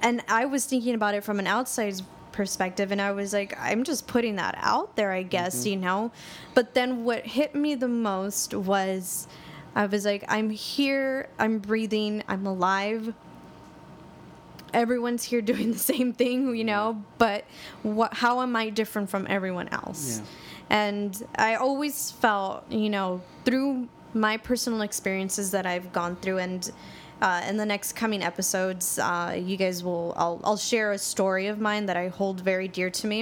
And 0.01 0.23
I 0.27 0.45
was 0.45 0.65
thinking 0.65 0.95
about 0.95 1.15
it 1.15 1.23
from 1.23 1.39
an 1.39 1.47
outside 1.47 2.01
perspective, 2.31 2.91
and 2.91 3.01
I 3.01 3.11
was 3.11 3.33
like, 3.33 3.57
"I'm 3.59 3.83
just 3.83 4.07
putting 4.07 4.35
that 4.37 4.55
out 4.57 4.95
there, 4.95 5.11
I 5.11 5.23
guess, 5.23 5.59
mm-hmm. 5.59 5.69
you 5.69 5.75
know." 5.77 6.11
But 6.53 6.73
then 6.73 7.03
what 7.03 7.25
hit 7.25 7.55
me 7.55 7.75
the 7.75 7.87
most 7.87 8.53
was. 8.53 9.27
I 9.75 9.85
was 9.85 10.03
like, 10.03 10.25
I'm 10.27 10.49
here, 10.49 11.29
I'm 11.37 11.59
breathing, 11.59 12.23
I'm 12.27 12.47
alive. 12.47 13.13
Everyone's 14.73 15.23
here 15.23 15.41
doing 15.53 15.71
the 15.71 15.79
same 15.79 16.11
thing, 16.11 16.47
you 16.47 16.51
mm-hmm. 16.51 16.65
know, 16.65 17.03
but 17.17 17.45
what, 17.83 18.15
how 18.15 18.41
am 18.41 18.55
I 18.55 18.71
different 18.71 19.11
from 19.11 19.27
everyone 19.29 19.67
else? 19.69 20.19
Yeah. 20.19 20.25
And 20.69 21.25
I 21.35 21.55
always 21.55 22.11
felt, 22.11 22.63
you 22.71 22.89
know, 22.89 23.21
through 23.45 23.87
my 24.13 24.37
personal 24.37 24.81
experiences 24.81 25.51
that 25.51 25.65
I've 25.65 25.91
gone 25.91 26.15
through, 26.17 26.39
and 26.39 26.71
uh, 27.21 27.43
in 27.47 27.57
the 27.57 27.65
next 27.65 27.93
coming 27.93 28.23
episodes, 28.23 28.99
uh, 28.99 29.35
you 29.37 29.57
guys 29.57 29.83
will, 29.83 30.13
I'll, 30.15 30.39
I'll 30.43 30.57
share 30.57 30.91
a 30.91 30.97
story 30.97 31.47
of 31.47 31.59
mine 31.59 31.87
that 31.87 31.97
I 31.97 32.07
hold 32.09 32.41
very 32.41 32.67
dear 32.67 32.89
to 32.89 33.07
me. 33.07 33.21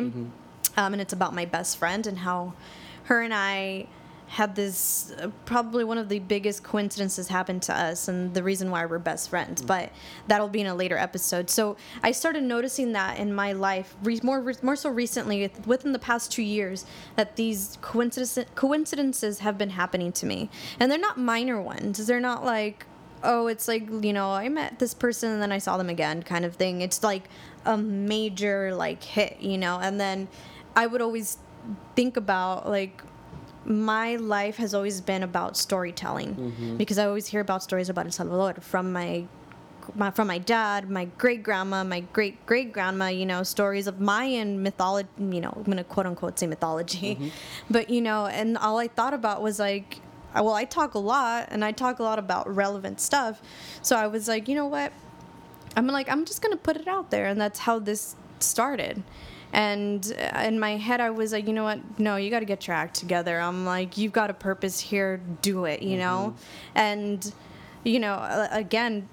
Um, 0.78 0.94
and 0.94 1.02
it's 1.02 1.14
about 1.14 1.34
my 1.34 1.46
best 1.46 1.78
friend 1.78 2.06
and 2.06 2.20
how 2.20 2.54
her 3.06 3.22
and 3.22 3.34
I 3.34 3.88
had 4.28 4.56
this 4.56 5.14
uh, 5.22 5.30
probably 5.46 5.84
one 5.84 5.98
of 5.98 6.10
the 6.10 6.20
biggest 6.20 6.62
coincidences 6.62 7.30
happen 7.30 7.60
to 7.62 7.74
us 7.74 8.08
and 8.08 8.34
the 8.34 8.44
reason 8.44 8.70
why 8.70 8.86
we're 8.86 9.00
best 9.00 9.30
friends 9.30 9.62
but 9.62 9.90
that'll 10.28 10.50
be 10.50 10.62
in 10.62 10.68
a 10.68 10.76
later 10.76 10.98
episode. 10.98 11.50
So 11.50 11.78
i 12.04 12.12
started 12.12 12.44
noticing 12.44 12.92
that 12.92 13.18
in 13.18 13.34
my 13.34 13.54
life 13.54 13.96
re- 14.04 14.20
more 14.24 14.42
re- 14.42 14.56
more 14.62 14.76
so 14.76 14.90
recently 14.90 15.50
within 15.66 15.94
the 15.94 16.00
past 16.00 16.32
two 16.32 16.44
years 16.44 16.86
that 17.16 17.36
these 17.38 17.78
coincidences 17.82 18.46
coincidences 18.56 19.40
have 19.40 19.58
been 19.58 19.72
happening 19.72 20.12
to 20.14 20.26
me. 20.26 20.50
And 20.80 20.92
they're 20.92 21.00
not 21.00 21.18
minor 21.18 21.62
ones. 21.62 22.06
They're 22.06 22.20
not 22.20 22.44
like 22.44 22.86
oh 23.24 23.48
it's 23.48 23.68
like 23.68 23.90
you 24.04 24.14
know 24.14 24.30
i 24.30 24.48
met 24.48 24.78
this 24.78 24.94
person 24.94 25.32
and 25.32 25.42
then 25.42 25.52
i 25.52 25.58
saw 25.58 25.76
them 25.78 25.90
again 25.90 26.22
kind 26.22 26.44
of 26.44 26.56
thing. 26.56 26.82
It's 26.82 27.02
like 27.02 27.24
a 27.66 27.78
major 27.78 28.76
like 28.76 29.04
hit 29.04 29.40
you 29.40 29.58
know? 29.58 29.80
And 29.80 30.00
then 30.00 30.28
i 30.76 30.86
would 30.86 31.02
always 31.02 31.38
think 31.96 32.18
about 32.18 32.68
like 32.70 33.02
my 33.68 34.16
life 34.16 34.58
has 34.58 34.74
always 34.74 35.02
been 35.02 35.24
about 35.24 35.58
storytelling 35.58 36.36
mm-hmm. 36.36 36.78
because 36.78 36.98
I 36.98 37.06
always 37.06 37.28
hear 37.28 37.42
about 37.42 37.62
stories 37.62 37.90
about 37.90 38.06
El 38.06 38.12
Salvador 38.12 38.54
from 38.62 38.94
my, 38.94 39.26
my 39.94 40.12
from 40.12 40.28
my 40.28 40.38
dad, 40.38 40.90
my 40.90 41.06
great 41.18 41.44
grandma, 41.44 41.84
my 41.84 42.00
great 42.00 42.46
great 42.46 42.72
grandma. 42.72 43.08
You 43.08 43.26
know, 43.26 43.44
stories 43.44 43.88
of 43.88 44.00
Mayan 44.00 44.64
mythology. 44.64 45.10
You 45.20 45.42
know, 45.42 45.54
I'm 45.56 45.64
gonna 45.64 45.84
quote 45.84 46.06
unquote 46.06 46.40
say 46.40 46.48
mythology, 46.48 47.16
mm-hmm. 47.16 47.28
but 47.70 47.90
you 47.90 48.02
know, 48.02 48.28
and 48.28 48.58
all 48.58 48.78
I 48.78 48.88
thought 48.88 49.14
about 49.14 49.42
was 49.42 49.60
like, 49.60 50.00
well, 50.34 50.54
I 50.54 50.64
talk 50.64 50.94
a 50.94 51.00
lot 51.00 51.50
and 51.52 51.66
I 51.66 51.74
talk 51.74 52.00
a 52.00 52.04
lot 52.04 52.20
about 52.20 52.54
relevant 52.54 53.02
stuff, 53.02 53.42
so 53.82 53.98
I 53.98 54.08
was 54.08 54.30
like, 54.30 54.48
you 54.48 54.56
know 54.56 54.68
what, 54.68 54.94
I'm 55.76 55.88
like, 55.88 56.10
I'm 56.10 56.24
just 56.24 56.42
gonna 56.42 56.58
put 56.58 56.78
it 56.78 56.88
out 56.88 57.12
there, 57.12 57.26
and 57.26 57.40
that's 57.40 57.60
how 57.60 57.80
this 57.80 58.16
started. 58.40 59.04
And 59.54 60.06
in 60.44 60.60
my 60.60 60.78
head, 60.78 61.02
I 61.02 61.10
was 61.10 61.32
like, 61.32 61.48
you 61.48 61.54
know 61.54 61.64
what? 61.64 62.00
No, 62.00 62.18
you 62.18 62.30
got 62.30 62.40
to 62.40 62.46
get 62.46 62.68
your 62.68 62.76
act 62.76 62.96
together. 62.96 63.40
I'm 63.40 63.66
like, 63.66 63.98
you've 63.98 64.12
got 64.12 64.30
a 64.30 64.34
purpose 64.34 64.80
here. 64.80 65.22
Do 65.42 65.66
it, 65.66 65.82
you 65.82 65.98
know? 65.98 66.34
Mm-hmm. 66.36 66.78
And, 66.78 67.34
you 67.84 68.00
know, 68.00 68.48
again, 68.52 69.08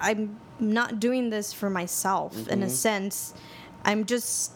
I'm 0.00 0.38
not 0.60 1.00
doing 1.00 1.30
this 1.30 1.52
for 1.52 1.68
myself 1.68 2.48
in 2.48 2.62
a 2.62 2.66
mm-hmm. 2.66 2.74
sense. 2.74 3.34
I'm 3.84 4.06
just 4.06 4.52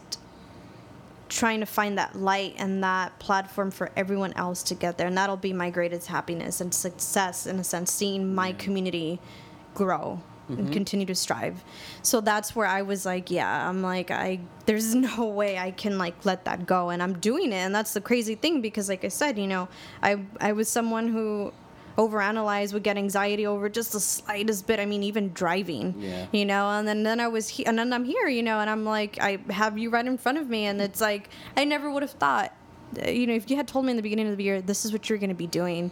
trying 1.29 1.59
to 1.59 1.67
find 1.67 1.99
that 1.99 2.15
light 2.15 2.55
and 2.57 2.85
that 2.85 3.19
platform 3.19 3.73
for 3.73 3.91
everyone 3.97 4.33
else 4.35 4.63
to 4.63 4.75
get 4.75 4.97
there. 4.97 5.09
And 5.09 5.19
that'll 5.19 5.37
be 5.37 5.53
my 5.53 5.71
greatest 5.71 6.07
happiness 6.07 6.61
and 6.61 6.73
success, 6.73 7.47
in 7.47 7.59
a 7.59 7.65
sense, 7.65 7.93
seeing 7.93 8.33
my 8.33 8.53
community 8.53 9.19
grow 9.75 10.23
and 10.49 10.59
mm-hmm. 10.59 10.73
continue 10.73 11.07
to 11.07 11.15
strive. 11.15 11.65
So 12.03 12.21
that's 12.21 12.55
where 12.55 12.67
I 12.67 12.83
was 12.83 13.05
like, 13.05 13.31
yeah, 13.31 13.69
I'm 13.69 13.83
like, 13.83 14.11
I, 14.11 14.41
there's 14.67 14.95
no 14.95 15.27
way 15.27 15.59
I 15.59 15.71
can 15.71 15.99
like 15.99 16.25
let 16.25 16.45
that 16.45 16.67
go. 16.67 16.91
And 16.91 17.03
I'm 17.03 17.19
doing 17.19 17.53
it. 17.53 17.57
And 17.57 17.75
that's 17.75 17.95
the 17.95 18.01
crazy 18.01 18.35
thing 18.35 18.61
because, 18.61 18.89
like 18.89 19.05
I 19.05 19.09
said, 19.09 19.39
you 19.39 19.47
know, 19.47 19.69
I, 20.03 20.21
I 20.41 20.53
was 20.53 20.69
someone 20.69 21.09
who, 21.09 21.53
overanalyze 21.97 22.73
would 22.75 22.83
get 22.83 22.97
anxiety 22.97 23.47
over 23.47 23.69
just 23.69 23.93
the 23.93 24.01
slightest 24.01 24.67
bit 24.67 24.79
i 24.79 24.85
mean 24.85 25.03
even 25.03 25.33
driving 25.33 25.95
Yeah. 25.99 26.27
you 26.31 26.45
know 26.45 26.69
and 26.69 26.87
then 26.87 27.03
then 27.05 27.21
i 27.21 27.29
was 27.29 27.49
he- 27.49 27.65
and 27.65 27.79
then 27.79 27.93
i'm 27.93 28.05
here 28.05 28.29
you 28.29 28.43
know 28.43 28.61
and 28.61 28.69
i'm 28.69 28.85
like 28.85 29.19
i 29.21 29.39
have 29.49 29.79
you 29.79 29.89
right 29.89 30.05
in 30.05 30.19
front 30.19 30.39
of 30.39 30.49
me 30.49 30.67
and 30.67 30.81
it's 30.81 31.01
like 31.01 31.31
i 31.57 31.65
never 31.65 31.91
would 31.91 32.03
have 32.03 32.13
thought 32.13 32.53
you 33.07 33.27
know 33.27 33.35
if 33.35 33.51
you 33.51 33.57
had 33.57 33.67
told 33.67 33.85
me 33.87 33.93
in 33.93 33.97
the 33.97 34.03
beginning 34.03 34.29
of 34.29 34.37
the 34.37 34.45
year 34.45 34.61
this 34.61 34.85
is 34.85 34.93
what 34.93 35.09
you're 35.09 35.19
going 35.19 35.31
to 35.31 35.35
be 35.35 35.47
doing 35.47 35.91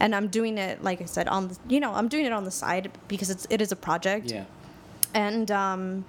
and 0.00 0.14
i'm 0.14 0.28
doing 0.28 0.58
it 0.58 0.82
like 0.82 1.00
i 1.02 1.04
said 1.04 1.28
on 1.28 1.48
the 1.48 1.58
you 1.68 1.80
know 1.80 1.92
i'm 1.94 2.08
doing 2.08 2.24
it 2.24 2.32
on 2.32 2.44
the 2.44 2.50
side 2.50 2.90
because 3.08 3.30
it's 3.30 3.46
it 3.50 3.60
is 3.60 3.72
a 3.72 3.76
project. 3.76 4.30
Yeah. 4.30 4.44
and 5.14 5.50
um, 5.50 6.04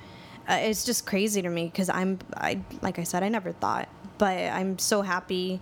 uh, 0.50 0.54
it's 0.54 0.84
just 0.84 1.06
crazy 1.06 1.42
to 1.42 1.50
me 1.50 1.66
because 1.66 1.90
I'm 1.90 2.18
I 2.36 2.60
like 2.82 2.98
I 2.98 3.04
said 3.04 3.24
I 3.24 3.30
never 3.30 3.52
thought, 3.52 3.88
but 4.18 4.38
I'm 4.38 4.80
so 4.80 5.04
happy 5.04 5.62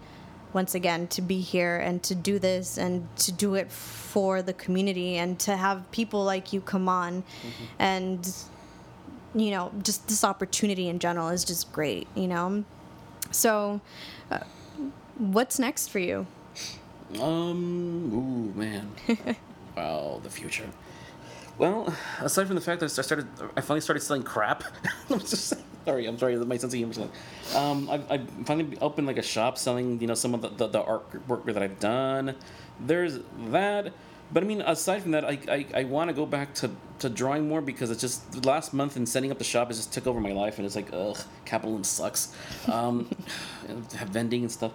once 0.54 0.74
again 0.76 1.08
to 1.10 1.22
be 1.22 1.42
here 1.42 1.78
and 1.78 2.02
to 2.04 2.16
do 2.16 2.40
this 2.40 2.78
and 2.78 3.06
to 3.18 3.34
do 3.34 3.56
it 3.56 3.70
for 3.70 4.42
the 4.42 4.54
community 4.54 5.18
and 5.18 5.38
to 5.40 5.58
have 5.58 5.92
people 5.92 6.24
like 6.24 6.54
you 6.54 6.62
come 6.62 6.88
on. 6.88 7.24
And 7.78 8.34
you 9.36 9.52
know 9.52 9.72
just 9.84 10.08
this 10.08 10.24
opportunity 10.24 10.88
in 10.88 11.00
general 11.00 11.28
is 11.30 11.44
just 11.44 11.72
great 11.74 12.08
you 12.16 12.28
know? 12.28 12.64
So 13.30 13.82
uh, 14.32 14.40
what's 15.18 15.60
next 15.60 15.90
for 15.90 16.00
you 16.00 16.28
Um. 17.16 18.12
Ooh, 18.14 18.54
man. 18.58 18.92
wow, 19.78 20.20
the 20.24 20.30
future. 20.30 20.68
Well, 21.58 21.94
aside 22.20 22.46
from 22.48 22.56
the 22.56 22.62
fact 22.62 22.82
that 22.82 22.86
I 22.98 23.02
started, 23.02 23.28
I 23.56 23.62
finally 23.62 23.82
started 23.82 24.02
selling 24.02 24.24
crap. 24.24 24.64
I'm 25.10 25.20
just 25.20 25.54
sorry. 25.86 26.06
I'm 26.06 26.18
sorry. 26.20 26.36
My 26.38 26.58
sense 26.58 26.74
of 26.74 26.78
humor. 26.78 26.94
like- 26.94 27.56
Um, 27.56 27.90
I, 27.90 27.96
I 28.16 28.18
finally 28.46 28.78
opened 28.80 29.08
like 29.08 29.18
a 29.18 29.24
shop 29.24 29.58
selling, 29.58 30.00
you 30.00 30.08
know, 30.08 30.14
some 30.14 30.34
of 30.36 30.42
the, 30.42 30.50
the, 30.50 30.68
the 30.68 30.84
artwork 30.84 31.46
that 31.46 31.64
I've 31.64 31.80
done. 31.80 32.36
There's 32.80 33.20
that. 33.50 33.94
But 34.32 34.44
I 34.44 34.46
mean, 34.46 34.62
aside 34.62 35.02
from 35.02 35.12
that, 35.12 35.24
I, 35.24 35.40
I, 35.50 35.66
I 35.74 35.84
want 35.86 36.10
to 36.10 36.14
go 36.14 36.26
back 36.26 36.54
to, 36.56 36.70
to 37.00 37.10
drawing 37.10 37.48
more 37.48 37.62
because 37.62 37.90
it's 37.90 38.02
just 38.02 38.46
last 38.46 38.74
month 38.74 38.98
and 38.98 39.08
setting 39.08 39.32
up 39.32 39.38
the 39.38 39.46
shop 39.46 39.70
has 39.70 39.78
just 39.78 39.94
took 39.94 40.06
over 40.06 40.20
my 40.20 40.34
life 40.34 40.58
and 40.58 40.66
it's 40.66 40.76
like 40.76 40.90
ugh, 40.94 41.18
capitalism 41.46 41.86
sucks. 41.86 42.36
Um, 42.68 43.10
have 43.96 44.10
vending 44.10 44.42
and 44.44 44.52
stuff. 44.52 44.74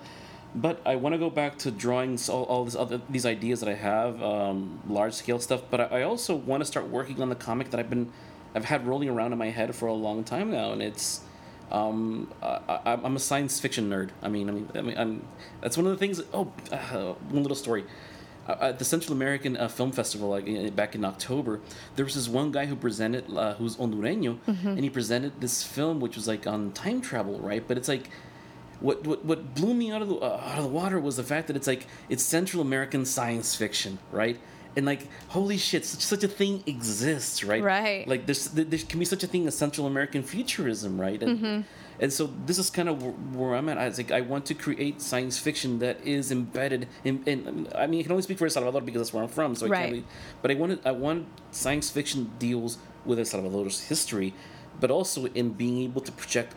But 0.55 0.83
I 0.85 0.97
want 0.97 1.15
to 1.15 1.19
go 1.19 1.31
back 1.31 1.57
to 1.59 1.71
drawing 1.71 2.15
s- 2.15 2.29
all, 2.29 2.45
all 2.45 2.65
this 2.65 2.75
other 2.77 3.01
these 3.09 3.25
ideas 3.25 3.61
that 3.61 3.69
I 3.71 3.75
have, 3.75 4.23
um, 4.23 4.81
large 4.87 5.15
scale 5.15 5.39
stuff. 5.39 5.63
But 5.71 5.81
I, 5.81 6.01
I 6.01 6.03
also 6.03 6.35
want 6.35 6.61
to 6.61 6.67
start 6.67 6.89
working 6.89 7.23
on 7.23 7.29
the 7.31 7.35
comic 7.35 7.71
that 7.71 7.81
I've 7.81 7.89
been, 7.89 8.11
I've 8.55 8.67
had 8.67 8.87
rolling 8.87 9.09
around 9.09 9.33
in 9.33 9.39
my 9.39 9.49
head 9.51 9.75
for 9.75 9.87
a 9.87 9.95
long 9.95 10.25
time 10.25 10.51
now, 10.51 10.73
and 10.73 10.83
it's, 10.83 11.23
um, 11.71 12.31
I, 12.43 12.59
I, 12.69 12.93
I'm 13.03 13.17
a 13.17 13.19
science 13.19 13.59
fiction 13.61 13.89
nerd. 13.89 14.11
I 14.23 14.29
mean, 14.29 14.49
I 14.51 14.53
mean, 14.53 14.69
I 14.75 14.81
mean, 14.83 14.99
I'm, 14.99 15.25
that's 15.63 15.77
one 15.79 15.87
of 15.87 15.93
the 15.93 15.99
things. 15.99 16.21
Oh, 16.35 16.53
uh, 16.71 17.15
one 17.31 17.43
little 17.43 17.57
story. 17.57 17.85
Uh, 18.47 18.57
At 18.61 18.79
the 18.79 18.85
Central 18.85 19.13
American 19.15 19.57
uh, 19.57 19.69
Film 19.69 19.93
Festival, 19.93 20.29
like 20.29 20.77
back 20.77 20.95
in 20.95 21.05
October, 21.05 21.61
there 21.97 22.05
was 22.05 22.15
this 22.15 22.29
one 22.29 22.51
guy 22.53 22.67
who 22.67 22.77
presented, 22.77 23.25
uh, 23.35 23.55
who's 23.55 23.77
Hondureño, 23.77 24.37
and 24.47 24.81
he 24.81 24.91
presented 24.91 25.41
this 25.41 25.63
film 25.63 25.99
which 26.01 26.17
was 26.17 26.27
like 26.29 26.47
on 26.47 26.73
time 26.73 27.01
travel, 27.01 27.39
right? 27.39 27.67
But 27.67 27.79
it's 27.79 27.89
like 27.89 28.11
what 28.83 29.07
what 29.07 29.25
what 29.25 29.55
blew 29.55 29.75
me 29.75 29.91
out 29.93 30.03
of 30.03 30.09
the 30.09 30.17
uh, 30.17 30.41
out 30.51 30.59
of 30.59 30.65
the 30.65 30.71
water 30.71 30.99
was 31.01 31.17
the 31.17 31.23
fact 31.33 31.47
that 31.49 31.57
it's 31.57 31.67
like 31.67 31.87
it's 32.09 32.23
Central 32.23 32.61
American 32.63 33.05
science 33.05 33.55
fiction, 33.55 33.99
right? 34.11 34.39
And 34.75 34.87
like, 34.87 35.03
holy 35.29 35.59
shit, 35.59 35.85
such 35.85 36.01
such 36.01 36.25
a 36.25 36.29
thing 36.29 36.63
exists, 36.67 37.45
right? 37.45 37.63
Right. 37.63 38.09
Like, 38.09 38.25
there's 38.27 38.49
there 38.49 38.65
can 38.91 38.99
be 38.99 39.05
such 39.05 39.23
a 39.23 39.27
thing 39.27 39.47
as 39.47 39.55
Central 39.57 39.87
American 39.87 40.23
futurism, 40.23 40.99
right? 40.99 41.23
And, 41.23 41.65
and 42.01 42.11
so 42.11 42.31
this 42.47 42.59
is 42.59 42.71
kind 42.71 42.89
of 42.89 43.03
where, 43.03 43.13
where 43.13 43.55
I'm 43.55 43.69
at. 43.69 43.77
I 43.77 43.87
was 43.89 43.99
like, 43.99 44.11
I 44.11 44.23
want 44.23 44.47
to 44.47 44.55
create 44.55 45.03
science 45.03 45.39
fiction 45.39 45.79
that 45.81 45.97
is 46.07 46.33
embedded 46.33 46.89
in. 47.05 47.23
in 47.27 47.69
I 47.75 47.87
mean, 47.87 48.01
I 48.01 48.03
can 48.05 48.13
only 48.13 48.23
speak 48.23 48.39
for 48.39 48.47
El 48.47 48.51
Salvador 48.51 48.81
because 48.81 49.03
that's 49.03 49.13
where 49.13 49.23
I'm 49.23 49.29
from, 49.29 49.55
so 49.55 49.67
I 49.67 49.69
Right. 49.69 49.79
can't. 49.81 49.93
Really, 49.93 50.05
but 50.41 50.51
I 50.51 50.55
wanted 50.55 50.79
I 50.87 50.93
want 50.93 51.27
science 51.51 51.91
fiction 51.91 52.31
deals 52.39 52.79
with 53.05 53.19
El 53.19 53.27
Salvador's 53.27 53.81
history, 53.93 54.33
but 54.81 54.91
also 54.91 55.27
in 55.27 55.51
being 55.51 55.83
able 55.83 56.01
to 56.01 56.13
project 56.13 56.55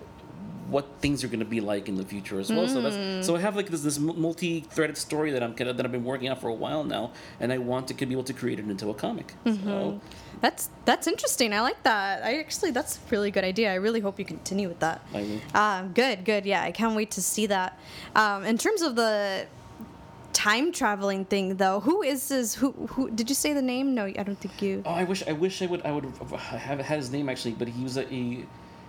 what 0.69 0.85
things 0.99 1.23
are 1.23 1.27
going 1.27 1.39
to 1.39 1.45
be 1.45 1.61
like 1.61 1.87
in 1.89 1.95
the 1.95 2.03
future 2.05 2.39
as 2.39 2.51
well. 2.51 2.67
So 2.67 2.81
that's 2.81 3.25
so 3.27 3.35
I 3.35 3.39
have 3.39 3.55
like 3.55 3.67
this 3.69 3.81
this 3.81 3.99
multi-threaded 3.99 4.97
story 4.97 5.31
that 5.31 5.43
I'm 5.43 5.53
kind 5.53 5.69
of 5.69 5.77
that 5.77 5.85
I've 5.85 5.91
been 5.91 6.03
working 6.03 6.29
on 6.29 6.37
for 6.37 6.47
a 6.49 6.53
while 6.53 6.83
now, 6.83 7.11
and 7.39 7.51
I 7.53 7.57
want 7.59 7.87
to 7.89 7.93
be 7.93 8.11
able 8.11 8.23
to 8.23 8.33
create 8.33 8.59
it 8.59 8.65
into 8.65 8.89
a 8.89 8.93
comic. 8.93 9.33
So 9.63 9.99
that's 10.41 10.69
that's 10.83 11.07
interesting 11.07 11.53
i 11.53 11.61
like 11.61 11.81
that 11.83 12.21
i 12.21 12.37
actually 12.39 12.69
that's 12.69 12.97
a 12.97 12.99
really 13.09 13.31
good 13.31 13.45
idea 13.45 13.71
i 13.71 13.75
really 13.75 14.01
hope 14.01 14.19
you 14.19 14.25
continue 14.25 14.67
with 14.67 14.79
that 14.79 15.01
I 15.13 15.21
will. 15.21 15.39
Um, 15.57 15.93
good, 15.93 16.25
good. 16.25 16.45
Yeah, 16.45 16.61
I 16.61 16.71
can't 16.71 16.93
wait 16.93 17.11
to 17.11 17.21
see 17.21 17.45
that. 17.47 17.79
Um, 18.17 18.43
in 18.43 18.57
terms 18.57 18.81
of 18.81 18.97
the 18.97 19.47
time 20.33 20.73
traveling 20.73 21.23
thing, 21.25 21.55
though, 21.55 21.79
who 21.79 22.01
is 22.03 22.27
this? 22.27 22.53
Who, 22.55 22.71
who 22.91 23.09
did 23.09 23.29
you 23.29 23.35
say 23.35 23.53
the 23.53 23.61
name? 23.61 23.95
No, 23.95 24.03
I 24.05 24.23
don't 24.23 24.35
think 24.37 24.61
you. 24.61 24.83
Oh, 24.85 24.91
I 24.91 25.05
wish 25.05 25.23
I 25.25 25.31
wish 25.31 25.61
I 25.61 25.67
would 25.67 25.85
I 25.85 25.91
would 25.91 26.05
have 26.05 26.79
had 26.81 26.97
his 26.99 27.09
name 27.11 27.29
actually, 27.29 27.53
but 27.53 27.67
he 27.69 27.83
was 27.83 27.95
a. 27.97 28.03
he- 28.03 28.45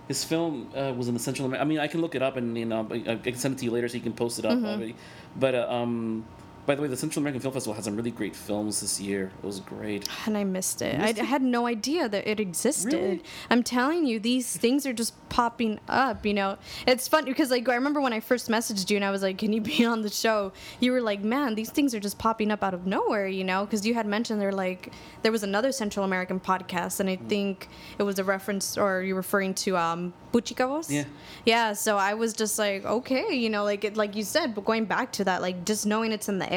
his 0.07 0.23
film 0.23 0.69
uh, 0.75 0.93
was 0.97 1.07
in 1.07 1.13
the 1.13 1.19
Central. 1.19 1.47
Amer- 1.47 1.57
I 1.59 1.63
mean, 1.65 1.79
I 1.79 1.87
can 1.87 2.01
look 2.01 2.15
it 2.15 2.21
up 2.21 2.37
and 2.37 2.57
you 2.57 2.65
know 2.65 2.87
I 2.91 3.11
I 3.13 3.15
can 3.17 3.35
send 3.35 3.55
it 3.55 3.57
to 3.59 3.65
you 3.65 3.71
later 3.71 3.87
so 3.89 3.95
you 3.95 4.01
can 4.03 4.13
post 4.13 4.39
it 4.39 4.45
up. 4.45 4.53
already. 4.65 4.95
But 5.35 5.53
uh, 5.55 5.67
um, 5.69 6.25
by 6.67 6.75
the 6.75 6.81
way, 6.83 6.87
the 6.87 6.95
Central 6.97 7.23
American 7.23 7.41
Film 7.41 7.53
Festival 7.53 7.73
had 7.73 7.83
some 7.85 7.95
really 7.95 8.11
great 8.11 8.35
films 8.35 8.81
this 8.81 8.99
year. 8.99 9.31
It 9.41 9.45
was 9.45 9.59
great. 9.61 10.07
And 10.27 10.37
I 10.37 10.43
missed 10.43 10.81
it. 10.83 10.99
missed 10.99 11.17
I, 11.17 11.23
it? 11.23 11.25
had 11.25 11.41
no 11.41 11.65
idea 11.65 12.07
that 12.09 12.27
it 12.29 12.39
existed. 12.39 12.93
Really? 12.93 13.23
I'm 13.49 13.63
telling 13.63 14.05
you, 14.05 14.19
these 14.19 14.55
things 14.55 14.85
are 14.85 14.93
just 14.93 15.13
popping 15.29 15.79
up. 15.87 16.25
You 16.25 16.33
know, 16.35 16.57
it's 16.85 17.07
fun 17.07 17.25
because 17.25 17.49
like 17.51 17.67
I 17.69 17.75
remember 17.75 18.01
when 18.01 18.13
I 18.13 18.19
first 18.19 18.49
messaged 18.49 18.89
you 18.91 18.97
and 18.97 19.05
I 19.05 19.11
was 19.11 19.23
like, 19.23 19.37
"Can 19.39 19.53
you 19.53 19.61
be 19.61 19.85
on 19.93 20.01
the 20.01 20.09
show?" 20.09 20.51
You 20.79 20.91
were 20.91 21.01
like, 21.01 21.21
"Man, 21.23 21.55
these 21.55 21.69
things 21.69 21.95
are 21.95 21.99
just 22.01 22.17
popping 22.19 22.51
up 22.51 22.63
out 22.63 22.73
of 22.73 22.85
nowhere." 22.85 23.27
You 23.27 23.45
know, 23.45 23.65
because 23.65 23.85
you 23.85 23.93
had 23.93 24.05
mentioned 24.05 24.41
they're 24.41 24.51
like 24.51 24.91
there 25.23 25.31
was 25.31 25.43
another 25.43 25.71
Central 25.71 26.03
American 26.05 26.39
podcast, 26.39 26.99
and 26.99 27.09
I 27.09 27.15
Mm. 27.17 27.29
think 27.29 27.67
it 27.97 28.03
was 28.03 28.19
a 28.19 28.23
reference 28.23 28.77
or 28.77 29.01
you're 29.01 29.15
referring 29.15 29.53
to 29.65 29.75
um, 29.77 30.13
Buchicavos. 30.33 30.89
Yeah. 30.91 31.05
Yeah. 31.45 31.73
So 31.73 31.97
I 31.97 32.13
was 32.13 32.33
just 32.33 32.59
like, 32.59 32.85
okay, 32.85 33.33
you 33.33 33.49
know, 33.49 33.63
like 33.63 33.83
it, 33.85 33.95
like 33.97 34.15
you 34.15 34.23
said, 34.23 34.53
but 34.53 34.65
going 34.65 34.85
back 34.85 35.11
to 35.13 35.23
that, 35.23 35.41
like 35.41 35.63
just 35.65 35.85
knowing 35.85 36.11
it's 36.11 36.27
in 36.29 36.37
the 36.39 36.51
air. 36.51 36.56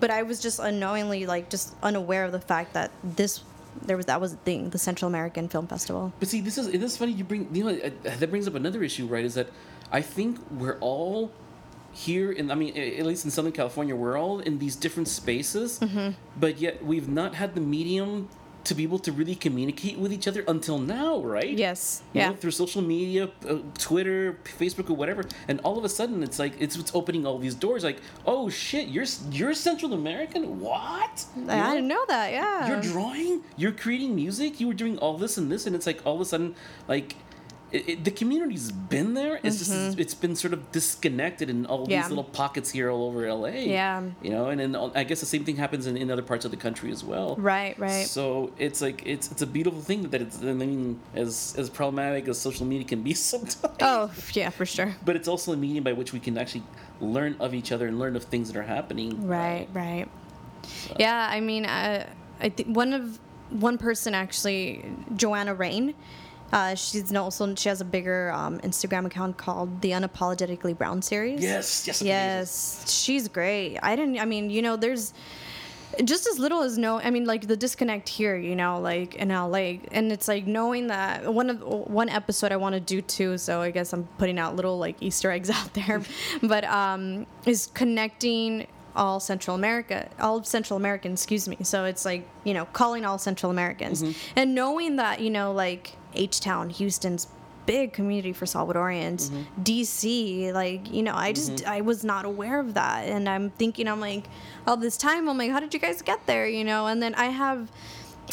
But 0.00 0.10
I 0.10 0.22
was 0.22 0.40
just 0.40 0.58
unknowingly 0.58 1.26
like 1.26 1.50
just 1.50 1.74
unaware 1.82 2.24
of 2.24 2.32
the 2.32 2.40
fact 2.40 2.72
that 2.74 2.90
this 3.02 3.42
there 3.86 3.96
was 3.96 4.06
that 4.06 4.20
was 4.20 4.32
a 4.34 4.36
thing, 4.36 4.70
the 4.70 4.78
Central 4.78 5.08
American 5.08 5.48
Film 5.48 5.66
Festival. 5.66 6.12
But 6.20 6.28
see, 6.28 6.40
this 6.40 6.58
is 6.58 6.66
it 6.68 6.82
is 6.82 6.96
funny. 6.96 7.12
You 7.12 7.24
bring 7.24 7.48
you 7.54 7.64
know 7.64 7.70
uh, 7.88 7.90
that 8.20 8.28
brings 8.30 8.46
up 8.46 8.54
another 8.54 8.82
issue, 8.82 9.06
right? 9.06 9.24
Is 9.24 9.34
that 9.34 9.48
I 9.90 10.02
think 10.02 10.38
we're 10.60 10.78
all 10.80 11.30
here 11.92 12.32
in 12.32 12.50
I 12.50 12.54
mean 12.54 12.76
at 12.76 13.04
least 13.04 13.24
in 13.24 13.30
Southern 13.30 13.52
California 13.52 13.94
we're 13.94 14.16
all 14.18 14.38
in 14.40 14.58
these 14.58 14.76
different 14.76 15.08
spaces, 15.08 15.78
Mm-hmm. 15.80 16.10
but 16.38 16.58
yet 16.58 16.84
we've 16.84 17.08
not 17.08 17.34
had 17.34 17.54
the 17.54 17.60
medium 17.60 18.28
to 18.64 18.74
be 18.74 18.82
able 18.82 18.98
to 19.00 19.12
really 19.12 19.34
communicate 19.34 19.98
with 19.98 20.12
each 20.12 20.26
other 20.28 20.44
until 20.48 20.78
now, 20.78 21.20
right? 21.20 21.56
Yes. 21.56 22.02
You 22.12 22.20
Yeah. 22.20 22.28
know, 22.30 22.36
through 22.36 22.52
social 22.52 22.82
media, 22.82 23.28
uh, 23.48 23.56
Twitter, 23.78 24.38
Facebook, 24.58 24.88
or 24.90 24.94
whatever, 24.94 25.24
and 25.48 25.60
all 25.64 25.76
of 25.78 25.84
a 25.84 25.88
sudden 25.88 26.22
it's 26.22 26.38
like 26.38 26.54
it's 26.60 26.76
it's 26.76 26.94
opening 26.94 27.26
all 27.26 27.38
these 27.38 27.54
doors. 27.54 27.82
Like, 27.84 27.98
oh 28.26 28.48
shit, 28.50 28.88
you're 28.88 29.06
you're 29.30 29.54
Central 29.54 29.92
American? 29.92 30.60
What? 30.60 31.24
You 31.36 31.50
I 31.50 31.74
didn't 31.74 31.88
know 31.88 32.04
that. 32.08 32.32
Yeah. 32.32 32.68
You're 32.68 32.80
drawing. 32.80 33.42
You're 33.56 33.72
creating 33.72 34.14
music. 34.14 34.60
You 34.60 34.68
were 34.68 34.74
doing 34.84 34.96
all 34.98 35.16
this 35.18 35.36
and 35.38 35.50
this, 35.50 35.66
and 35.66 35.74
it's 35.76 35.86
like 35.86 36.00
all 36.06 36.14
of 36.16 36.20
a 36.20 36.24
sudden, 36.24 36.54
like. 36.88 37.16
It, 37.72 37.88
it, 37.88 38.04
the 38.04 38.10
community's 38.10 38.70
been 38.70 39.14
there. 39.14 39.40
It's 39.42 39.58
just 39.58 39.98
it's 39.98 40.12
been 40.14 40.36
sort 40.36 40.52
of 40.52 40.70
disconnected 40.72 41.48
in 41.50 41.64
all 41.66 41.82
Mm-hmm. 41.82 41.90
Yeah. 41.90 42.02
these 42.02 42.10
little 42.10 42.24
pockets 42.24 42.70
here 42.70 42.90
all 42.90 43.04
over 43.06 43.32
LA. 43.32 43.48
Yeah. 43.48 44.02
you 44.22 44.30
know, 44.30 44.50
and 44.50 44.60
then 44.60 44.76
I 44.94 45.04
guess 45.04 45.20
the 45.20 45.26
same 45.26 45.44
thing 45.44 45.56
happens 45.56 45.86
in, 45.86 45.96
in 45.96 46.10
other 46.10 46.22
parts 46.22 46.44
of 46.44 46.50
the 46.50 46.56
country 46.58 46.90
as 46.92 47.02
well. 47.02 47.34
Right. 47.36 47.78
Right. 47.78 48.06
So 48.06 48.52
it's 48.58 48.80
like 48.82 49.02
it's 49.06 49.30
it's 49.32 49.40
a 49.42 49.46
beautiful 49.46 49.80
thing 49.80 50.02
that 50.10 50.20
it's 50.20 50.40
I 50.42 50.52
mean 50.52 51.00
as 51.14 51.54
as 51.58 51.70
problematic 51.70 52.28
as 52.28 52.38
social 52.38 52.66
media 52.66 52.86
can 52.86 53.02
be 53.02 53.14
sometimes. 53.32 53.56
oh 53.80 54.10
yeah, 54.34 54.50
for 54.50 54.66
sure. 54.66 54.94
But 55.04 55.16
it's 55.16 55.26
also 55.28 55.52
a 55.52 55.56
medium 55.56 55.82
by 55.84 55.92
which 55.94 56.12
we 56.12 56.20
can 56.20 56.36
actually 56.38 56.64
learn 57.00 57.36
of 57.40 57.54
each 57.54 57.72
other 57.72 57.86
and 57.88 57.98
learn 57.98 58.14
of 58.16 58.24
things 58.24 58.52
that 58.52 58.58
are 58.58 58.62
happening. 58.76 59.26
Right, 59.26 59.66
right. 59.72 60.06
Yeah, 60.98 61.26
I 61.30 61.40
mean, 61.40 61.64
uh, 61.66 62.06
I 62.40 62.48
think 62.50 62.76
one 62.76 62.92
of 62.92 63.18
one 63.50 63.78
person 63.78 64.14
actually, 64.14 64.84
Joanna 65.16 65.54
Rain. 65.54 65.94
Uh, 66.52 66.74
she's 66.74 67.14
also 67.14 67.54
she 67.54 67.68
has 67.68 67.80
a 67.80 67.84
bigger 67.84 68.30
um, 68.32 68.58
Instagram 68.60 69.06
account 69.06 69.38
called 69.38 69.80
the 69.80 69.92
Unapologetically 69.92 70.76
Brown 70.76 71.00
series. 71.00 71.42
Yes, 71.42 71.86
yes, 71.86 72.02
yes, 72.02 72.92
she's 72.92 73.26
great. 73.28 73.78
I 73.82 73.96
didn't. 73.96 74.18
I 74.18 74.26
mean, 74.26 74.50
you 74.50 74.60
know, 74.60 74.76
there's 74.76 75.14
just 76.04 76.26
as 76.26 76.38
little 76.38 76.62
as 76.62 76.76
no. 76.76 77.00
I 77.00 77.10
mean, 77.10 77.24
like 77.24 77.46
the 77.46 77.56
disconnect 77.56 78.08
here, 78.08 78.36
you 78.36 78.54
know, 78.54 78.80
like 78.80 79.14
in 79.14 79.30
LA, 79.30 79.78
and 79.92 80.12
it's 80.12 80.28
like 80.28 80.46
knowing 80.46 80.88
that 80.88 81.32
one 81.32 81.50
of 81.50 81.62
one 81.62 82.08
episode 82.08 82.52
I 82.52 82.56
want 82.56 82.74
to 82.74 82.80
do 82.80 83.00
too. 83.00 83.38
So 83.38 83.62
I 83.62 83.70
guess 83.70 83.94
I'm 83.94 84.04
putting 84.18 84.38
out 84.38 84.54
little 84.54 84.78
like 84.78 84.96
Easter 85.02 85.30
eggs 85.30 85.48
out 85.50 85.72
there, 85.72 86.02
but 86.42 86.64
um, 86.64 87.26
is 87.46 87.68
connecting 87.74 88.66
all 88.94 89.20
Central 89.20 89.56
America, 89.56 90.08
all 90.20 90.44
Central 90.44 90.76
Americans, 90.76 91.20
excuse 91.20 91.48
me. 91.48 91.56
So 91.62 91.84
it's 91.84 92.04
like 92.04 92.28
you 92.44 92.54
know, 92.54 92.66
calling 92.66 93.04
all 93.04 93.18
Central 93.18 93.50
Americans, 93.50 94.04
and 94.36 94.54
knowing 94.54 94.96
that 94.96 95.20
you 95.20 95.30
know, 95.30 95.52
like 95.52 95.96
H 96.14 96.40
Town, 96.40 96.70
Houston's 96.70 97.28
big 97.66 97.92
community 97.92 98.32
for 98.32 98.44
Salvadorians. 98.44 99.30
DC, 99.62 100.52
like, 100.52 100.92
you 100.92 101.02
know, 101.02 101.14
I 101.14 101.32
just 101.32 101.66
I 101.66 101.80
was 101.80 102.04
not 102.04 102.24
aware 102.24 102.58
of 102.58 102.74
that. 102.74 103.08
And 103.08 103.28
I'm 103.28 103.50
thinking 103.50 103.88
I'm 103.88 104.00
like 104.00 104.24
all 104.66 104.76
this 104.76 104.96
time 104.96 105.28
I'm 105.28 105.38
like 105.38 105.50
how 105.50 105.60
did 105.60 105.72
you 105.74 105.80
guys 105.80 106.02
get 106.02 106.26
there, 106.26 106.46
you 106.46 106.64
know? 106.64 106.86
And 106.86 107.02
then 107.02 107.14
I 107.14 107.26
have 107.26 107.70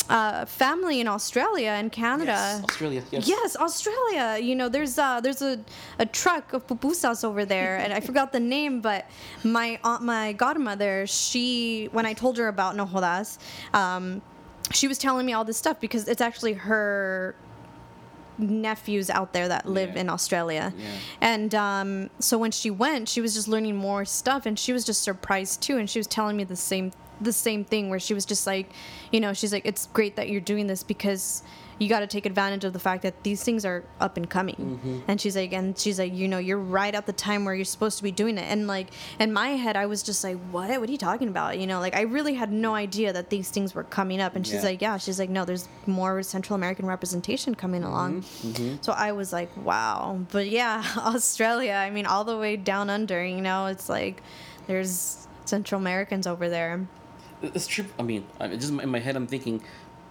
uh, 0.07 0.45
family 0.45 0.99
in 0.99 1.07
Australia 1.07 1.69
and 1.69 1.91
Canada. 1.91 2.31
Yes, 2.31 2.63
Australia. 2.63 3.03
Yes. 3.11 3.27
Yes, 3.27 3.55
Australia. 3.57 4.37
You 4.41 4.55
know, 4.55 4.69
there's 4.69 4.97
uh, 4.97 5.19
there's 5.21 5.41
a, 5.41 5.59
a 5.99 6.05
truck 6.05 6.53
of 6.53 6.65
pupusas 6.67 7.23
over 7.23 7.45
there, 7.45 7.77
and 7.77 7.93
I 7.93 7.99
forgot 8.09 8.31
the 8.31 8.39
name, 8.39 8.81
but 8.81 9.09
my 9.43 9.79
aunt, 9.83 10.03
my 10.03 10.33
godmother, 10.33 11.05
she 11.07 11.89
when 11.91 12.05
I 12.05 12.13
told 12.13 12.37
her 12.37 12.47
about 12.47 12.75
No 12.75 12.85
Jodas, 12.85 13.37
um, 13.73 14.21
she 14.71 14.87
was 14.87 14.97
telling 14.97 15.25
me 15.25 15.33
all 15.33 15.43
this 15.43 15.57
stuff 15.57 15.79
because 15.79 16.07
it's 16.07 16.21
actually 16.21 16.53
her 16.53 17.35
nephews 18.39 19.09
out 19.09 19.33
there 19.33 19.47
that 19.47 19.65
live 19.67 19.91
Yeah. 19.95 20.01
in 20.01 20.09
Australia. 20.09 20.73
Yeah. 20.77 20.85
And 21.21 21.53
um, 21.55 22.09
so 22.19 22.37
when 22.37 22.51
she 22.51 22.69
went, 22.71 23.09
she 23.09 23.21
was 23.21 23.33
just 23.33 23.47
learning 23.47 23.75
more 23.75 24.05
stuff, 24.05 24.45
and 24.45 24.57
she 24.57 24.73
was 24.73 24.83
just 24.85 25.03
surprised 25.03 25.61
too. 25.61 25.77
And 25.77 25.89
she 25.89 25.99
was 25.99 26.07
telling 26.07 26.35
me 26.37 26.43
the 26.43 26.55
same 26.55 26.91
the 27.21 27.33
same 27.33 27.65
thing, 27.65 27.89
where 27.89 27.99
she 27.99 28.13
was 28.13 28.23
just 28.25 28.47
like, 28.47 28.71
you 29.11 29.19
know, 29.19 29.33
she's 29.33 29.51
like, 29.51 29.65
it's 29.65 29.87
great 29.87 30.15
that 30.15 30.29
you're 30.29 30.39
doing 30.39 30.67
this 30.67 30.83
because 30.83 31.43
you 31.79 31.87
got 31.89 32.01
to 32.01 32.07
take 32.07 32.25
advantage 32.25 32.65
of 32.65 32.73
the 32.73 32.79
fact 32.79 33.03
that 33.03 33.23
these 33.23 33.41
things 33.43 33.65
are 33.65 33.83
up 33.99 34.17
and 34.17 34.29
coming. 34.29 34.55
Mm-hmm. 34.55 34.99
And 35.07 35.19
she's 35.19 35.35
like, 35.35 35.53
and 35.53 35.77
she's 35.77 35.97
like, 35.97 36.13
you 36.13 36.27
know, 36.27 36.37
you're 36.37 36.59
right 36.59 36.93
at 36.93 37.05
the 37.05 37.13
time 37.13 37.45
where 37.45 37.55
you're 37.55 37.65
supposed 37.65 37.97
to 37.97 38.03
be 38.03 38.11
doing 38.11 38.37
it. 38.37 38.43
And 38.43 38.67
like 38.67 38.89
in 39.19 39.31
my 39.33 39.49
head, 39.49 39.75
I 39.77 39.85
was 39.85 40.03
just 40.03 40.23
like, 40.23 40.37
what? 40.51 40.69
What 40.79 40.89
are 40.89 40.91
you 40.91 40.97
talking 40.97 41.29
about? 41.29 41.57
You 41.57 41.67
know, 41.67 41.79
like 41.79 41.95
I 41.95 42.01
really 42.01 42.33
had 42.33 42.51
no 42.51 42.75
idea 42.75 43.13
that 43.13 43.29
these 43.29 43.49
things 43.49 43.73
were 43.73 43.85
coming 43.85 44.19
up. 44.21 44.35
And 44.35 44.45
she's 44.45 44.55
Yeah. 44.57 44.69
like, 44.69 44.81
yeah, 44.81 44.97
she's 44.97 45.19
like, 45.19 45.29
no, 45.29 45.45
there's 45.45 45.67
more 45.87 46.21
Central 46.21 46.55
American 46.55 46.85
representation 46.85 47.55
coming 47.55 47.83
along. 47.83 48.23
Mm-hmm. 48.23 48.75
So 48.81 48.91
I 48.91 49.13
was 49.13 49.31
like, 49.31 49.49
wow. 49.57 50.19
But 50.31 50.49
yeah, 50.49 50.83
Australia, 50.97 51.73
I 51.73 51.89
mean, 51.89 52.05
all 52.05 52.23
the 52.25 52.37
way 52.37 52.57
down 52.57 52.89
under, 52.89 53.23
you 53.25 53.41
know, 53.41 53.67
it's 53.67 53.87
like 53.87 54.21
there's 54.67 55.27
Central 55.45 55.79
Americans 55.79 56.27
over 56.27 56.49
there. 56.49 56.87
It's 57.41 57.67
true. 57.67 57.85
I 57.97 58.03
mean, 58.03 58.25
just 58.39 58.69
in 58.73 58.89
my 58.89 58.99
head, 58.99 59.15
I'm 59.15 59.25
thinking, 59.27 59.63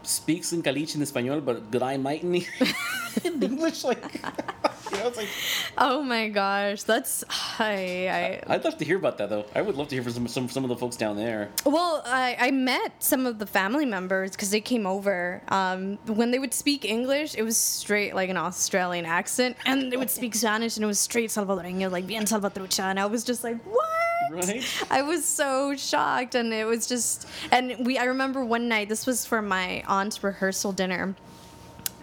speaks 0.09 0.53
in 0.53 0.63
Caliche 0.63 0.97
in 0.97 1.03
Espanol, 1.03 1.41
but 1.41 1.71
G'day 1.71 2.01
mate 2.01 2.23
in 2.23 2.35
in 3.25 3.43
English. 3.43 3.85
Like, 3.85 4.03
you 4.93 4.99
know, 4.99 5.09
it's 5.09 5.17
like 5.17 5.29
Oh 5.77 6.03
my 6.03 6.29
gosh, 6.29 6.83
that's 6.83 7.25
I, 7.59 8.41
I 8.49 8.55
I'd 8.55 8.65
love 8.65 8.79
to 8.79 8.85
hear 8.85 8.97
about 8.97 9.19
that 9.19 9.29
though. 9.29 9.45
I 9.55 9.63
would 9.63 9.77
love 9.77 9.89
to 9.89 9.95
hear 9.95 10.03
from 10.03 10.13
some 10.13 10.29
some, 10.29 10.49
some 10.49 10.65
of 10.65 10.69
the 10.69 10.77
folks 10.77 10.97
down 10.97 11.17
there. 11.17 11.51
Well, 11.65 12.03
I, 12.07 12.37
I 12.39 12.51
met 12.51 13.03
some 13.03 13.27
of 13.27 13.39
the 13.39 13.47
family 13.47 13.87
members 13.87 14.33
because 14.33 14.51
they 14.51 14.61
came 14.61 14.87
over. 14.87 15.43
Um, 15.49 15.99
when 16.07 16.31
they 16.31 16.39
would 16.39 16.55
speak 16.55 16.85
English, 16.85 17.35
it 17.35 17.43
was 17.43 17.57
straight 17.57 18.15
like 18.15 18.31
an 18.31 18.37
Australian 18.37 19.07
accent, 19.07 19.57
and 19.67 19.93
they 19.93 19.97
would 19.97 20.11
speak 20.11 20.35
Spanish, 20.35 20.77
and 20.77 20.85
it 20.85 20.87
was 20.87 20.99
straight 20.99 21.31
Salvadoreño, 21.31 21.91
like 21.91 22.07
bien 22.07 22.25
Salvatrucha, 22.25 22.85
and 22.85 22.99
I 22.99 23.07
was 23.07 23.25
just 23.25 23.45
like, 23.45 23.63
what? 23.65 23.98
Right? 24.33 24.65
I 24.91 25.03
was 25.03 25.25
so 25.25 25.75
shocked, 25.77 26.35
and 26.35 26.53
it 26.53 26.65
was 26.67 26.87
just, 26.87 27.27
and 27.51 27.87
we. 27.87 27.99
I 27.99 28.05
remember 28.05 28.45
one 28.45 28.69
night. 28.69 28.89
This 28.89 29.07
was 29.07 29.25
for 29.27 29.41
my 29.43 29.83
aunt's 29.87 30.23
rehearsal 30.23 30.73
dinner. 30.73 31.15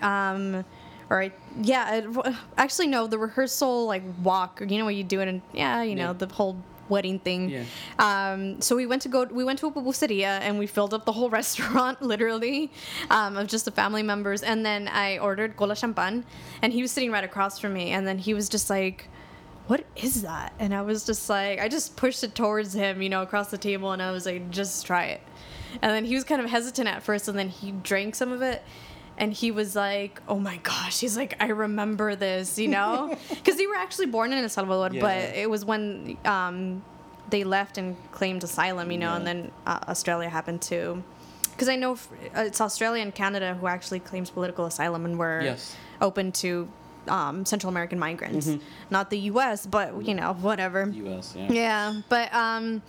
Um, 0.01 0.65
or 1.09 1.21
I, 1.21 1.31
yeah, 1.61 1.95
it, 1.95 2.05
actually 2.57 2.87
no, 2.87 3.07
the 3.07 3.17
rehearsal 3.17 3.85
like 3.85 4.03
walk, 4.23 4.61
you 4.67 4.77
know 4.77 4.85
what 4.85 4.95
you 4.95 5.03
do 5.03 5.21
it, 5.21 5.27
and 5.27 5.41
yeah, 5.53 5.83
you 5.83 5.95
know 5.95 6.07
Yeah. 6.07 6.13
the 6.13 6.27
whole 6.27 6.57
wedding 6.89 7.17
thing. 7.19 7.49
Yeah. 7.49 7.63
Um, 7.97 8.61
so 8.61 8.75
we 8.75 8.85
went 8.85 9.01
to 9.03 9.09
go. 9.09 9.23
We 9.25 9.43
went 9.43 9.59
to 9.59 9.67
a 9.67 9.71
pupuseria 9.71 10.39
and 10.41 10.59
we 10.59 10.67
filled 10.67 10.93
up 10.93 11.05
the 11.05 11.11
whole 11.13 11.29
restaurant, 11.41 12.01
literally, 12.01 12.71
um, 13.09 13.37
of 13.37 13.47
just 13.47 13.65
the 13.65 13.71
family 13.71 14.03
members. 14.03 14.43
And 14.43 14.65
then 14.65 14.87
I 14.87 15.17
ordered 15.19 15.55
cola 15.57 15.75
champagne, 15.75 16.25
and 16.61 16.73
he 16.73 16.81
was 16.81 16.91
sitting 16.91 17.11
right 17.11 17.23
across 17.23 17.59
from 17.59 17.73
me. 17.73 17.91
And 17.91 18.05
then 18.07 18.17
he 18.17 18.33
was 18.33 18.49
just 18.49 18.69
like, 18.69 19.07
"What 19.67 19.83
is 19.95 20.21
that?" 20.23 20.53
And 20.59 20.73
I 20.73 20.81
was 20.81 21.05
just 21.05 21.29
like, 21.29 21.59
I 21.59 21.67
just 21.67 21.95
pushed 21.95 22.23
it 22.23 22.35
towards 22.35 22.73
him, 22.73 23.01
you 23.01 23.09
know, 23.09 23.21
across 23.21 23.49
the 23.49 23.57
table, 23.57 23.91
and 23.91 24.01
I 24.01 24.11
was 24.11 24.25
like, 24.25 24.49
"Just 24.51 24.85
try 24.85 25.05
it." 25.05 25.21
And 25.81 25.91
then 25.91 26.05
he 26.05 26.15
was 26.15 26.23
kind 26.23 26.41
of 26.41 26.49
hesitant 26.49 26.87
at 26.87 27.03
first, 27.03 27.27
and 27.27 27.37
then 27.37 27.49
he 27.49 27.71
drank 27.71 28.15
some 28.15 28.31
of 28.31 28.41
it. 28.41 28.63
And 29.17 29.31
he 29.31 29.49
was 29.51 29.75
like, 29.75 30.21
"Oh 30.27 30.39
my 30.39 30.57
gosh!" 30.57 30.99
He's 30.99 31.15
like, 31.17 31.35
"I 31.39 31.47
remember 31.47 32.15
this," 32.15 32.57
you 32.59 32.67
know, 32.67 33.15
because 33.29 33.55
they 33.57 33.65
were 33.67 33.75
actually 33.75 34.07
born 34.07 34.33
in 34.33 34.39
El 34.43 34.49
Salvador, 34.49 34.89
Yeah. 34.93 35.01
but 35.01 35.17
it 35.37 35.49
was 35.49 35.63
when 35.63 36.17
um, 36.25 36.83
they 37.29 37.43
left 37.45 37.77
and 37.77 37.95
claimed 38.11 38.43
asylum, 38.43 38.91
you 38.91 38.97
know, 38.97 39.13
and 39.15 39.25
then 39.25 39.51
uh, 39.65 39.79
Australia 39.87 40.29
happened 40.29 40.61
to. 40.63 41.01
Because 41.51 41.69
I 41.69 41.77
know 41.77 41.93
uh, 41.93 42.41
it's 42.41 42.59
Australia 42.59 43.01
and 43.01 43.15
Canada 43.15 43.55
who 43.59 43.67
actually 43.67 44.01
claims 44.01 44.29
political 44.29 44.65
asylum 44.65 45.05
and 45.05 45.17
were 45.17 45.41
Yes. 45.43 45.73
open 46.01 46.33
to 46.33 46.67
um, 47.07 47.45
Central 47.45 47.69
American 47.69 47.99
migrants, 47.99 48.47
Mm-hmm. 48.47 48.63
not 48.89 49.09
the 49.09 49.19
U.S., 49.31 49.65
but 49.65 50.05
you 50.05 50.13
know, 50.13 50.33
whatever. 50.33 50.87
U.S. 50.89 51.33
Yeah. 51.37 51.51
Yeah, 51.51 52.01
but 52.09 52.33
um, 52.33 52.81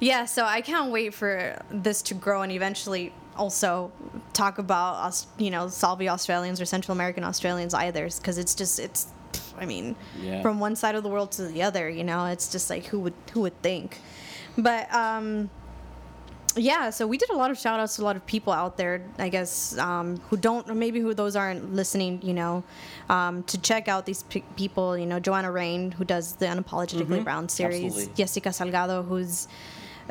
yeah. 0.00 0.24
So 0.24 0.44
I 0.44 0.60
can't 0.60 0.90
wait 0.90 1.14
for 1.14 1.60
this 1.70 2.02
to 2.02 2.14
grow 2.14 2.42
and 2.42 2.52
eventually 2.52 3.12
also 3.36 3.92
talk 4.32 4.58
about 4.58 4.94
us, 5.06 5.26
you 5.38 5.50
know, 5.50 5.68
Salvi 5.68 6.08
Australians 6.08 6.60
or 6.60 6.64
Central 6.64 6.92
American 6.96 7.24
Australians 7.24 7.74
either, 7.74 8.08
because 8.08 8.38
it's 8.38 8.54
just 8.54 8.78
it's. 8.78 9.06
I 9.60 9.66
mean, 9.66 9.96
Yeah. 10.22 10.40
from 10.40 10.60
one 10.60 10.76
side 10.76 10.94
of 10.94 11.02
the 11.02 11.08
world 11.08 11.32
to 11.32 11.42
the 11.48 11.62
other, 11.64 11.90
you 11.90 12.04
know, 12.04 12.26
it's 12.26 12.50
just 12.50 12.70
like 12.70 12.86
who 12.86 13.00
would 13.00 13.14
who 13.32 13.40
would 13.40 13.60
think, 13.60 13.98
but 14.56 14.92
um, 14.94 15.50
yeah. 16.56 16.90
So 16.90 17.06
we 17.06 17.18
did 17.18 17.30
a 17.30 17.36
lot 17.36 17.50
of 17.50 17.58
shout 17.58 17.80
outs 17.80 17.96
to 17.96 18.02
a 18.02 18.04
lot 18.04 18.16
of 18.16 18.26
people 18.26 18.52
out 18.52 18.76
there, 18.76 19.02
I 19.18 19.28
guess, 19.28 19.76
um, 19.78 20.18
who 20.28 20.36
don't 20.36 20.68
or 20.68 20.74
maybe 20.74 21.00
who 21.00 21.14
those 21.14 21.36
aren't 21.36 21.74
listening, 21.74 22.20
you 22.22 22.34
know, 22.34 22.64
um, 23.08 23.42
to 23.44 23.58
check 23.58 23.88
out 23.88 24.06
these 24.06 24.22
pe- 24.24 24.42
people. 24.56 24.96
You 24.96 25.06
know, 25.06 25.20
Joanna 25.20 25.50
Rain, 25.50 25.92
who 25.92 26.04
does 26.04 26.36
the 26.36 26.46
Unapologetically 26.46 27.22
Brown 27.24 27.48
series, 27.48 27.96
Absolutely. 27.96 28.24
Yesika 28.24 28.50
Salgado, 28.50 29.06
who's, 29.06 29.48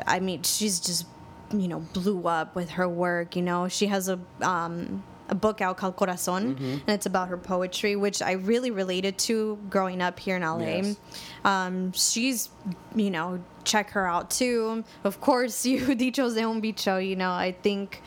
I 0.06 0.20
mean, 0.20 0.42
she's 0.42 0.80
just, 0.80 1.06
you 1.52 1.68
know, 1.68 1.80
blew 1.80 2.26
up 2.26 2.54
with 2.54 2.70
her 2.70 2.88
work. 2.88 3.36
You 3.36 3.42
know, 3.42 3.68
she 3.68 3.86
has 3.86 4.08
a 4.08 4.18
um, 4.40 5.02
a 5.28 5.34
book 5.34 5.60
out 5.60 5.76
called 5.76 5.96
Corazon, 5.96 6.56
and 6.58 6.88
it's 6.88 7.06
about 7.06 7.28
her 7.28 7.36
poetry, 7.36 7.96
which 7.96 8.22
I 8.22 8.32
really 8.32 8.70
related 8.70 9.18
to 9.18 9.58
growing 9.70 10.00
up 10.00 10.18
here 10.18 10.36
in 10.36 10.42
LA. 10.42 10.58
Yes. 10.58 10.96
Um, 11.44 11.92
she's, 11.92 12.48
you 12.94 13.10
know, 13.10 13.40
check 13.64 13.90
her 13.90 14.06
out 14.06 14.30
too. 14.30 14.84
Of 15.04 15.20
course, 15.20 15.66
you 15.70 15.80
Dichos 15.80 16.34
de 16.34 16.42
un 16.42 16.60
Bicho, 16.60 16.98
you 16.98 17.16
know, 17.16 17.30
I 17.30 17.52
think, 17.62 18.02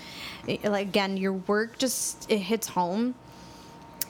like, 0.63 0.87
again, 0.87 1.17
your 1.17 1.33
work 1.33 1.77
just, 1.77 2.29
it 2.31 2.39
hits 2.39 2.67
home. 2.67 3.15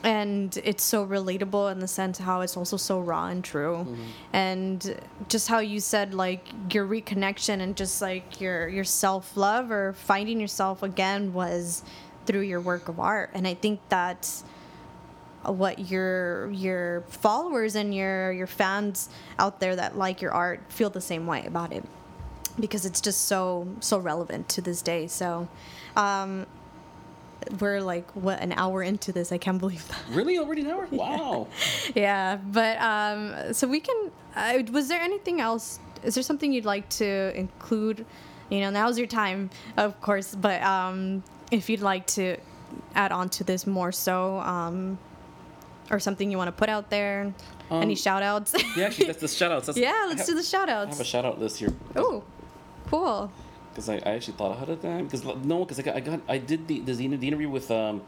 and 0.03 0.57
it's 0.63 0.83
so 0.83 1.05
relatable 1.05 1.71
in 1.71 1.77
the 1.79 1.87
sense 1.87 2.17
how 2.17 2.41
it's 2.41 2.57
also 2.57 2.75
so 2.75 2.99
raw 2.99 3.27
and 3.27 3.43
true 3.43 3.85
and 4.33 4.95
just 5.29 5.47
how 5.47 5.59
you 5.59 5.79
said 5.79 6.15
like 6.15 6.43
your 6.73 6.87
reconnection 6.87 7.61
and 7.61 7.77
just 7.77 8.01
like 8.01 8.41
your 8.41 8.67
your 8.67 8.83
self-love 8.83 9.69
or 9.69 9.93
finding 9.93 10.39
yourself 10.39 10.81
again 10.81 11.31
was 11.33 11.83
through 12.25 12.41
your 12.41 12.61
work 12.61 12.87
of 12.87 12.99
art. 12.99 13.31
And 13.33 13.47
i 13.47 13.53
think 13.53 13.79
that's 13.89 14.43
what 15.43 15.89
your 15.89 16.51
your 16.51 17.01
followers 17.09 17.75
and 17.75 17.93
your 17.95 18.31
your 18.31 18.47
fans 18.47 19.09
out 19.39 19.59
there 19.59 19.75
that 19.75 19.97
like 19.97 20.21
your 20.21 20.31
art 20.31 20.59
feel 20.69 20.89
the 20.89 21.01
same 21.01 21.25
way 21.25 21.43
about 21.45 21.73
it. 21.73 21.83
Because 22.59 22.85
it's 22.85 23.01
just 23.01 23.25
so 23.25 23.67
so 23.79 23.97
relevant 23.97 24.49
to 24.49 24.61
this 24.61 24.81
day. 24.81 25.07
So 25.07 25.47
um 25.95 26.45
we're 27.59 27.81
like 27.81 28.09
what 28.15 28.39
an 28.39 28.51
hour 28.51 28.83
into 28.83 29.11
this. 29.11 29.31
I 29.31 29.39
can't 29.39 29.57
believe 29.57 29.87
that. 29.87 29.97
Really, 30.11 30.37
already 30.37 30.61
an 30.61 30.67
hour? 30.71 30.87
Wow. 30.91 31.47
yeah 31.95 32.35
but 32.35 32.79
um 32.79 33.53
so 33.53 33.67
we 33.67 33.79
can 33.79 34.11
uh, 34.35 34.59
was 34.71 34.87
there 34.89 35.01
anything 35.01 35.41
else? 35.41 35.79
Is 36.03 36.13
there 36.13 36.23
something 36.23 36.53
you'd 36.53 36.65
like 36.65 36.87
to 36.89 37.35
include? 37.35 38.05
You 38.49 38.59
know 38.59 38.69
now's 38.69 38.97
your 38.99 39.07
time 39.07 39.49
of 39.77 39.99
course 40.01 40.35
but 40.35 40.61
um 40.61 41.23
if 41.51 41.69
you'd 41.69 41.81
like 41.81 42.07
to 42.07 42.37
add 42.95 43.11
on 43.11 43.29
to 43.29 43.43
this 43.43 43.67
more 43.67 43.91
so 43.91 44.39
um 44.39 44.97
or 45.89 45.99
something 45.99 46.31
you 46.31 46.37
want 46.37 46.47
to 46.47 46.51
put 46.53 46.69
out 46.69 46.89
there 46.89 47.33
any 47.69 47.93
Um, 47.93 47.95
shout 47.95 48.23
outs 48.23 48.53
Yeah, 48.77 48.85
actually, 48.85 49.07
that's 49.07 49.19
the 49.21 49.27
shout 49.27 49.51
outs. 49.51 49.67
That's, 49.67 49.77
yeah 49.87 50.05
let's 50.07 50.23
I 50.23 50.25
do 50.25 50.35
the 50.35 50.43
shout 50.43 50.69
I 50.69 50.73
have 50.79 50.87
a 50.87 50.91
outs 50.91 51.05
shout 51.05 51.25
out 51.25 51.39
list 51.39 51.57
here. 51.59 51.73
oh 51.95 52.23
cool 52.89 53.31
because 53.71 53.87
I, 53.89 53.95
I 53.95 54.11
actually 54.15 54.33
thought 54.33 54.51
ahead 54.57 54.69
of 54.69 54.81
time. 54.81 55.05
Because 55.05 55.23
no, 55.45 55.59
because 55.63 55.79
I 55.79 55.83
got, 55.83 55.95
I 55.95 55.99
got 56.01 56.19
I 56.27 56.37
did 56.39 56.67
the 56.67 56.81
the, 56.81 56.93
the 56.93 57.27
interview 57.27 57.49
with 57.49 57.71
um 57.71 58.01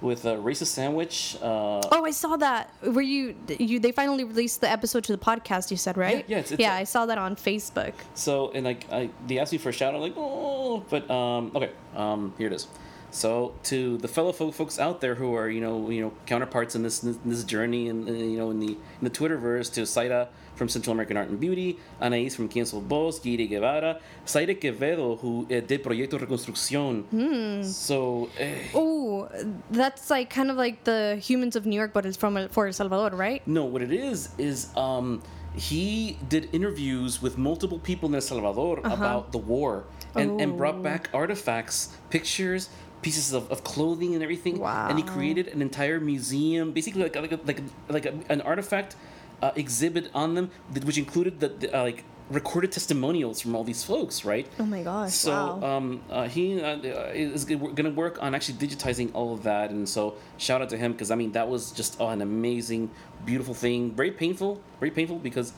with 0.00 0.24
uh, 0.24 0.36
racist 0.36 0.66
sandwich. 0.68 1.36
Uh, 1.42 1.80
Oh, 1.90 2.04
I 2.04 2.12
saw 2.12 2.36
that. 2.36 2.72
Were 2.82 3.02
you 3.02 3.34
you? 3.58 3.80
They 3.80 3.90
finally 3.90 4.22
released 4.22 4.60
the 4.60 4.70
episode 4.70 5.02
to 5.04 5.12
the 5.12 5.18
podcast. 5.18 5.72
You 5.72 5.76
said 5.76 5.96
right? 5.96 6.18
Yeah, 6.28 6.36
yeah, 6.36 6.38
it's- 6.38 6.52
it's 6.52 6.60
yeah. 6.60 6.76
a- 6.76 6.80
I 6.82 6.84
saw 6.84 7.06
that 7.06 7.18
on 7.18 7.34
Facebook. 7.34 7.94
So 8.14 8.52
and 8.54 8.64
like 8.64 8.86
I 8.92 9.10
they 9.26 9.40
asked 9.40 9.50
me 9.50 9.58
for 9.58 9.70
a 9.70 9.72
shout 9.72 9.92
out 9.94 10.00
like 10.00 10.14
oh 10.16 10.84
but 10.88 11.10
um 11.10 11.50
okay 11.56 11.70
um 11.96 12.32
here 12.38 12.46
it 12.46 12.52
is. 12.52 12.68
So 13.10 13.54
to 13.64 13.96
the 13.98 14.08
fellow 14.08 14.32
folks 14.32 14.78
out 14.78 15.00
there 15.00 15.14
who 15.14 15.34
are 15.34 15.48
you 15.48 15.60
know 15.60 15.88
you 15.90 16.00
know 16.02 16.12
counterparts 16.26 16.74
in 16.74 16.82
this 16.82 17.02
in 17.02 17.18
this 17.24 17.44
journey 17.44 17.88
and 17.88 18.06
you 18.06 18.36
know 18.38 18.50
in 18.50 18.60
the 18.60 18.72
in 18.72 19.02
the 19.02 19.10
Twitterverse 19.10 19.72
to 19.74 19.86
Saida 19.86 20.28
from 20.56 20.68
Central 20.68 20.92
American 20.92 21.16
Art 21.16 21.28
and 21.28 21.38
Beauty, 21.38 21.78
Anaís 22.02 22.34
from 22.34 22.48
Cancel 22.48 22.80
Boss, 22.80 23.20
Giri 23.20 23.46
Guevara, 23.46 24.00
Saida 24.24 24.54
Quevedo 24.54 25.18
who 25.20 25.44
uh, 25.50 25.60
did 25.60 25.82
Proyecto 25.84 26.18
Reconstrucción. 26.18 27.04
Hmm. 27.04 27.62
So 27.62 28.28
eh, 28.38 28.54
Oh, 28.74 29.28
that's 29.70 30.10
like 30.10 30.30
kind 30.30 30.50
of 30.50 30.56
like 30.56 30.84
the 30.84 31.16
Humans 31.22 31.56
of 31.56 31.64
New 31.64 31.76
York, 31.76 31.92
but 31.92 32.04
it's 32.04 32.16
from 32.16 32.48
for 32.48 32.66
El 32.66 32.72
Salvador, 32.72 33.16
right? 33.16 33.40
No, 33.46 33.64
what 33.64 33.82
it 33.82 33.92
is 33.92 34.30
is 34.36 34.68
um, 34.76 35.22
he 35.54 36.18
did 36.28 36.48
interviews 36.52 37.22
with 37.22 37.38
multiple 37.38 37.78
people 37.78 38.08
in 38.08 38.14
El 38.16 38.20
Salvador 38.20 38.80
about 38.84 39.32
the 39.32 39.38
war 39.38 39.84
and, 40.14 40.40
and 40.40 40.56
brought 40.58 40.74
Oh. 40.76 40.82
back 40.82 41.08
artifacts, 41.14 41.96
pictures, 42.10 42.68
pieces 43.02 43.32
of, 43.32 43.50
of 43.50 43.64
clothing 43.64 44.14
and 44.14 44.22
everything. 44.22 44.62
And 44.62 44.98
he 44.98 45.04
created 45.04 45.48
an 45.48 45.62
entire 45.62 46.00
museum, 46.00 46.72
basically 46.72 47.02
like 47.02 47.16
like 47.16 47.32
a, 47.32 47.40
like, 47.44 47.60
a, 47.60 47.92
like 47.92 48.06
a, 48.06 48.14
an 48.28 48.40
artifact 48.42 48.96
uh, 49.42 49.52
exhibit 49.54 50.10
on 50.14 50.34
them, 50.34 50.50
that- 50.72 50.84
which 50.84 50.98
included 50.98 51.40
the, 51.40 51.48
the 51.48 51.76
uh, 51.76 51.82
like 51.82 52.04
recorded 52.30 52.70
testimonials 52.70 53.40
from 53.40 53.56
all 53.56 53.64
these 53.64 53.82
folks, 53.82 54.24
right? 54.24 54.46
Oh 54.58 54.66
my 54.66 54.82
gosh! 54.82 55.12
So 55.12 55.32
wow. 55.32 55.76
um, 55.76 56.02
uh, 56.10 56.28
he 56.28 56.60
uh, 56.60 56.76
is 57.14 57.44
going 57.44 57.76
to 57.76 57.90
work 57.90 58.22
on 58.22 58.34
actually 58.34 58.58
digitizing 58.58 59.10
all 59.14 59.32
of 59.32 59.42
that, 59.44 59.70
and 59.70 59.88
so 59.88 60.14
shout 60.36 60.60
out 60.60 60.68
to 60.70 60.76
him 60.76 60.92
because 60.92 61.10
I 61.10 61.14
mean 61.14 61.32
that 61.32 61.48
was 61.48 61.72
just 61.72 61.96
oh, 62.00 62.08
an 62.08 62.20
amazing, 62.20 62.90
beautiful 63.24 63.54
thing. 63.54 63.92
Very 63.92 64.10
painful, 64.10 64.60
very 64.80 64.90
painful 64.90 65.18
because, 65.18 65.52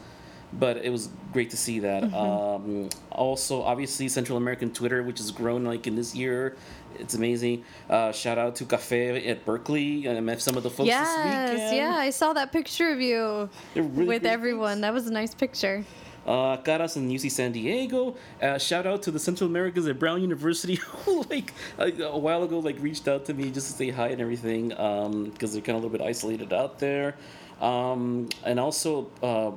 but 0.53 0.77
it 0.77 0.91
was 0.91 1.09
great 1.33 1.51
to 1.51 1.57
see 1.57 1.81
that. 1.81 2.05
Mm-hmm. 2.05 2.15
Um, 2.15 2.89
also, 3.11 3.63
obviously, 3.63 4.09
Central 4.09 4.39
American 4.39 4.73
Twitter, 4.73 5.03
which 5.03 5.19
has 5.19 5.31
grown 5.31 5.65
like 5.65 5.87
in 5.87 5.97
this 5.97 6.15
year, 6.15 6.57
it's 6.99 7.15
amazing. 7.15 7.65
Uh, 7.89 8.13
shout 8.13 8.39
out 8.39 8.57
to 8.57 8.65
Cafe 8.65 9.27
at 9.29 9.45
Berkeley. 9.45 10.09
I 10.09 10.21
met 10.21 10.41
some 10.41 10.57
of 10.57 10.63
the 10.63 10.71
folks 10.71 10.89
this 10.89 10.89
yes, 10.89 11.17
weekend. 11.55 11.77
yeah, 11.77 11.95
I 11.97 12.11
saw 12.11 12.33
that 12.33 12.53
picture 12.53 12.91
of 12.91 13.01
you 13.01 13.49
really 13.75 14.07
with 14.07 14.27
everyone. 14.27 14.81
That 14.83 14.93
was 14.93 15.07
a 15.07 15.13
nice 15.13 15.35
picture. 15.35 15.85
uh, 16.27 16.57
Caras 16.59 16.97
in 16.97 17.09
UC 17.09 17.31
San 17.31 17.53
Diego. 17.53 18.15
Uh, 18.43 18.59
shout 18.59 18.87
out 18.87 19.03
to 19.03 19.11
the 19.11 19.19
Central 19.19 19.49
Americans 19.49 19.87
at 19.87 19.99
Brown 19.99 20.21
University 20.21 20.75
who, 21.05 21.23
like, 21.31 21.53
a, 21.79 21.93
a 22.03 22.19
while 22.19 22.43
ago, 22.43 22.59
like, 22.59 22.79
reached 22.81 23.09
out 23.09 23.25
to 23.27 23.35
me 23.35 23.51
just 23.51 23.69
to 23.71 23.73
say 23.73 23.91
hi 23.91 24.09
and 24.09 24.21
everything 24.21 24.69
because 24.69 25.53
they're 25.53 25.63
kind 25.63 25.77
of 25.77 25.83
a 25.83 25.87
little 25.87 25.91
bit 25.91 26.03
isolated 26.03 26.53
out 26.53 26.79
there. 26.79 27.17
Um, 27.61 28.29
and 28.45 28.61
also, 28.61 29.11
uh, 29.23 29.53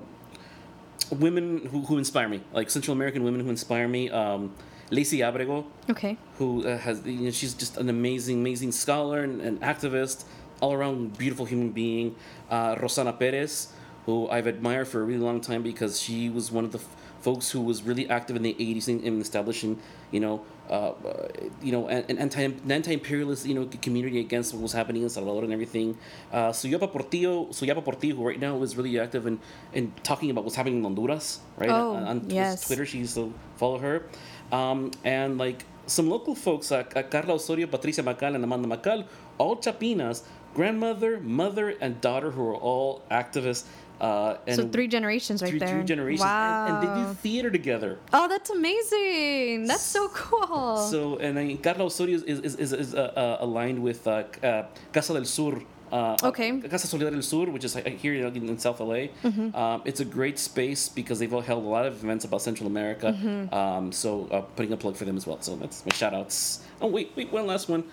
women 1.11 1.65
who, 1.67 1.81
who 1.81 1.97
inspire 1.97 2.27
me, 2.29 2.41
like 2.53 2.69
Central 2.69 2.95
American 2.95 3.23
women 3.23 3.41
who 3.41 3.49
inspire 3.49 3.87
me. 3.87 4.09
Um, 4.09 4.53
Leisy 4.91 5.27
Abrego, 5.27 5.65
Okay. 5.89 6.17
who 6.37 6.65
uh, 6.67 6.77
has 6.77 7.05
you 7.05 7.13
know, 7.25 7.31
she's 7.31 7.53
just 7.53 7.77
an 7.77 7.89
amazing 7.89 8.39
amazing 8.39 8.71
scholar 8.71 9.21
and, 9.23 9.41
and 9.41 9.59
activist 9.61 10.25
all 10.61 10.73
around 10.73 11.17
beautiful 11.17 11.45
human 11.45 11.71
being 11.71 12.15
uh, 12.49 12.75
rosana 12.75 13.17
perez 13.17 13.67
who 14.05 14.29
i've 14.29 14.47
admired 14.47 14.87
for 14.87 15.01
a 15.01 15.03
really 15.03 15.19
long 15.29 15.41
time 15.41 15.61
because 15.63 15.99
she 15.99 16.29
was 16.29 16.51
one 16.51 16.63
of 16.63 16.71
the 16.71 16.77
f- 16.79 16.95
folks 17.21 17.49
who 17.51 17.59
was 17.61 17.83
really 17.83 18.09
active 18.09 18.35
in 18.35 18.43
the 18.43 18.53
80s 18.53 18.87
in, 18.87 18.99
in 19.01 19.19
establishing 19.19 19.79
you 20.11 20.19
know 20.19 20.41
uh, 20.69 20.93
you 21.61 21.71
know 21.73 21.87
an, 21.87 22.05
an 22.09 22.17
anti 22.17 22.41
an 22.43 22.71
anti-imperialist 22.71 23.45
you 23.45 23.53
know 23.55 23.65
community 23.81 24.19
against 24.19 24.53
what 24.53 24.61
was 24.61 24.71
happening 24.73 25.01
in 25.03 25.09
salvador 25.09 25.43
and 25.43 25.51
everything 25.51 25.97
uh, 26.31 26.49
suyapa 26.51 26.87
portillo 26.91 27.47
suyapa 27.47 27.83
portillo 27.83 28.15
who 28.15 28.25
right 28.27 28.39
now 28.39 28.61
is 28.61 28.77
really 28.77 28.97
active 28.99 29.25
in, 29.27 29.39
in 29.73 29.91
talking 30.03 30.29
about 30.29 30.43
what's 30.45 30.55
happening 30.55 30.77
in 30.77 30.83
honduras 30.83 31.39
right 31.57 31.69
Oh, 31.69 31.95
on, 31.95 32.03
on 32.11 32.29
yes. 32.29 32.65
twitter 32.65 32.85
she 32.85 32.99
used 32.99 33.15
to 33.15 33.33
follow 33.57 33.79
her 33.79 34.03
um, 34.51 34.91
and 35.03 35.37
like 35.37 35.65
some 35.87 36.09
local 36.09 36.35
folks, 36.35 36.71
uh, 36.71 36.83
Carla 36.83 37.33
Osorio, 37.33 37.67
Patricia 37.67 38.01
Macal, 38.03 38.35
and 38.35 38.43
Amanda 38.43 38.67
Macal, 38.67 39.05
all 39.37 39.55
Chapinas, 39.57 40.23
grandmother, 40.53 41.19
mother, 41.19 41.75
and 41.81 41.99
daughter, 42.01 42.31
who 42.31 42.41
are 42.49 42.55
all 42.55 43.01
activists. 43.11 43.65
Uh, 44.01 44.37
and 44.47 44.55
So 44.57 44.67
three 44.67 44.87
generations 44.87 45.41
right 45.41 45.49
three, 45.49 45.59
there. 45.59 45.69
three 45.69 45.83
generations, 45.83 46.21
Wow. 46.21 46.65
and, 46.67 46.87
and 46.87 47.05
they 47.05 47.07
do 47.09 47.13
theater 47.15 47.49
together. 47.49 47.99
oh, 48.11 48.27
that's 48.27 48.49
amazing. 48.49 49.65
That's 49.67 49.83
so 49.83 50.09
cool. 50.09 50.77
So, 50.77 51.17
and 51.17 51.37
then 51.37 51.57
Carla 51.57 51.85
Osorio 51.85 52.15
is, 52.17 52.23
is, 52.23 52.55
is, 52.55 52.73
is 52.73 52.95
uh, 52.95 52.99
uh, 53.15 53.37
aligned 53.45 53.81
with 53.81 54.05
uh, 54.07 54.23
uh, 54.43 54.63
Casa 54.91 55.13
del 55.13 55.25
Sur. 55.25 55.61
Uh, 55.93 56.17
Okay. 56.23 56.59
Casa 56.61 56.87
Solidaria 56.87 57.11
del 57.11 57.21
Sur, 57.21 57.51
which 57.51 57.63
is 57.63 57.75
uh, 57.75 57.81
here 58.03 58.15
in, 58.15 58.49
in 58.49 58.57
South 58.57 58.79
LA. 58.79 59.09
Mm-hmm. 59.23 59.55
Um, 59.55 59.81
it's 59.85 59.99
a 59.99 60.05
great 60.05 60.39
space 60.39 60.89
because 60.89 61.19
they've 61.19 61.31
held 61.31 61.63
a 61.63 61.69
lot 61.77 61.85
of 61.85 62.03
events 62.03 62.25
about 62.25 62.41
Central 62.41 62.65
America. 62.65 63.13
Mm-hmm. 63.13 63.53
Um, 63.53 63.91
so, 63.91 64.27
uh, 64.31 64.41
putting 64.55 64.73
a 64.73 64.77
plug 64.77 64.95
for 64.95 65.05
them 65.05 65.17
as 65.17 65.27
well. 65.27 65.39
So, 65.41 65.55
that's 65.55 65.85
my 65.85 65.93
shout 65.93 66.15
outs. 66.15 66.63
Oh, 66.81 66.87
wait, 66.87 67.11
wait, 67.15 67.31
one 67.31 67.45
last 67.45 67.69
one. 67.69 67.83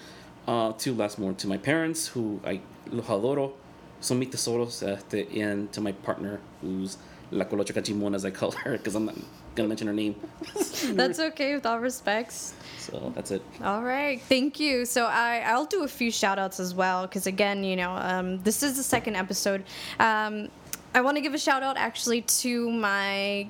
Uh, 0.48 0.72
two 0.78 0.94
last 0.94 1.18
more 1.18 1.34
to 1.34 1.46
my 1.46 1.58
parents, 1.58 2.06
who 2.06 2.40
I 2.44 2.60
los 2.90 3.06
adoro. 3.06 3.52
Son 4.00 4.18
mis 4.18 4.28
tesoros. 4.30 4.82
Este, 4.82 5.28
and 5.38 5.70
to 5.74 5.82
my 5.82 5.92
partner, 5.92 6.40
who's 6.62 6.96
La 7.30 7.44
Colocha 7.44 7.74
Cachimbona, 7.74 8.14
as 8.14 8.24
I 8.24 8.30
call 8.30 8.52
her, 8.52 8.78
because 8.78 8.94
I'm 8.94 9.04
not 9.04 9.16
to 9.64 9.68
mention 9.68 9.86
her 9.86 9.92
name. 9.92 10.14
that's 10.92 11.18
okay 11.18 11.54
with 11.54 11.66
all 11.66 11.80
respects. 11.80 12.54
So, 12.78 13.12
that's 13.14 13.30
it. 13.30 13.42
All 13.62 13.82
right, 13.82 14.20
thank 14.22 14.58
you. 14.58 14.84
So 14.84 15.06
I 15.06 15.42
I'll 15.46 15.66
do 15.66 15.84
a 15.84 15.88
few 15.88 16.10
shout 16.10 16.38
outs 16.38 16.58
as 16.58 16.74
well 16.74 17.06
because 17.06 17.26
again, 17.26 17.62
you 17.62 17.76
know, 17.76 17.92
um, 17.92 18.42
this 18.42 18.62
is 18.62 18.76
the 18.76 18.82
second 18.82 19.16
episode. 19.16 19.64
Um, 19.98 20.48
I 20.94 21.00
want 21.02 21.16
to 21.16 21.20
give 21.20 21.34
a 21.34 21.38
shout 21.38 21.62
out 21.62 21.76
actually 21.76 22.22
to 22.22 22.70
my 22.70 23.48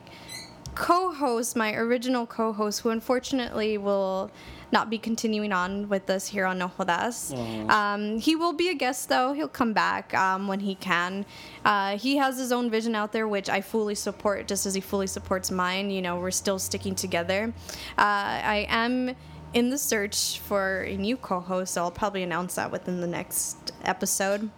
co-host, 0.75 1.57
my 1.57 1.75
original 1.75 2.27
co-host, 2.27 2.81
who 2.81 2.91
unfortunately 2.91 3.79
will 3.79 4.31
not 4.73 4.91
be 4.91 4.99
continuing 4.99 5.53
on 5.53 5.89
with 5.89 6.09
us 6.11 6.29
here 6.29 6.47
on 6.47 6.59
No 6.59 6.69
Jodas. 6.69 7.33
Um, 7.69 8.19
he 8.19 8.37
will 8.37 8.53
be 8.53 8.69
a 8.69 8.75
guest 8.75 9.09
though. 9.09 9.33
He'll 9.33 9.49
come 9.49 9.73
back 9.73 10.15
um, 10.15 10.49
when 10.49 10.61
he 10.61 10.75
can. 10.75 11.27
Uh, 11.65 11.97
he 11.99 12.17
has 12.17 12.39
his 12.39 12.53
own 12.53 12.71
vision 12.71 12.95
out 12.95 13.13
there, 13.13 13.27
which 13.27 13.49
I 13.49 13.61
fully 13.61 13.95
support, 13.95 14.47
just 14.47 14.67
as 14.67 14.75
he 14.75 14.81
fully 14.81 15.07
supports 15.07 15.51
mine. 15.51 15.91
You 15.91 16.03
know, 16.03 16.19
we're 16.19 16.31
still 16.31 16.59
sticking 16.59 16.95
together. 16.95 17.53
Uh, 17.99 18.03
I 18.45 18.67
am 18.69 19.15
in 19.53 19.71
the 19.71 19.79
search 19.79 20.39
for 20.41 20.83
a 20.83 20.97
new 20.97 21.17
co-host. 21.17 21.75
So 21.75 21.83
I'll 21.83 21.91
probably 21.91 22.23
announce 22.23 22.55
that 22.55 22.71
within 22.71 23.01
the 23.01 23.07
next 23.07 23.73
episode. 23.85 24.51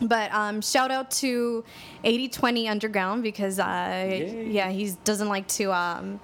But 0.00 0.32
um, 0.32 0.60
shout 0.60 0.90
out 0.92 1.10
to 1.12 1.64
8020 2.04 2.68
Underground 2.68 3.22
because 3.22 3.58
uh, 3.58 4.44
yeah, 4.46 4.70
he 4.70 4.92
doesn't 5.04 5.28
like 5.28 5.48
to 5.48 5.72
um, 5.72 6.20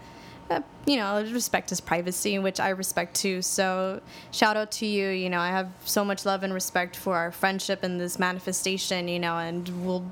uh, 0.50 0.60
you 0.86 0.96
know 0.96 1.22
respect 1.32 1.70
his 1.70 1.80
privacy, 1.80 2.38
which 2.38 2.60
I 2.60 2.70
respect 2.70 3.14
too. 3.16 3.42
So 3.42 4.00
shout 4.30 4.56
out 4.56 4.70
to 4.72 4.86
you. 4.86 5.08
You 5.08 5.30
know, 5.30 5.40
I 5.40 5.48
have 5.48 5.70
so 5.84 6.04
much 6.04 6.24
love 6.24 6.42
and 6.42 6.52
respect 6.52 6.96
for 6.96 7.16
our 7.16 7.32
friendship 7.32 7.82
and 7.82 8.00
this 8.00 8.18
manifestation. 8.18 9.08
You 9.08 9.18
know, 9.20 9.38
and 9.38 9.68
we'll 9.84 10.04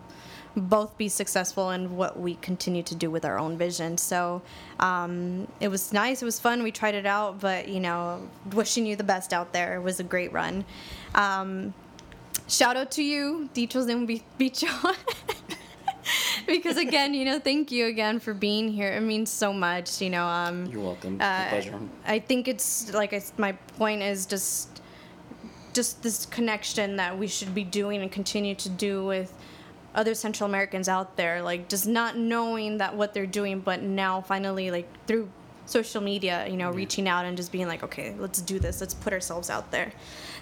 both 0.57 0.97
be 0.99 1.09
successful 1.09 1.71
in 1.71 1.97
what 1.97 2.19
we 2.19 2.35
continue 2.37 2.83
to 2.83 2.95
do 2.95 3.11
with 3.11 3.25
our 3.25 3.39
own 3.39 3.57
vision. 3.57 3.97
So 3.97 4.43
um, 4.81 5.49
it 5.61 5.69
was 5.69 5.93
nice. 5.93 6.23
It 6.23 6.25
was 6.25 6.39
fun. 6.39 6.63
We 6.63 6.73
tried 6.73 6.95
it 6.95 7.07
out, 7.07 7.41
but 7.41 7.69
you 7.69 7.81
know, 7.81 8.29
wishing 8.53 8.87
you 8.87 8.97
the 8.97 9.05
best 9.05 9.33
out 9.33 9.53
there. 9.53 9.77
It 9.77 9.83
was 9.83 10.01
a 10.01 10.05
great 10.05 10.33
run. 10.33 10.65
Um, 11.15 11.75
shout 12.49 12.77
out 12.77 12.91
to 12.93 13.03
you, 13.03 13.49
Dichos 13.55 13.87
de. 13.87 14.23
because 16.47 16.77
again, 16.77 17.15
you 17.15 17.25
know, 17.25 17.39
thank 17.39 17.71
you 17.71 17.87
again 17.87 18.21
for 18.21 18.35
being 18.35 18.69
here. 18.69 18.93
It 18.93 19.01
means 19.01 19.31
so 19.31 19.53
much, 19.53 20.01
you 20.01 20.11
know. 20.11 20.27
Um, 20.27 20.67
You're 20.67 20.83
welcome. 20.83 21.17
uh, 21.21 21.49
pleasure. 21.49 21.79
I 22.07 22.19
think 22.19 22.49
it's 22.49 22.93
like 22.93 23.13
I, 23.13 23.23
my 23.39 23.53
point 23.53 24.03
is 24.03 24.27
just 24.27 24.83
just 25.73 26.03
this 26.03 26.27
connection 26.27 26.97
that 26.97 27.19
we 27.19 27.27
should 27.27 27.55
be 27.55 27.65
doing 27.65 28.03
and 28.03 28.13
continue 28.13 28.55
to 28.55 28.69
do 28.69 29.05
with 29.05 29.33
other 29.95 30.15
Central 30.15 30.49
Americans 30.49 30.89
out 30.89 31.17
there, 31.17 31.43
like 31.43 31.69
just 31.69 31.87
not 31.87 32.17
knowing 32.17 32.79
that 32.79 32.95
what 32.95 33.15
they're 33.15 33.27
doing, 33.27 33.61
but 33.61 33.83
now 33.83 34.21
finally 34.21 34.71
like 34.71 34.89
through 35.07 35.29
social 35.67 36.01
media, 36.01 36.47
you 36.49 36.57
know, 36.57 36.71
reaching 36.71 37.09
out 37.09 37.25
and 37.25 37.37
just 37.37 37.53
being 37.53 37.67
like, 37.67 37.83
okay, 37.83 38.15
let's 38.19 38.41
do 38.41 38.59
this, 38.59 38.81
let's 38.81 38.95
put 38.95 39.13
ourselves 39.13 39.51
out 39.51 39.71
there. 39.71 39.93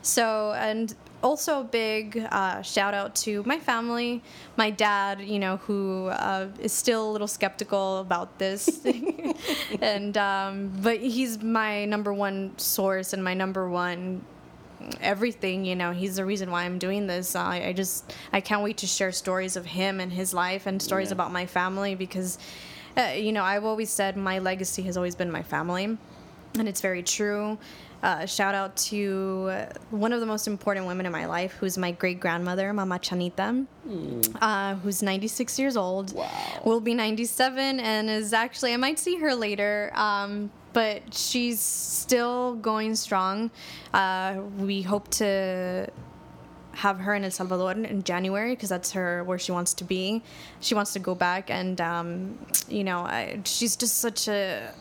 So 0.03 0.53
and 0.53 0.95
also 1.23 1.61
a 1.61 1.65
big 1.65 2.17
uh, 2.31 2.63
shout 2.63 2.95
out 2.95 3.15
to 3.17 3.43
my 3.45 3.59
family, 3.59 4.23
my 4.57 4.71
dad, 4.71 5.21
you 5.21 5.39
know, 5.39 5.59
who 5.59 6.07
uh, 6.07 6.49
is 6.61 6.73
still 6.73 7.11
a 7.11 7.13
little 7.13 7.29
skeptical 7.29 7.99
about 7.99 8.39
this, 8.39 8.81
and 9.81 10.17
um, 10.17 10.73
but 10.83 10.99
he's 11.01 11.43
my 11.43 11.85
number 11.85 12.13
one 12.13 12.57
source 12.59 13.13
and 13.13 13.23
my 13.23 13.35
number 13.35 13.69
one 13.69 14.25
everything 15.03 15.65
you 15.65 15.77
know. 15.77 15.93
He's 15.93 16.17
the 16.17 16.25
reason 16.25 16.51
why 16.51 16.65
i'm 16.65 16.79
doing 16.79 17.07
this. 17.07 17.37
I, 17.37 17.65
I 17.67 17.73
just 17.75 18.15
i 18.33 18.41
can't 18.41 18.63
wait 18.63 18.79
to 18.79 18.87
share 18.87 19.13
stories 19.13 19.57
of 19.57 19.67
him 19.67 20.01
and 20.01 20.11
his 20.13 20.33
life 20.33 20.67
and 20.67 20.81
stories 20.81 21.09
Yeah. 21.09 21.15
about 21.15 21.33
my 21.33 21.45
family 21.45 21.95
because 21.95 22.39
uh, 22.97 23.13
you 23.15 23.31
know 23.31 23.45
i've 23.45 23.65
always 23.65 23.91
said 23.91 24.17
my 24.17 24.39
legacy 24.39 24.83
has 24.83 24.97
always 24.97 25.15
been 25.15 25.31
my 25.31 25.43
family 25.43 25.99
and 26.59 26.67
it's 26.69 26.81
very 26.81 27.03
true 27.03 27.59
uh, 28.03 28.25
shout 28.27 28.55
out 28.55 28.77
to 28.77 29.51
one 29.91 30.13
of 30.13 30.21
the 30.21 30.27
most 30.27 30.47
important 30.47 30.87
women 30.87 31.05
in 31.07 31.13
my 31.13 31.27
life 31.27 31.53
who's 31.61 31.77
my 31.77 31.91
great 31.93 32.19
grandmother 32.21 32.73
mama 32.73 32.99
chanita 32.99 33.67
uh, 34.41 34.75
who's 34.77 35.03
96 35.03 35.59
years 35.59 35.77
old 35.77 36.15
Wow. 36.15 36.29
will 36.65 36.81
be 36.81 36.95
97 36.95 37.81
and 37.81 38.09
is 38.11 38.33
actually 38.33 38.73
i 38.73 38.77
might 38.77 38.99
see 38.99 39.17
her 39.17 39.35
later 39.35 39.91
um, 39.95 40.51
but 40.73 41.13
she's 41.15 41.61
still 41.61 42.55
going 42.57 42.95
strong 42.95 43.51
uh, 43.93 44.41
we 44.59 44.83
hope 44.83 45.09
to 45.09 45.89
have 46.73 47.01
her 47.01 47.15
in 47.15 47.25
El 47.25 47.31
Salvador 47.33 47.73
in 47.73 48.03
January 48.05 48.53
because 48.55 48.69
that's 48.69 48.93
her 48.93 49.25
where 49.25 49.39
she 49.39 49.51
wants 49.53 49.75
to 49.75 49.85
be. 49.85 50.23
She 50.61 50.75
wants 50.77 50.93
to 50.93 51.01
go 51.01 51.17
back, 51.17 51.51
and 51.51 51.79
um, 51.81 52.39
you 52.69 52.85
know, 52.85 53.01
I, 53.01 53.41
she's 53.45 53.75
just 53.77 53.97
such 53.99 54.29
a 54.29 54.73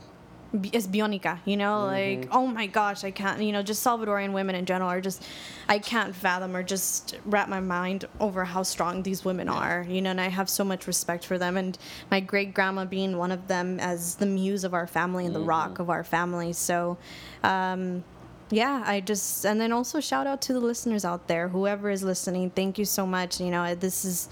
es 0.74 0.88
bionica, 0.88 1.40
you 1.46 1.56
know, 1.56 1.86
like 1.86 2.28
oh 2.32 2.48
my 2.48 2.66
gosh, 2.66 3.04
I 3.04 3.12
can't, 3.12 3.42
you 3.42 3.52
know, 3.52 3.62
just 3.62 3.86
Salvadorian 3.86 4.34
women 4.34 4.56
in 4.56 4.66
general 4.66 4.90
are 4.90 5.02
just, 5.02 5.24
I 5.68 5.80
can't 5.80 6.16
fathom 6.16 6.56
or 6.56 6.64
just 6.64 7.18
wrap 7.26 7.50
my 7.50 7.60
mind 7.60 8.06
over 8.20 8.46
how 8.46 8.64
strong 8.64 9.04
these 9.04 9.24
women 9.24 9.48
are, 9.48 9.86
you 9.88 10.02
know, 10.02 10.10
and 10.10 10.20
I 10.20 10.30
have 10.30 10.50
so 10.50 10.64
much 10.64 10.88
respect 10.88 11.26
for 11.26 11.38
them, 11.38 11.56
and 11.56 11.78
my 12.10 12.20
great 12.20 12.54
grandma 12.54 12.86
being 12.86 13.18
one 13.18 13.32
of 13.32 13.48
them 13.48 13.80
as 13.80 14.16
the 14.16 14.26
muse 14.26 14.64
of 14.64 14.74
our 14.74 14.88
family 14.88 15.26
and 15.26 15.36
the 15.36 15.40
rock 15.40 15.80
of 15.80 15.90
our 15.90 16.04
family, 16.04 16.54
so. 16.54 16.98
Um, 17.44 18.04
yeah, 18.52 18.84
I 18.84 19.00
just 19.02 19.46
and 19.46 19.62
then 19.62 19.72
also 19.72 20.00
shout 20.00 20.26
out 20.26 20.42
to 20.42 20.54
the 20.54 20.60
listeners 20.60 21.06
out 21.06 21.28
there, 21.28 21.50
whoever 21.50 21.92
is 21.92 22.02
listening. 22.02 22.50
Thank 22.50 22.80
you 22.80 22.86
so 22.86 23.06
much. 23.06 23.40
You 23.40 23.52
know, 23.52 23.76
this 23.76 24.04
is 24.04 24.28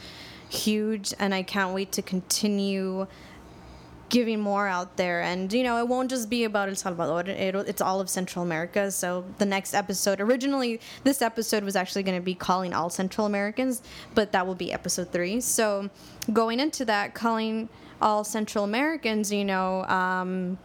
huge, 0.50 1.14
and 1.20 1.36
I 1.36 1.44
can't 1.44 1.76
wait 1.76 1.92
to 1.92 2.02
continue 2.02 3.06
giving 4.10 4.40
more 4.40 4.68
out 4.68 4.98
there. 4.98 5.22
And 5.22 5.52
you 5.52 5.64
know, 5.64 5.78
it 5.80 5.88
won't 5.88 6.10
just 6.10 6.30
be 6.30 6.44
about 6.44 6.70
El 6.70 6.76
Salvador. 6.76 7.24
It's 7.28 7.82
all 7.82 8.00
of 8.00 8.10
Central 8.10 8.44
America. 8.44 8.92
So 8.92 9.26
the 9.38 9.46
next 9.46 9.74
episode, 9.74 10.22
originally 10.22 10.80
this 11.04 11.22
episode 11.22 11.64
was 11.64 11.76
actually 11.76 12.04
going 12.04 12.18
to 12.18 12.24
be 12.24 12.36
calling 12.36 12.74
all 12.74 12.90
Central 12.90 13.28
Americans, 13.28 13.82
but 14.16 14.32
that 14.32 14.46
will 14.48 14.56
be 14.56 14.72
episode 14.72 15.12
three. 15.12 15.42
So 15.42 15.90
going 16.32 16.60
into 16.60 16.86
that, 16.86 17.14
calling 17.14 17.70
all 18.02 18.24
Central 18.24 18.64
Americans, 18.64 19.32
you 19.32 19.46
know. 19.46 19.84
Um, 19.86 20.58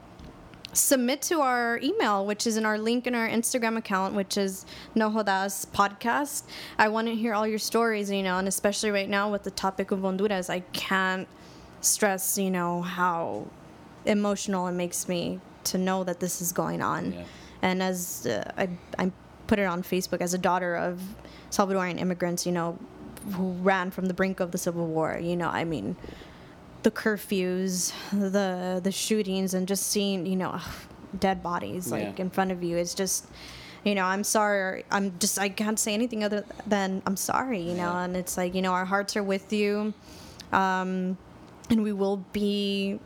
submit 0.75 1.21
to 1.21 1.41
our 1.41 1.79
email, 1.83 2.25
which 2.25 2.47
is 2.47 2.57
in 2.57 2.65
our 2.65 2.79
link 2.79 3.07
in 3.07 3.15
our 3.15 3.29
Instagram 3.29 3.77
account, 3.77 4.15
which 4.15 4.39
is 4.39 4.65
No 4.95 5.11
Jodas 5.11 5.67
Podcast. 5.67 6.45
I 6.79 6.89
want 6.89 7.09
to 7.09 7.15
hear 7.15 7.35
all 7.35 7.47
your 7.47 7.59
stories, 7.59 8.11
you 8.11 8.23
know, 8.23 8.39
and 8.39 8.49
especially 8.49 8.91
right 8.91 9.09
now 9.09 9.31
with 9.31 9.43
the 9.43 9.51
topic 9.51 9.91
of 9.91 10.01
Honduras, 10.01 10.49
I 10.49 10.61
can't 10.73 11.29
stress, 11.83 12.39
you 12.39 12.51
know, 12.51 12.81
how 12.83 13.47
emotional 14.07 14.67
it 14.69 14.73
makes 14.73 15.09
me 15.09 15.39
to 15.65 15.79
know 15.79 16.03
that 16.05 16.19
this 16.21 16.41
is 16.41 16.51
going 16.53 16.81
on. 16.83 17.13
Yeah. 17.13 17.25
And 17.63 17.83
as 17.83 18.27
uh, 18.27 18.51
I, 18.57 18.69
I 18.99 19.13
put 19.47 19.59
it 19.59 19.65
on 19.67 19.83
Facebook, 19.83 20.21
as 20.21 20.35
a 20.35 20.39
daughter 20.39 20.75
of 20.75 21.01
Salvadorian 21.51 22.01
immigrants, 22.01 22.47
you 22.47 22.53
know, 22.53 22.79
who 23.35 23.53
ran 23.63 23.91
from 23.93 24.07
the 24.07 24.15
brink 24.15 24.41
of 24.41 24.51
the 24.51 24.59
Civil 24.59 24.87
War, 24.87 25.19
you 25.23 25.37
know, 25.37 25.49
I 25.49 25.63
mean, 25.65 25.95
the 26.83 26.91
curfews, 26.91 27.93
the 28.11 28.81
the 28.83 28.91
shootings, 28.91 29.55
and 29.55 29.69
just 29.69 29.87
seeing 29.89 30.27
you 30.27 30.35
know 30.35 30.59
dead 31.21 31.41
bodies 31.43 31.93
like 31.93 32.19
Yeah. 32.19 32.25
in 32.25 32.31
front 32.31 32.51
of 32.51 32.63
you 32.65 32.77
is 32.77 32.95
just 32.95 33.27
you 33.85 33.95
know 33.95 34.03
I'm 34.05 34.25
sorry 34.25 34.85
I'm 34.91 35.17
just 35.21 35.39
I 35.39 35.49
can't 35.51 35.79
say 35.79 35.95
anything 35.95 36.25
other 36.25 36.45
than 36.67 37.03
I'm 37.07 37.17
sorry 37.17 37.61
you 37.61 37.75
know 37.75 37.93
Yeah. 37.93 38.05
and 38.05 38.17
it's 38.17 38.37
like 38.37 38.55
you 38.57 38.63
know 38.63 38.73
our 38.73 38.85
hearts 38.87 39.17
are 39.17 39.23
with 39.23 39.53
you 39.53 39.95
um, 40.53 41.17
and 41.71 41.83
we 41.83 41.93
will 41.93 42.19
be 42.33 42.99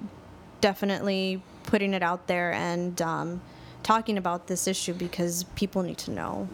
definitely 0.60 1.42
putting 1.64 1.94
it 1.94 2.02
out 2.02 2.26
there 2.26 2.52
and 2.52 3.00
um, 3.02 3.40
talking 3.82 4.18
about 4.18 4.46
this 4.46 4.66
issue 4.66 4.94
because 4.94 5.44
people 5.54 5.82
need 5.82 5.98
to 5.98 6.10
know. 6.10 6.48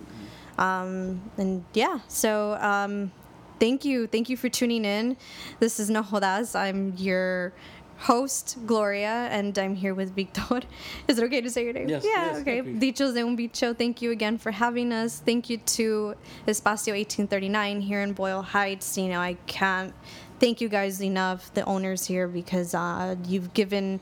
Um, 0.58 1.22
and 1.38 1.64
yeah 1.72 2.00
so 2.08 2.54
um, 2.60 3.10
thank 3.58 3.84
you. 3.84 4.06
Thank 4.06 4.28
you 4.28 4.36
for 4.36 4.48
tuning 4.48 4.84
in. 4.84 5.16
This 5.60 5.80
is 5.80 5.88
no 5.88 6.02
jodas 6.02 6.58
i'm 6.58 6.94
your 6.96 7.52
host 7.98 8.58
gloria 8.66 9.28
and 9.30 9.56
i'm 9.58 9.74
here 9.76 9.94
with 9.94 10.14
victor. 10.14 10.60
Is 11.08 11.18
it 11.18 11.24
okay 11.24 11.40
to 11.40 11.48
say 11.48 11.64
your 11.64 11.72
name? 11.72 11.88
Yes, 11.88 12.04
yeah 12.04 12.26
yes, 12.26 12.40
okay. 12.40 12.60
dichos 12.60 13.14
de 13.14 13.22
un 13.22 13.36
bicho 13.36 13.76
thank 13.76 14.02
you 14.02 14.10
again 14.10 14.36
for 14.38 14.50
having 14.50 14.92
us. 14.92 15.20
Thank 15.20 15.48
you 15.48 15.58
to 15.58 16.14
espacio 16.46 16.92
1839 16.92 17.80
here 17.80 18.02
in 18.02 18.12
boyle 18.12 18.42
heights. 18.42 18.98
You 18.98 19.08
know 19.08 19.20
i 19.20 19.34
can't 19.46 19.94
thank 20.42 20.60
you 20.60 20.68
guys 20.68 21.00
enough 21.00 21.54
the 21.54 21.64
owners 21.64 22.04
here 22.04 22.26
because 22.26 22.74
uh, 22.74 23.14
you've 23.28 23.54
given 23.54 24.00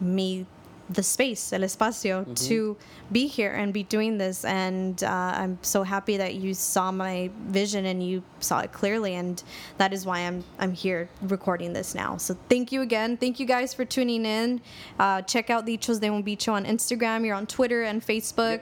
me 0.00 0.46
the 0.90 1.02
space, 1.04 1.52
el 1.52 1.60
espacio, 1.60 2.16
Mm-hmm. 2.24 2.34
to 2.48 2.76
be 3.12 3.28
here 3.28 3.52
and 3.60 3.72
be 3.72 3.84
doing 3.84 4.18
this. 4.18 4.44
And 4.44 5.02
uh, 5.04 5.40
I'm 5.40 5.56
so 5.62 5.84
happy 5.84 6.16
that 6.16 6.34
you 6.34 6.52
saw 6.52 6.90
my 6.90 7.30
vision 7.46 7.86
and 7.86 7.98
you 8.08 8.22
saw 8.40 8.58
it 8.66 8.72
clearly. 8.72 9.14
And 9.14 9.40
that 9.78 9.92
is 9.92 10.04
why 10.04 10.18
I'm 10.26 10.42
I'm 10.58 10.72
here 10.72 11.08
recording 11.22 11.72
this 11.72 11.94
now. 11.94 12.16
So 12.18 12.36
thank 12.48 12.72
you 12.72 12.82
again. 12.82 13.16
Thank 13.16 13.38
you 13.40 13.46
guys 13.46 13.72
for 13.72 13.84
tuning 13.84 14.24
in. 14.26 14.60
Uh, 14.98 15.22
check 15.22 15.48
out 15.48 15.64
Dichos 15.64 16.00
de 16.00 16.08
un 16.08 16.22
Bicho 16.24 16.52
on 16.52 16.64
Instagram. 16.66 17.24
You're 17.24 17.36
on 17.36 17.46
Twitter 17.46 17.84
and 17.84 18.04
Facebook. 18.04 18.60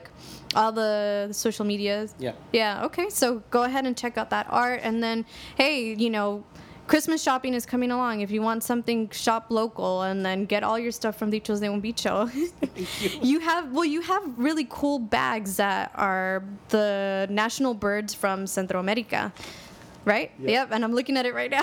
All 0.55 0.71
the 0.71 1.29
social 1.31 1.65
medias. 1.65 2.13
Yeah. 2.19 2.33
Yeah, 2.53 2.85
okay. 2.85 3.09
So 3.09 3.41
go 3.49 3.63
ahead 3.63 3.85
and 3.87 3.97
check 3.97 4.17
out 4.19 4.29
that 4.29 4.45
art. 4.49 4.81
And 4.83 5.01
then, 5.01 5.25
hey, 5.57 5.95
you 5.95 6.11
know, 6.11 6.43
Christmas 6.89 7.21
shopping 7.21 7.53
is 7.53 7.67
coming 7.67 7.91
along. 7.91 8.21
If 8.21 8.31
you 8.31 8.41
want 8.41 8.63
something, 8.63 9.11
shop 9.11 9.45
local 9.49 10.01
and 10.01 10.25
then 10.25 10.45
get 10.45 10.63
all 10.63 10.79
your 10.79 10.91
stuff 10.91 11.15
from 11.15 11.31
Dichos 11.31 11.59
de 11.59 11.71
un 11.71 11.79
Bicho. 11.79 12.27
you 13.23 13.39
have, 13.41 13.71
well, 13.71 13.85
you 13.85 14.01
have 14.01 14.23
really 14.39 14.65
cool 14.67 14.97
bags 14.97 15.57
that 15.57 15.91
are 15.93 16.43
the 16.69 17.27
national 17.29 17.75
birds 17.75 18.15
from 18.15 18.47
Centro 18.47 18.79
America. 18.79 19.31
Right? 20.03 20.31
Yep. 20.39 20.69
And 20.71 20.83
I'm 20.83 20.95
looking 20.95 21.15
at 21.15 21.27
it 21.27 21.35
right 21.35 21.51
now. 21.51 21.61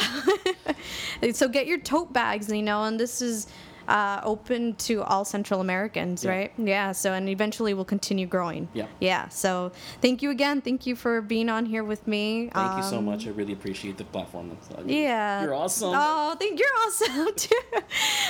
so 1.33 1.49
get 1.49 1.67
your 1.67 1.79
tote 1.79 2.13
bags, 2.13 2.49
you 2.49 2.63
know, 2.63 2.85
and 2.85 3.01
this 3.01 3.21
is 3.21 3.49
uh, 3.89 4.21
open 4.25 4.75
to 4.75 5.03
all 5.03 5.25
Central 5.25 5.61
Americans, 5.61 6.25
Yeah. 6.25 6.31
right? 6.31 6.53
Yeah. 6.59 6.93
So, 6.93 7.13
and 7.13 7.29
eventually 7.29 7.75
we'll 7.75 7.85
continue 7.85 8.27
growing. 8.27 8.69
Yeah. 8.75 8.87
Yeah. 9.01 9.29
So, 9.29 9.73
thank 10.01 10.23
you 10.23 10.31
again. 10.31 10.61
Thank 10.61 10.87
you 10.87 10.97
for 10.97 11.21
being 11.21 11.49
on 11.49 11.67
here 11.67 11.85
with 11.85 12.07
me. 12.07 12.51
Thank 12.53 12.77
you 12.79 12.83
so 12.83 12.99
Um, 12.99 13.05
much. 13.07 13.27
I 13.27 13.31
really 13.31 13.53
appreciate 13.53 13.97
the 13.97 14.05
platform. 14.05 14.57
So, 14.69 14.77
I 14.79 14.83
mean, 14.83 15.03
Yeah. 15.03 15.43
You're 15.43 15.55
awesome. 15.55 15.93
Oh, 15.95 16.35
thank 16.39 16.59
you're 16.59 16.69
awesome 16.87 17.35
too. 17.37 17.61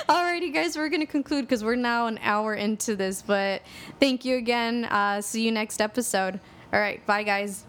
Alrighty, 0.08 0.52
guys, 0.52 0.76
we're 0.76 0.88
gonna 0.88 1.06
conclude 1.06 1.42
because 1.46 1.62
we're 1.64 1.76
now 1.76 2.06
an 2.06 2.18
hour 2.22 2.54
into 2.54 2.96
this. 2.96 3.22
But 3.22 3.62
thank 4.00 4.24
you 4.24 4.36
again. 4.36 4.84
Uh, 4.86 5.20
see 5.20 5.42
you 5.44 5.52
next 5.52 5.80
episode. 5.80 6.40
All 6.72 6.80
right, 6.80 7.04
bye, 7.06 7.22
guys. 7.22 7.64